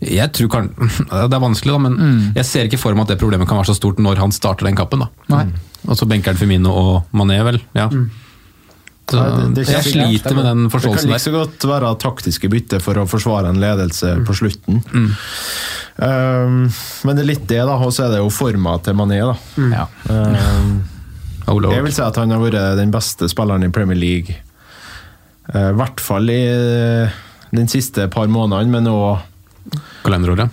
Jeg 0.00 0.32
tror 0.32 0.48
kan, 0.48 0.70
Det 1.30 1.36
er 1.36 1.42
vanskelig, 1.42 1.72
da, 1.76 1.78
men 1.78 2.32
jeg 2.34 2.44
ser 2.48 2.64
ikke 2.64 2.78
for 2.80 2.94
meg 2.96 3.02
at 3.10 3.14
det 3.14 3.20
problemet 3.20 3.46
kan 3.50 3.60
være 3.60 3.74
så 3.74 3.76
stort 3.76 3.98
når 4.00 4.16
han 4.24 4.32
starter 4.32 4.64
den 4.66 4.76
kappen. 4.78 5.00
da. 5.04 5.08
Nei. 5.28 5.44
Og 5.88 5.96
så 5.96 6.06
benker 6.08 6.32
han 6.32 6.36
Femino 6.40 6.72
og 6.76 7.04
Mané, 7.16 7.38
vel. 7.46 7.60
ja. 7.74 7.88
Så, 9.10 9.16
Nei, 9.18 9.30
det- 9.54 9.54
det 9.56 9.68
jeg 9.74 9.82
sliter 9.90 10.34
med 10.36 10.44
den 10.44 10.68
forståelsen 10.70 11.08
der. 11.10 11.18
Det 11.18 11.18
kan 11.18 11.18
ikke 11.18 11.24
så 11.24 11.32
godt 11.32 11.64
være 11.70 11.98
taktiske 11.98 12.48
bytte 12.52 12.78
for 12.80 12.94
å 12.94 13.08
forsvare 13.10 13.48
en 13.50 13.58
ledelse 13.58 14.12
på 14.24 14.32
slutten. 14.38 14.84
Um, 16.00 16.70
men 17.04 17.16
det 17.16 17.24
er 17.24 17.28
litt 17.32 17.46
det, 17.50 17.58
da. 17.66 17.74
Og 17.76 17.90
så 17.92 18.04
er 18.06 18.14
det 18.14 18.20
jo 18.22 18.30
forma 18.30 18.76
til 18.84 18.94
Mané, 18.94 19.18
da. 19.26 19.36
Ja. 19.58 19.86
Um, 20.08 20.82
Oh, 21.50 21.58
jeg 21.58 21.82
vil 21.82 21.90
si 21.92 22.02
at 22.04 22.14
han 22.20 22.30
har 22.30 22.38
vært 22.38 22.76
den 22.78 22.92
beste 22.94 23.26
spilleren 23.26 23.64
i 23.66 23.70
Premier 23.74 23.96
League. 23.98 24.36
Eh, 25.52 25.70
I 25.72 25.74
hvert 25.74 25.98
fall 25.98 26.30
i 26.30 26.36
eh, 26.46 27.10
den 27.50 27.66
siste 27.66 28.04
par 28.12 28.28
månedene, 28.30 28.70
men 28.70 28.86
òg 28.86 29.18
Kalenderåret. 30.04 30.48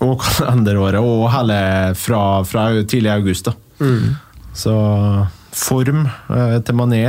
og 0.00 0.22
kalenderåret, 0.22 1.02
og 1.04 1.26
hele 1.34 1.58
fra, 2.00 2.22
fra 2.48 2.64
tidlig 2.88 3.12
august. 3.12 3.44
da. 3.50 3.52
Så 4.54 4.74
form 5.56 6.04
eh, 6.06 6.56
til 6.64 6.76
Mané 6.78 7.00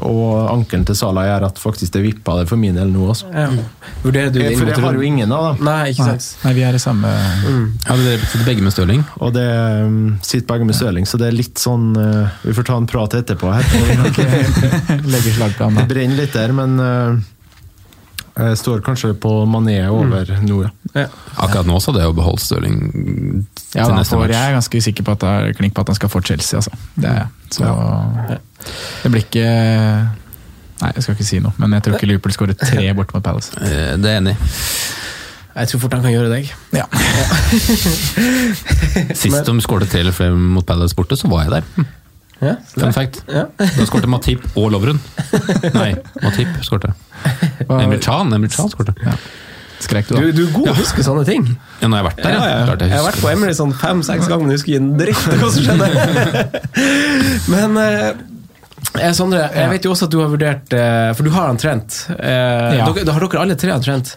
og 0.00 0.48
ankelen 0.50 0.86
til 0.88 0.96
Salah 0.96 1.26
gjør 1.28 1.46
at 1.50 1.60
faktisk 1.60 1.94
det 1.96 2.02
vippa 2.04 2.38
det 2.40 2.46
for 2.48 2.60
min 2.60 2.76
del 2.78 2.92
nå. 2.92 3.08
Altså. 3.12 3.28
Ja. 3.34 3.48
Vurderer 4.04 4.32
du 4.32 4.38
det 4.40 4.54
for 4.56 4.70
jeg 4.70 4.80
har 4.84 4.96
jo 4.96 5.04
ingen 5.04 5.34
av 5.36 5.48
dem. 5.50 5.64
Nei, 5.68 5.90
ikke 5.92 6.06
sant. 6.08 6.28
Nei, 6.46 6.54
vi 6.56 6.64
er 6.66 6.76
i 6.76 6.80
samme 6.80 7.10
Hadde 7.10 8.06
dere 8.06 8.22
sitter 8.24 8.46
begge 8.46 8.64
med 8.64 8.74
Stirling? 8.74 9.04
Og 9.20 9.34
det 9.36 9.48
um, 9.84 9.98
sitter 10.24 10.46
begge 10.48 10.68
med 10.70 10.78
Stirling, 10.78 11.08
så 11.08 11.20
det 11.20 11.28
er 11.28 11.36
litt 11.36 11.60
sånn 11.60 11.90
uh, 11.98 12.40
Vi 12.46 12.56
får 12.56 12.70
ta 12.70 12.78
en 12.80 12.88
prat 12.90 13.18
etterpå 13.20 13.52
her. 13.52 13.68
Legger 15.12 15.36
slagplan 15.36 15.82
Det 15.82 15.88
brenner 15.90 16.22
litt 16.22 16.36
der, 16.36 16.56
men 16.56 16.80
uh, 16.80 17.20
jeg 18.40 18.60
står 18.60 18.84
kanskje 18.86 19.12
på 19.20 19.42
Mané 19.50 19.82
over 19.92 20.30
nå, 20.40 20.62
ja. 20.94 21.08
Akkurat 21.36 21.66
nå 21.68 21.76
så 21.82 21.90
hadde 21.90 22.06
jeg 22.06 22.12
jo 22.12 22.20
beholdt 22.22 22.44
Stirling 22.46 22.78
Ja, 23.74 23.84
da 23.86 24.02
får, 24.02 24.24
jeg 24.32 24.40
er 24.50 24.56
ganske 24.56 24.80
sikker 24.82 25.04
på 25.06 25.12
at 25.14 25.20
det 25.22 25.28
er 25.30 25.52
klink 25.54 25.74
på 25.76 25.84
at 25.84 25.90
han 25.92 25.98
skal 25.98 26.10
få 26.10 26.20
Chelsea. 26.26 26.58
Altså. 26.58 26.72
Det 26.96 27.06
er 27.10 27.20
jeg. 27.20 27.28
Så 27.54 27.68
det 29.04 29.10
blir 29.12 29.22
ikke 29.26 29.44
Nei, 30.80 30.88
jeg 30.96 31.02
skal 31.04 31.14
ikke 31.14 31.26
si 31.28 31.38
noe, 31.44 31.52
men 31.60 31.74
jeg 31.76 31.84
tror 31.84 31.98
ikke 31.98 32.08
Liverpool 32.08 32.32
skårer 32.32 32.56
tre 32.56 32.86
borte 32.96 33.12
mot 33.14 33.22
Palace. 33.24 33.52
Eh, 33.60 33.94
Det 34.00 34.10
er 34.10 34.16
enig. 34.22 34.36
Jeg 35.50 35.68
tror 35.68 35.80
fort 35.82 35.92
han 35.98 36.02
kan 36.06 36.12
gjøre 36.14 36.30
deg. 36.32 36.50
Ja. 36.72 36.86
Sist 39.20 39.44
de 39.46 39.54
skåret 39.60 39.90
tre 39.92 40.00
eller 40.04 40.14
flere 40.16 40.36
mot 40.38 40.66
Palace 40.66 40.96
borte, 40.96 41.18
så 41.20 41.28
var 41.30 41.44
jeg 41.46 41.58
der. 41.58 41.88
Ja, 42.40 42.54
Fun 42.72 42.94
fact. 42.96 43.20
Ja. 43.28 43.44
Da 43.60 43.84
skårte 43.84 44.08
Matip 44.08 44.46
og 44.56 44.70
Lovren. 44.72 45.00
Nei, 45.74 45.90
Matip 46.24 46.54
skårte. 46.64 46.94
Emre 47.68 48.00
Chan 48.00 48.32
skårte. 48.72 48.94
Ja. 49.04 49.12
Skrek 49.80 50.08
du, 50.08 50.14
Du, 50.16 50.20
da? 50.20 50.32
du 50.36 50.42
er 50.46 50.52
god 50.54 50.64
til 50.66 50.72
å 50.72 50.78
huske 50.80 51.04
sånne 51.04 51.24
ting. 51.28 51.44
Ja, 51.80 51.88
har 51.88 51.96
jeg 52.02 52.06
vært 52.10 52.20
der, 52.22 52.30
Ja, 52.30 52.40
ja. 52.46 52.58
ja. 52.66 52.86
Jeg 52.86 52.96
har 52.98 53.06
vært 53.06 53.20
på 53.22 53.30
Emily 53.32 53.54
sånn 53.56 53.72
fem-seks 53.80 54.28
ganger, 54.28 54.44
men 54.46 54.52
jeg 54.52 54.60
husker 54.60 54.72
ikke 54.72 54.82
en 54.82 54.90
dritt 55.00 55.22
av 55.28 55.38
hva 55.40 55.50
som 55.54 55.62
skjedde. 55.66 55.86
men 57.54 57.78
eh, 57.84 58.08
eh, 59.00 59.12
Sondre, 59.16 59.46
jeg 59.54 59.70
vet 59.74 59.84
jo 59.88 59.94
også 59.94 60.08
at 60.08 60.14
du 60.14 60.18
har 60.22 60.30
vurdert 60.32 60.74
eh, 60.76 61.10
For 61.16 61.26
du 61.26 61.30
har 61.34 61.48
han 61.50 61.60
Trent. 61.60 62.02
Eh, 62.18 62.78
Ja. 62.80 62.90
dere, 62.92 63.12
har 63.16 63.26
dere 63.26 63.42
alle 63.46 63.56
tre 63.60 63.72
han 63.74 63.84
Trent? 63.84 64.16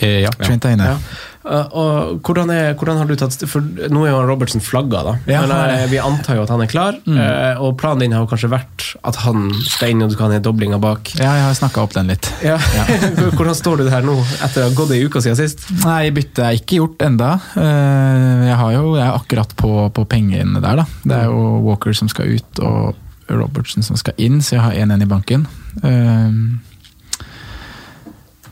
Eh, 0.00 0.20
Ja. 0.24 0.30
Trent. 0.38 0.64
Ja. 0.64 0.96
Uh, 1.40 1.64
og 1.72 2.20
hvordan, 2.26 2.50
er, 2.52 2.74
hvordan 2.76 2.98
har 3.00 3.08
du 3.08 3.14
tatt 3.16 3.32
For 3.48 3.64
Nå 3.64 4.02
er 4.04 4.10
jo 4.12 4.18
Robertsen 4.28 4.50
Robertson 4.50 4.60
flagga, 4.60 5.02
da. 5.06 5.12
Ja, 5.30 5.40
men 5.44 5.52
er 5.54 5.72
eh, 5.74 5.86
vi 5.90 5.98
antar 6.02 6.36
jo 6.38 6.44
at 6.44 6.52
han 6.52 6.62
er 6.64 6.70
klar. 6.70 6.98
eh, 7.06 7.60
og 7.60 7.76
planen 7.80 8.04
din 8.04 8.14
har 8.16 8.24
jo 8.24 8.30
kanskje 8.30 8.50
vært 8.52 8.86
at 9.06 9.18
han 9.24 9.50
skal 9.64 9.92
inn, 9.94 10.02
og 10.04 10.10
du 10.12 10.16
kan 10.18 10.32
ha 10.32 10.40
doblinga 10.42 10.78
bak. 10.82 11.12
Ja, 11.18 11.32
jeg 11.38 11.46
har 11.46 11.56
snakka 11.58 11.84
opp 11.84 11.94
den 11.96 12.10
litt. 12.10 12.28
Ja. 12.44 12.56
hvordan 13.36 13.56
står 13.56 13.82
du 13.82 13.90
her 13.92 14.04
nå, 14.06 14.16
etter 14.44 14.64
å 14.64 14.70
ha 14.70 14.76
gått 14.76 14.94
ei 14.96 15.02
uke 15.06 15.22
siden 15.22 15.38
sist? 15.38 15.66
Nei, 15.84 16.10
byttet 16.14 16.42
er 16.46 16.58
ikke 16.58 16.80
gjort 16.80 17.04
enda. 17.06 17.34
Eh, 17.56 18.48
Jeg, 18.50 18.56
har 18.62 18.72
jo, 18.76 18.96
jeg 18.98 19.06
er 19.06 19.14
akkurat 19.18 19.54
på, 19.60 19.74
på 19.96 20.06
pengene 20.10 20.62
der, 20.62 20.82
da. 20.82 20.88
Det 21.04 21.20
er 21.22 21.30
jo 21.30 21.44
Walker 21.68 21.96
som 21.96 22.10
skal 22.10 22.36
ut, 22.36 22.64
og 22.64 22.96
Robertson 23.30 23.86
som 23.86 23.98
skal 24.00 24.16
inn, 24.20 24.40
så 24.42 24.56
jeg 24.56 24.64
har 24.64 24.80
1-1 24.88 25.06
i 25.06 25.10
banken. 25.10 25.46
Eh, 25.84 26.40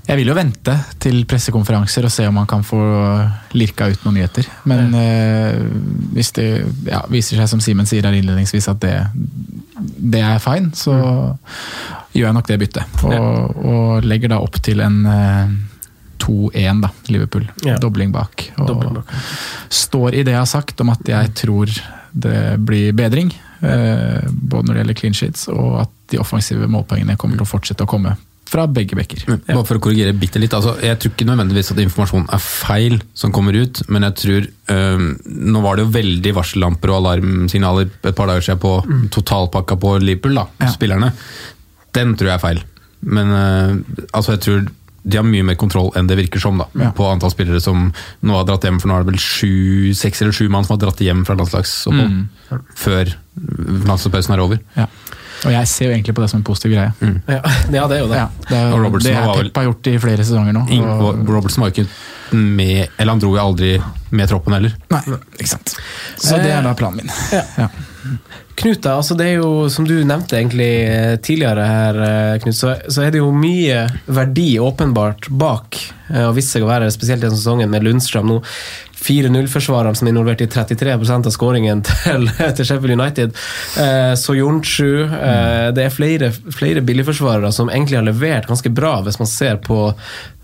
Jeg 0.09 0.17
vil 0.23 0.31
jo 0.31 0.35
vente 0.39 0.73
til 1.03 1.19
pressekonferanser 1.29 2.07
og 2.09 2.13
se 2.13 2.25
om 2.25 2.39
man 2.39 2.47
kan 2.49 2.63
få 2.65 2.79
lirka 3.53 3.91
ut 3.93 4.07
noen 4.07 4.17
nyheter. 4.17 4.47
Men 4.71 4.95
eh, 4.97 5.59
hvis 6.17 6.31
det 6.39 6.47
ja, 6.89 7.03
viser 7.13 7.37
seg, 7.43 7.51
som 7.53 7.61
Simen 7.61 7.89
sier 7.89 8.07
her 8.09 8.17
innledningsvis, 8.17 8.71
at 8.73 8.81
det, 8.81 8.95
det 10.01 10.23
er 10.25 10.41
fine, 10.41 10.73
så 10.73 10.95
gjør 12.17 12.31
jeg 12.31 12.37
nok 12.39 12.49
det 12.49 12.57
byttet. 12.63 13.03
Og, 13.05 13.59
og 13.69 14.09
legger 14.09 14.33
da 14.33 14.39
opp 14.45 14.57
til 14.65 14.81
en 14.85 15.03
eh, 15.13 15.53
2-1, 16.25 16.81
da, 16.87 16.91
Liverpool. 17.13 17.45
Ja. 17.69 17.77
Dobling 17.83 18.15
bak. 18.15 18.47
Og 18.57 18.71
Dobling 18.73 18.97
bak. 18.97 19.13
står 19.69 20.17
i 20.17 20.25
det 20.25 20.33
jeg 20.33 20.41
har 20.41 20.49
sagt 20.49 20.81
om 20.85 20.95
at 20.95 21.05
jeg 21.09 21.35
tror 21.37 21.75
det 22.17 22.41
blir 22.65 22.97
bedring. 22.97 23.29
eh, 23.61 24.25
både 24.31 24.71
når 24.71 24.73
det 24.73 24.81
gjelder 24.81 24.99
clean 25.03 25.21
sheets, 25.21 25.45
og 25.53 25.83
at 25.85 25.93
de 26.09 26.19
offensive 26.25 26.65
målpoengene 26.71 27.19
kommer 27.21 27.37
til 27.37 27.45
å 27.45 27.53
fortsette 27.53 27.85
å 27.85 27.91
komme 27.91 28.17
fra 28.49 28.65
begge 28.73 28.97
bekker. 28.97 29.27
Men 29.29 29.43
Bare 29.45 29.67
for 29.69 29.77
å 29.77 29.83
korrigere 29.85 30.15
bitte 30.17 30.41
litt. 30.41 30.55
Altså, 30.57 30.73
jeg 30.81 30.97
tror 31.03 31.13
ikke 31.13 31.27
nødvendigvis 31.29 31.69
at 31.75 31.83
informasjonen 31.83 32.31
er 32.33 32.41
feil 32.41 32.97
som 33.19 33.33
kommer 33.37 33.57
ut, 33.61 33.83
men 33.93 34.07
jeg 34.09 34.17
tror 34.23 34.47
øh, 34.73 35.05
Nå 35.29 35.61
var 35.65 35.77
det 35.77 35.85
jo 35.87 35.93
veldig 35.99 36.33
varsellamper 36.39 36.93
og 36.95 37.03
alarmsignaler 37.03 37.91
et 38.03 38.17
par 38.17 38.31
dager 38.33 38.47
siden 38.49 38.63
på 38.63 38.73
totalpakka 39.15 39.77
på 39.83 39.99
Liverpool, 40.01 40.35
da, 40.41 40.47
Ja. 40.65 40.73
spillerne. 40.73 41.13
Den 41.95 42.17
tror 42.17 42.33
jeg 42.33 42.39
er 42.39 42.45
feil. 42.47 42.65
Men 43.05 43.31
øh, 43.31 43.77
altså, 44.13 44.35
jeg 44.39 44.45
tror 44.49 44.67
de 45.09 45.17
har 45.17 45.25
mye 45.25 45.45
mer 45.47 45.57
kontroll 45.57 45.93
enn 45.97 46.09
det 46.11 46.19
virker 46.19 46.41
som, 46.43 46.59
da, 46.61 46.67
Ja. 46.77 46.91
på 46.93 47.07
antall 47.09 47.31
spillere 47.33 47.61
som 47.65 47.87
nå 48.23 48.35
har 48.37 48.45
dratt 48.49 48.65
hjem. 48.67 48.81
For 48.83 48.91
nå 48.91 48.97
er 48.99 49.05
det 49.07 49.13
vel 49.15 49.23
sju, 49.23 49.95
seks 49.97 50.21
eller 50.25 50.33
sju 50.37 50.49
mann 50.53 50.65
som 50.67 50.75
har 50.77 50.83
dratt 50.87 51.01
hjem 51.01 51.23
fra 51.25 51.37
landslagsopphold 51.39 52.27
før 52.77 53.15
landslagspausen 53.87 54.35
er 54.35 54.43
over. 54.43 54.59
Ja. 54.77 54.87
Og 55.47 55.53
jeg 55.53 55.69
ser 55.71 55.85
jo 55.87 55.93
egentlig 55.95 56.15
på 56.15 56.23
det 56.25 56.31
som 56.33 56.41
en 56.41 56.45
positiv 56.45 56.73
greie. 56.75 56.93
Ja, 57.29 57.41
ja 57.79 57.87
det 57.91 57.99
er 57.99 58.01
jo 58.03 58.09
det. 58.11 58.17
Ja, 58.19 58.27
det 58.49 58.59
er 58.59 58.73
Og 58.73 58.85
Robertson 58.85 59.07
det 59.13 59.17
er 59.17 59.27
vel- 59.37 59.51
har 59.55 59.65
gjort 59.69 59.87
i 59.93 59.99
flere 59.99 60.25
sesonger 60.25 60.53
nå. 60.57 60.65
Og- 60.83 61.05
og 61.09 61.29
Robertson 61.37 61.63
var 61.63 61.71
jo 61.71 61.83
ikke 61.83 61.89
med 62.33 62.87
Eller 62.97 63.13
han 63.13 63.21
dro 63.23 63.35
jo 63.35 63.43
aldri 63.43 63.77
med 64.11 64.29
troppen 64.31 64.57
heller. 64.57 64.75
Nei, 64.93 65.03
ikke 65.37 65.51
sant. 65.51 65.75
Så 66.17 66.39
det 66.41 66.53
er 66.55 66.65
da 66.65 66.75
planen 66.79 67.03
min. 67.03 67.17
Ja. 67.59 67.69
Knut, 68.59 68.81
da, 68.83 68.97
altså 68.99 69.15
det 69.15 69.27
er 69.29 69.37
jo, 69.39 69.69
som 69.71 69.85
du 69.87 69.95
nevnte 70.03 70.35
egentlig 70.35 70.71
eh, 70.89 71.15
tidligere 71.23 71.67
her, 71.69 71.99
eh, 72.03 72.39
Knut, 72.43 72.57
så, 72.59 72.73
så 72.91 73.05
er 73.05 73.13
det 73.15 73.21
jo 73.21 73.29
mye 73.31 73.85
verdi 74.11 74.49
åpenbart 74.59 75.29
bak, 75.31 75.79
eh, 76.09 76.25
og 76.25 76.35
viste 76.39 76.57
seg 76.57 76.67
å 76.67 76.71
være 76.71 76.89
spesielt 76.91 77.23
i 77.23 77.29
denne 77.29 77.39
sesongen 77.39 77.71
med 77.71 77.87
Lundstrøm 77.87 78.33
nå. 78.33 78.41
4-0-forsvareren 78.99 79.95
som 79.95 80.09
er 80.09 80.11
involvert 80.11 80.43
i 80.43 80.49
33% 80.51 81.29
av 81.31 81.35
skåringen 81.35 81.85
til, 81.87 82.27
til 82.35 82.67
Sheffield 82.67 82.97
United. 82.99 83.37
Eh, 83.79 84.15
Soyuncu. 84.19 85.05
Eh, 85.07 85.69
det 85.77 85.85
er 85.85 85.95
flere, 85.95 86.33
flere 86.33 86.83
billigforsvarere 86.83 87.53
som 87.55 87.71
egentlig 87.71 88.01
har 88.01 88.09
levert 88.09 88.51
ganske 88.51 88.75
bra, 88.75 88.97
hvis 89.07 89.21
man 89.23 89.31
ser 89.31 89.63
på 89.63 89.93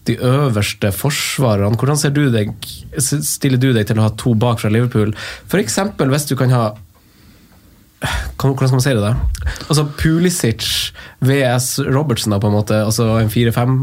de 0.08 0.16
øverste 0.20 0.90
forsvarerne. 0.94 1.76
Hvordan 1.80 2.00
ser 2.00 2.14
du 2.14 2.26
deg, 2.32 2.52
stiller 3.00 3.60
du 3.60 3.70
deg 3.72 3.86
til 3.88 4.00
å 4.00 4.08
ha 4.08 4.14
to 4.20 4.34
bak 4.38 4.60
fra 4.62 4.72
Liverpool? 4.72 5.14
F.eks. 5.48 5.78
hvis 6.00 6.28
du 6.30 6.36
kan 6.38 6.52
ha 6.54 6.66
hvordan 8.04 8.68
skal 8.68 8.76
man 8.76 8.84
si 8.84 8.92
det? 8.92 9.00
da? 9.00 9.52
Altså 9.64 9.84
Pulisic 9.96 10.66
VS 11.24 11.68
Robertson, 11.88 12.34
da, 12.34 12.40
på 12.42 12.50
en 12.50 12.56
måte. 12.58 12.80
Altså 12.84 13.06
en 13.20 13.30
4-5 13.32 13.78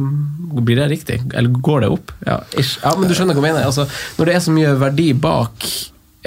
Blir 0.62 0.78
det 0.82 0.90
riktig? 0.92 1.22
Eller 1.34 1.50
går 1.50 1.86
det 1.86 1.90
opp? 1.96 2.12
Ja, 2.28 2.42
ja 2.60 2.92
men 3.00 3.10
du 3.10 3.16
skjønner 3.16 3.38
hva 3.38 3.48
jeg 3.48 3.56
mener. 3.56 3.66
Altså, 3.70 3.88
når 4.20 4.30
det 4.30 4.36
er 4.36 4.44
så 4.46 4.54
mye 4.54 4.76
verdi 4.82 5.08
bak, 5.18 5.66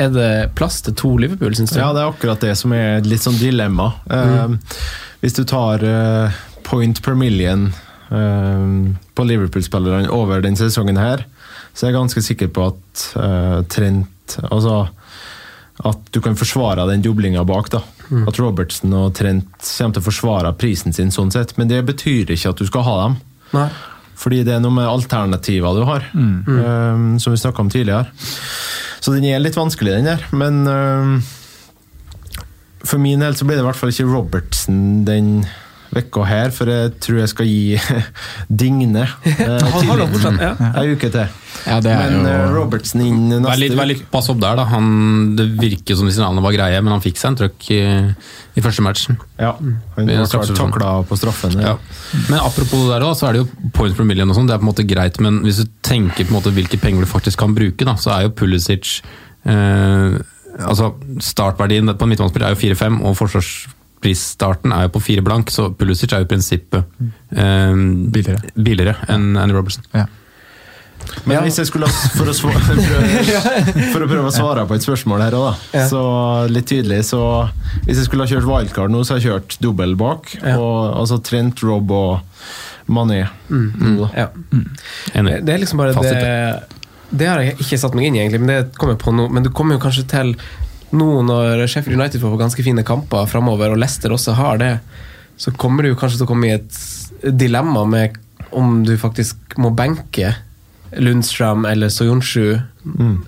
er 0.01 0.11
det 0.11 0.31
plass 0.59 0.81
til 0.83 0.97
to 0.99 1.13
Liverpool, 1.21 1.55
syns 1.55 1.75
du? 1.75 1.79
Ja, 1.79 1.93
det 1.95 2.03
er 2.03 2.11
akkurat 2.11 2.43
det 2.43 2.55
som 2.59 2.75
er 2.75 3.05
litt 3.07 3.23
sånn 3.23 3.39
dilemma. 3.39 3.93
Eh, 4.11 4.57
hvis 5.23 5.37
du 5.37 5.45
tar 5.49 5.85
uh, 5.85 6.43
point 6.67 6.99
per 7.05 7.15
million 7.21 7.69
eh, 8.11 8.65
på 9.15 9.27
Liverpool-spillerne 9.27 10.11
over 10.13 10.43
den 10.45 10.59
sesongen 10.59 10.99
her, 10.99 11.25
så 11.75 11.87
er 11.87 11.93
jeg 11.93 11.99
ganske 11.99 12.23
sikker 12.25 12.51
på 12.55 12.69
at 12.73 13.07
uh, 13.19 13.63
Trent 13.71 14.11
Altså 14.49 14.89
at 15.83 16.07
du 16.15 16.21
kan 16.23 16.37
forsvare 16.39 16.87
den 16.87 17.03
doblinga 17.03 17.43
bak. 17.45 17.71
da. 17.73 17.81
At 18.29 18.39
Robertson 18.39 18.93
og 18.95 19.15
Trent 19.19 19.49
kommer 19.59 19.97
til 19.97 20.05
å 20.05 20.07
forsvare 20.07 20.53
prisen 20.59 20.95
sin 20.95 21.11
sånn 21.15 21.33
sett. 21.35 21.57
Men 21.59 21.69
det 21.69 21.83
betyr 21.89 22.31
ikke 22.31 22.53
at 22.55 22.61
du 22.63 22.67
skal 22.69 22.87
ha 22.87 22.95
dem. 23.03 23.17
Nei. 23.57 23.69
Fordi 24.15 24.45
det 24.47 24.55
er 24.55 24.63
noe 24.63 24.75
med 24.75 24.87
alternativer 24.87 25.75
du 25.75 25.83
har, 25.89 26.07
eh, 26.15 27.19
som 27.19 27.35
vi 27.35 27.41
snakka 27.43 27.65
om 27.65 27.71
tidligere. 27.73 28.07
Så 29.03 29.13
den 29.13 29.27
er 29.27 29.43
litt 29.43 29.59
vanskelig, 29.59 29.97
den 29.99 30.07
der. 30.07 30.23
Men 30.31 30.63
eh, 30.71 31.19
for 32.87 33.03
min 33.03 33.21
del 33.25 33.35
så 33.35 33.45
blir 33.45 33.59
det 33.59 33.65
i 33.65 33.69
hvert 33.69 33.81
fall 33.81 33.91
ikke 33.93 34.09
Robertsen 34.13 35.05
den 35.09 35.45
vekka 35.95 36.25
her, 36.29 36.53
for 36.55 36.71
jeg 36.71 36.93
tror 37.03 37.21
jeg 37.21 37.31
skal 37.33 37.49
gi 37.49 37.79
Digne 38.63 39.05
eh, 39.05 39.35
ja. 40.45 40.53
Ei 40.81 40.93
uke 40.95 41.11
til. 41.13 41.41
Ja, 41.65 41.79
det 41.81 41.93
er 41.95 42.11
Men 42.11 42.27
jo 42.27 42.49
Robertsen 42.59 43.05
inn 43.05 43.21
neste 43.31 43.47
Vær 43.47 43.61
litt, 43.61 43.77
vær 43.79 43.89
litt 43.89 44.03
pass 44.13 44.29
opp 44.33 44.41
der, 44.43 44.59
da. 44.59 44.67
Han, 44.73 44.89
det 45.39 45.47
virker 45.61 45.99
som 45.99 46.11
signalene 46.11 46.43
var 46.45 46.57
greie, 46.57 46.81
men 46.83 46.95
han 46.97 47.05
fikk 47.05 47.21
seg 47.21 47.33
en 47.33 47.39
trøkk 47.43 47.71
i, 47.73 47.81
i 48.59 48.65
første 48.65 48.85
matchen. 48.85 49.21
Ja, 49.39 49.55
han 49.55 49.79
var 49.97 50.11
ble 50.11 50.27
straffesituasjonen. 50.29 50.75
takla 50.77 50.93
på 51.09 51.21
straffen. 51.21 51.57
Ja. 51.63 51.77
Men 52.27 52.41
apropos 52.41 52.85
det 52.85 52.93
der, 52.97 53.07
da, 53.07 53.15
så 53.17 53.31
er 53.31 53.39
det 53.39 53.45
jo 53.45 53.71
points 53.77 53.97
per 53.99 54.09
million 54.09 54.31
og 54.31 54.39
sånn, 54.39 54.51
det 54.51 54.57
er 54.57 54.63
på 54.63 54.69
en 54.69 54.73
måte 54.73 54.89
greit, 54.89 55.21
men 55.25 55.41
hvis 55.47 55.63
du 55.63 55.73
tenker 55.87 56.27
på 56.27 56.35
en 56.35 56.39
måte 56.41 56.55
hvilke 56.55 56.81
penger 56.83 57.07
du 57.07 57.11
faktisk 57.11 57.41
kan 57.45 57.57
bruke, 57.57 57.87
da, 57.87 57.97
så 58.01 58.17
er 58.19 58.27
jo 58.27 58.35
Pulisic 58.37 58.99
eh, 59.47 60.19
altså 60.63 60.93
Startverdien 61.23 61.95
på 61.95 62.07
en 62.07 62.13
midtbanespiller 62.13 62.51
er 62.51 62.57
jo 62.57 62.75
4-5, 62.75 63.01
og 63.05 63.17
forsvarsprisstarten 64.05 64.73
er 64.73 64.87
jo 64.87 64.93
på 64.95 65.03
fire 65.03 65.23
blank, 65.25 65.51
så 65.51 65.71
Pulisic 65.73 66.13
er 66.13 66.23
jo 66.23 66.27
i 66.27 66.29
prinsippet 66.29 66.85
eh, 67.37 67.73
Billigere. 68.13 68.53
billigere 68.55 68.97
enn 69.09 69.37
Andy 69.37 69.55
Robertson. 69.55 69.85
ja. 69.95 70.07
Men 71.29 71.45
hvis 71.45 71.59
jeg 71.61 71.69
skulle 71.69 71.87
for 72.17 72.27
å, 72.27 72.33
svare, 72.35 72.59
for, 73.93 74.03
å, 74.03 74.07
prøve 74.09 74.25
å 74.25 74.33
svare 74.33 74.65
på 74.67 74.75
et 74.75 74.83
spørsmål 74.83 75.21
her 75.21 75.37
òg, 75.37 75.45
da. 75.75 75.83
Så 75.91 76.01
litt 76.49 76.67
tydelig, 76.67 77.03
så 77.07 77.21
Hvis 77.85 78.01
jeg 78.01 78.07
skulle 78.07 78.25
ha 78.25 78.31
kjørt 78.33 78.49
wildcard 78.49 78.91
nå, 78.91 79.03
så 79.05 79.15
har 79.15 79.21
jeg 79.21 79.29
kjørt 79.29 79.59
dobbel 79.63 79.93
bak. 80.01 80.33
Og, 80.57 80.79
altså 80.97 81.21
Trent, 81.23 81.61
Rob 81.63 81.93
og 81.93 82.89
Mané. 82.89 83.27
Mm, 83.51 83.69
mm, 83.77 84.01
Ja. 84.17 84.31
Enig. 85.13 85.37
Det 85.45 85.55
er 85.55 85.61
liksom 85.61 85.85
bare 85.85 85.93
det 85.93 86.25
Det 87.13 87.29
har 87.29 87.45
jeg 87.45 87.59
ikke 87.61 87.79
satt 87.85 87.95
meg 87.95 88.09
inn 88.09 88.17
i, 88.17 88.25
egentlig, 88.25 88.41
men 88.41 88.55
det 88.55 88.79
kommer 88.81 88.97
jeg 88.97 89.05
på 89.05 89.15
nå. 89.15 89.29
Men 89.29 89.45
du 89.45 89.53
kommer 89.53 89.77
jo 89.77 89.85
kanskje 89.85 90.09
til 90.09 90.35
nå 90.93 91.09
når 91.27 91.65
Sheffield 91.69 92.01
United 92.01 92.21
får 92.21 92.37
ganske 92.39 92.63
fine 92.67 92.85
kamper 92.87 93.27
framover, 93.31 93.73
og 93.75 93.79
Leicester 93.81 94.13
også 94.15 94.35
har 94.39 94.59
det, 94.59 94.73
så 95.37 95.51
kommer 95.59 95.83
du 95.83 95.95
kanskje 95.99 96.21
til 96.21 96.27
å 96.29 96.31
komme 96.31 96.47
i 96.51 96.57
et 96.59 96.81
dilemma 97.35 97.85
med 97.89 98.19
om 98.55 98.83
du 98.87 98.97
faktisk 99.01 99.57
må 99.59 99.73
benke 99.75 100.35
Lundstrøm 100.95 101.65
eller 101.67 101.89
Soyuncu. 101.91 102.61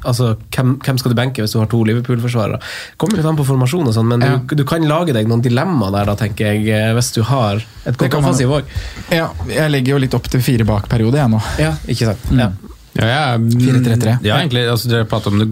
Altså, 0.07 0.37
hvem, 0.55 0.77
hvem 0.85 0.99
skal 1.01 1.11
du 1.11 1.17
benke 1.19 1.43
hvis 1.43 1.51
du 1.57 1.59
har 1.59 1.67
to 1.73 1.81
Liverpool-forsvarere? 1.89 2.61
Kommer 3.01 3.19
litt 3.19 3.27
an 3.27 3.39
på 3.41 3.47
formasjon, 3.49 3.89
og 3.89 3.97
sånn, 3.97 4.07
men 4.13 4.23
Ja. 4.23 4.37
du, 4.39 4.55
du 4.55 4.63
kan 4.69 4.85
lage 4.87 5.13
deg 5.17 5.27
noen 5.27 5.43
dilemmaer 5.43 5.91
der, 5.97 6.05
da, 6.13 6.15
tenker 6.21 6.53
jeg, 6.53 6.69
eh, 6.71 6.93
hvis 6.95 7.11
du 7.17 7.23
har 7.27 7.59
et 7.87 7.97
godt 7.99 8.15
offensiv 8.21 8.53
òg. 8.55 8.71
ja, 9.11 9.31
jeg 9.51 9.73
legger 9.73 9.97
jo 9.97 9.99
litt 10.05 10.15
opp 10.15 10.29
til 10.31 10.45
fire 10.47 10.65
bak-periode, 10.69 11.19
jeg 11.19 11.33
nå. 11.33 11.43
Ja, 11.59 11.73
ikke 11.89 12.13
sant? 12.13 12.31
Ja. 12.39 12.53
Ja, 12.97 13.35
er 13.35 13.43
4-3-3. 13.45 14.15
Ja, 14.25 14.39
egentlig, 14.41 14.67
altså, 14.73 14.91
Dere 14.91 15.09
prater 15.09 15.33
om 15.33 15.43
det 15.43 15.49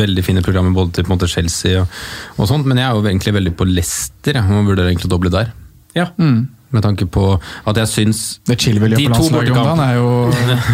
veldig 0.00 0.24
fine 0.26 0.42
programmet 0.44 0.76
både 0.76 0.92
til 0.96 1.06
på 1.06 1.12
en 1.12 1.16
måte, 1.16 1.30
Chelsea 1.30 1.80
og, 1.80 2.02
og 2.36 2.50
sånt, 2.50 2.68
men 2.68 2.80
jeg 2.80 2.88
er 2.88 2.98
jo 2.98 3.06
egentlig 3.06 3.36
veldig 3.38 3.54
på 3.56 3.68
Leicester. 3.70 4.36
Jeg 4.36 4.50
man 4.50 4.68
burde 4.68 4.86
egentlig 4.88 5.08
å 5.10 5.14
doble 5.16 5.32
der. 5.32 5.54
Ja. 5.96 6.10
Mm. 6.20 6.46
Med 6.74 6.82
tanke 6.82 7.06
på 7.06 7.28
at 7.38 7.78
jeg 7.78 7.88
syns 7.88 8.20
Det 8.44 8.56
på 8.58 8.88
landslaget 8.90 9.52
om 9.54 9.60
dagen, 9.60 9.82
er 9.84 9.94
jo 10.00 10.08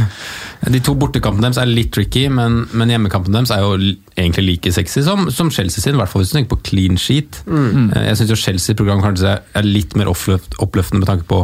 De 0.73 0.81
to 0.81 0.95
bortekampene 0.97 1.49
deres 1.49 1.59
er 1.59 1.69
litt 1.69 1.91
tricky, 1.93 2.29
men, 2.33 2.63
men 2.73 2.93
hjemmekampen 2.95 3.35
deres 3.35 3.51
er 3.55 3.65
jo 3.65 3.75
egentlig 4.15 4.45
like 4.47 4.73
sexy 4.73 5.03
som, 5.03 5.27
som 5.35 5.51
Chelsea 5.51 5.83
sin. 5.83 5.97
I 5.97 6.01
hvert 6.01 6.13
fall 6.13 6.23
hvis 6.23 6.31
du 6.33 6.37
tenker 6.39 6.55
på 6.55 6.63
clean 6.71 6.99
sheet. 7.01 7.43
Mm. 7.51 7.91
Eh, 7.91 8.07
Jeg 8.09 8.21
syns 8.21 8.45
Chelsea-program 8.47 9.03
kanskje 9.03 9.35
er 9.43 9.67
litt 9.67 9.97
mer 9.99 10.11
oppløft, 10.13 10.55
oppløftende 10.63 11.03
med 11.03 11.11
tanke 11.11 11.27
på 11.29 11.43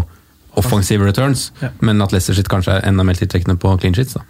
offensive 0.59 1.07
returns, 1.07 1.49
Ja. 1.63 1.71
men 1.81 2.03
at 2.03 2.13
Leicester 2.13 2.35
sitt 2.37 2.49
kanskje 2.51 2.79
er 2.79 2.89
enda 2.89 3.05
mer 3.07 3.15
tiltrekkende 3.19 3.59
på 3.63 3.77
clean 3.81 3.95
sheets. 3.97 4.15
da. 4.19 4.25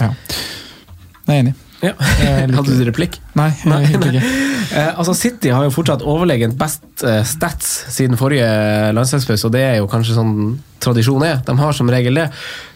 Ja. 0.00 0.12
Jeg 1.28 1.34
er 1.34 1.40
enig. 1.42 1.54
Ja. 1.82 1.92
Hadde 2.58 2.74
du 2.74 2.84
replikk? 2.88 3.20
Nei, 3.38 3.52
Nei, 3.68 3.84
nei. 3.86 4.12
ikke. 4.18 4.28
Eh, 4.68 4.90
altså 5.00 5.14
City 5.16 5.48
har 5.48 5.62
jo 5.64 5.70
fortsatt 5.72 6.02
overlegent 6.04 6.52
best 6.60 7.00
eh, 7.08 7.22
stats 7.24 7.86
siden 7.94 8.18
forrige 8.20 8.44
landslagspause, 8.92 9.46
og 9.48 9.54
det 9.54 9.62
er 9.64 9.78
jo 9.78 9.86
kanskje 9.88 10.12
sånn 10.18 10.34
tradisjon 10.84 11.24
er. 11.24 11.38
De 11.46 11.54
har 11.56 11.72
som 11.72 11.88
regel 11.88 12.18
det. 12.20 12.26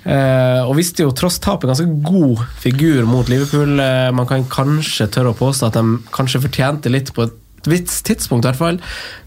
Eh, 0.09 0.62
og 0.65 0.73
viste 0.78 1.05
jo 1.05 1.12
tross 1.12 1.36
tapet 1.44 1.69
ganske 1.69 1.85
god 2.09 2.40
figur 2.65 3.05
mot 3.05 3.28
Liverpool. 3.28 3.74
Eh, 3.77 4.09
man 4.16 4.24
kan 4.31 4.47
kanskje 4.49 5.05
tørre 5.12 5.35
å 5.35 5.36
påstå 5.36 5.69
at 5.69 5.77
de 5.77 5.85
kanskje 6.16 6.40
fortjente 6.47 6.89
litt 6.94 7.12
på 7.12 7.27
et 7.28 7.69
visst 7.69 8.01
tidspunkt, 8.09 8.49
i 8.49 8.51
hvert 8.55 8.62
fall. 8.62 8.81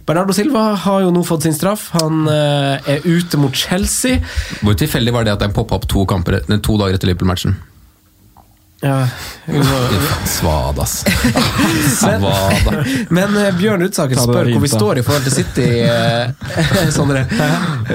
Bernardo 0.06 0.36
Silva 0.38 0.76
har 0.78 1.02
jo 1.02 1.14
nå 1.14 1.24
fått 1.26 1.48
sin 1.48 1.56
straff. 1.56 1.88
Han 1.98 2.28
eh, 2.30 2.90
er 2.94 3.08
ute 3.10 3.40
mot 3.42 3.56
Chelsea. 3.58 4.22
Hvor 4.62 4.78
tilfeldig 4.78 5.14
var 5.16 5.26
det 5.26 5.34
at 5.34 5.42
den 5.42 5.56
poppa 5.56 5.80
opp 5.80 5.88
to, 5.90 6.06
kamper, 6.10 6.44
to 6.46 6.78
dager 6.78 7.00
etter 7.00 7.10
Liverpool-matchen? 7.10 7.58
Ja, 8.84 9.08
vi 9.46 9.60
må- 9.60 10.26
Svad, 10.28 10.80
ass. 10.84 11.06
Men, 12.04 12.22
Svada. 12.22 12.84
men 13.10 13.38
eh, 13.40 13.52
Bjørn 13.56 13.82
Rudsaken 13.82 14.20
spør 14.20 14.50
hvor 14.52 14.62
vi 14.62 14.68
står 14.70 15.00
i 15.00 15.04
forhold 15.06 15.24
til 15.24 15.32
City. 15.32 15.68
eh. 15.88 16.30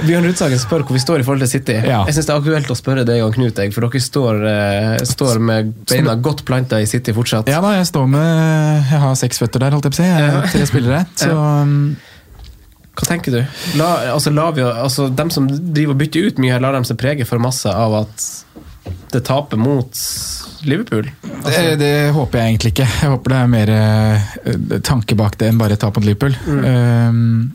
Bjørn 0.07 0.25
Rudsaken 0.27 0.59
spør 0.63 0.85
hvor 0.87 0.97
vi 0.97 1.03
står 1.03 1.21
i 1.21 1.27
forhold 1.27 1.45
til 1.45 1.51
City. 1.53 1.77
Ja. 1.85 2.01
Jeg 2.09 2.17
syns 2.17 2.31
det 2.31 2.35
er 2.35 2.41
aktuelt 2.41 2.73
å 2.73 2.79
spørre 2.79 3.05
deg 3.07 3.23
og 3.27 3.37
Knut, 3.37 3.61
for 3.75 3.87
dere 3.87 4.03
står, 4.03 4.41
eh, 4.51 4.97
står 5.13 5.41
med 5.51 5.73
beina 5.91 6.17
godt 6.17 6.45
planta 6.49 6.81
i 6.81 6.89
City 6.91 7.15
fortsatt. 7.17 7.51
Ja 7.53 7.61
da, 7.65 7.75
jeg 7.79 7.87
står 7.91 8.09
med 8.11 8.91
Jeg 8.91 9.01
har 9.05 9.15
seks 9.21 9.39
føtter 9.43 9.61
der, 9.67 9.77
holdt 9.77 9.85
jeg 9.91 9.95
på 9.95 10.01
å 10.01 10.03
si. 10.03 10.09
Jeg 10.09 10.33
har 10.39 10.49
tre 10.55 10.67
spillere. 10.73 11.05
Så 11.21 11.31
um, 11.37 11.97
Hva 12.97 13.07
tenker 13.09 13.37
du? 13.37 13.41
La, 13.79 13.91
altså, 14.17 14.33
la 14.35 14.49
vi, 14.57 14.65
altså, 14.67 15.09
dem 15.15 15.31
som 15.33 15.47
driver 15.49 15.95
og 15.95 16.01
bytter 16.03 16.31
ut 16.33 16.41
mye, 16.43 16.59
lar 16.61 16.75
dem 16.77 16.89
seg 16.89 16.99
prege 17.01 17.29
for 17.29 17.39
masse 17.43 17.69
av 17.71 18.01
at 18.03 18.31
det 19.13 19.23
tapet 19.27 19.59
mot 19.61 20.01
Liverpool? 20.69 21.09
Altså, 21.41 21.61
det, 21.71 21.79
det 21.81 21.93
håper 22.17 22.39
jeg 22.43 22.51
egentlig 22.55 22.73
ikke. 22.75 22.89
Jeg 23.03 23.11
håper 23.15 23.33
det 23.35 23.39
er 23.41 23.55
mer 23.55 23.73
uh, 23.75 24.79
tanke 24.87 25.17
bak 25.19 25.39
det 25.41 25.49
enn 25.51 25.59
bare 25.61 25.79
tap 25.81 25.97
mot 25.97 26.05
Liverpool. 26.07 26.37
Um, 26.47 27.53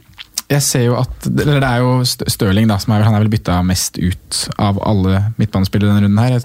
jeg 0.50 0.62
ser 0.62 0.84
jo 0.86 0.96
at 1.00 1.26
eller 1.32 1.58
Det 1.64 1.70
er 1.72 1.80
jo 1.82 1.94
St- 2.06 2.28
Stirling 2.30 2.68
da, 2.70 2.76
som 2.82 2.94
er, 2.94 3.06
han 3.08 3.16
er 3.18 3.24
vel 3.24 3.32
bytta 3.34 3.60
mest 3.66 3.98
ut 3.98 4.44
av 4.62 4.78
alle 4.86 5.24
midtbanespillere 5.40 5.90
denne 5.96 6.06
runden 6.06 6.22
her. 6.22 6.40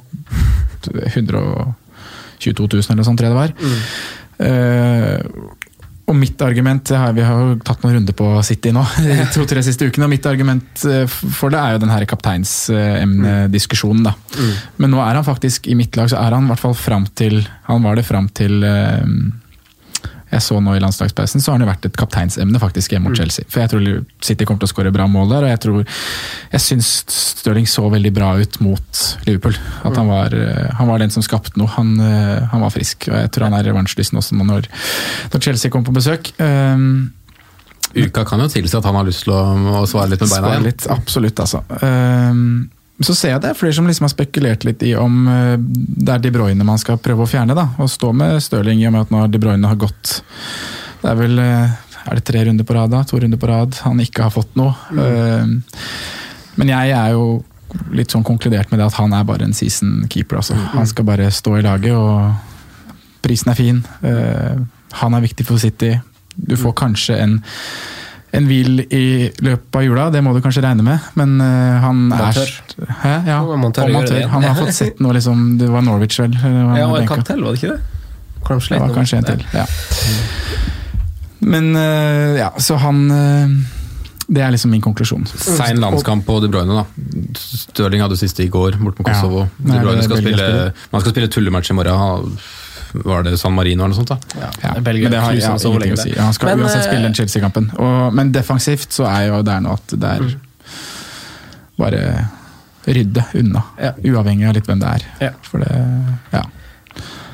122 1.12 2.68
000 2.72 2.94
eller 2.94 3.04
sånn, 3.06 3.18
tror 3.20 3.28
jeg 3.28 3.34
det 3.34 3.42
var. 3.42 3.50
Eh, 4.40 5.18
og 6.10 6.16
mitt 6.18 6.42
argument 6.42 6.90
Vi 6.90 7.22
har 7.24 7.38
jo 7.38 7.56
tatt 7.64 7.82
noen 7.84 7.94
runder 7.98 8.14
på 8.16 8.26
City 8.46 8.72
nå, 8.74 8.82
de 9.06 9.26
to-tre 9.34 9.62
siste 9.66 9.86
ukene. 9.86 10.06
og 10.08 10.12
Mitt 10.12 10.26
argument 10.26 10.84
eh, 10.88 11.06
for 11.06 11.48
det 11.52 11.60
er 11.60 11.70
jo 11.76 11.82
den 11.84 11.92
her 11.94 12.04
kapteinsemnediskusjonen. 12.10 14.02
da. 14.08 14.12
Men 14.80 14.88
nå 14.94 14.98
er 15.04 15.14
han 15.18 15.26
faktisk 15.26 15.68
i 15.70 15.76
mitt 15.78 15.96
lag, 15.98 16.10
så 16.10 16.18
er 16.20 16.30
han 16.36 16.44
i 16.48 16.50
hvert 16.52 16.64
fall 16.64 16.76
fram 16.78 17.06
til 17.14 17.34
Han 17.68 17.84
var 17.86 17.94
det 17.98 18.06
fram 18.08 18.28
til 18.34 18.62
eh, 18.66 19.04
jeg 20.30 20.44
så 20.44 20.58
nå 20.62 20.76
i 20.76 20.80
landslagspausen, 20.82 21.42
så 21.42 21.50
har 21.50 21.58
han 21.58 21.64
jo 21.64 21.70
vært 21.70 21.86
et 21.88 21.98
kapteinsemne 21.98 22.60
faktisk 22.62 22.94
hjemme 22.94 23.10
mot 23.10 23.18
Chelsea. 23.18 23.46
For 23.50 23.64
jeg 23.64 23.72
tror 23.72 23.86
City 24.22 24.46
kommer 24.46 24.62
til 24.62 24.70
å 24.70 24.72
skåre 24.72 24.94
bra 24.94 25.08
mål 25.10 25.32
der, 25.34 25.46
og 25.46 25.50
jeg 25.50 25.62
tror 25.64 25.78
Jeg 26.50 26.62
syns 26.62 26.90
Stirling 27.10 27.66
så 27.70 27.86
veldig 27.90 28.12
bra 28.14 28.32
ut 28.38 28.58
mot 28.62 29.04
Liverpool. 29.26 29.56
At 29.86 29.96
han 29.96 30.10
var, 30.10 30.34
eh, 30.34 30.68
han 30.76 30.90
var 30.90 31.00
den 31.00 31.10
som 31.10 31.24
skapte 31.24 31.58
noe. 31.58 31.70
Han, 31.76 31.94
eh, 32.00 32.42
han 32.52 32.60
var 32.62 32.74
frisk, 32.74 33.08
og 33.08 33.16
jeg 33.16 33.30
tror 33.34 33.48
han 33.48 33.56
er 33.58 33.70
revansjelysten 33.70 34.20
også 34.20 34.36
nå 34.36 34.46
når, 34.48 34.68
når 35.32 35.46
Chelsea 35.46 35.70
kommer 35.72 35.90
på 35.90 35.98
besøk. 35.98 36.32
Um, 36.38 37.12
Uka 37.94 38.24
kan 38.24 38.42
jo 38.44 38.50
tilsi 38.50 38.76
at 38.78 38.86
han 38.86 38.94
har 38.94 39.06
lyst 39.08 39.24
til 39.26 39.34
å, 39.34 39.40
å 39.80 39.86
svare 39.90 40.12
litt 40.12 40.22
med 40.22 40.30
beina 40.30 40.52
igjen. 40.52 40.68
litt, 40.68 40.84
absolutt, 40.92 41.40
altså. 41.42 41.64
Ehm, 41.82 42.68
så 43.06 43.14
ser 43.16 43.34
jeg 43.34 43.42
det 43.42 43.50
er 43.52 43.58
flere 43.58 43.76
som 43.76 43.86
liksom 43.88 44.04
har 44.04 44.12
spekulert 44.12 44.64
litt 44.68 44.82
i 44.84 44.94
om 44.98 45.22
eh, 45.30 45.54
det 45.60 46.14
er 46.14 46.24
De 46.24 46.32
Bruyne 46.34 46.66
man 46.66 46.80
skal 46.80 47.00
prøve 47.00 47.24
å 47.24 47.30
fjerne. 47.30 47.56
da, 47.56 47.70
Og 47.80 47.88
stå 47.88 48.12
med 48.16 48.40
Stirling 48.44 48.82
i 48.82 48.88
og 48.88 48.96
med 48.96 49.06
at 49.06 49.14
nå 49.14 49.22
De 49.32 49.40
Bruyne 49.40 49.70
har 49.70 49.78
gått 49.80 50.18
Det 51.00 51.08
er 51.08 51.16
vel 51.16 51.40
eh, 51.40 51.78
er 52.00 52.16
det 52.16 52.24
tre 52.28 52.42
runder 52.44 52.66
på 52.66 52.74
rad, 52.76 52.92
da? 52.92 53.02
To 53.04 53.20
runder 53.20 53.40
på 53.40 53.48
rad. 53.48 53.76
Han 53.84 54.00
ikke 54.00 54.24
har 54.24 54.32
fått 54.32 54.54
noe. 54.56 54.72
Mm. 54.96 55.60
men 56.56 56.70
jeg 56.72 56.94
er 56.96 57.10
jo 57.12 57.26
litt 57.94 58.10
sånn 58.10 58.24
konkludert 58.26 58.72
med 58.72 58.80
det 58.80 58.86
at 58.88 58.96
han 58.98 59.12
er 59.14 59.26
bare 59.28 59.46
en 59.46 59.54
season 59.54 60.06
keeper. 60.10 60.40
altså. 60.40 60.56
Han 60.72 60.88
skal 60.88 61.06
bare 61.06 61.28
stå 61.30 61.58
i 61.58 61.64
laget, 61.66 61.94
og 61.94 63.20
prisen 63.24 63.52
er 63.52 63.58
fin. 63.58 63.82
Eh, 64.00 64.60
han 65.02 65.14
er 65.14 65.24
viktig 65.24 65.46
for 65.46 65.60
City. 65.60 65.92
Du 66.34 66.56
får 66.58 66.76
kanskje 66.80 67.18
en 67.20 67.38
en 68.32 68.46
hvil 68.46 68.84
i 68.94 69.04
løpet 69.42 69.76
av 69.80 69.82
jula, 69.84 70.04
det 70.14 70.20
må 70.22 70.32
du 70.36 70.40
kanskje 70.44 70.62
regne 70.62 70.84
med, 70.86 71.08
men 71.18 71.32
uh, 71.42 71.80
han 71.82 72.04
er. 72.14 72.38
Hæ? 73.02 73.14
Ja, 73.26 73.40
Montør, 73.42 73.58
man 73.58 73.72
tør 73.74 73.82
å 73.82 73.88
og 73.88 73.92
man 73.92 74.04
gjøre 74.04 74.06
det 74.06 74.10
tør. 74.10 74.18
igjen. 74.20 74.30
Han 74.34 74.46
har 74.46 74.54
fått 74.60 74.76
sett 74.76 75.00
noe, 75.02 75.16
liksom. 75.16 75.42
Det 75.58 75.70
var 75.72 75.82
Norwich, 75.86 76.18
vel? 76.22 76.36
Ja, 76.38 76.86
og 76.86 77.00
en 77.00 77.10
kamp 77.10 77.26
til, 77.26 77.42
var 77.42 77.56
det 77.56 77.62
ikke 77.62 77.74
det? 77.74 77.80
Kanskje 78.46 78.76
Det 78.76 78.80
var 78.86 78.94
kanskje 78.96 79.18
en 79.20 79.28
til, 79.28 79.42
ja. 79.52 79.66
Men 81.40 81.70
uh, 81.76 82.36
ja, 82.38 82.50
så 82.60 82.76
han 82.80 83.02
uh, 83.10 83.52
Det 84.28 84.42
er 84.44 84.52
liksom 84.54 84.70
min 84.70 84.82
konklusjon. 84.84 85.24
Sein 85.26 85.80
landskamp 85.82 86.26
på 86.28 86.38
De 86.44 86.48
Bruyne, 86.52 86.76
da. 86.82 86.84
Stirling 87.40 88.04
hadde 88.04 88.18
siste 88.20 88.44
i 88.44 88.50
går, 88.52 88.76
bort 88.78 89.00
mot 89.00 89.08
Ja. 89.08 89.14
Kosovo. 89.16 89.46
Nei, 89.64 89.74
De 89.78 89.84
Bruyne 89.84 90.04
skal 90.06 90.22
spille, 90.22 90.48
man 90.92 91.02
skal 91.02 91.14
spille 91.16 91.30
tullematch 91.34 91.72
i 91.72 91.78
morgen. 91.80 92.36
Var 92.92 93.26
det 93.26 93.36
San 93.40 93.54
Marino 93.56 93.84
eller 93.84 93.94
noe 93.94 94.00
sånt? 94.00 94.12
da? 94.12 94.50
Ja, 94.62 94.74
Belgia 94.80 95.08
men 95.08 95.14
det 95.16 95.22
har 95.24 95.36
jeg 95.36 95.44
ja, 95.44 95.54
så 95.58 95.72
ingenting 95.72 95.96
å 95.96 96.02
si. 96.02 96.12
Ja, 96.14 96.28
han 96.28 96.36
skal 96.36 96.52
Men, 96.52 96.64
uansett 96.66 96.86
spille 96.86 97.06
den 97.06 97.14
eh, 97.14 97.18
Chelsea-kampen. 97.20 97.70
Men 98.16 98.32
defensivt 98.34 98.94
så 98.96 99.08
er 99.10 99.28
jo 99.30 99.42
der 99.46 99.64
nå 99.64 99.74
at 99.78 99.96
det 99.96 100.14
er 100.18 100.30
bare 101.80 102.04
rydde 102.90 103.24
unna. 103.40 103.62
Ja. 103.80 103.92
Uavhengig 104.12 104.48
av 104.48 104.56
litt 104.56 104.68
hvem 104.68 104.80
det 104.82 104.94
er. 104.96 105.06
Ja. 105.28 105.34
For 105.46 105.62
det 105.62 105.74
ja. 106.34 106.44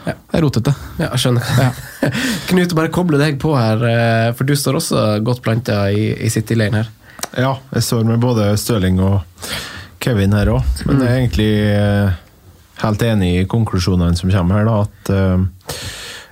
Ja. 0.07 0.13
Det 0.15 0.39
er 0.39 0.45
rotete. 0.45 0.73
Ja, 1.01 1.09
jeg 1.09 1.23
skjønner. 1.25 1.49
Ja. 1.59 2.11
Knut, 2.51 2.75
bare 2.79 2.93
koble 2.95 3.19
deg 3.19 3.41
på 3.43 3.57
her, 3.59 3.81
eh, 3.91 4.29
for 4.39 4.47
du 4.47 4.55
står 4.59 4.79
også 4.79 5.07
godt 5.27 5.43
planta 5.43 5.81
i, 5.91 6.13
i 6.15 6.31
City-leiren 6.31 6.79
her. 6.79 6.93
Ja, 7.35 7.57
jeg 7.75 7.83
står 7.83 8.07
med 8.07 8.23
både 8.23 8.53
Støling 8.61 9.01
og 9.03 9.19
Kevin 10.03 10.37
her 10.37 10.53
òg, 10.53 10.85
men 10.87 11.01
det 11.01 11.09
er 11.09 11.19
egentlig 11.19 11.51
eh, 11.73 12.15
helt 12.83 13.03
enig 13.03 13.31
i 13.41 13.47
konklusjonene 13.49 14.17
som 14.19 14.31
kommer 14.31 14.59
her. 14.61 14.65
da, 14.69 14.81
at 14.85 15.13
uh, 15.13 15.77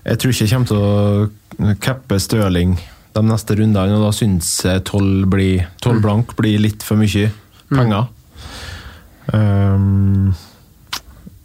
Jeg 0.05 0.19
tror 0.21 0.33
ikke 0.35 0.45
jeg 0.45 0.53
kommer 0.53 0.69
til 0.69 0.83
å 0.85 1.75
cappe 1.81 2.19
Stirling 2.21 2.75
de 3.15 3.23
neste 3.23 3.55
rundene, 3.57 3.95
og 3.95 4.03
da 4.09 4.11
syns 4.13 4.49
jeg 4.67 4.83
12 4.91 5.29
blir- 5.31 5.69
12 5.81 6.01
blank 6.03 6.35
blir 6.37 6.59
litt 6.61 6.83
for 6.83 6.99
mye 6.99 7.31
penger. 7.71 8.09
Um, 9.33 10.35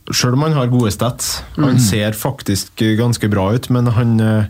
Sjøl 0.09 0.34
om 0.34 0.41
han 0.47 0.55
har 0.57 0.71
gode 0.71 0.89
stats. 0.91 1.43
Han 1.59 1.77
ser 1.80 2.15
faktisk 2.17 2.81
ganske 2.97 3.30
bra 3.30 3.51
ut, 3.53 3.67
men 3.69 3.85
han, 3.93 4.15
eh, 4.19 4.45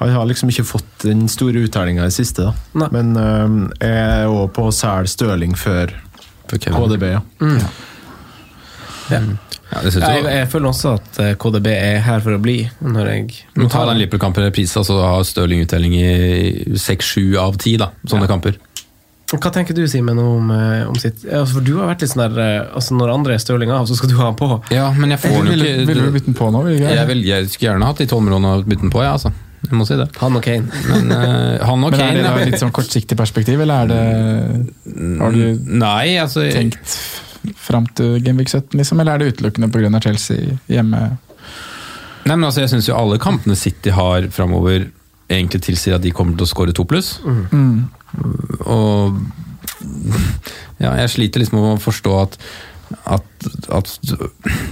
han 0.00 0.10
har 0.10 0.26
liksom 0.26 0.50
ikke 0.50 0.64
fått 0.66 1.04
den 1.06 1.28
store 1.30 1.62
uttellinga 1.68 2.02
i 2.02 2.10
det 2.10 2.16
siste. 2.16 2.48
da. 2.48 2.52
Nei. 2.74 2.88
Men 2.90 3.12
um, 3.16 3.60
jeg 3.78 3.94
er 3.94 4.26
òg 4.26 4.50
på 4.56 4.66
å 4.66 4.74
selge 4.74 5.12
Stirling 5.14 5.54
før. 5.54 5.94
KDB. 6.50 7.06
ja. 7.14 7.22
Ja. 9.12 9.20
Ja, 9.72 9.80
det 9.86 9.92
synes 9.94 10.04
Jeg, 10.04 10.24
jeg. 10.26 10.32
jeg 10.36 10.48
føler 10.52 10.68
også 10.68 10.90
at 10.98 11.18
eh, 11.24 11.30
KDB 11.40 11.66
er 11.72 12.02
her 12.04 12.20
for 12.20 12.34
å 12.36 12.40
bli. 12.44 12.58
Når 12.84 13.06
jeg 13.08 13.38
Nå 13.56 13.68
tar 13.72 13.86
den 13.88 14.02
Liverpool-kampen 14.02 14.44
reprise, 14.44 14.82
så 14.84 14.98
har 15.00 15.22
Stirling 15.24 15.62
uttelling 15.64 15.94
i 15.96 16.76
seks-sju 16.76 17.38
av 17.40 17.56
ti. 17.62 17.78
da, 17.80 17.88
sånne 18.04 18.28
kamper. 18.28 18.58
Hva 19.32 19.48
tenker 19.48 19.72
du, 19.72 19.86
Simen, 19.88 20.18
om, 20.20 20.50
eh, 20.52 20.82
om 20.90 20.96
sitt 21.00 21.22
altså, 21.24 21.54
For 21.54 21.64
du 21.64 21.70
har 21.78 21.86
vært 21.94 22.02
litt 22.04 22.10
sånn 22.12 22.20
der 22.34 22.40
eh, 22.42 22.66
altså 22.76 22.98
Når 22.98 23.12
andre 23.14 23.32
er 23.32 23.40
Stirling 23.40 23.70
av, 23.72 23.86
så 23.88 23.96
skal 23.96 24.10
du 24.12 24.18
ha 24.18 24.26
han 24.28 24.36
på. 24.36 24.48
Ja, 24.74 24.90
men 24.92 25.14
jeg 25.14 25.22
får 25.22 25.38
Ville, 25.48 25.70
ikke 25.70 25.86
ville 25.88 26.04
du 26.04 26.12
bytte 26.18 26.28
den 26.28 26.36
på 26.36 26.50
nå? 26.52 26.60
Vil 26.68 26.82
jeg, 26.84 27.06
vil, 27.08 27.22
jeg 27.30 27.48
skulle 27.48 27.70
gjerne 27.70 27.88
hatt 27.88 28.02
de 28.04 28.08
tolv 28.12 28.26
millionene 28.26 28.58
og 28.60 28.68
bytte 28.68 28.84
den 28.84 28.92
på, 28.92 29.00
ja, 29.06 29.14
altså. 29.16 29.32
Jeg 29.62 29.78
må 29.78 29.86
si 29.88 29.94
det. 29.96 30.08
Han 30.20 30.36
og 30.36 30.42
Kane. 30.44 30.68
Men 30.90 31.12
uh, 31.14 31.64
han 31.64 31.84
og 31.86 31.92
Men 31.94 31.96
er 31.96 32.02
Kane 32.02 32.18
det 32.18 32.24
da 32.26 32.32
jeg- 32.42 32.50
litt 32.52 32.60
sånn 32.60 32.72
kortsiktig 32.76 33.16
perspektiv, 33.16 33.60
eller 33.64 33.86
er 33.86 33.92
det 33.94 35.16
Har 35.22 35.32
du 35.32 35.42
Nei, 35.80 36.16
altså 36.20 36.44
tenkt 36.52 36.98
fram 37.58 37.86
til 37.98 38.18
Gameweek 38.24 38.50
17, 38.50 38.78
liksom? 38.78 39.00
Eller 39.02 39.14
er 39.14 39.22
det 39.22 39.34
utelukkende 39.34 39.70
pga. 39.72 40.00
Chelsea 40.02 40.56
hjemme? 40.70 41.04
Nei, 42.22 42.36
men 42.36 42.44
altså, 42.46 42.62
Jeg 42.62 42.72
syns 42.74 42.88
jo 42.88 42.96
alle 42.96 43.20
kampene 43.22 43.56
City 43.58 43.90
har 43.94 44.28
framover, 44.34 44.88
egentlig 45.32 45.62
tilsier 45.64 45.96
at 45.96 46.04
de 46.04 46.12
kommer 46.14 46.36
til 46.36 46.46
å 46.46 46.52
skåre 46.52 46.74
to 46.76 46.84
pluss. 46.88 47.16
Mm. 47.24 47.88
Og 48.70 49.18
ja, 50.82 50.92
jeg 51.02 51.10
sliter 51.14 51.42
liksom 51.42 51.58
med 51.58 51.70
å 51.74 51.82
forstå 51.82 52.18
at, 52.20 52.38
at, 53.08 53.46
at 53.74 53.90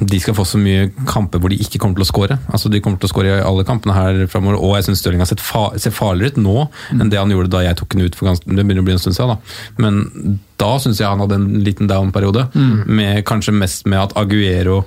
de 0.00 0.20
skal 0.22 0.36
få 0.36 0.44
så 0.48 0.60
mye 0.60 0.88
kamper 1.08 1.40
hvor 1.42 1.52
de 1.52 1.58
ikke 1.62 1.80
kommer 1.82 1.98
til 1.98 2.06
å 2.06 2.10
skåre. 2.10 2.38
Altså, 2.52 2.70
de 2.72 2.80
kommer 2.84 3.00
til 3.00 3.10
å 3.10 3.12
skåre 3.12 3.32
i 3.38 3.42
alle 3.44 3.66
kampene 3.68 3.96
her 3.96 4.22
framover, 4.30 4.60
og 4.60 4.76
jeg 4.78 4.88
syns 4.88 5.02
Stirling 5.02 5.22
har 5.24 5.30
sett 5.30 5.42
fa 5.44 5.68
ser 5.80 5.94
farligere 5.96 6.36
ut 6.36 6.40
nå 6.44 6.56
enn 6.96 7.10
det 7.12 7.20
han 7.20 7.32
gjorde 7.32 7.52
da 7.52 7.64
jeg 7.64 7.78
tok 7.80 7.96
den 7.96 8.06
ut 8.06 8.18
for 8.18 8.30
ganske, 8.30 8.46
det 8.48 8.64
begynner 8.64 8.84
å 8.84 8.88
bli 8.88 8.96
en 8.96 9.02
stund 9.02 9.16
siden. 9.16 9.34
Da. 9.34 9.76
Men 9.82 10.38
da 10.60 10.72
syns 10.82 11.00
jeg 11.00 11.08
han 11.08 11.22
hadde 11.24 11.38
en 11.40 11.60
liten 11.64 11.90
down-periode, 11.90 12.48
med 12.86 13.24
kanskje 13.28 13.56
mest 13.56 13.86
med 13.88 14.02
at 14.02 14.16
Aguero 14.20 14.82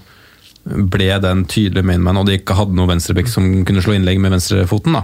ble 0.64 1.10
den 1.20 1.44
tydelige 1.50 1.84
mainman, 1.84 2.22
og 2.22 2.30
de 2.30 2.38
ikke 2.40 2.56
hadde 2.56 2.76
noen 2.78 2.94
venstreback 2.94 3.28
som 3.32 3.50
kunne 3.68 3.84
slå 3.84 3.98
innlegg 3.98 4.22
med 4.24 4.32
venstrefoten. 4.38 4.96
da. 4.96 5.04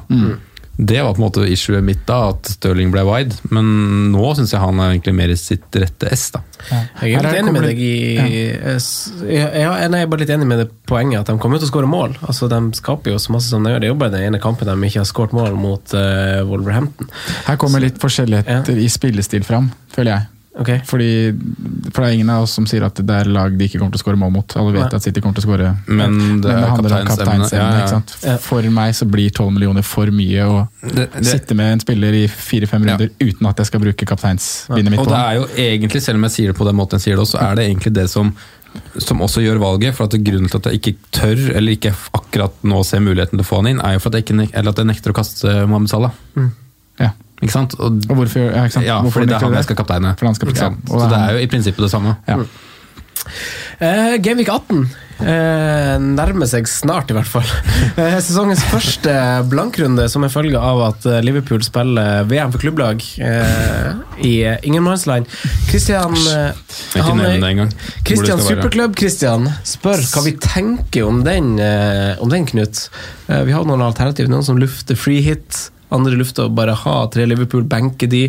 Det 0.79 1.01
var 1.03 1.11
på 1.11 1.19
en 1.19 1.25
måte 1.25 1.43
issuet 1.51 1.83
mitt 1.83 2.05
da, 2.07 2.29
at 2.31 2.53
Stirling 2.53 2.93
ble 2.93 3.01
wide, 3.03 3.35
men 3.51 3.67
nå 4.13 4.29
syns 4.37 4.53
jeg 4.53 4.61
han 4.63 4.79
er 4.79 4.93
egentlig 4.93 5.13
mer 5.17 5.33
i 5.33 5.35
sitt 5.35 5.75
rette 5.75 6.07
S. 6.15 6.29
da. 6.31 6.39
Jeg 7.03 7.17
er 7.19 7.25
litt 7.25 7.39
enig 7.41 7.53
med 7.55 7.67
deg 7.67 7.81
i 7.83 7.91
ja. 9.27 9.43
jeg 9.59 9.89
er 9.89 10.07
bare 10.07 10.23
litt 10.23 10.31
enig 10.37 10.47
med 10.47 10.63
det 10.63 10.69
poenget 10.87 11.19
at 11.19 11.33
de 11.33 11.35
kommer 11.43 11.59
til 11.59 11.67
å 11.67 11.73
skåre 11.73 11.91
mål. 11.91 12.15
Altså, 12.23 12.47
De 12.51 12.61
skaper 12.79 13.11
jo 13.11 13.19
så 13.19 13.35
masse 13.35 13.51
som 13.51 13.67
de 13.67 13.75
gjør. 13.75 13.83
Det 13.83 13.89
er 13.89 13.93
jo 13.93 13.99
bare 13.99 14.15
den 14.15 14.27
ene 14.29 14.39
kampen 14.43 14.71
de 14.71 14.77
ikke 14.87 15.03
har 15.03 15.11
skåret 15.11 15.35
mål 15.35 15.59
mot 15.59 15.95
uh, 15.99 16.39
Wolverhampton. 16.47 17.11
Her 17.49 17.59
kommer 17.59 17.83
litt 17.83 17.99
forskjelligheter 17.99 18.79
i 18.79 18.87
spillestil 18.91 19.43
fram, 19.47 19.73
føler 19.91 20.15
jeg. 20.15 20.38
Okay. 20.57 20.79
Fordi, 20.83 21.29
for 21.93 22.01
det 22.01 22.07
er 22.09 22.15
ingen 22.17 22.29
av 22.33 22.43
oss 22.43 22.55
som 22.57 22.65
sier 22.67 22.81
at 22.83 22.97
det 22.97 23.15
er 23.15 23.29
lag 23.29 23.53
de 23.55 23.67
ikke 23.69 23.77
kommer 23.77 23.93
til 23.93 24.01
å 24.01 24.03
skåre 24.03 24.17
mål 24.19 24.31
mot. 24.33 24.55
Alle 24.57 24.73
vet 24.73 24.87
Nei. 24.87 24.97
at 24.97 25.05
City 25.05 25.21
kommer 25.21 25.37
til 25.37 25.45
å 25.45 25.47
skåre. 25.47 25.69
Men 25.85 26.41
det 26.41 26.49
er 26.51 26.65
handler 26.73 26.95
om 26.97 27.09
kapteinsemne. 27.11 27.77
Ja, 27.77 28.01
ja. 28.25 28.37
For 28.41 28.65
meg 28.73 28.95
så 28.97 29.05
blir 29.09 29.29
12 29.29 29.53
millioner 29.55 29.85
for 29.85 30.09
mye 30.11 30.47
å 30.49 30.67
Det- 30.81 31.11
det- 31.13 31.25
sitte 31.25 31.55
med 31.55 31.73
en 31.73 31.79
spiller 31.79 32.13
i 32.13 32.27
fire-fem 32.27 32.83
runder 32.83 33.09
uten 33.21 33.47
at 33.47 33.57
jeg 33.57 33.65
skal 33.67 33.79
bruke 33.79 34.05
kapteinsbindet 34.05 34.89
mitt 34.89 34.99
Og 34.99 35.07
det 35.07 35.21
er 35.21 35.33
jo 35.35 35.45
egentlig, 35.55 36.01
selv 36.01 36.15
om 36.17 36.23
jeg 36.23 36.31
sier 36.31 36.47
det 36.47 36.57
på 36.57 36.65
den 36.65 36.75
måten 36.75 36.97
jeg 36.99 37.01
sier 37.01 37.15
det, 37.17 37.27
så 37.27 37.39
er 37.41 37.55
det 37.55 37.69
egentlig 37.69 37.93
det 37.93 38.09
som, 38.09 38.33
som 38.97 39.19
også 39.19 39.45
gjør 39.45 39.59
valget. 39.59 39.93
For 39.93 40.05
at 40.05 40.11
Grunnen 40.11 40.49
til 40.49 40.57
at 40.57 40.63
jeg 40.73 40.81
ikke 40.81 40.95
tør, 41.11 41.55
eller 41.55 41.71
ikke 41.77 41.93
akkurat 42.13 42.53
nå 42.63 42.83
ser 42.83 42.99
muligheten 42.99 43.37
til 43.37 43.45
å 43.45 43.47
få 43.47 43.63
han 43.63 43.67
inn, 43.67 43.79
er 43.85 43.93
jo 43.93 43.99
for 43.99 44.09
at 44.09 44.15
jeg, 44.15 44.25
ikke, 44.25 44.49
eller 44.53 44.69
at 44.71 44.77
jeg 44.77 44.85
nekter 44.87 45.11
å 45.11 45.13
kaste 45.13 45.67
Mohammed 45.67 45.89
Salah. 45.89 46.11
Ja. 46.99 47.11
Ikke 47.41 47.53
sant? 47.55 47.75
Og, 47.79 48.01
Og 48.09 48.15
hvorfor, 48.19 48.39
ja, 48.49 48.63
ikke 48.67 48.77
sant? 48.79 48.85
ja, 48.85 48.97
hvorfor 49.01 49.21
fordi 49.21 49.31
det 49.31 49.37
er 49.37 49.45
han 49.47 49.53
jeg 49.59 49.69
skal 49.69 49.79
kapteine. 49.79 50.15
Ja. 50.19 50.97
Så 50.99 51.09
det 51.09 51.19
er 51.19 51.37
jo 51.37 51.45
i 51.45 51.47
prinsippet 51.51 51.85
det 51.87 51.91
samme. 51.91 52.17
ja. 52.27 52.39
Uh, 53.79 54.15
Gameweek 54.19 54.49
18 54.49 54.79
uh, 55.21 55.95
nærmer 56.01 56.47
seg 56.49 56.65
snart, 56.67 57.11
i 57.11 57.15
hvert 57.15 57.27
fall. 57.29 57.45
Uh, 57.95 58.17
sesongens 58.25 58.63
første 58.71 59.13
blankrunde 59.51 60.07
som 60.11 60.23
en 60.25 60.31
følge 60.33 60.59
av 60.59 60.81
at 60.87 61.05
eh, 61.07 61.19
Liverpool 61.23 61.61
spiller 61.63 62.25
VM 62.27 62.51
for 62.51 62.63
klubblag 62.63 63.03
eh, 63.23 63.91
i 64.25 64.33
eh, 64.49 64.57
ingenmannsland. 64.67 65.29
Christian 65.69 66.15
eh, 66.15 66.51
han 67.05 67.23
er- 67.23 67.69
Christian. 68.07 68.41
Superklubb 68.43 68.97
Christian 68.99 69.47
spør 69.67 70.01
hva 70.11 70.25
vi 70.25 70.35
tenker 70.43 71.07
om 71.07 71.21
den, 71.27 71.53
eh, 71.63 72.15
om 72.23 72.31
den 72.33 72.47
Knut. 72.49 72.87
Eh, 73.27 73.43
vi 73.47 73.55
har 73.55 73.67
noen 73.69 73.83
alternativer, 73.85 74.31
Noen 74.31 74.47
som 74.47 74.59
lufter 74.59 74.97
free 74.99 75.21
hit, 75.23 75.69
andre 75.95 76.17
lufter 76.19 76.47
å 76.47 76.53
bare 76.53 76.77
ha 76.83 76.95
tre 77.13 77.25
Liverpool, 77.29 77.65
benke 77.69 78.09
de. 78.09 78.27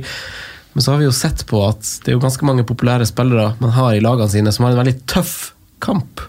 Men 0.73 0.85
så 0.85 0.93
har 0.93 1.01
vi 1.01 1.09
jo 1.09 1.15
sett 1.15 1.45
på 1.51 1.62
at 1.66 1.82
det 2.05 2.12
er 2.12 2.16
jo 2.16 2.23
ganske 2.23 2.47
mange 2.47 2.66
populære 2.69 3.09
spillere 3.09 3.55
man 3.62 3.74
har 3.74 3.97
i 3.97 4.05
lagene 4.05 4.31
sine 4.31 4.53
som 4.55 4.66
har 4.66 4.77
en 4.77 4.82
veldig 4.85 5.01
tøff 5.11 5.35
kamp 5.82 6.23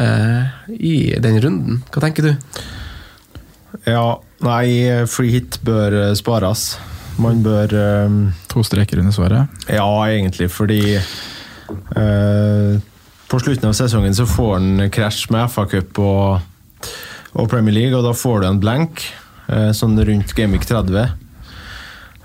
eh, 0.00 0.48
i 0.72 0.96
den 1.22 1.40
runden. 1.44 1.82
Hva 1.92 2.02
tenker 2.06 2.30
du? 2.30 2.32
Ja, 3.84 4.16
nei, 4.46 5.04
free 5.10 5.34
hit 5.34 5.60
bør 5.66 5.92
eh, 6.00 6.14
spares. 6.18 6.76
Man 7.20 7.42
bør 7.44 7.72
eh, 7.76 8.16
To 8.52 8.64
streker 8.64 9.00
under 9.02 9.12
svaret. 9.12 9.48
Ja, 9.68 9.88
egentlig, 10.08 10.48
fordi 10.52 10.96
eh, 10.96 12.72
På 13.28 13.40
slutten 13.42 13.68
av 13.68 13.76
sesongen 13.76 14.16
så 14.16 14.26
får 14.28 14.52
han 14.54 14.90
krasj 14.92 15.26
med 15.34 15.50
FA-cup 15.52 16.00
og, 16.00 16.40
og 17.36 17.48
Premier 17.52 17.74
League, 17.74 17.96
og 17.98 18.04
da 18.06 18.12
får 18.16 18.40
du 18.40 18.48
en 18.48 18.62
blank, 18.62 19.02
sånn 19.46 19.98
rundt 20.02 20.32
Gamic 20.34 20.64
30. 20.66 21.12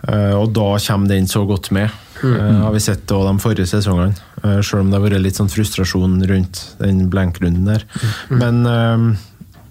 Eh, 0.07 0.34
og 0.34 0.49
da 0.56 0.73
kommer 0.81 1.11
den 1.11 1.27
så 1.30 1.43
godt 1.45 1.72
med. 1.72 1.89
Eh, 2.23 2.57
har 2.64 2.73
vi 2.73 2.81
sett 2.81 3.07
det 3.10 3.22
de 3.27 3.34
forrige 3.41 3.69
sesongene. 3.69 4.18
Selv 4.41 4.81
om 4.81 4.89
det 4.89 4.98
har 4.98 5.06
vært 5.06 5.22
litt 5.22 5.38
sånn 5.38 5.52
frustrasjon 5.52 6.18
rundt 6.30 6.61
den 6.80 7.06
blank-runden 7.14 7.68
der. 7.69 7.85
Men 8.34 8.65
eh, 8.65 9.07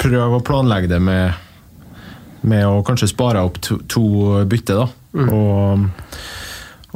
prøv 0.00 0.38
å 0.38 0.44
planlegge 0.46 0.92
det 0.92 1.00
med, 1.02 1.34
med 2.46 2.66
å 2.68 2.84
kanskje 2.86 3.10
spare 3.10 3.42
opp 3.42 3.58
to, 3.64 3.80
to 3.90 4.04
bytte, 4.50 4.78
da. 4.78 4.86
Og, 5.10 5.88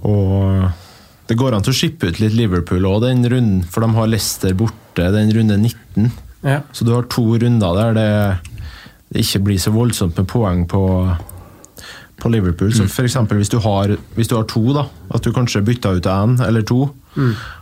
og 0.06 1.26
det 1.26 1.39
går 1.40 1.56
an 1.56 1.64
til 1.66 1.74
å 1.74 1.76
shippe 1.76 2.12
ut 2.12 2.20
litt 2.22 2.36
Liverpool 2.36 2.86
òg, 2.86 3.02
den 3.09 3.26
runden, 3.26 3.64
for 3.66 3.82
de 3.82 3.90
har 3.97 4.10
Leicester 4.12 4.55
borte 4.55 5.10
den 5.10 5.32
runde 5.35 5.59
19. 5.59 6.12
Ja. 6.44 6.60
Så 6.76 6.86
du 6.86 6.93
har 6.94 7.09
to 7.10 7.24
runder 7.40 7.74
der 7.81 7.97
det, 7.97 8.09
det 9.14 9.22
ikke 9.22 9.44
blir 9.46 9.60
så 9.62 9.70
voldsomt 9.70 10.16
med 10.18 10.26
poeng 10.26 10.64
på, 10.68 10.82
på 12.18 12.30
Liverpool. 12.34 12.72
Så 12.74 12.88
for 12.90 13.06
eksempel 13.06 13.38
hvis 13.38 13.52
du, 13.52 13.60
har, 13.62 13.94
hvis 14.18 14.28
du 14.30 14.34
har 14.36 14.44
to, 14.50 14.62
da, 14.74 14.88
at 15.14 15.22
du 15.22 15.30
kanskje 15.32 15.62
bytter 15.64 16.00
ut 16.00 16.08
én 16.10 16.36
eller 16.44 16.66
to. 16.66 16.88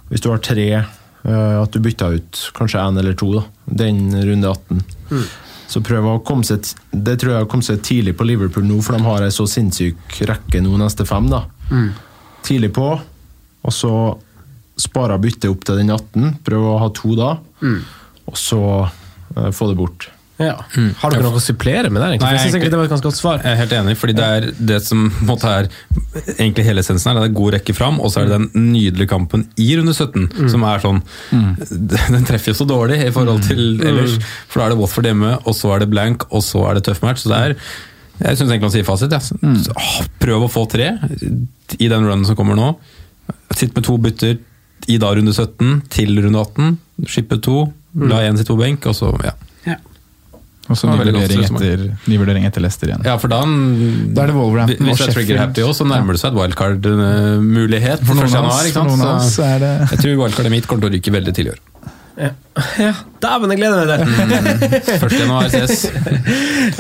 Hvis 0.09 0.25
du 0.25 0.31
har 0.33 0.41
tre, 0.45 0.67
eh, 0.81 1.57
at 1.61 1.73
du 1.77 1.79
bytter 1.85 2.17
ut 2.17 2.41
kanskje 2.57 2.81
én 2.81 2.99
eller 2.99 3.13
to. 3.21 3.29
Da, 3.37 3.43
den 3.85 4.11
runde 4.17 4.49
18. 4.49 4.81
Så 5.73 5.81
prøv 5.85 6.05
å 6.05 6.19
komme 6.25 6.45
seg 6.45 6.67
Det 6.93 7.15
tror 7.21 7.31
jeg 7.33 7.41
har 7.45 7.47
kommet 7.49 7.65
seg 7.69 7.79
tidlig 7.85 8.13
på 8.19 8.27
Liverpool 8.29 8.65
nå, 8.69 8.81
for 8.85 8.97
de 8.97 9.05
har 9.07 9.23
ei 9.25 9.31
så 9.33 9.47
sinnssyk 9.49 10.19
rekke 10.29 10.61
nå 10.65 10.77
neste 10.81 11.07
fem. 11.09 11.29
da. 11.33 11.45
Tidlig 12.45 12.73
på, 12.77 12.89
og 13.63 13.73
så 13.73 13.93
spare 14.77 15.17
byttet 15.21 15.49
opp 15.53 15.65
til 15.69 15.79
den 15.81 15.93
18. 15.95 16.39
Prøv 16.45 16.65
å 16.75 16.79
ha 16.81 16.89
to 16.97 17.15
da, 17.17 17.31
og 18.27 18.37
så 18.41 18.61
eh, 19.37 19.49
få 19.53 19.69
det 19.71 19.79
bort. 19.81 20.09
Ja. 20.41 20.55
Har 20.99 21.13
dere 21.13 21.23
noe 21.23 21.39
å 21.39 21.43
supplere 21.43 21.91
med 21.93 22.01
der? 22.03 22.15
egentlig? 22.15 22.25
Nei, 22.25 22.31
jeg 22.33 22.41
synes 22.41 22.55
egentlig- 22.57 22.71
det 22.73 22.79
var 22.79 22.85
et 22.85 22.91
ganske 22.91 23.07
godt 23.09 23.19
svar. 23.19 23.43
Jeg 23.45 23.53
er 23.53 23.57
helt 23.61 23.73
enig, 23.73 23.97
fordi 24.01 24.15
det 24.17 24.25
er 24.25 24.67
det 24.73 24.79
som 24.83 25.11
måte 25.29 25.45
er 25.45 25.69
egentlig 26.39 26.65
hele 26.65 26.81
essensen 26.81 27.13
her. 27.13 27.21
Det 27.21 27.31
er 27.31 27.35
god 27.41 27.53
rekke 27.55 27.75
fram, 27.77 28.01
og 28.01 28.11
så 28.11 28.23
er 28.23 28.29
det 28.29 28.39
den 28.53 28.73
nydelige 28.73 29.09
kampen 29.13 29.47
i 29.59 29.77
runde 29.77 29.95
17, 29.95 30.49
som 30.51 30.65
er 30.65 30.79
sånn 30.83 31.03
Den 32.13 32.25
treffer 32.25 32.53
jo 32.53 32.59
så 32.65 32.67
dårlig 32.67 32.99
i 33.07 33.11
forhold 33.15 33.43
til 33.47 33.79
ellers. 33.81 34.19
For 34.49 34.61
da 34.61 34.67
er 34.67 34.75
det 34.75 34.79
Watford 34.83 35.05
hjemme, 35.05 35.33
og 35.47 35.55
så 35.55 35.75
er 35.77 35.79
det 35.85 35.91
blank, 35.91 36.27
og 36.33 36.43
så 36.43 36.65
er 36.71 36.75
det 36.81 36.85
tøff 36.89 37.03
match. 37.03 37.23
Så 37.23 37.29
det 37.31 37.39
er 37.39 37.57
Jeg 38.23 38.37
syns 38.39 38.51
egentlig 38.53 38.69
han 38.69 38.75
sier 38.77 38.85
fasit. 38.87 39.11
Ja. 39.11 39.19
Så, 39.19 39.73
Prøv 40.21 40.45
å 40.47 40.51
få 40.51 40.67
tre 40.71 40.91
i 41.79 41.89
den 41.89 42.05
runnen 42.07 42.27
som 42.27 42.37
kommer 42.37 42.55
nå. 42.57 42.77
Sitt 43.55 43.75
med 43.75 43.85
to 43.85 43.97
bytter 43.99 44.39
i 44.89 44.97
da 44.99 45.13
runde 45.15 45.33
17 45.33 45.83
til 45.89 46.19
runde 46.23 46.39
18. 46.39 46.79
Skippe 47.07 47.41
to, 47.43 47.73
la 47.97 48.21
én 48.27 48.37
sitte 48.39 48.53
på 48.55 48.59
benk, 48.61 48.87
og 48.87 48.95
så 48.95 49.13
ja. 49.25 49.33
Og 50.71 50.79
så 50.79 50.87
ny 50.87 50.95
vurdering, 51.01 51.43
etter, 51.43 51.81
nivellering 52.07 52.45
Leicester 52.63 52.93
igjen. 52.93 53.03
Ja, 53.07 53.17
for 53.19 53.33
da 53.33 53.41
Da 53.43 54.23
er 54.23 54.31
det 54.31 54.37
Wolverhampton 54.37 54.87
Hvis 54.87 55.01
og 55.01 55.09
du 55.09 55.11
er 55.11 55.17
trigger 55.17 55.41
happy 55.43 55.65
også, 55.67 55.83
så 55.83 55.89
nærmer 55.91 56.15
det 56.15 56.23
seg 56.23 56.31
et 56.33 56.39
wildcard-mulighet. 56.39 58.05
For 58.07 58.15
For 58.15 58.31
noen 58.31 58.39
av 58.39 58.53
oss, 58.53 58.71
noen 58.79 59.05
av 59.09 59.27
er 59.49 59.59
det 59.65 59.73
jeg 59.91 60.05
tror 60.05 60.21
wildcardet 60.23 60.55
mitt 60.55 60.71
kommer 60.71 60.87
til 60.87 60.93
å 60.93 60.97
ryke 60.99 61.15
veldig 61.19 61.35
tidlig 61.35 61.53
i 61.53 61.57
år. 61.57 61.63
Ja, 62.79 62.91
Dæven, 63.23 63.51
jeg 63.55 63.59
gleder 63.63 63.89
meg 63.89 64.61
til 64.61 64.69
det! 64.71 64.81
1. 65.01 65.15
januar 65.17 65.49
ses. 65.49 65.87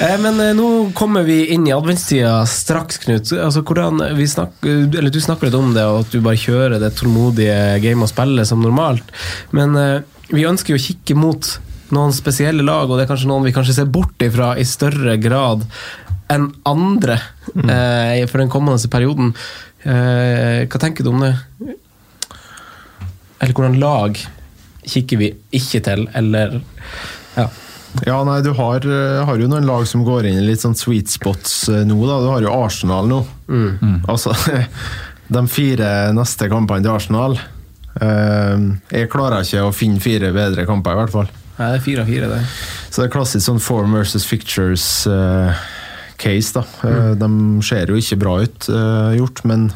Eh, 0.03 0.15
Men 0.21 0.39
eh, 0.41 0.53
nå 0.57 0.67
kommer 0.97 1.25
vi 1.27 1.41
inn 1.55 1.65
i 1.67 1.73
adventstida 1.75 2.45
straks, 2.49 3.01
Knut. 3.03 3.33
Altså, 3.35 3.65
hvordan 3.67 3.99
vi 4.17 4.29
snak, 4.31 4.55
eller 4.63 5.11
Du 5.13 5.19
snakker 5.21 5.49
litt 5.49 5.57
om 5.59 5.73
det, 5.75 5.85
og 5.89 6.05
at 6.05 6.15
du 6.15 6.21
bare 6.23 6.39
kjører 6.39 6.79
det 6.81 6.93
tålmodige 7.01 7.81
game 7.83 8.05
og 8.05 8.13
spiller 8.13 8.47
som 8.49 8.63
normalt. 8.63 9.09
Men 9.57 9.75
eh, 9.81 9.99
vi 10.31 10.47
ønsker 10.49 10.77
jo 10.77 10.81
å 10.81 10.85
kikke 10.87 11.19
mot 11.19 11.51
noen 11.95 12.15
spesielle 12.17 12.65
lag, 12.67 12.91
og 12.91 12.99
det 12.99 13.07
er 13.07 13.13
kanskje 13.13 13.31
noen 13.31 13.47
vi 13.47 13.55
kanskje 13.55 13.77
ser 13.81 13.91
bort 13.93 14.25
ifra 14.25 14.55
i 14.61 14.67
større 14.69 15.19
grad 15.21 15.67
enn 16.33 16.49
andre 16.69 17.19
eh, 17.69 18.23
for 18.31 18.41
den 18.41 18.53
kommende 18.53 18.89
perioden. 18.93 19.35
Eh, 19.83 20.65
hva 20.71 20.81
tenker 20.81 21.05
du 21.05 21.13
om 21.13 21.25
det? 21.25 21.35
Eller 23.43 23.53
hvordan 23.57 23.81
lag 23.83 24.17
kikker 24.83 25.21
vi 25.21 25.33
ikke 25.55 25.83
til, 25.85 26.07
eller 26.19 26.61
ja. 27.37 27.49
Ja, 28.07 28.23
nei, 28.25 28.39
du 28.41 28.55
har, 28.57 28.87
eh, 28.89 29.21
har 29.27 29.39
jo 29.39 29.49
noen 29.51 29.67
lag 29.69 29.85
som 29.89 30.05
går 30.07 30.31
inn 30.31 30.41
i 30.41 30.47
litt 30.47 30.63
sånn 30.63 30.77
sweet 30.79 31.13
spots 31.13 31.67
eh, 31.69 31.83
nå. 31.85 31.99
da. 32.09 32.21
Du 32.25 32.31
har 32.31 32.45
jo 32.45 32.55
Arsenal 32.57 33.11
nå. 33.11 33.21
Altså, 34.09 34.33
de 35.37 35.43
fire 35.53 35.91
neste 36.17 36.49
kampene 36.53 36.85
til 36.85 36.95
Arsenal 36.95 37.37
eh, 37.37 38.65
Jeg 38.97 39.11
klarer 39.13 39.45
ikke 39.45 39.67
å 39.69 39.75
finne 39.77 40.01
fire 40.03 40.33
bedre 40.35 40.65
kamper, 40.69 40.97
i 40.97 41.03
hvert 41.03 41.15
fall. 41.19 41.31
Nei, 41.59 41.69
det 41.69 41.79
er 41.79 41.85
fire 41.85 42.05
av 42.05 42.11
fire, 42.11 42.29
det. 42.33 42.41
Så 42.89 43.03
det 43.03 43.07
er 43.07 43.13
klassisk 43.13 43.45
sånn 43.45 43.61
form 43.63 43.97
versus 43.97 44.25
fictures 44.29 44.87
eh, 45.11 45.63
case, 46.21 46.55
da. 46.57 46.65
Mm. 46.83 47.21
De 47.21 47.67
ser 47.67 47.93
jo 47.93 47.99
ikke 48.01 48.19
bra 48.23 48.39
ut 48.45 48.69
uh, 48.73 49.13
gjort, 49.17 49.43
men 49.49 49.69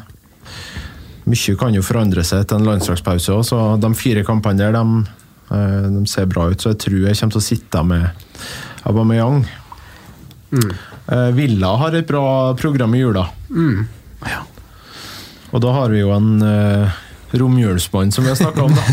mye 1.27 1.55
kan 1.59 1.75
jo 1.75 1.83
forandre 1.85 2.23
seg 2.25 2.45
etter 2.45 2.57
en 2.57 2.67
landslagspause 2.67 3.35
òg, 3.35 3.45
så 3.45 3.61
de 3.83 3.91
fire 3.99 4.23
kampene 4.25 4.61
der, 4.61 4.77
de, 4.77 5.17
eh, 5.53 5.87
de 5.91 6.03
ser 6.09 6.29
bra 6.31 6.47
ut. 6.49 6.61
Så 6.61 6.73
jeg 6.73 6.81
tror 6.85 6.99
jeg 7.03 7.19
kommer 7.19 7.35
til 7.35 7.43
å 7.43 7.47
sitte 7.47 7.83
med 7.87 8.87
Aubameyang. 8.87 9.41
Mm. 10.47 10.69
Villa 11.35 11.73
har 11.79 11.95
et 11.95 12.07
bra 12.07 12.53
program 12.59 12.95
i 12.95 13.01
jula. 13.01 13.25
Og 15.55 15.63
da 15.63 15.73
har 15.75 15.91
vi 15.93 16.01
jo 16.01 16.11
en 16.15 16.41
eh, 16.43 16.97
romjulsmann 17.31 18.11
som 18.11 18.23
vi 18.23 18.31
har 18.31 18.39
snakka 18.39 18.63
om. 18.63 18.75
da 18.75 18.83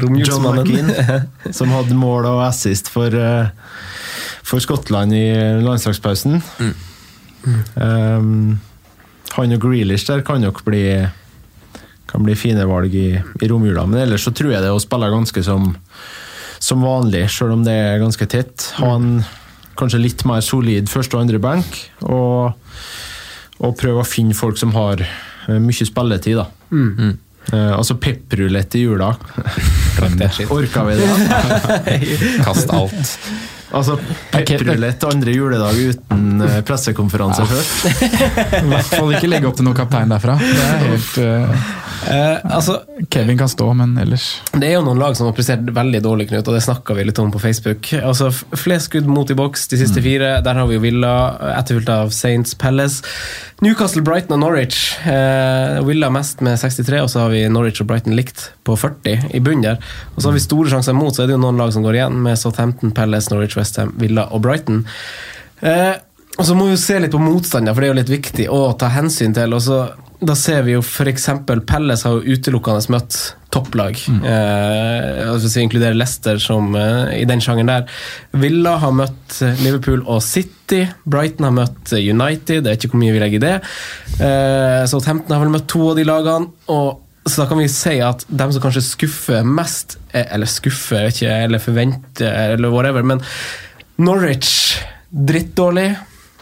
John. 0.26 0.46
McKean, 0.56 0.92
som 1.58 1.72
hadde 1.74 1.94
mål 1.94 2.26
og 2.32 2.44
assist 2.46 2.90
for, 2.92 3.14
eh, 3.14 3.50
for 4.42 4.62
Skottland 4.62 5.14
i 5.14 5.26
landslagspausen. 5.62 6.40
Um, 7.74 8.60
han 9.32 9.56
og 9.56 9.64
Grealish 9.64 10.06
der 10.06 10.22
kan 10.26 10.42
nok 10.44 10.62
bli 10.66 10.84
kan 12.12 12.26
bli 12.26 12.34
fine 12.36 12.66
valg 12.68 12.92
i, 12.94 13.14
i 13.16 13.48
romjula, 13.48 13.86
men 13.88 14.02
ellers 14.02 14.26
så 14.26 14.34
tror 14.36 14.52
jeg 14.52 14.60
det 14.60 14.72
å 14.72 14.80
spille 14.82 15.08
ganske 15.08 15.42
som, 15.46 15.70
som 16.60 16.84
vanlig, 16.84 17.24
selv 17.32 17.56
om 17.56 17.62
det 17.64 17.72
er 17.72 18.02
ganske 18.02 18.26
tett. 18.28 18.66
Ha 18.76 18.90
en 18.98 19.22
kanskje 19.80 20.02
litt 20.02 20.26
mer 20.28 20.44
solid 20.44 20.90
første 20.92 21.16
og 21.16 21.24
andre 21.24 21.40
benk, 21.40 21.78
og, 22.04 22.52
og 23.64 23.76
prøve 23.80 24.04
å 24.04 24.08
finne 24.08 24.36
folk 24.36 24.60
som 24.60 24.74
har 24.76 25.00
eh, 25.06 25.56
mye 25.56 25.88
spilletid. 25.88 26.42
da. 26.42 26.46
Eh, 27.52 27.72
altså 27.76 27.96
pepperulett 28.00 28.74
i 28.74 28.84
jula. 28.86 29.14
Orka 30.50 30.84
vi 30.84 30.94
det? 30.96 31.98
Kast 32.46 32.70
alt. 32.72 33.18
Altså 33.72 33.96
pepperulett 34.30 35.04
andre 35.04 35.32
juledag 35.32 35.76
uten 35.76 36.42
eh, 36.44 36.58
pressekonferanse 36.64 37.44
før. 37.48 37.70
I 38.62 38.66
hvert 38.68 38.90
fall 38.90 39.14
ikke 39.16 39.30
legge 39.30 39.48
opp 39.48 39.56
til 39.60 39.68
noen 39.68 39.78
kaptein 39.78 40.12
derfra. 40.12 40.36
Det 40.40 40.68
er 40.68 40.84
helt 40.88 41.18
Uh... 41.22 41.80
Eh, 42.02 42.54
altså, 42.56 42.80
Kevin 43.10 43.38
kan 43.38 43.48
stå, 43.48 43.68
men 43.78 43.92
ellers 44.02 44.40
Det 44.50 44.66
er 44.66 44.72
jo 44.74 44.82
noen 44.82 44.98
lag 44.98 45.14
som 45.14 45.28
har 45.28 45.36
prestert 45.36 45.68
veldig 45.70 46.00
dårlig, 46.02 46.26
Knut, 46.32 46.48
og 46.50 46.56
det 46.56 46.64
snakka 46.64 46.96
vi 46.98 47.04
litt 47.06 47.20
om 47.22 47.30
på 47.30 47.38
Facebook. 47.42 47.92
Altså, 48.00 48.32
Flest 48.58 48.90
skudd 48.90 49.06
mot 49.06 49.30
i 49.30 49.36
boks 49.38 49.68
de 49.70 49.78
siste 49.84 50.02
fire. 50.02 50.34
Der 50.42 50.58
har 50.58 50.66
vi 50.66 50.78
jo 50.78 50.82
Villa, 50.82 51.12
etterfulgt 51.54 51.92
av 51.94 52.10
Saints 52.16 52.56
Palace. 52.58 53.06
Newcastle, 53.62 54.02
Brighton 54.02 54.34
og 54.34 54.40
Norwich. 54.42 54.98
Eh, 55.06 55.76
Villa 55.86 56.08
mest 56.10 56.40
med 56.42 56.58
63, 56.58 56.98
og 57.04 57.10
så 57.12 57.20
har 57.22 57.30
vi 57.30 57.44
Norwich 57.46 57.78
og 57.84 57.86
Brighton 57.92 58.16
likt 58.18 58.48
på 58.66 58.74
40 58.74 59.28
i 59.38 59.40
bunnen 59.40 59.62
der. 59.62 59.92
Og 60.16 60.22
så 60.22 60.28
har 60.28 60.34
vi 60.34 60.42
store 60.42 60.72
sjanser 60.72 60.96
imot, 60.96 61.14
så 61.14 61.22
er 61.22 61.30
det 61.30 61.36
jo 61.36 61.42
noen 61.44 61.60
lag 61.62 61.70
som 61.74 61.84
går 61.86 62.00
igjen, 62.00 62.16
med 62.24 62.40
Southampton, 62.40 62.90
Palace, 62.96 63.30
Norwich, 63.30 63.54
Westham, 63.58 63.94
Villa 64.02 64.26
og 64.34 64.42
Brighton. 64.42 64.82
Eh, 65.62 65.94
og 66.38 66.48
så 66.48 66.56
må 66.58 66.66
vi 66.66 66.74
jo 66.74 66.80
se 66.82 66.98
litt 67.04 67.14
på 67.14 67.22
motstander, 67.22 67.74
for 67.74 67.84
det 67.84 67.90
er 67.90 67.94
jo 67.94 68.00
litt 68.00 68.16
viktig 68.16 68.48
å 68.50 68.64
ta 68.80 68.90
hensyn 68.90 69.36
til. 69.36 69.54
og 69.54 69.62
så 69.62 69.84
da 70.22 70.34
ser 70.38 70.62
vi 70.62 70.76
jo 70.76 70.82
f.eks. 70.82 71.28
Pelles 71.66 72.04
har 72.06 72.18
jo 72.18 72.34
utelukkende 72.36 72.94
møtt 72.94 73.16
topplag. 73.52 74.00
Eh, 74.08 75.28
altså 75.28 75.46
hvis 75.46 75.58
vi 75.58 75.66
inkluderer 75.66 75.98
Leicester 75.98 76.40
som, 76.42 76.72
eh, 76.78 77.20
i 77.20 77.28
den 77.28 77.42
sjangeren 77.44 77.70
der. 77.70 77.86
Villa 78.32 78.78
har 78.82 78.96
møtt 78.96 79.38
Liverpool 79.60 80.02
og 80.06 80.22
City. 80.24 80.86
Brighton 81.04 81.48
har 81.50 81.56
møtt 81.56 81.92
United. 81.92 82.62
Jeg 82.62 82.68
vet 82.70 82.84
ikke 82.86 82.96
hvor 82.96 83.04
mye 83.04 83.14
vi 83.16 83.22
legger 83.22 83.42
i 83.42 83.46
det. 83.46 83.54
Eh, 84.18 84.82
Southampton 84.90 85.36
har 85.36 85.44
vel 85.44 85.54
møtt 85.54 85.68
to 85.70 85.90
av 85.92 85.98
de 86.00 86.08
lagene. 86.08 86.52
og 86.72 87.00
så 87.22 87.44
da 87.44 87.48
kan 87.48 87.60
vi 87.60 87.68
si 87.70 88.00
at 88.02 88.24
dem 88.26 88.50
som 88.50 88.62
kanskje 88.64 88.82
skuffer 88.82 89.44
mest, 89.46 89.96
eh, 90.10 90.26
eller 90.34 90.48
skuffer, 90.50 91.06
ikke, 91.06 91.30
eller 91.44 91.62
forventer, 91.62 92.54
eller 92.56 92.72
whatever, 92.72 93.04
men 93.06 93.22
Norwich 94.02 94.80
drittdårlig. 95.12 95.92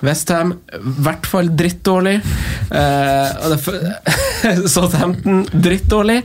Westham 0.01 0.55
i 0.55 0.79
hvert 1.05 1.27
fall 1.29 1.51
drittdårlig. 1.53 2.15
Eh, 2.73 3.49
det 3.53 3.59
er 3.61 4.63
Southampton 4.75 5.43
drittdårlig. 5.53 6.23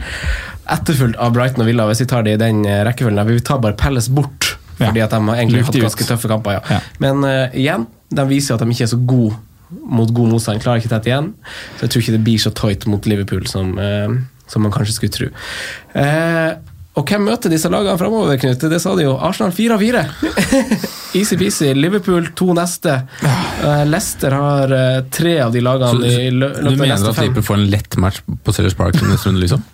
Etterfulgt 0.65 1.19
av 1.21 1.33
Brighton 1.35 1.61
og 1.61 1.69
Villa, 1.69 1.85
hvis 1.89 2.01
vi 2.01 2.07
tar 2.09 2.25
det 2.25 2.35
i 2.37 2.41
den 2.41 2.63
eh, 2.65 2.81
rekkefølgen. 2.87 3.21
Vi 3.29 3.41
tar 3.45 3.61
bare 3.61 3.77
Pelles 3.77 4.09
bort, 4.09 4.55
fordi 4.79 5.03
at 5.03 5.13
de 5.13 5.21
har 5.27 5.41
egentlig 5.41 5.65
hatt 5.67 5.75
ut. 5.77 5.83
ganske 5.85 6.07
tøffe 6.07 6.29
kamper. 6.31 6.57
Ja. 6.57 6.79
Men 7.03 7.21
uh, 7.23 7.53
igjen, 7.53 7.85
de 8.09 8.27
viser 8.29 8.55
at 8.55 8.63
de 8.63 8.73
ikke 8.73 8.87
er 8.87 8.93
så 8.95 9.01
gode 9.01 9.37
mot 9.85 10.09
god 10.09 10.31
motstand. 10.33 10.63
Klarer 10.63 10.81
ikke 10.81 10.93
tett 10.95 11.09
igjen. 11.11 11.33
Så 11.77 11.85
jeg 11.85 11.93
tror 11.93 12.05
ikke 12.05 12.15
det 12.17 12.23
blir 12.25 12.41
så 12.41 12.53
tight 12.57 12.87
mot 12.89 13.09
Liverpool 13.09 13.45
som, 13.49 13.75
uh, 13.77 14.15
som 14.49 14.65
man 14.65 14.73
kanskje 14.73 14.97
skulle 14.97 15.13
tro. 15.13 15.29
Uh, 15.93 16.57
og 16.95 17.11
hvem 17.11 17.25
møter 17.27 17.51
disse 17.51 17.69
lagene 17.69 17.99
framover, 17.99 18.39
Knut? 18.39 18.65
Det 18.71 18.79
sa 18.79 18.95
de 18.95 19.03
jo. 19.05 19.17
Arsenal 19.19 19.51
4-4. 19.53 20.03
Easy-peasy. 21.19 21.73
Liverpool 21.75 22.31
to 22.39 22.53
neste. 22.55 23.01
Leicester 23.85 24.31
har 24.31 24.75
tre 25.11 25.35
av 25.43 25.51
de 25.51 25.59
Så, 25.59 25.67
lagene 25.67 26.07
i 26.07 26.29
av 26.31 26.39
du 26.39 26.69
fem. 26.71 26.71
Du 26.71 26.79
mener 26.79 26.95
at. 26.95 27.19
Liverpool 27.19 27.49
får 27.51 27.59
en 27.59 27.67
lett 27.73 27.99
match 27.99 28.23
på 28.23 28.55
Sellers 28.55 28.79
Park 28.79 28.95
neste 29.03 29.27
runde, 29.27 29.43
liksom? 29.43 29.65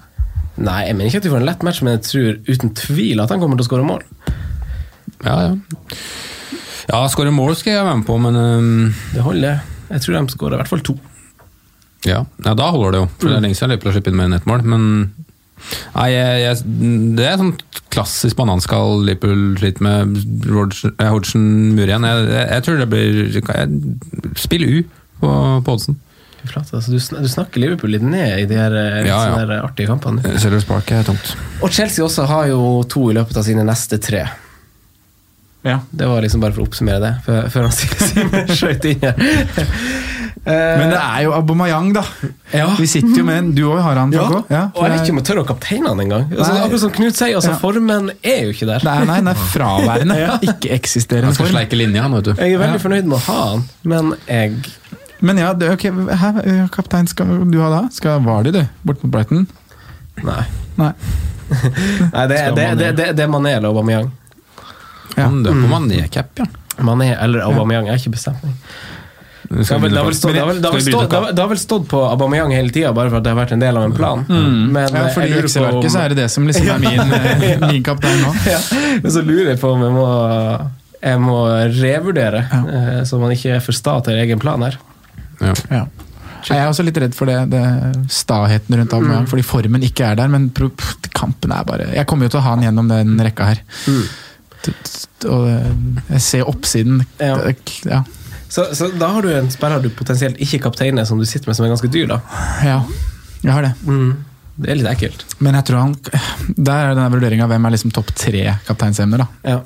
Nei, 0.59 0.81
jeg 0.87 0.97
mener 0.97 1.07
ikke 1.07 1.21
at 1.21 1.25
de 1.25 1.31
får 1.31 1.41
en 1.41 1.47
lett 1.47 1.63
match, 1.63 1.79
men 1.85 1.95
jeg 1.95 2.03
tror 2.09 2.39
uten 2.49 2.73
tvil 2.75 3.23
at 3.23 3.31
han 3.31 3.39
kommer 3.41 3.59
til 3.59 3.65
å 3.65 3.69
skåre 3.69 3.87
mål. 3.87 4.03
Ja, 5.23 5.37
ja. 5.45 5.53
Ja, 6.89 6.99
skåre 7.13 7.31
mål 7.33 7.55
skal 7.55 7.75
jeg 7.77 7.85
være 7.85 8.01
med 8.01 8.07
på, 8.09 8.17
men 8.19 8.35
um... 8.35 8.91
Det 9.13 9.23
holder. 9.23 9.61
Jeg 9.91 10.03
tror 10.03 10.17
de 10.17 10.35
skårer 10.35 10.57
i 10.57 10.61
hvert 10.61 10.71
fall 10.71 10.85
to. 10.85 10.97
ja. 12.07 12.23
ja, 12.45 12.53
da 12.57 12.69
holder 12.73 12.95
det 12.95 13.01
jo. 13.03 13.09
For 13.19 13.29
det 13.29 13.37
er 13.37 13.43
lenge 13.45 13.57
siden 13.57 13.73
Liverpool 13.73 13.91
har 13.91 13.97
sluppet 13.99 14.13
inn 14.13 14.19
mer 14.19 14.29
enn 14.29 14.37
ett 14.39 14.47
mål. 14.49 14.63
Men 14.73 14.85
nei, 15.95 16.07
jeg, 16.11 16.39
jeg, 16.43 16.77
det 17.19 17.27
er 17.27 17.41
sånn 17.41 17.53
klassisk 17.93 18.39
bananskall 18.39 19.03
Liverpool 19.07 19.43
sliter 19.61 19.85
med. 19.87 20.15
Eh, 20.97 21.11
Hodgson 21.11 21.45
Murien. 21.77 22.07
Jeg, 22.07 22.29
jeg, 22.41 22.65
tror 22.67 22.81
det 22.81 22.89
blir 22.91 24.33
Spill 24.39 24.67
U 24.67 24.75
på, 25.21 25.35
på 25.63 25.77
oddsen. 25.77 25.99
Altså, 26.55 26.81
du, 26.91 26.97
sn- 26.97 27.21
du 27.21 27.27
snakker 27.29 27.61
Liverpool 27.61 27.91
litt 27.93 28.03
ned 28.05 28.39
i 28.43 28.45
de 28.49 28.55
her, 28.57 28.73
eh, 28.75 29.07
Ja, 29.07 29.19
ja. 29.45 29.61
artige 29.65 29.87
kampene. 29.91 30.23
Sellers 30.41 30.65
Park 30.65 30.91
er 30.91 31.03
tomt. 31.07 31.35
Og 31.61 31.69
Chelsea 31.71 32.03
også 32.05 32.25
har 32.27 32.47
jo 32.51 32.83
to 32.89 33.09
i 33.11 33.13
løpet 33.17 33.37
av 33.37 33.43
sine 33.47 33.63
neste 33.67 33.99
tre. 34.01 34.25
Ja. 35.63 35.79
Det 35.93 36.07
var 36.09 36.23
liksom 36.25 36.41
bare 36.41 36.55
for 36.55 36.63
å 36.63 36.65
oppsummere 36.65 36.99
det, 37.03 37.11
før, 37.25 37.43
før 37.53 37.67
han 37.67 37.75
Simen 37.77 38.47
skjøt 38.57 38.85
inn 38.89 39.03
her. 39.03 39.19
Eh, 40.41 40.77
Men 40.81 40.89
det 40.89 40.97
er 40.97 41.19
jo 41.27 41.33
Abomayang, 41.37 41.91
da. 41.93 42.01
ja. 42.49 42.65
Vi 42.79 42.87
sitter 42.89 43.19
jo 43.19 43.25
med 43.27 43.37
en 43.37 43.51
Du 43.53 43.61
òg 43.69 43.77
har 43.85 43.99
han, 44.01 44.09
ja. 44.15 44.23
Franco? 44.25 44.39
Ja, 44.49 44.61
og 44.73 44.87
jeg 44.87 44.95
vet 44.95 45.03
ikke 45.05 45.13
om 45.13 45.19
jeg 45.21 45.27
tør 45.27 45.41
å 45.43 45.45
kapteine 45.51 45.91
han 45.91 46.01
engang. 46.01 46.25
Altså, 46.33 46.55
akkurat 46.63 46.81
som 46.87 46.93
Knut 46.95 47.19
sier, 47.19 47.35
altså, 47.37 47.51
Ja. 47.53 47.59
formen 47.61 48.09
er 48.25 48.39
jo 48.47 48.55
ikke 48.55 48.65
der. 48.71 48.81
Nei, 48.89 48.97
nei, 49.05 49.19
den 49.21 49.29
er 49.35 49.43
fraværende. 49.53 50.17
Ja. 50.25 50.39
Ikke-eksisterende 50.41 51.29
Han 51.29 51.37
skal 51.37 51.45
form. 51.51 51.55
sleike 51.59 51.77
linja, 51.77 52.07
han, 52.07 52.17
vet 52.17 52.31
du. 52.31 52.33
Jeg 52.41 52.55
er 52.57 52.63
veldig 52.65 52.79
Ja. 52.81 52.85
fornøyd 52.87 53.05
med 53.13 53.19
å 53.19 53.23
ha 53.27 53.39
han, 53.51 53.63
men 53.93 54.15
jeg 54.25 54.57
Men 55.21 55.37
ja, 55.37 55.51
det, 55.53 55.69
ok, 55.75 55.83
her, 56.17 56.39
ø, 56.45 56.55
kaptein 56.73 57.07
skal 57.09 57.43
du 57.51 57.59
ha 57.61 57.69
da? 57.69 57.81
Skal 57.93 58.23
Vardy, 58.25 58.51
du? 58.55 58.61
Bort 58.87 59.03
mot 59.05 59.11
Brighton? 59.13 59.43
Nei. 60.25 60.43
Nei. 60.79 60.91
Nei 62.15 62.25
det, 62.31 62.39
det, 62.57 62.65
det, 62.79 62.89
det, 62.97 63.09
det 63.17 63.25
er 63.25 63.29
Mané 63.29 63.55
eller 63.57 63.69
Aubameyang. 63.69 64.09
Ja. 65.17 65.25
Han 65.27 65.41
dør 65.45 65.57
på 65.61 65.69
mané-cap, 65.71 66.31
ja. 66.39 66.45
Mané 66.87 67.11
eller 67.21 67.43
Aubameyang, 67.45 67.85
jeg 67.89 67.93
har 67.97 68.01
ikke 68.01 68.15
bestemt 68.17 68.43
meg. 68.47 68.57
Det 69.51 69.65
har 69.67 69.81
vel, 71.51 71.57
stått, 71.59 71.87
på 71.91 71.99
Aubameyang 72.07 72.53
hele 72.55 72.71
tida, 72.71 72.93
bare 72.95 73.11
for 73.11 73.19
at 73.19 73.25
det 73.25 73.33
har 73.33 73.39
vært 73.41 73.51
en 73.57 73.59
del 73.63 73.75
av 73.77 73.83
en 73.89 73.95
plan. 73.97 74.21
Men 74.29 74.95
Ja, 74.95 75.09
for 75.11 75.25
i 75.27 75.33
økseverket 75.41 75.81
om- 75.83 75.91
så 75.91 76.05
er 76.05 76.13
det 76.13 76.21
det 76.21 76.29
som 76.31 76.45
liksom 76.47 76.69
er 76.71 76.79
min, 76.85 77.17
eh, 77.17 77.57
min 77.73 77.83
kaptein 77.83 78.21
nå. 78.23 78.31
ja, 78.47 78.61
Men 79.03 79.11
så 79.11 79.21
lurer 79.27 79.49
jeg 79.53 79.59
på 79.59 79.73
om 79.75 79.83
jeg 79.83 79.91
må, 79.97 80.05
jeg 81.03 81.19
må 81.25 81.37
revurdere, 81.81 82.45
Ja. 82.47 82.61
eh, 82.79 83.01
så 83.09 83.19
man 83.19 83.35
ikke 83.35 83.57
er 83.57 83.59
for 83.65 83.75
sta 83.75 83.97
til 84.07 84.15
egen 84.23 84.39
plan 84.39 84.63
her. 84.63 84.79
Ja. 85.41 85.53
Ja. 85.71 85.83
Jeg 86.47 86.57
er 86.57 86.71
også 86.71 86.81
litt 86.87 86.97
redd 86.97 87.13
for 87.13 87.29
det, 87.29 87.35
det 87.51 87.61
staheten 88.09 88.73
rundt 88.79 88.93
Aubameyang, 88.97 89.27
fordi 89.29 89.43
formen 89.45 89.83
ikke 89.85 90.07
er 90.09 90.15
der. 90.17 90.27
Men 90.33 90.47
pff, 90.49 90.95
kampen 91.13 91.51
er 91.53 91.63
bare 91.67 91.85
Jeg 91.93 92.07
kommer 92.09 92.25
jo 92.25 92.33
til 92.33 92.39
å 92.39 92.45
ha 92.47 92.55
han 92.55 92.63
gjennom 92.65 92.87
den 92.89 93.13
rekka 93.21 93.45
her. 93.51 93.61
T- 94.65 94.73
Og 95.29 95.45
eh, 95.51 95.69
jeg 96.15 96.21
ser 96.25 96.49
oppsiden. 96.49 97.03
Ja. 97.21 97.35
Ja. 97.85 98.01
Så, 98.51 98.65
så 98.75 98.89
da 98.99 99.07
har 99.15 99.21
du 99.23 99.29
en 99.35 99.51
spiller 99.53 99.79
du 99.85 99.89
potensielt 99.95 100.41
ikke 100.43 100.59
kapteiner, 100.65 101.05
som 101.07 101.21
du 101.21 101.25
sitter 101.29 101.47
med 101.51 101.55
som 101.59 101.65
er 101.67 101.71
ganske 101.75 101.91
dyr, 101.93 102.09
da. 102.09 102.17
ja. 102.65 102.81
Jeg 103.41 103.53
har 103.55 103.63
det. 103.69 103.71
Det 104.61 104.69
er 104.73 104.77
litt 104.81 104.89
ekkelt. 104.91 105.23
Men 105.41 105.55
jeg 105.57 105.65
tror 105.69 105.79
han 105.81 105.93
Der 106.57 106.89
er 106.91 106.91
denne 106.97 107.07
vurderinga 107.13 107.47
hvem 107.49 107.63
er 107.69 107.73
liksom 107.73 107.93
topp 107.95 108.11
tre 108.17 108.43
kapteinsemner. 108.67 109.23
da. 109.23 109.29
Ja. 109.55 109.61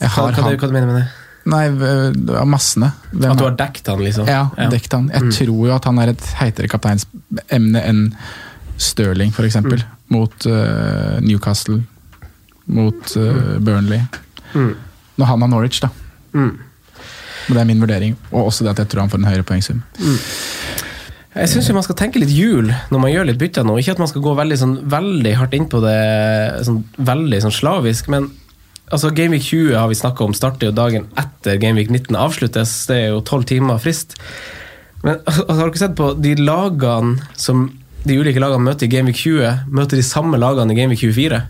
Jeg 0.00 0.10
Hva, 0.10 0.16
har 0.16 0.32
hva, 0.34 0.42
han 0.48 0.58
hva 0.60 0.68
du 0.68 0.74
mener 0.74 0.90
med 0.90 0.98
det? 1.00 1.06
Nei, 1.46 1.66
av 2.34 2.46
massene. 2.50 2.90
Hvem 3.12 3.32
At 3.32 3.38
du 3.38 3.44
har 3.46 3.58
dekket 3.58 3.90
han, 3.92 4.02
liksom? 4.02 4.30
Ja, 4.30 4.48
dekt 4.72 4.94
han. 4.96 5.10
Jeg 5.14 5.34
tror 5.36 5.60
jo 5.68 5.74
at 5.76 5.86
han 5.86 6.00
er 6.02 6.10
et 6.14 6.24
heitere 6.40 6.70
kapteinsemne 6.70 7.82
enn 7.86 8.08
Stirling, 8.76 9.30
f.eks. 9.32 9.54
eksempel 9.54 9.84
Mot 10.12 10.46
uh, 10.50 11.16
Newcastle, 11.24 11.80
mot 12.66 13.14
eh, 13.16 13.56
Burnley. 13.62 14.02
Mm. 14.52 14.74
Når 15.16 15.30
han 15.30 15.42
har 15.42 15.50
Norwich, 15.50 15.80
da. 15.82 15.88
Mm. 16.34 16.58
Men 17.46 17.54
Det 17.54 17.60
er 17.62 17.68
min 17.70 17.80
vurdering. 17.82 18.16
Og 18.32 18.50
også 18.50 18.66
det 18.66 18.74
at 18.74 18.82
jeg 18.82 18.90
tror 18.92 19.04
han 19.06 19.12
får 19.12 19.22
en 19.22 19.28
høyere 19.30 19.46
poengsum. 19.46 19.82
Jeg 21.36 21.52
syns 21.52 21.68
man 21.76 21.84
skal 21.84 21.98
tenke 21.98 22.20
litt 22.22 22.32
jul 22.32 22.70
når 22.90 23.02
man 23.02 23.12
gjør 23.12 23.28
litt 23.30 23.40
bytter 23.40 23.66
nå. 23.66 23.76
Ikke 23.80 23.94
at 23.96 24.02
man 24.02 24.10
skal 24.10 24.24
gå 24.24 24.34
veldig, 24.38 24.58
sånn, 24.60 24.76
veldig 24.90 25.34
hardt 25.40 25.56
inn 25.58 25.68
på 25.70 25.82
det 25.84 25.96
sånn, 26.66 26.82
veldig 27.10 27.40
sånn 27.44 27.54
slavisk, 27.54 28.10
men 28.12 28.30
altså, 28.92 29.10
Gameweek 29.14 29.42
20 29.42 29.74
har 29.78 29.88
vi 29.90 29.98
snakka 29.98 30.24
om 30.26 30.34
starter 30.36 30.70
jo 30.70 30.76
dagen 30.76 31.08
etter 31.18 31.58
Gameweek 31.62 31.90
19 31.90 32.16
avsluttes. 32.20 32.76
Det 32.90 32.96
er 33.04 33.08
jo 33.14 33.20
tolv 33.26 33.44
timer 33.48 33.78
frist. 33.82 34.16
Men 35.04 35.18
altså, 35.26 35.44
har 35.50 35.66
dere 35.68 35.82
sett 35.82 35.96
på 35.98 36.12
de 36.22 36.34
lagene 36.40 37.18
som 37.38 37.68
de 38.06 38.16
ulike 38.20 38.38
lagene 38.42 38.62
møter 38.68 38.86
i 38.86 38.92
Gameweek 38.92 39.18
20, 39.18 39.66
møter 39.74 39.98
de 39.98 40.06
samme 40.06 40.38
lagene 40.38 40.72
i 40.74 40.78
Gameweek 40.78 41.02
24? 41.02 41.40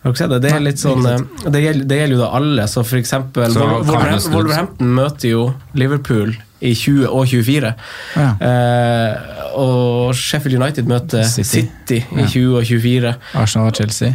Har 0.00 0.12
dere 0.14 0.16
sett 0.22 0.30
det? 0.32 0.38
Det 0.46 0.52
er 0.56 0.62
litt 0.64 0.80
sånn 0.80 1.04
eh, 1.04 1.18
Det 1.52 1.60
gjelder, 1.60 1.88
det 1.90 1.96
gjelder 1.98 2.14
jo 2.16 2.20
da 2.22 2.28
alle, 2.38 2.64
så 2.72 2.84
for 2.86 2.96
eksempel 3.00 3.50
Så 3.52 3.60
Wolver- 3.60 3.82
er 3.82 3.90
Wolverhampton. 3.90 4.32
Wolverhampton 4.38 4.94
møter 4.96 5.28
jo 5.34 5.42
Liverpool 5.76 6.32
i 6.60 6.70
20 6.76 7.06
og 7.08 7.26
24. 7.28 7.74
Ja. 8.16 8.30
Eh, 8.48 9.36
og 9.60 10.14
Sheffield 10.16 10.56
United 10.60 10.88
møter 10.88 11.24
City. 11.28 11.64
City, 11.66 12.00
i 12.16 12.24
20 12.28 12.56
og 12.60 12.64
24. 12.68 13.14
Arsenal 13.42 13.70
og 13.72 13.76
Chelsea. 13.80 14.14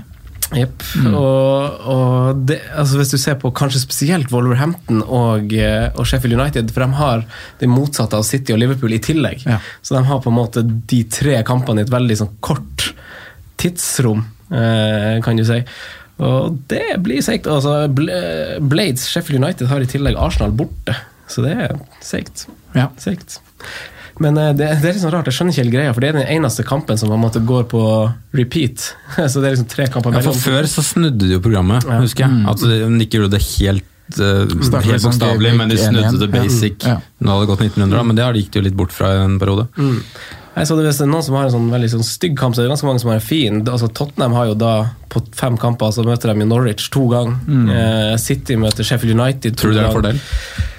Jepp. 0.54 0.84
Og, 1.10 1.88
og 1.90 2.44
det, 2.46 2.60
altså 2.78 3.00
hvis 3.00 3.14
du 3.16 3.18
ser 3.18 3.38
på 3.42 3.50
kanskje 3.56 3.82
spesielt 3.82 4.30
Wolverhampton 4.34 5.02
og, 5.02 5.54
eh, 5.58 5.88
og 5.96 6.06
Sheffield 6.06 6.38
United, 6.38 6.70
for 6.74 6.86
de 6.86 7.00
har 7.00 7.26
det 7.62 7.70
motsatte 7.72 8.20
av 8.20 8.28
City 8.28 8.54
og 8.54 8.62
Liverpool 8.62 8.94
i 8.94 9.02
tillegg. 9.02 9.46
Ja. 9.48 9.58
Så 9.82 9.98
de 9.98 10.04
har 10.06 10.22
på 10.22 10.32
en 10.32 10.38
måte 10.38 10.64
de 10.64 11.02
tre 11.10 11.40
kampene 11.48 11.82
i 11.82 11.88
et 11.88 11.94
veldig 11.94 12.20
sånn 12.22 12.36
kort 12.46 12.92
tidsrom, 13.62 14.22
eh, 14.52 15.18
kan 15.26 15.40
du 15.40 15.46
si. 15.48 15.64
Og 16.26 16.62
det 16.72 17.02
blir 17.04 17.26
seigt. 17.26 17.50
Altså, 17.52 17.88
Blades, 17.90 19.10
Sheffield 19.10 19.42
United, 19.42 19.68
har 19.72 19.84
i 19.84 19.90
tillegg 19.90 20.20
Arsenal 20.20 20.54
borte, 20.56 20.96
så 21.32 21.44
det 21.44 21.58
er 21.66 21.76
seigt. 22.06 22.48
Ja. 22.78 22.92
Men 24.24 24.38
eh, 24.40 24.52
det, 24.56 24.70
det 24.82 24.90
er 24.90 24.96
litt 24.96 25.04
sånn 25.04 25.14
rart, 25.16 25.28
jeg 25.28 25.38
skjønner 25.38 25.56
ikke 25.56 25.64
helt 25.66 25.76
greia, 25.76 25.96
for 25.96 26.04
det 26.06 26.12
er 26.12 26.20
den 26.22 26.30
eneste 26.38 26.64
kampen 26.68 27.00
som 27.00 27.12
måte 27.20 27.42
går 27.44 27.66
på 27.72 27.82
repeat. 28.38 28.94
Så 29.32 29.42
det 29.42 29.50
er 29.50 29.58
liksom 29.58 29.68
tre 29.72 29.90
kamper 29.92 30.16
Ja, 30.16 30.24
for. 30.26 30.40
Før 30.46 30.70
så 30.72 30.86
snudde 30.86 31.26
de 31.26 31.36
jo 31.36 31.42
programmet, 31.44 31.84
Ja. 31.90 32.00
husker 32.04 32.28
jeg. 32.28 32.46
At 32.52 32.64
de 32.64 32.80
de 32.86 33.04
ikke 33.08 33.20
gjorde 33.20 33.36
det 33.36 33.44
helt 33.56 33.84
uh, 34.20 34.46
helt 34.46 35.04
sånn 35.04 35.10
bokstavelig, 35.10 35.52
men 35.60 35.74
de 35.74 35.82
snudde 35.82 36.16
det 36.22 36.32
basic. 36.32 36.88
Ja. 36.88 37.00
Nå 37.20 37.36
hadde 37.36 37.46
det 37.46 37.52
gått 37.54 37.68
1900, 37.68 37.98
da, 37.98 38.08
men 38.08 38.18
det 38.20 38.26
har 38.26 38.36
de 38.36 38.44
gikk 38.46 38.60
jo 38.60 38.66
litt 38.66 38.78
bort 38.78 38.96
fra 38.96 39.14
i 39.18 39.22
en 39.26 39.40
periode. 39.42 39.68
Mm. 39.78 40.02
Jeg 40.56 40.70
så 40.70 40.78
det 40.78 40.86
Hvis 40.88 41.00
det 41.02 41.04
er 41.04 41.10
noen 41.12 41.24
som 41.26 41.36
har 41.36 41.50
en 41.50 41.52
sånn 41.52 41.66
veldig 41.74 41.90
sånn 41.98 42.06
stygg 42.08 42.38
kamp, 42.40 42.56
så 42.56 42.62
er 42.62 42.70
det 42.70 42.72
ganske 42.72 42.88
mange 42.88 43.02
som 43.04 43.10
har 43.12 43.18
en 43.20 43.26
fin. 43.26 43.58
Altså 43.68 43.90
Tottenham 43.92 44.38
har 44.38 44.46
jo 44.54 44.54
da 44.56 44.72
på 45.12 45.20
fem 45.36 45.58
kamper 45.60 45.92
så 45.92 46.06
møter 46.08 46.32
de 46.32 46.48
Norwich 46.48 46.88
to 46.96 47.10
ganger. 47.12 47.36
Eh, 47.76 48.14
City 48.22 48.56
møter 48.60 48.88
Sheffield 48.88 49.20
United 49.20 49.58
to 49.58 49.66
Tror 49.66 49.74
du 49.74 49.76
det 49.76 49.84
er 49.84 49.90
en 49.90 49.92
ganger. 49.92 50.00
fordel? 50.00 50.72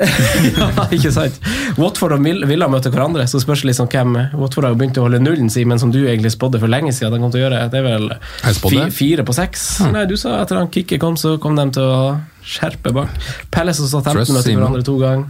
Ja, 0.00 0.86
ikke 0.96 1.12
sant? 1.12 1.36
Watford 1.80 2.16
og 2.16 2.24
Villa 2.48 2.68
møter 2.72 2.92
hverandre, 2.94 3.26
så 3.30 3.40
spørs 3.42 3.64
det 3.64 3.70
liksom 3.72 3.90
hvem 3.92 4.16
Watford 4.40 4.66
har 4.66 4.74
jo 4.74 4.80
begynt 4.80 5.00
å 5.00 5.06
holde 5.06 5.20
nullen 5.22 5.52
sin, 5.52 5.68
men 5.70 5.80
som 5.82 5.92
du 5.92 6.00
egentlig 6.02 6.32
spådde 6.34 6.62
for 6.62 6.72
lenge 6.72 6.94
siden. 6.96 7.12
at 7.12 7.18
de 7.18 7.22
kom 7.24 7.34
til 7.34 7.42
å 7.42 7.44
gjøre, 7.46 7.62
Det 7.70 7.80
er 7.80 7.86
vel 7.86 8.90
fire 8.96 9.26
på 9.26 9.36
seks? 9.36 9.68
Nei, 9.92 10.06
du 10.10 10.16
sa 10.20 10.40
etter 10.40 10.60
han 10.60 10.72
kicket 10.72 11.00
kom, 11.02 11.16
så 11.20 11.36
kom 11.42 11.56
de 11.58 11.68
til 11.76 11.84
å 11.84 12.18
skjerpe 12.46 12.94
bak. 12.96 13.14
Palace 13.52 13.84
og 13.84 13.92
Southampton 13.92 14.36
møter 14.36 14.56
hverandre 14.56 14.84
to 14.86 14.96
ganger. 15.00 15.28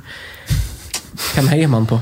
Hvem 1.34 1.52
heier 1.52 1.70
man 1.70 1.86
på? 1.90 2.00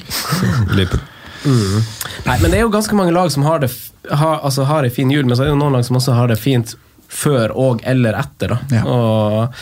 Liverpool. 0.76 1.02
Nei, 1.46 2.36
men 2.42 2.50
det 2.50 2.58
er 2.58 2.64
jo 2.64 2.72
ganske 2.74 2.96
mange 2.98 3.14
lag 3.14 3.30
som 3.30 3.44
har 3.46 3.60
det 3.62 3.70
har, 4.10 4.40
altså 4.46 4.66
har 4.66 4.86
en 4.86 4.90
fin 4.90 5.10
jul, 5.10 5.24
men 5.26 5.36
så 5.36 5.42
er 5.42 5.48
det 5.50 5.54
jo 5.54 5.60
noen 5.60 5.74
lag 5.78 5.86
som 5.86 5.98
også 5.98 6.14
har 6.14 6.30
det 6.30 6.38
fint 6.38 6.76
før 7.10 7.54
og 7.58 7.82
eller 7.86 8.18
etter. 8.18 8.54
Da. 8.54 8.58
Ja. 8.78 8.82
Og 8.86 9.56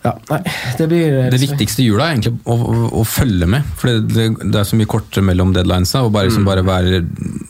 ja, 0.00 0.14
nei, 0.30 0.40
det 0.78 0.86
blir 0.88 1.16
Det 1.28 1.40
viktigste 1.42 1.82
i 1.84 1.90
jula 1.90 2.06
er 2.06 2.14
egentlig 2.14 2.32
å, 2.48 2.54
å, 2.56 2.76
å 3.02 3.04
følge 3.04 3.48
med, 3.50 3.66
for 3.76 3.90
det, 3.90 4.14
det, 4.14 4.26
det 4.48 4.60
er 4.62 4.68
så 4.68 4.78
mye 4.80 4.88
kortere 4.88 5.24
mellom 5.26 5.52
deadlinesa. 5.56 6.04
Og 6.06 6.14
bare, 6.14 6.30
liksom 6.30 6.46
bare 6.48 6.64
være, 6.64 7.02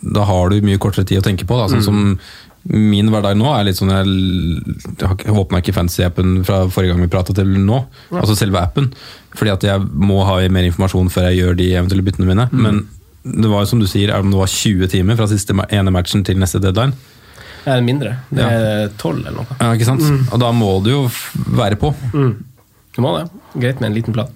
da 0.02 0.26
har 0.26 0.50
du 0.50 0.66
mye 0.66 0.80
kortere 0.82 1.06
tid 1.06 1.22
å 1.22 1.26
tenke 1.26 1.46
på. 1.46 1.58
Da. 1.60 1.68
Sånn 1.70 1.86
som 1.86 2.00
Min 2.60 3.08
hverdag 3.08 3.38
nå 3.40 3.48
er 3.56 3.62
litt 3.64 3.78
sånn 3.78 3.88
Jeg, 3.88 4.10
jeg 5.00 5.32
åpna 5.32 5.62
ikke 5.62 5.72
fancy-appen 5.72 6.42
fra 6.44 6.66
forrige 6.68 6.92
gang 6.92 7.00
vi 7.00 7.08
prata 7.08 7.32
til 7.32 7.54
nå, 7.56 7.78
altså 8.12 8.36
selve 8.36 8.60
appen. 8.60 8.90
Fordi 9.32 9.54
at 9.54 9.64
jeg 9.64 9.86
må 9.96 10.18
ha 10.28 10.36
mer 10.52 10.68
informasjon 10.68 11.08
før 11.14 11.30
jeg 11.30 11.38
gjør 11.40 11.56
de 11.56 11.70
eventuelle 11.70 12.04
byttene 12.04 12.28
mine. 12.28 12.50
Men 12.52 12.82
det 13.22 13.48
var 13.48 13.64
jo 13.64 13.70
som 13.72 13.80
du 13.80 13.88
sier, 13.88 14.12
om 14.18 14.28
det 14.32 14.42
var 14.42 14.52
20 14.52 14.92
timer 14.92 15.16
fra 15.16 15.30
siste 15.30 15.56
ene 15.70 15.94
matchen 15.94 16.26
til 16.26 16.36
neste 16.42 16.60
deadline. 16.60 16.92
Er 17.64 17.76
det 17.80 17.84
mindre. 17.86 18.16
Det 18.30 18.44
er 18.44 18.90
tolv 19.00 19.20
eller 19.20 19.42
noe. 19.42 19.56
Ja, 19.60 19.72
ikke 19.76 19.88
sant? 19.88 20.04
Og 20.32 20.40
da 20.40 20.50
må 20.56 20.72
du 20.84 20.90
jo 20.92 21.02
være 21.56 21.76
på. 21.80 21.92
Du 22.10 23.00
må 23.04 23.14
det. 23.18 23.26
Greit 23.54 23.80
med 23.82 23.90
en 23.90 23.96
liten 23.96 24.16
plan. 24.16 24.30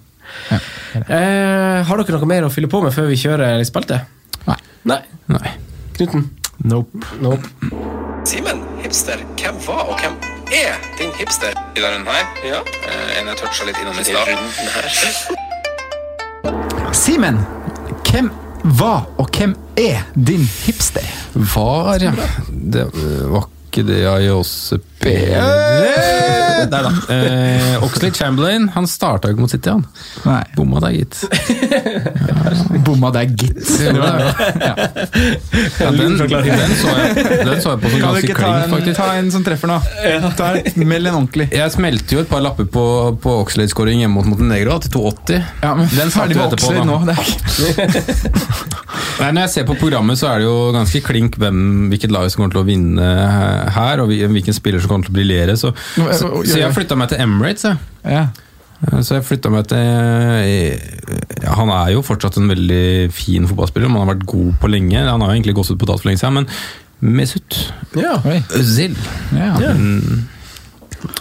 Eh, 0.51 1.83
har 1.85 2.01
dere 2.01 2.17
noe 2.17 2.29
mer 2.29 2.47
å 2.47 2.51
fylle 2.53 2.69
på 2.71 2.81
med 2.83 2.93
før 2.95 3.09
vi 3.11 3.17
kjører 3.19 3.57
litt 3.59 3.69
spalte? 3.69 4.01
Nei. 4.47 4.57
Nei. 4.91 5.01
Nei. 5.31 5.51
Knuten? 5.97 6.29
Nope. 6.65 7.03
Nope. 7.21 7.49
Simen, 8.25 8.63
hipster. 8.81 9.21
Hvem 9.39 9.59
var 9.67 9.83
og 9.91 9.99
hvem 10.01 10.15
er 10.55 10.79
din 10.99 11.11
hipster 11.19 11.53
i 11.53 11.81
denne 11.81 11.97
runden 11.97 12.09
her? 12.13 12.25
Ja. 12.45 12.61
en 13.19 13.29
jeg 13.31 13.37
toucha 13.41 13.67
litt 13.67 13.79
innom 13.81 13.99
i 13.99 14.05
stad. 14.07 14.27
Simen, 16.95 17.41
hvem 18.07 18.31
var 18.79 19.05
og 19.21 19.29
hvem 19.35 19.53
er 19.77 20.05
din 20.15 20.45
hipster? 20.63 21.05
Var, 21.35 22.01
ja. 22.01 22.13
Det 22.73 22.89
øh, 22.95 23.31
var 23.31 23.49
ikke 23.69 23.87
det 23.87 24.01
jeg 24.01 24.31
også 24.31 24.79
Der, 26.71 26.87
da. 26.87 26.91
Eh, 27.13 27.83
Oxley 27.83 28.11
Chamberlain 28.15 28.69
han 28.73 28.87
starta 28.89 29.29
ikke 29.31 29.43
mot 29.43 29.51
City, 29.51 29.69
han. 29.69 29.83
Nei, 30.25 30.41
Bomma 30.55 30.81
der, 30.83 30.95
gitt. 30.95 31.21
bomma 32.85 33.11
deg, 33.15 33.35
gitt. 33.39 33.61
Ja. 33.85 34.75
Ja, 35.79 35.91
den, 35.91 36.15
den, 36.17 36.17
så 36.17 36.25
jeg, 36.29 37.15
den 37.45 37.61
så 37.61 37.73
jeg 37.73 37.81
på 37.81 37.91
som 37.91 38.01
ganske 38.01 38.23
ikke 38.25 38.37
klink, 38.37 38.63
en, 38.65 38.73
faktisk. 38.73 38.97
ta 38.99 39.07
en 39.19 39.31
som 39.33 39.45
treffer 39.45 39.71
nå? 39.71 39.77
Ta 40.37 40.51
Meld 40.75 41.09
en 41.09 41.17
ordentlig. 41.19 41.47
Jeg 41.55 41.73
smelte 41.73 42.17
jo 42.17 42.23
et 42.23 42.29
par 42.31 42.43
lapper 42.43 42.67
på, 42.71 42.85
på 43.21 43.35
Oxlade-skåring 43.43 44.03
hjemme 44.03 44.19
mot 44.19 44.29
Montenegro 44.29 44.77
til 44.83 44.93
2,80. 44.95 45.43
Ja, 45.63 45.73
men 45.77 45.89
Den 45.93 46.13
ferdig 46.13 46.39
med 46.39 46.55
Oxlade 46.55 46.85
nå. 46.87 46.99
Det 47.07 47.15
er, 47.15 47.25
Nei, 49.15 49.29
når 49.31 49.45
jeg 49.45 49.51
ser 49.53 49.67
på 49.67 49.75
programmet, 49.79 50.19
så 50.19 50.27
er 50.31 50.41
det 50.41 50.47
jo 50.47 50.55
ganske 50.75 50.99
klink 51.05 51.37
hvem, 51.39 51.59
hvilket 51.91 52.11
lag 52.11 52.27
som 52.31 52.41
kommer 52.41 52.55
til 52.55 52.61
å 52.63 52.67
vinne 52.67 53.05
her, 53.75 54.01
og 54.03 54.11
hvilken 54.11 54.55
spiller 54.55 54.83
som 54.83 54.91
kommer 54.91 55.07
til 55.07 55.15
å 55.15 55.17
briljere. 55.17 55.55
Så, 55.59 55.71
så, 55.95 56.31
så 56.47 56.59
jeg 56.61 56.73
flytta 56.75 56.97
meg 56.99 57.09
til 57.11 57.21
Emirates. 57.25 57.63
Jeg. 57.69 57.77
ja. 58.05 58.25
Så 59.01 59.15
jeg 59.15 59.23
flytta 59.25 59.49
meg 59.49 59.65
til 59.71 59.79
ja, 61.41 61.53
Han 61.55 61.69
er 61.73 61.93
jo 61.93 62.01
fortsatt 62.05 62.35
en 62.37 62.49
veldig 62.51 63.09
fin 63.15 63.47
fotballspiller, 63.49 63.87
Han 63.89 64.03
har 64.03 64.11
vært 64.13 64.25
god 64.29 64.51
på 64.61 64.69
lenge. 64.69 64.99
Han 64.99 65.23
har 65.23 65.31
jo 65.31 65.37
egentlig 65.39 65.55
gått 65.57 65.71
ut 65.71 65.79
på 65.79 65.87
dato 65.89 66.03
for 66.03 66.09
lenge 66.11 66.21
siden, 66.21 66.41
men 66.41 67.15
Mesut 67.15 67.57
Ja. 67.95 68.17
Özil 68.55 68.95
Ja. 69.35 69.55
mm, 69.75 70.27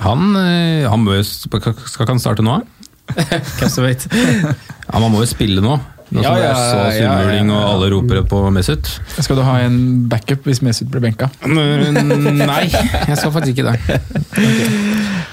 han, 0.00 0.36
eh, 0.40 0.88
han 0.90 1.04
jo 1.06 1.22
Skal 1.22 1.60
ikke 1.62 2.08
han 2.12 2.22
starte 2.22 2.44
nå? 2.44 2.60
Hvem 3.14 3.68
som 3.70 3.84
vet. 3.84 4.06
Ja, 4.12 4.98
Man 4.98 5.12
må 5.12 5.20
jo 5.22 5.28
spille 5.28 5.60
nå. 5.64 5.78
Nå 6.12 6.20
som 6.20 6.26
Ja, 6.26 6.34
det 6.36 6.44
er 6.44 6.50
ja, 6.50 6.54
så 6.54 6.76
ja, 6.76 6.90
ja, 6.92 7.12
surmuling, 7.14 7.48
ja. 7.48 7.56
og 7.56 7.70
alle 7.72 7.88
roper 7.94 8.20
på 8.28 8.40
Mesut. 8.54 8.90
Skal 9.16 9.38
du 9.40 9.42
ha 9.46 9.54
en 9.64 9.78
backup 10.10 10.46
hvis 10.48 10.60
Mesut 10.64 10.90
blir 10.92 11.02
benka? 11.06 11.30
Nei, 11.48 12.66
jeg 12.68 13.16
skal 13.18 13.32
faktisk 13.34 13.56
ikke 13.56 13.72
det. 13.72 13.98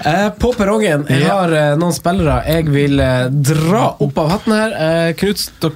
Eh, 0.02 0.28
på 0.34 0.50
perrongen. 0.56 1.04
Jeg 1.12 1.28
har 1.28 1.52
eh, 1.54 1.72
noen 1.78 1.94
spillere 1.94 2.40
jeg 2.48 2.66
vil 2.72 2.98
eh, 2.98 3.28
dra 3.30 3.84
opp 4.02 4.16
av 4.18 4.32
hatten 4.32 4.54
her. 4.56 4.74
Knut, 5.20 5.68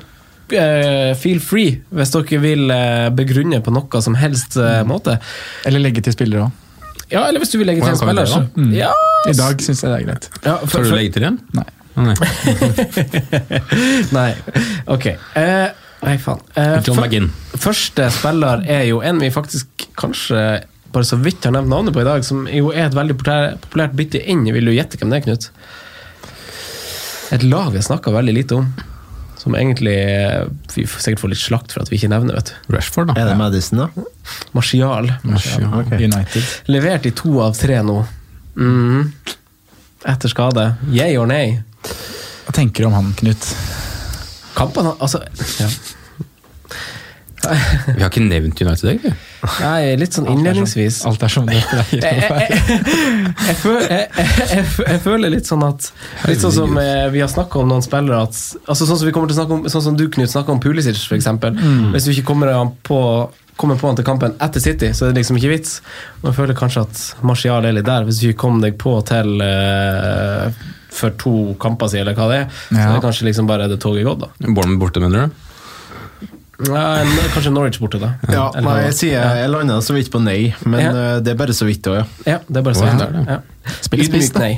eh, 0.51 1.13
feel 1.21 1.39
free 1.45 1.77
hvis 1.95 2.15
dere 2.17 2.41
vil 2.43 2.73
begrunne 3.15 3.61
på 3.63 3.75
noe 3.77 4.03
som 4.03 4.17
helst 4.19 4.59
eh, 4.59 4.81
måte. 4.89 5.21
Eller 5.69 5.85
legge 5.85 6.03
til 6.03 6.17
spillere 6.17 6.49
òg. 6.49 6.63
Ja, 7.13 7.29
eller 7.29 7.39
hvis 7.39 7.53
du 7.55 7.61
vil 7.61 7.69
legge 7.71 7.85
til 7.85 7.93
en 7.95 8.01
spiller. 8.01 8.33
Mm. 8.59 8.73
Ja, 8.75 8.91
I 9.31 9.35
dag 9.39 9.61
syns 9.63 9.85
jeg 9.85 9.93
det 9.93 9.99
er 10.01 10.07
greit. 10.09 10.31
ja, 10.43 10.57
for, 10.65 10.81
Skal 10.81 10.89
du 10.91 10.97
legge 10.99 11.15
til 11.15 11.29
igjen? 11.29 11.39
Nei. 11.55 11.69
Nei. 11.97 12.15
Nei. 14.17 14.31
Ok. 14.93 15.07
Eh, 15.07 15.69
nei, 16.05 16.17
faen. 16.21 16.41
Eh, 16.55 16.79
John 16.85 17.01
McGinn. 17.01 17.31
Første 17.57 18.11
spiller 18.13 18.65
er 18.69 18.85
jo 18.91 19.01
en 19.05 19.21
vi 19.23 19.31
faktisk 19.33 19.87
kanskje 19.99 20.43
bare 20.93 21.05
så 21.09 21.17
vidt 21.21 21.45
har 21.45 21.53
nevnt 21.57 21.69
navnet 21.73 21.93
på 21.97 22.01
i 22.05 22.07
dag, 22.09 22.23
som 22.25 22.45
jo 22.49 22.71
er 22.73 22.87
et 22.87 22.95
veldig 22.97 23.17
populært 23.21 23.97
bytte 23.99 24.21
inn. 24.29 24.45
Vil 24.55 24.69
du 24.69 24.75
gjette 24.77 25.01
hvem 25.01 25.11
det 25.13 25.19
er, 25.23 25.25
Knut? 25.27 25.49
Et 27.35 27.43
lag 27.43 27.73
vi 27.73 27.81
har 27.81 27.89
snakka 27.89 28.13
veldig 28.15 28.35
lite 28.37 28.61
om. 28.61 28.69
Som 29.41 29.55
egentlig 29.59 29.95
eh, 29.99 30.45
vi 30.75 30.85
sikkert 30.89 31.21
får 31.23 31.33
litt 31.33 31.43
slakt 31.43 31.75
for 31.75 31.83
at 31.85 31.91
vi 31.93 31.99
ikke 32.01 32.11
nevner. 32.13 32.39
vet 32.39 32.53
du. 32.53 32.75
Rashford, 32.77 33.13
Er 33.17 33.25
da. 33.25 33.33
det 33.33 33.37
Madison, 33.41 33.83
da? 33.85 34.07
Martial. 34.57 35.11
Okay. 35.27 36.05
United. 36.07 36.49
Levert 36.73 37.07
i 37.07 37.13
to 37.15 37.37
av 37.45 37.57
tre 37.59 37.81
nå. 37.87 37.99
Mm. 38.57 39.13
Etter 40.07 40.31
skade. 40.33 40.65
Yay 40.95 41.17
or 41.19 41.27
nay? 41.31 41.59
Hva 42.47 42.55
tenker 42.55 42.85
du 42.85 42.91
om 42.91 42.97
han, 42.99 43.13
Knut? 43.19 43.51
Kampen, 44.57 44.89
Altså 44.99 45.21
ja. 45.61 45.69
Vi 47.47 48.03
har 48.03 48.09
ikke 48.09 48.23
nevnt 48.25 48.59
United, 48.59 48.89
egentlig. 48.91 49.13
Nei, 49.61 49.95
litt 50.01 50.17
sånn 50.17 50.27
innledningsvis. 50.33 51.03
Alt 51.07 51.23
er 51.23 51.31
som 51.31 51.47
det 51.47 51.61
pleier 51.69 52.03
å 52.03 52.09
jeg, 52.09 53.57
være. 53.61 54.01
jeg, 54.57 55.01
føler, 55.05 55.31
litt 55.31 55.47
sånn 55.47 55.63
at 55.67 55.91
Litt 56.27 56.43
sånn 56.43 56.55
som 56.57 56.79
eh, 56.81 57.07
vi 57.15 57.23
har 57.23 57.31
snakka 57.31 57.61
om 57.63 57.71
noen 57.71 57.85
spillere 57.85 58.25
at, 58.27 58.41
altså 58.67 58.89
Sånn 58.89 58.99
som 58.99 59.07
vi 59.07 59.15
kommer 59.15 59.31
til 59.31 59.37
å 59.37 59.41
snakke 59.43 59.59
om 59.59 59.69
Sånn 59.71 59.85
som 59.85 59.99
du, 60.01 60.07
Knut, 60.11 60.33
snakka 60.33 60.57
om 60.57 60.63
Pulisic, 60.65 60.99
for 61.07 61.19
eksempel. 61.19 61.55
Hvis 61.95 62.09
du 62.09 62.15
ikke 62.17 62.27
kommer 62.33 62.51
på 62.87 63.01
Kommer 63.57 63.79
på 63.81 63.89
han 63.89 63.97
til 63.97 64.05
kampen 64.05 64.35
etter 64.45 64.61
City, 64.61 64.91
så 64.93 65.07
er 65.07 65.15
det 65.15 65.23
liksom 65.23 65.39
ikke 65.39 65.49
vits. 65.49 65.79
Og 66.21 66.27
jeg 66.29 66.37
føler 66.37 66.57
kanskje 66.59 66.83
at 66.85 66.99
Martial 67.25 67.65
er 67.65 67.73
litt 67.73 67.87
der. 67.89 68.05
Hvis 68.05 68.19
du 68.21 68.27
ikke 68.29 68.43
kom 68.43 68.59
deg 68.61 68.75
på 68.77 68.93
til 69.09 69.41
eh, 69.41 70.59
for 70.97 71.13
to 71.21 71.33
kamper 71.63 71.91
siden, 71.93 72.07
eller 72.09 72.17
hva 72.19 72.29
det 72.33 72.39
er, 72.43 72.47
så 72.71 72.77
det 72.81 72.95
er 72.97 73.03
kanskje 73.05 73.29
liksom 73.29 73.47
bare 73.51 73.69
det 73.69 73.79
toget 73.83 74.07
gått, 74.09 74.25
da. 74.25 74.31
Bournemouth 74.49 74.81
borte, 74.87 75.03
mener 75.05 75.27
du? 75.27 75.43
Ja, 76.67 76.83
en- 77.03 77.31
kanskje 77.35 77.51
Norwich 77.53 77.77
borte, 77.83 77.99
da. 78.01 78.15
Ja, 78.33 78.47
Eller 78.57 78.65
nei, 78.71 78.85
jeg 78.87 78.95
sier 78.97 79.35
jeg 79.43 79.51
landa 79.53 79.77
så 79.85 79.93
vidt 79.93 80.09
på 80.11 80.23
nei, 80.25 80.55
men 80.65 80.81
Ja. 80.81 80.91
eh, 81.17 81.21
det 81.21 81.35
er 81.35 81.37
bare 81.37 81.53
så 81.53 81.67
vidt 81.69 81.83
òg, 81.93 81.99
ja. 82.01 82.07
Ja, 82.33 82.39
det 82.49 82.57
er 82.57 82.63
bare 82.63 82.75
så 82.79 82.87
vidt. 82.89 83.03
Wow. 83.13 83.27
Ja. 83.29 83.41
Ydmykt 83.93 84.39
nei. 84.41 84.55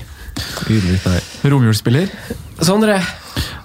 Ydmykt 0.70 1.06
nei. 1.10 1.50
Romjulsspiller? 1.50 2.08
Sondre, 2.62 3.00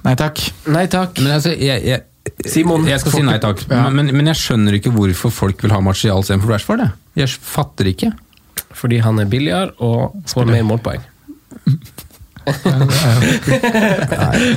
Nei 0.03 0.15
takk. 0.15 0.41
nei 0.67 0.87
takk. 0.87 1.19
Men 1.21 1.31
altså, 1.37 1.53
jeg, 1.57 1.83
jeg, 1.85 2.01
Simon. 2.49 2.85
jeg 2.89 2.99
skal 2.99 3.11
si 3.11 3.21
nei 3.21 3.37
takk, 3.39 3.61
Ja. 3.69 3.85
men, 3.89 4.09
men 4.17 4.25
jeg 4.25 4.35
skjønner 4.35 4.73
ikke 4.79 4.91
hvorfor 4.91 5.31
folk 5.31 5.61
vil 5.61 5.71
ha 5.71 5.79
Martial 5.79 6.19
istedenfor 6.25 6.49
Rashford. 6.49 6.79
Jeg. 6.79 6.91
jeg 7.15 7.29
fatter 7.29 7.85
ikke. 7.93 8.11
Fordi 8.73 8.97
han 9.05 9.19
er 9.19 9.25
billigere 9.29 9.71
og 9.79 10.17
får 10.25 10.45
mer 10.49 10.63
målpoeng. 10.63 11.03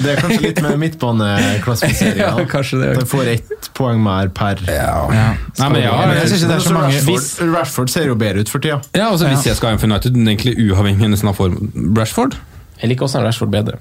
Det 0.03 0.11
er 0.11 0.19
kanskje 0.21 0.41
litt 0.43 0.61
med 0.65 0.79
midtbaneklassifiseringa. 0.83 2.27
Ja, 2.27 2.47
kanskje 2.51 2.81
det. 2.83 2.91
Du 3.01 3.07
får 3.11 3.31
ett 3.37 3.71
poeng 3.77 4.03
mer 4.03 4.31
per 4.35 4.61
Ja. 4.67 5.07
Nei, 5.11 5.69
men 5.71 5.81
ja, 5.83 5.95
jeg 6.17 6.29
synes 6.29 6.43
ikke 6.43 6.51
det 6.51 6.57
er 6.59 6.65
så 6.67 6.75
mange 6.77 6.93
Rashford, 6.97 7.55
Rashford 7.55 7.93
ser 7.93 8.11
jo 8.11 8.19
bedre 8.19 8.45
ut 8.45 8.51
for 8.53 8.59
tida. 8.65 8.81
Ja, 8.97 9.11
altså 9.13 9.31
Hvis 9.31 9.47
jeg 9.47 9.57
skal 9.59 9.73
ha 9.73 9.79
en 9.79 9.83
for 9.83 9.91
United, 9.91 10.13
egentlig 10.17 10.57
uavhengig 10.67 11.11
nesten 11.15 11.31
av 11.31 11.37
form 11.39 11.55
Rashford? 11.97 12.33
Jeg 12.81 12.93
liker 12.93 13.09
også 13.09 13.23
Rashford 13.25 13.51
bedre. 13.55 13.79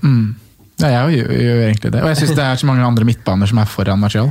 Ja, 0.81 0.87
jeg 0.91 1.21
gjør, 1.21 1.29
gjør 1.39 1.61
egentlig 1.69 1.91
det. 1.93 2.01
Og 2.03 2.09
jeg 2.11 2.17
syns 2.21 2.35
det 2.35 2.45
er 2.45 2.55
så 2.59 2.67
mange 2.67 2.83
andre 2.85 3.07
midtbaner 3.07 3.47
som 3.49 3.57
er 3.63 3.67
foran 3.71 3.99
Martial. 4.01 4.29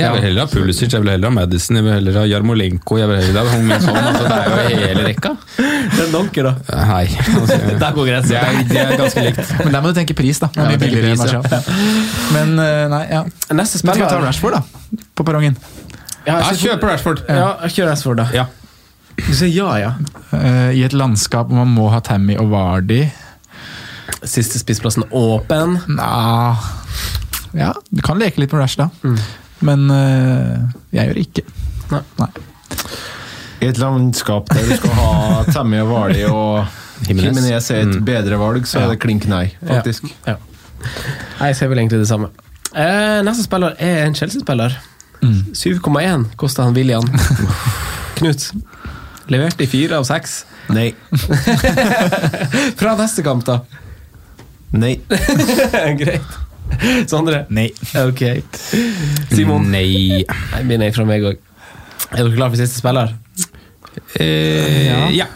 Jeg 0.00 0.12
vil 0.16 0.22
heller 0.26 0.46
ha 0.46 0.50
Pulisic, 0.50 0.92
jeg 0.94 1.02
vil 1.04 1.10
heller 1.12 1.28
ha 1.30 1.34
Madison, 1.36 1.76
jeg 1.78 1.84
vil 1.86 1.92
heller 1.96 2.18
ha 2.20 2.24
Jarmolenko 2.30 2.98
jeg 3.00 3.08
vil 3.10 3.20
heller 3.24 3.40
ha 3.46 3.54
Hong 3.54 3.64
Min 3.68 3.84
Son. 3.84 3.96
Altså, 4.00 4.24
det 4.24 4.38
er 4.38 4.70
jo 4.74 4.80
hele 4.84 5.04
rekka. 5.08 5.32
Det 5.90 6.04
er 6.06 6.10
donker, 6.12 6.46
da. 6.46 6.52
Nei. 6.86 7.06
Altså, 7.34 7.56
Der 7.82 7.94
går 7.96 8.06
det, 8.06 8.36
er, 8.38 8.58
det 8.70 8.78
er 8.80 8.92
ganske 9.00 9.24
likt. 9.24 9.50
Men 9.64 9.72
der 9.74 9.82
må 9.82 9.90
du 9.90 9.96
tenke 9.98 10.14
pris, 10.16 10.38
da. 10.40 10.48
Det 10.54 10.60
er 10.62 10.62
Ja, 10.62 10.68
mye 10.70 10.78
tenke 10.78 10.84
billigere 10.86 11.10
enn 11.10 11.20
pris, 11.20 11.32
ja. 11.32 11.40
Martial. 11.42 11.62
Men 12.36 12.52
eh, 12.62 12.84
nei, 12.92 13.00
ja. 13.10 13.22
Neste 13.58 13.80
Men 13.82 13.96
skal 13.96 13.96
vi 13.96 14.04
ta 14.04 14.08
spiller 14.08 14.26
Rashford, 14.28 14.56
da? 14.56 15.04
På 15.18 15.26
perrongen. 15.26 15.56
Ja, 16.26 16.36
Ja, 16.36 16.38
jeg 16.50 16.60
kjøper 16.60 16.62
kjør 16.62 16.80
på 16.84 16.90
Rashford. 16.92 17.22
Ja, 17.28 17.48
jeg 17.66 17.74
kjører 17.76 17.90
Rashford, 17.94 18.20
da. 18.22 18.28
Ja. 18.36 18.46
Du 19.20 19.32
sier 19.36 19.50
ja, 19.52 19.68
ja. 19.82 19.90
Eh, 20.36 20.70
I 20.78 20.84
et 20.86 20.94
landskap 20.96 21.50
hvor 21.50 21.60
man 21.64 21.74
må 21.74 21.88
ha 21.92 21.98
Tammy 22.04 22.36
og 22.40 22.48
Vardy 22.54 23.02
Siste 24.26 24.60
spissplassen 24.60 25.04
åpen. 25.16 25.78
Nja 25.96 26.56
Ja, 27.56 27.72
du 27.90 28.02
kan 28.06 28.20
leke 28.20 28.38
litt 28.44 28.52
med 28.54 28.62
Rash, 28.62 28.78
da. 28.78 28.90
Men 29.66 29.90
eh, 29.90 30.58
jeg 30.96 31.08
gjør 31.08 31.14
det 31.18 31.24
ikke. 31.28 31.44
Nei. 31.90 32.02
Nei. 32.20 32.28
I 33.60 33.66
et 33.68 33.78
landskap 33.82 34.48
der 34.54 34.62
du 34.70 34.76
skal 34.78 34.94
ha 34.96 35.08
Tammy 35.54 35.80
og 35.82 35.90
Vardy 35.92 36.22
og. 36.30 36.76
Jimenez 37.08 37.70
er 37.72 37.80
et 37.86 37.94
Mm. 37.96 38.04
bedre 38.04 38.36
valg, 38.40 38.66
så 38.68 38.78
Ja. 38.80 38.84
er 38.84 38.90
det 38.94 39.00
klink 39.00 39.24
nei, 39.28 39.46
faktisk. 39.66 40.04
Ja. 40.26 40.34
Nei, 41.40 41.46
Jeg 41.48 41.56
ser 41.56 41.68
vel 41.68 41.78
egentlig 41.78 42.00
det 42.02 42.08
samme. 42.08 42.28
Eh, 42.74 43.22
neste 43.24 43.42
spiller 43.46 43.74
er 43.80 44.04
en 44.06 44.14
Chelsea-spiller. 44.14 44.76
7,1 45.22 46.26
kosta 46.36 46.62
han 46.64 46.74
William. 46.76 47.04
Knut. 48.16 48.50
Leverte 49.28 49.64
i 49.64 49.66
fire 49.66 49.96
av 49.96 50.04
seks. 50.04 50.44
Nei. 50.68 50.90
Fra 52.80 52.94
neste 53.00 53.22
kamp, 53.24 53.44
da. 53.48 53.60
Nei. 54.72 55.00
Greit. 55.98 56.36
Sondre? 57.10 57.44
Nei. 57.50 57.68
Ok. 58.06 58.24
Simon? 59.32 59.70
Nei. 59.72 60.24
Nei, 60.26 60.62
blir 60.68 60.80
nei 60.82 60.92
fra 60.94 61.06
meg 61.08 61.26
òg. 61.32 61.40
Er 62.10 62.24
dere 62.24 62.34
klare 62.36 62.52
for 62.52 62.60
siste 62.60 62.80
spiller? 62.80 63.14
Eh, 64.14 65.10
ja. 65.16 65.26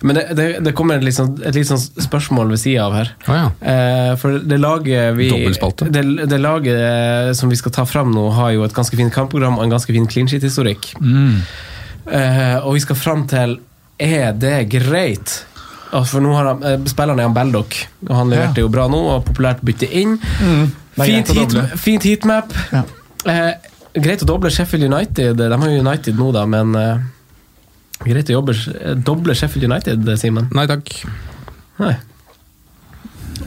Men 0.00 0.16
det, 0.18 0.24
det, 0.38 0.46
det 0.64 0.72
kommer 0.76 0.98
et 0.98 1.04
litt, 1.06 1.16
sånn, 1.16 1.34
et 1.46 1.56
litt 1.56 1.68
sånn 1.68 1.80
spørsmål 1.80 2.50
ved 2.54 2.60
sida 2.62 2.86
av 2.86 2.96
her. 2.96 3.12
Oh, 3.26 3.36
ja. 3.36 3.46
Eh, 3.60 4.12
for 4.20 4.38
det 4.42 4.58
laget 4.62 5.16
vi 5.18 5.28
det, 5.30 6.04
det 6.30 6.40
laget 6.40 6.78
eh, 6.78 7.32
som 7.38 7.52
vi 7.52 7.58
skal 7.58 7.74
ta 7.74 7.86
fram 7.88 8.12
nå, 8.14 8.28
har 8.36 8.54
jo 8.56 8.66
et 8.66 8.76
ganske 8.76 8.98
fint 8.98 9.14
kampprogram 9.14 9.58
og 9.58 9.66
en 9.66 9.76
ganske 9.76 9.92
fin 9.92 10.08
clean 10.10 10.30
sheet-historikk. 10.30 10.92
Eh, 12.06 12.56
og 12.62 12.76
vi 12.76 12.84
skal 12.84 12.98
fram 12.98 13.26
til 13.30 13.58
Er 13.98 14.34
det 14.36 14.68
greit? 14.70 15.40
Og 15.92 16.06
For 16.08 16.20
nå 16.24 16.32
har 16.34 16.48
han, 16.50 16.62
eh, 16.66 16.78
spilleren 16.90 17.20
er 17.20 17.28
han 17.28 17.34
Beldock, 17.36 17.76
og 18.08 18.14
han 18.16 18.30
leverte 18.32 18.64
jo 18.64 18.68
bra 18.72 18.88
nå, 18.90 18.98
og 19.14 19.24
populært 19.28 19.62
bytte 19.62 19.86
inn. 19.90 20.16
Er 20.42 21.04
Fint, 21.04 21.28
heat, 21.36 21.54
fint 21.78 22.02
heatmap. 22.08 22.52
Ja. 22.72 22.82
Eh, 23.26 23.52
greit 24.00 24.22
å 24.24 24.28
doble 24.28 24.50
Sheffield 24.50 24.88
United. 24.88 25.36
De 25.36 25.50
har 25.52 25.68
jo 25.70 25.84
United 25.84 26.18
nå, 26.18 26.32
da, 26.32 26.46
men 26.48 26.74
eh, 26.80 26.98
greit 28.04 28.32
å 28.32 28.38
jobbe, 28.40 28.56
doble 29.04 29.36
Sheffield 29.36 29.70
United, 29.70 30.10
Simen? 30.18 30.48
Nei 30.56 30.66
takk. 30.70 30.90
Nei. 31.78 31.94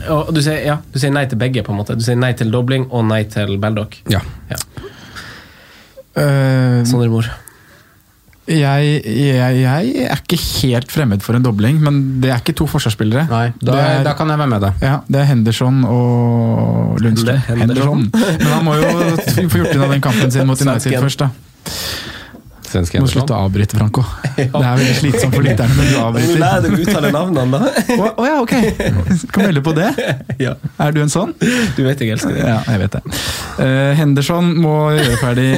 Og 0.08 0.30
du 0.32 0.40
sier, 0.40 0.62
ja, 0.64 0.78
du 0.92 0.98
sier 1.02 1.12
nei 1.12 1.26
til 1.28 1.38
begge, 1.40 1.62
på 1.66 1.74
en 1.74 1.80
måte. 1.82 1.96
Du 1.98 2.04
sier 2.06 2.16
nei 2.16 2.32
til 2.38 2.50
dobling 2.54 2.86
og 2.90 3.04
nei 3.10 3.24
til 3.28 3.58
Beldock. 3.60 3.98
Ja. 4.08 4.22
Eh, 6.16 6.80
Sondre 6.88 7.10
Mor. 7.12 7.28
Jeg, 8.50 9.02
jeg, 9.06 9.56
jeg 9.62 10.06
er 10.10 10.20
ikke 10.24 10.38
helt 10.60 10.90
fremmed 10.92 11.22
for 11.22 11.38
en 11.38 11.44
dobling, 11.46 11.78
men 11.82 12.00
det 12.22 12.30
er 12.34 12.40
ikke 12.42 12.54
to 12.58 12.66
forsvarsspillere. 12.70 13.26
Nei, 13.30 13.46
da, 13.62 13.76
er- 13.78 14.04
da 14.08 14.12
kan 14.18 14.28
jeg 14.32 14.38
være 14.42 14.50
med 14.54 14.64
deg. 14.66 14.82
Ja, 14.84 14.96
Det 15.06 15.20
er 15.22 15.28
Henderson 15.30 15.84
og 15.86 16.98
Lundstrøm. 17.00 17.40
Er 17.48 17.60
Henderson. 17.64 18.08
Men 18.12 18.46
han 18.50 18.64
må 18.66 18.74
jo 18.80 18.90
få 19.52 19.62
gjort 19.62 19.74
unna 19.76 19.88
den 19.94 20.00
kampen 20.04 20.30
sin 20.34 20.46
mot 20.50 20.60
United 20.66 20.98
først, 21.00 21.22
da. 21.26 21.30
Svenske 22.70 23.00
Må 23.02 23.08
slutte 23.10 23.34
å 23.34 23.46
avbryte, 23.46 23.74
Franco. 23.78 24.04
Det 24.36 24.46
er 24.46 24.78
veldig 24.78 24.94
slitsomt 25.00 25.34
for 25.34 25.46
lytterne 25.46 25.74
når 25.74 25.88
du 25.90 25.96
avbryter. 26.00 26.44
deg 26.64 26.76
å 26.76 26.80
uttale 26.84 27.10
navnene, 27.14 27.58
da. 27.58 27.84
Å 27.96 28.08
oh, 28.14 28.26
ja, 28.28 28.36
ok! 28.44 28.54
Kan 29.34 29.48
melde 29.48 29.64
på 29.66 29.74
det. 29.76 29.90
ja. 30.42 30.54
Er 30.80 30.94
du 30.94 31.02
en 31.02 31.12
sånn? 31.12 31.34
Du 31.76 31.82
vet 31.86 32.00
jeg 32.02 32.14
elsker 32.14 32.36
det. 32.36 32.46
Ja, 32.46 32.60
jeg 32.70 32.84
vet 32.84 32.96
det. 32.98 33.02
Uh, 33.58 33.90
Henderson 33.98 34.54
må 34.62 34.74
gjøre 34.94 35.18
ferdig 35.20 35.50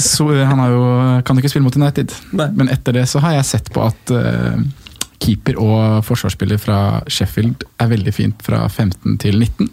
so, 0.00 0.30
Han 0.30 0.62
har 0.62 0.72
jo, 0.72 0.86
kan 1.26 1.42
ikke 1.42 1.50
spille 1.52 1.66
mot 1.66 1.76
United, 1.76 2.14
Nei. 2.38 2.48
men 2.56 2.70
etter 2.72 2.96
det 2.96 3.06
så 3.10 3.20
har 3.24 3.36
jeg 3.40 3.50
sett 3.50 3.72
på 3.74 3.82
at 3.84 4.14
uh, 4.14 4.56
keeper 5.22 5.58
og 5.62 6.04
forsvarsspiller 6.06 6.60
fra 6.62 6.80
Sheffield 7.10 7.66
er 7.82 7.90
veldig 7.90 8.14
fint 8.14 8.42
fra 8.46 8.64
15 8.68 9.18
til 9.22 9.40
19. 9.42 9.70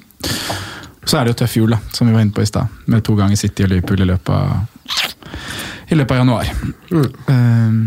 Så 1.04 1.20
er 1.20 1.26
det 1.26 1.34
jo 1.34 1.40
tøff 1.44 1.58
jul, 1.58 1.74
da, 1.74 1.80
som 1.92 2.08
vi 2.08 2.16
var 2.16 2.24
inne 2.24 2.36
på 2.36 2.44
i 2.44 2.48
stad, 2.48 2.72
med 2.88 3.04
to 3.06 3.16
ganger 3.20 3.40
City 3.40 3.66
og 3.66 3.74
Liverpool 3.74 4.06
i 4.06 4.08
løpet 4.08 4.32
av, 4.34 4.64
i 5.94 6.00
løpet 6.00 6.16
av 6.16 6.24
januar. 6.24 6.50
Eh, 7.30 7.78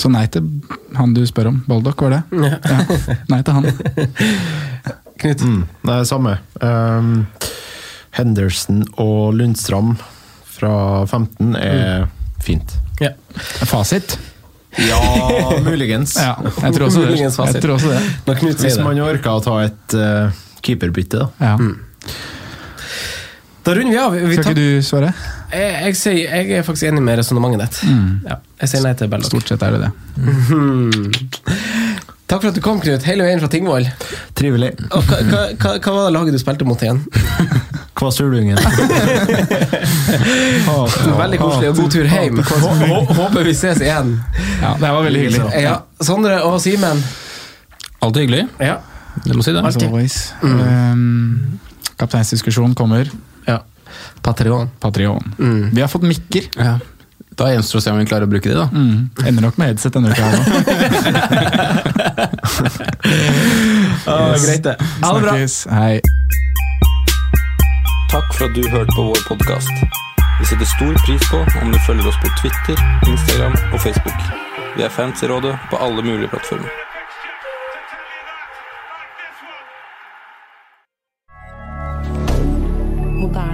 så 0.00 0.10
nei 0.10 0.24
til 0.32 0.48
han 0.98 1.14
du 1.14 1.22
spør 1.28 1.52
om. 1.52 1.60
Baldock, 1.68 2.02
var 2.06 2.16
det? 2.16 2.22
Ja. 2.48 2.56
Ja, 2.64 2.98
nei 3.30 3.40
til 3.46 3.58
han. 3.58 3.68
Knut. 5.22 5.44
Mm, 5.46 5.62
er 5.88 6.04
samme. 6.08 6.38
Um, 6.60 7.26
Henderson 8.14 8.82
og 9.00 9.34
Lundstram 9.38 9.94
fra 10.54 10.74
15 11.06 11.54
er 11.58 12.06
fint. 12.42 12.76
Ja. 13.02 13.14
Fasit? 13.66 14.18
Ja, 14.82 15.00
muligens. 15.62 16.16
Ja, 16.24 16.34
jeg 16.42 16.74
tror 16.76 16.88
også. 16.88 17.06
Muligens 17.06 17.38
fasit. 17.38 17.58
Jeg 17.60 17.66
tror 17.66 17.76
også 17.78 17.94
det. 17.94 18.02
Når 18.26 18.40
Knut 18.42 18.64
Hvis 18.66 18.80
man 18.82 19.02
orker 19.06 19.38
å 19.38 19.42
ta 19.44 19.58
et 19.66 19.96
uh, 19.98 20.44
keeperbytte, 20.64 21.22
da. 21.22 21.54
Ja. 21.54 22.14
Da 23.64 23.72
runder 23.74 23.90
vi 23.94 23.98
av. 23.98 24.12
Vi 24.12 24.36
Skal 24.36 24.50
ikke 24.52 24.54
du 24.58 24.82
svare? 24.84 25.12
jeg, 25.54 25.68
jeg, 25.72 25.94
jeg, 26.04 26.48
jeg 26.50 26.58
er 26.58 26.64
faktisk 26.66 26.88
enig 26.90 27.02
med 27.06 27.16
resonnementet 27.22 27.60
ditt. 27.64 27.76
Ja, 28.28 28.36
jeg 28.60 28.68
sier 28.74 28.82
nei 28.84 28.92
til 28.98 29.08
Belloc. 29.12 29.30
Stort 29.30 29.48
sett 29.48 29.62
er 29.64 29.70
det 29.72 29.80
det. 29.86 29.90
Takk 32.24 32.40
for 32.40 32.48
at 32.50 32.56
du 32.56 32.60
kom, 32.64 32.78
Knut. 32.80 33.04
Hele 33.04 33.24
veien 33.26 33.40
fra 33.40 33.48
Tingvoll. 33.52 33.84
Trivelig. 34.36 34.70
Og 34.96 35.02
hva, 35.08 35.18
hva, 35.28 35.42
hva, 35.60 35.90
var 35.92 36.06
det 36.08 36.12
laget 36.16 36.32
du 36.36 36.40
spilte 36.40 36.64
mot 36.66 36.80
igjen? 36.82 37.02
Kvasulungen. 38.00 38.56
Veldig 41.20 41.38
koselig, 41.40 41.68
og 41.70 41.76
god 41.78 41.90
tur 41.94 42.08
hjem. 42.08 42.40
Hå- 42.40 42.72
hå- 42.80 43.12
Håper 43.20 43.44
vi 43.46 43.52
ses 43.56 43.80
igjen. 43.84 44.14
Ja, 44.62 44.72
det 44.80 44.88
var 44.96 45.04
veldig 45.06 45.20
hyggelig. 45.26 45.42
Ja, 45.62 45.74
Sondre 46.04 46.40
og 46.48 46.56
Simen. 46.64 47.04
Alltid 48.04 48.24
hyggelig. 48.26 48.44
Ja. 48.60 48.78
Det 49.24 49.36
må 49.38 49.44
si 49.46 49.52
det. 49.54 49.62
Alltid. 49.64 49.86
always. 49.88 50.16
Um, 50.42 51.60
kapteinsdiskusjon 52.00 52.74
kommer. 52.74 53.12
Ja. 54.24 54.66
Patreon. 54.80 55.34
Mm. 55.38 55.70
Vi 55.74 55.80
har 55.80 55.88
fått 55.88 56.02
mikker. 56.02 56.42
Ja. 56.56 56.78
Da 57.34 57.48
gjenstår 57.50 57.78
det 57.78 57.82
å 57.82 57.84
se 57.84 57.90
om 57.90 57.98
vi 57.98 58.06
klarer 58.06 58.28
å 58.28 58.30
bruke 58.30 58.48
det, 58.48 58.54
da. 58.54 58.68
Mm. 58.70 59.10
Ender 59.26 59.42
nok 59.42 59.56
med 59.58 59.66
headset 59.72 59.92
denne 59.96 60.08
uka. 60.14 60.22
her 60.22 60.32
nå. 60.38 60.42
Yes. 64.04 64.46
Greit, 64.46 64.64
det. 64.64 64.76
Ha 65.02 65.12
det 65.14 65.20
bra. 65.22 65.32
Hei. 65.74 66.00
Takk 68.10 68.34
for 68.36 68.44
at 68.46 68.54
du 68.54 68.62
hørte 68.70 68.92
på 68.94 69.02
vår 69.08 69.20
podkast. 69.28 69.70
Vi 70.40 70.44
setter 70.46 70.64
stor 70.64 70.94
pris 71.06 71.30
på 71.30 71.38
om 71.62 71.72
du 71.72 71.78
følger 71.86 72.08
oss 72.08 72.18
på 72.22 72.28
Twitter, 72.40 72.76
Instagram 73.08 73.54
og 73.72 73.80
Facebook. 73.80 74.20
Vi 74.76 74.82
er 74.82 74.88
fans 74.88 75.22
i 75.22 75.26
rådet 75.26 75.54
på 75.70 75.76
alle 75.76 76.02
mulige 76.02 76.28
plattformer. 76.28 76.70
Moderne 83.20 83.53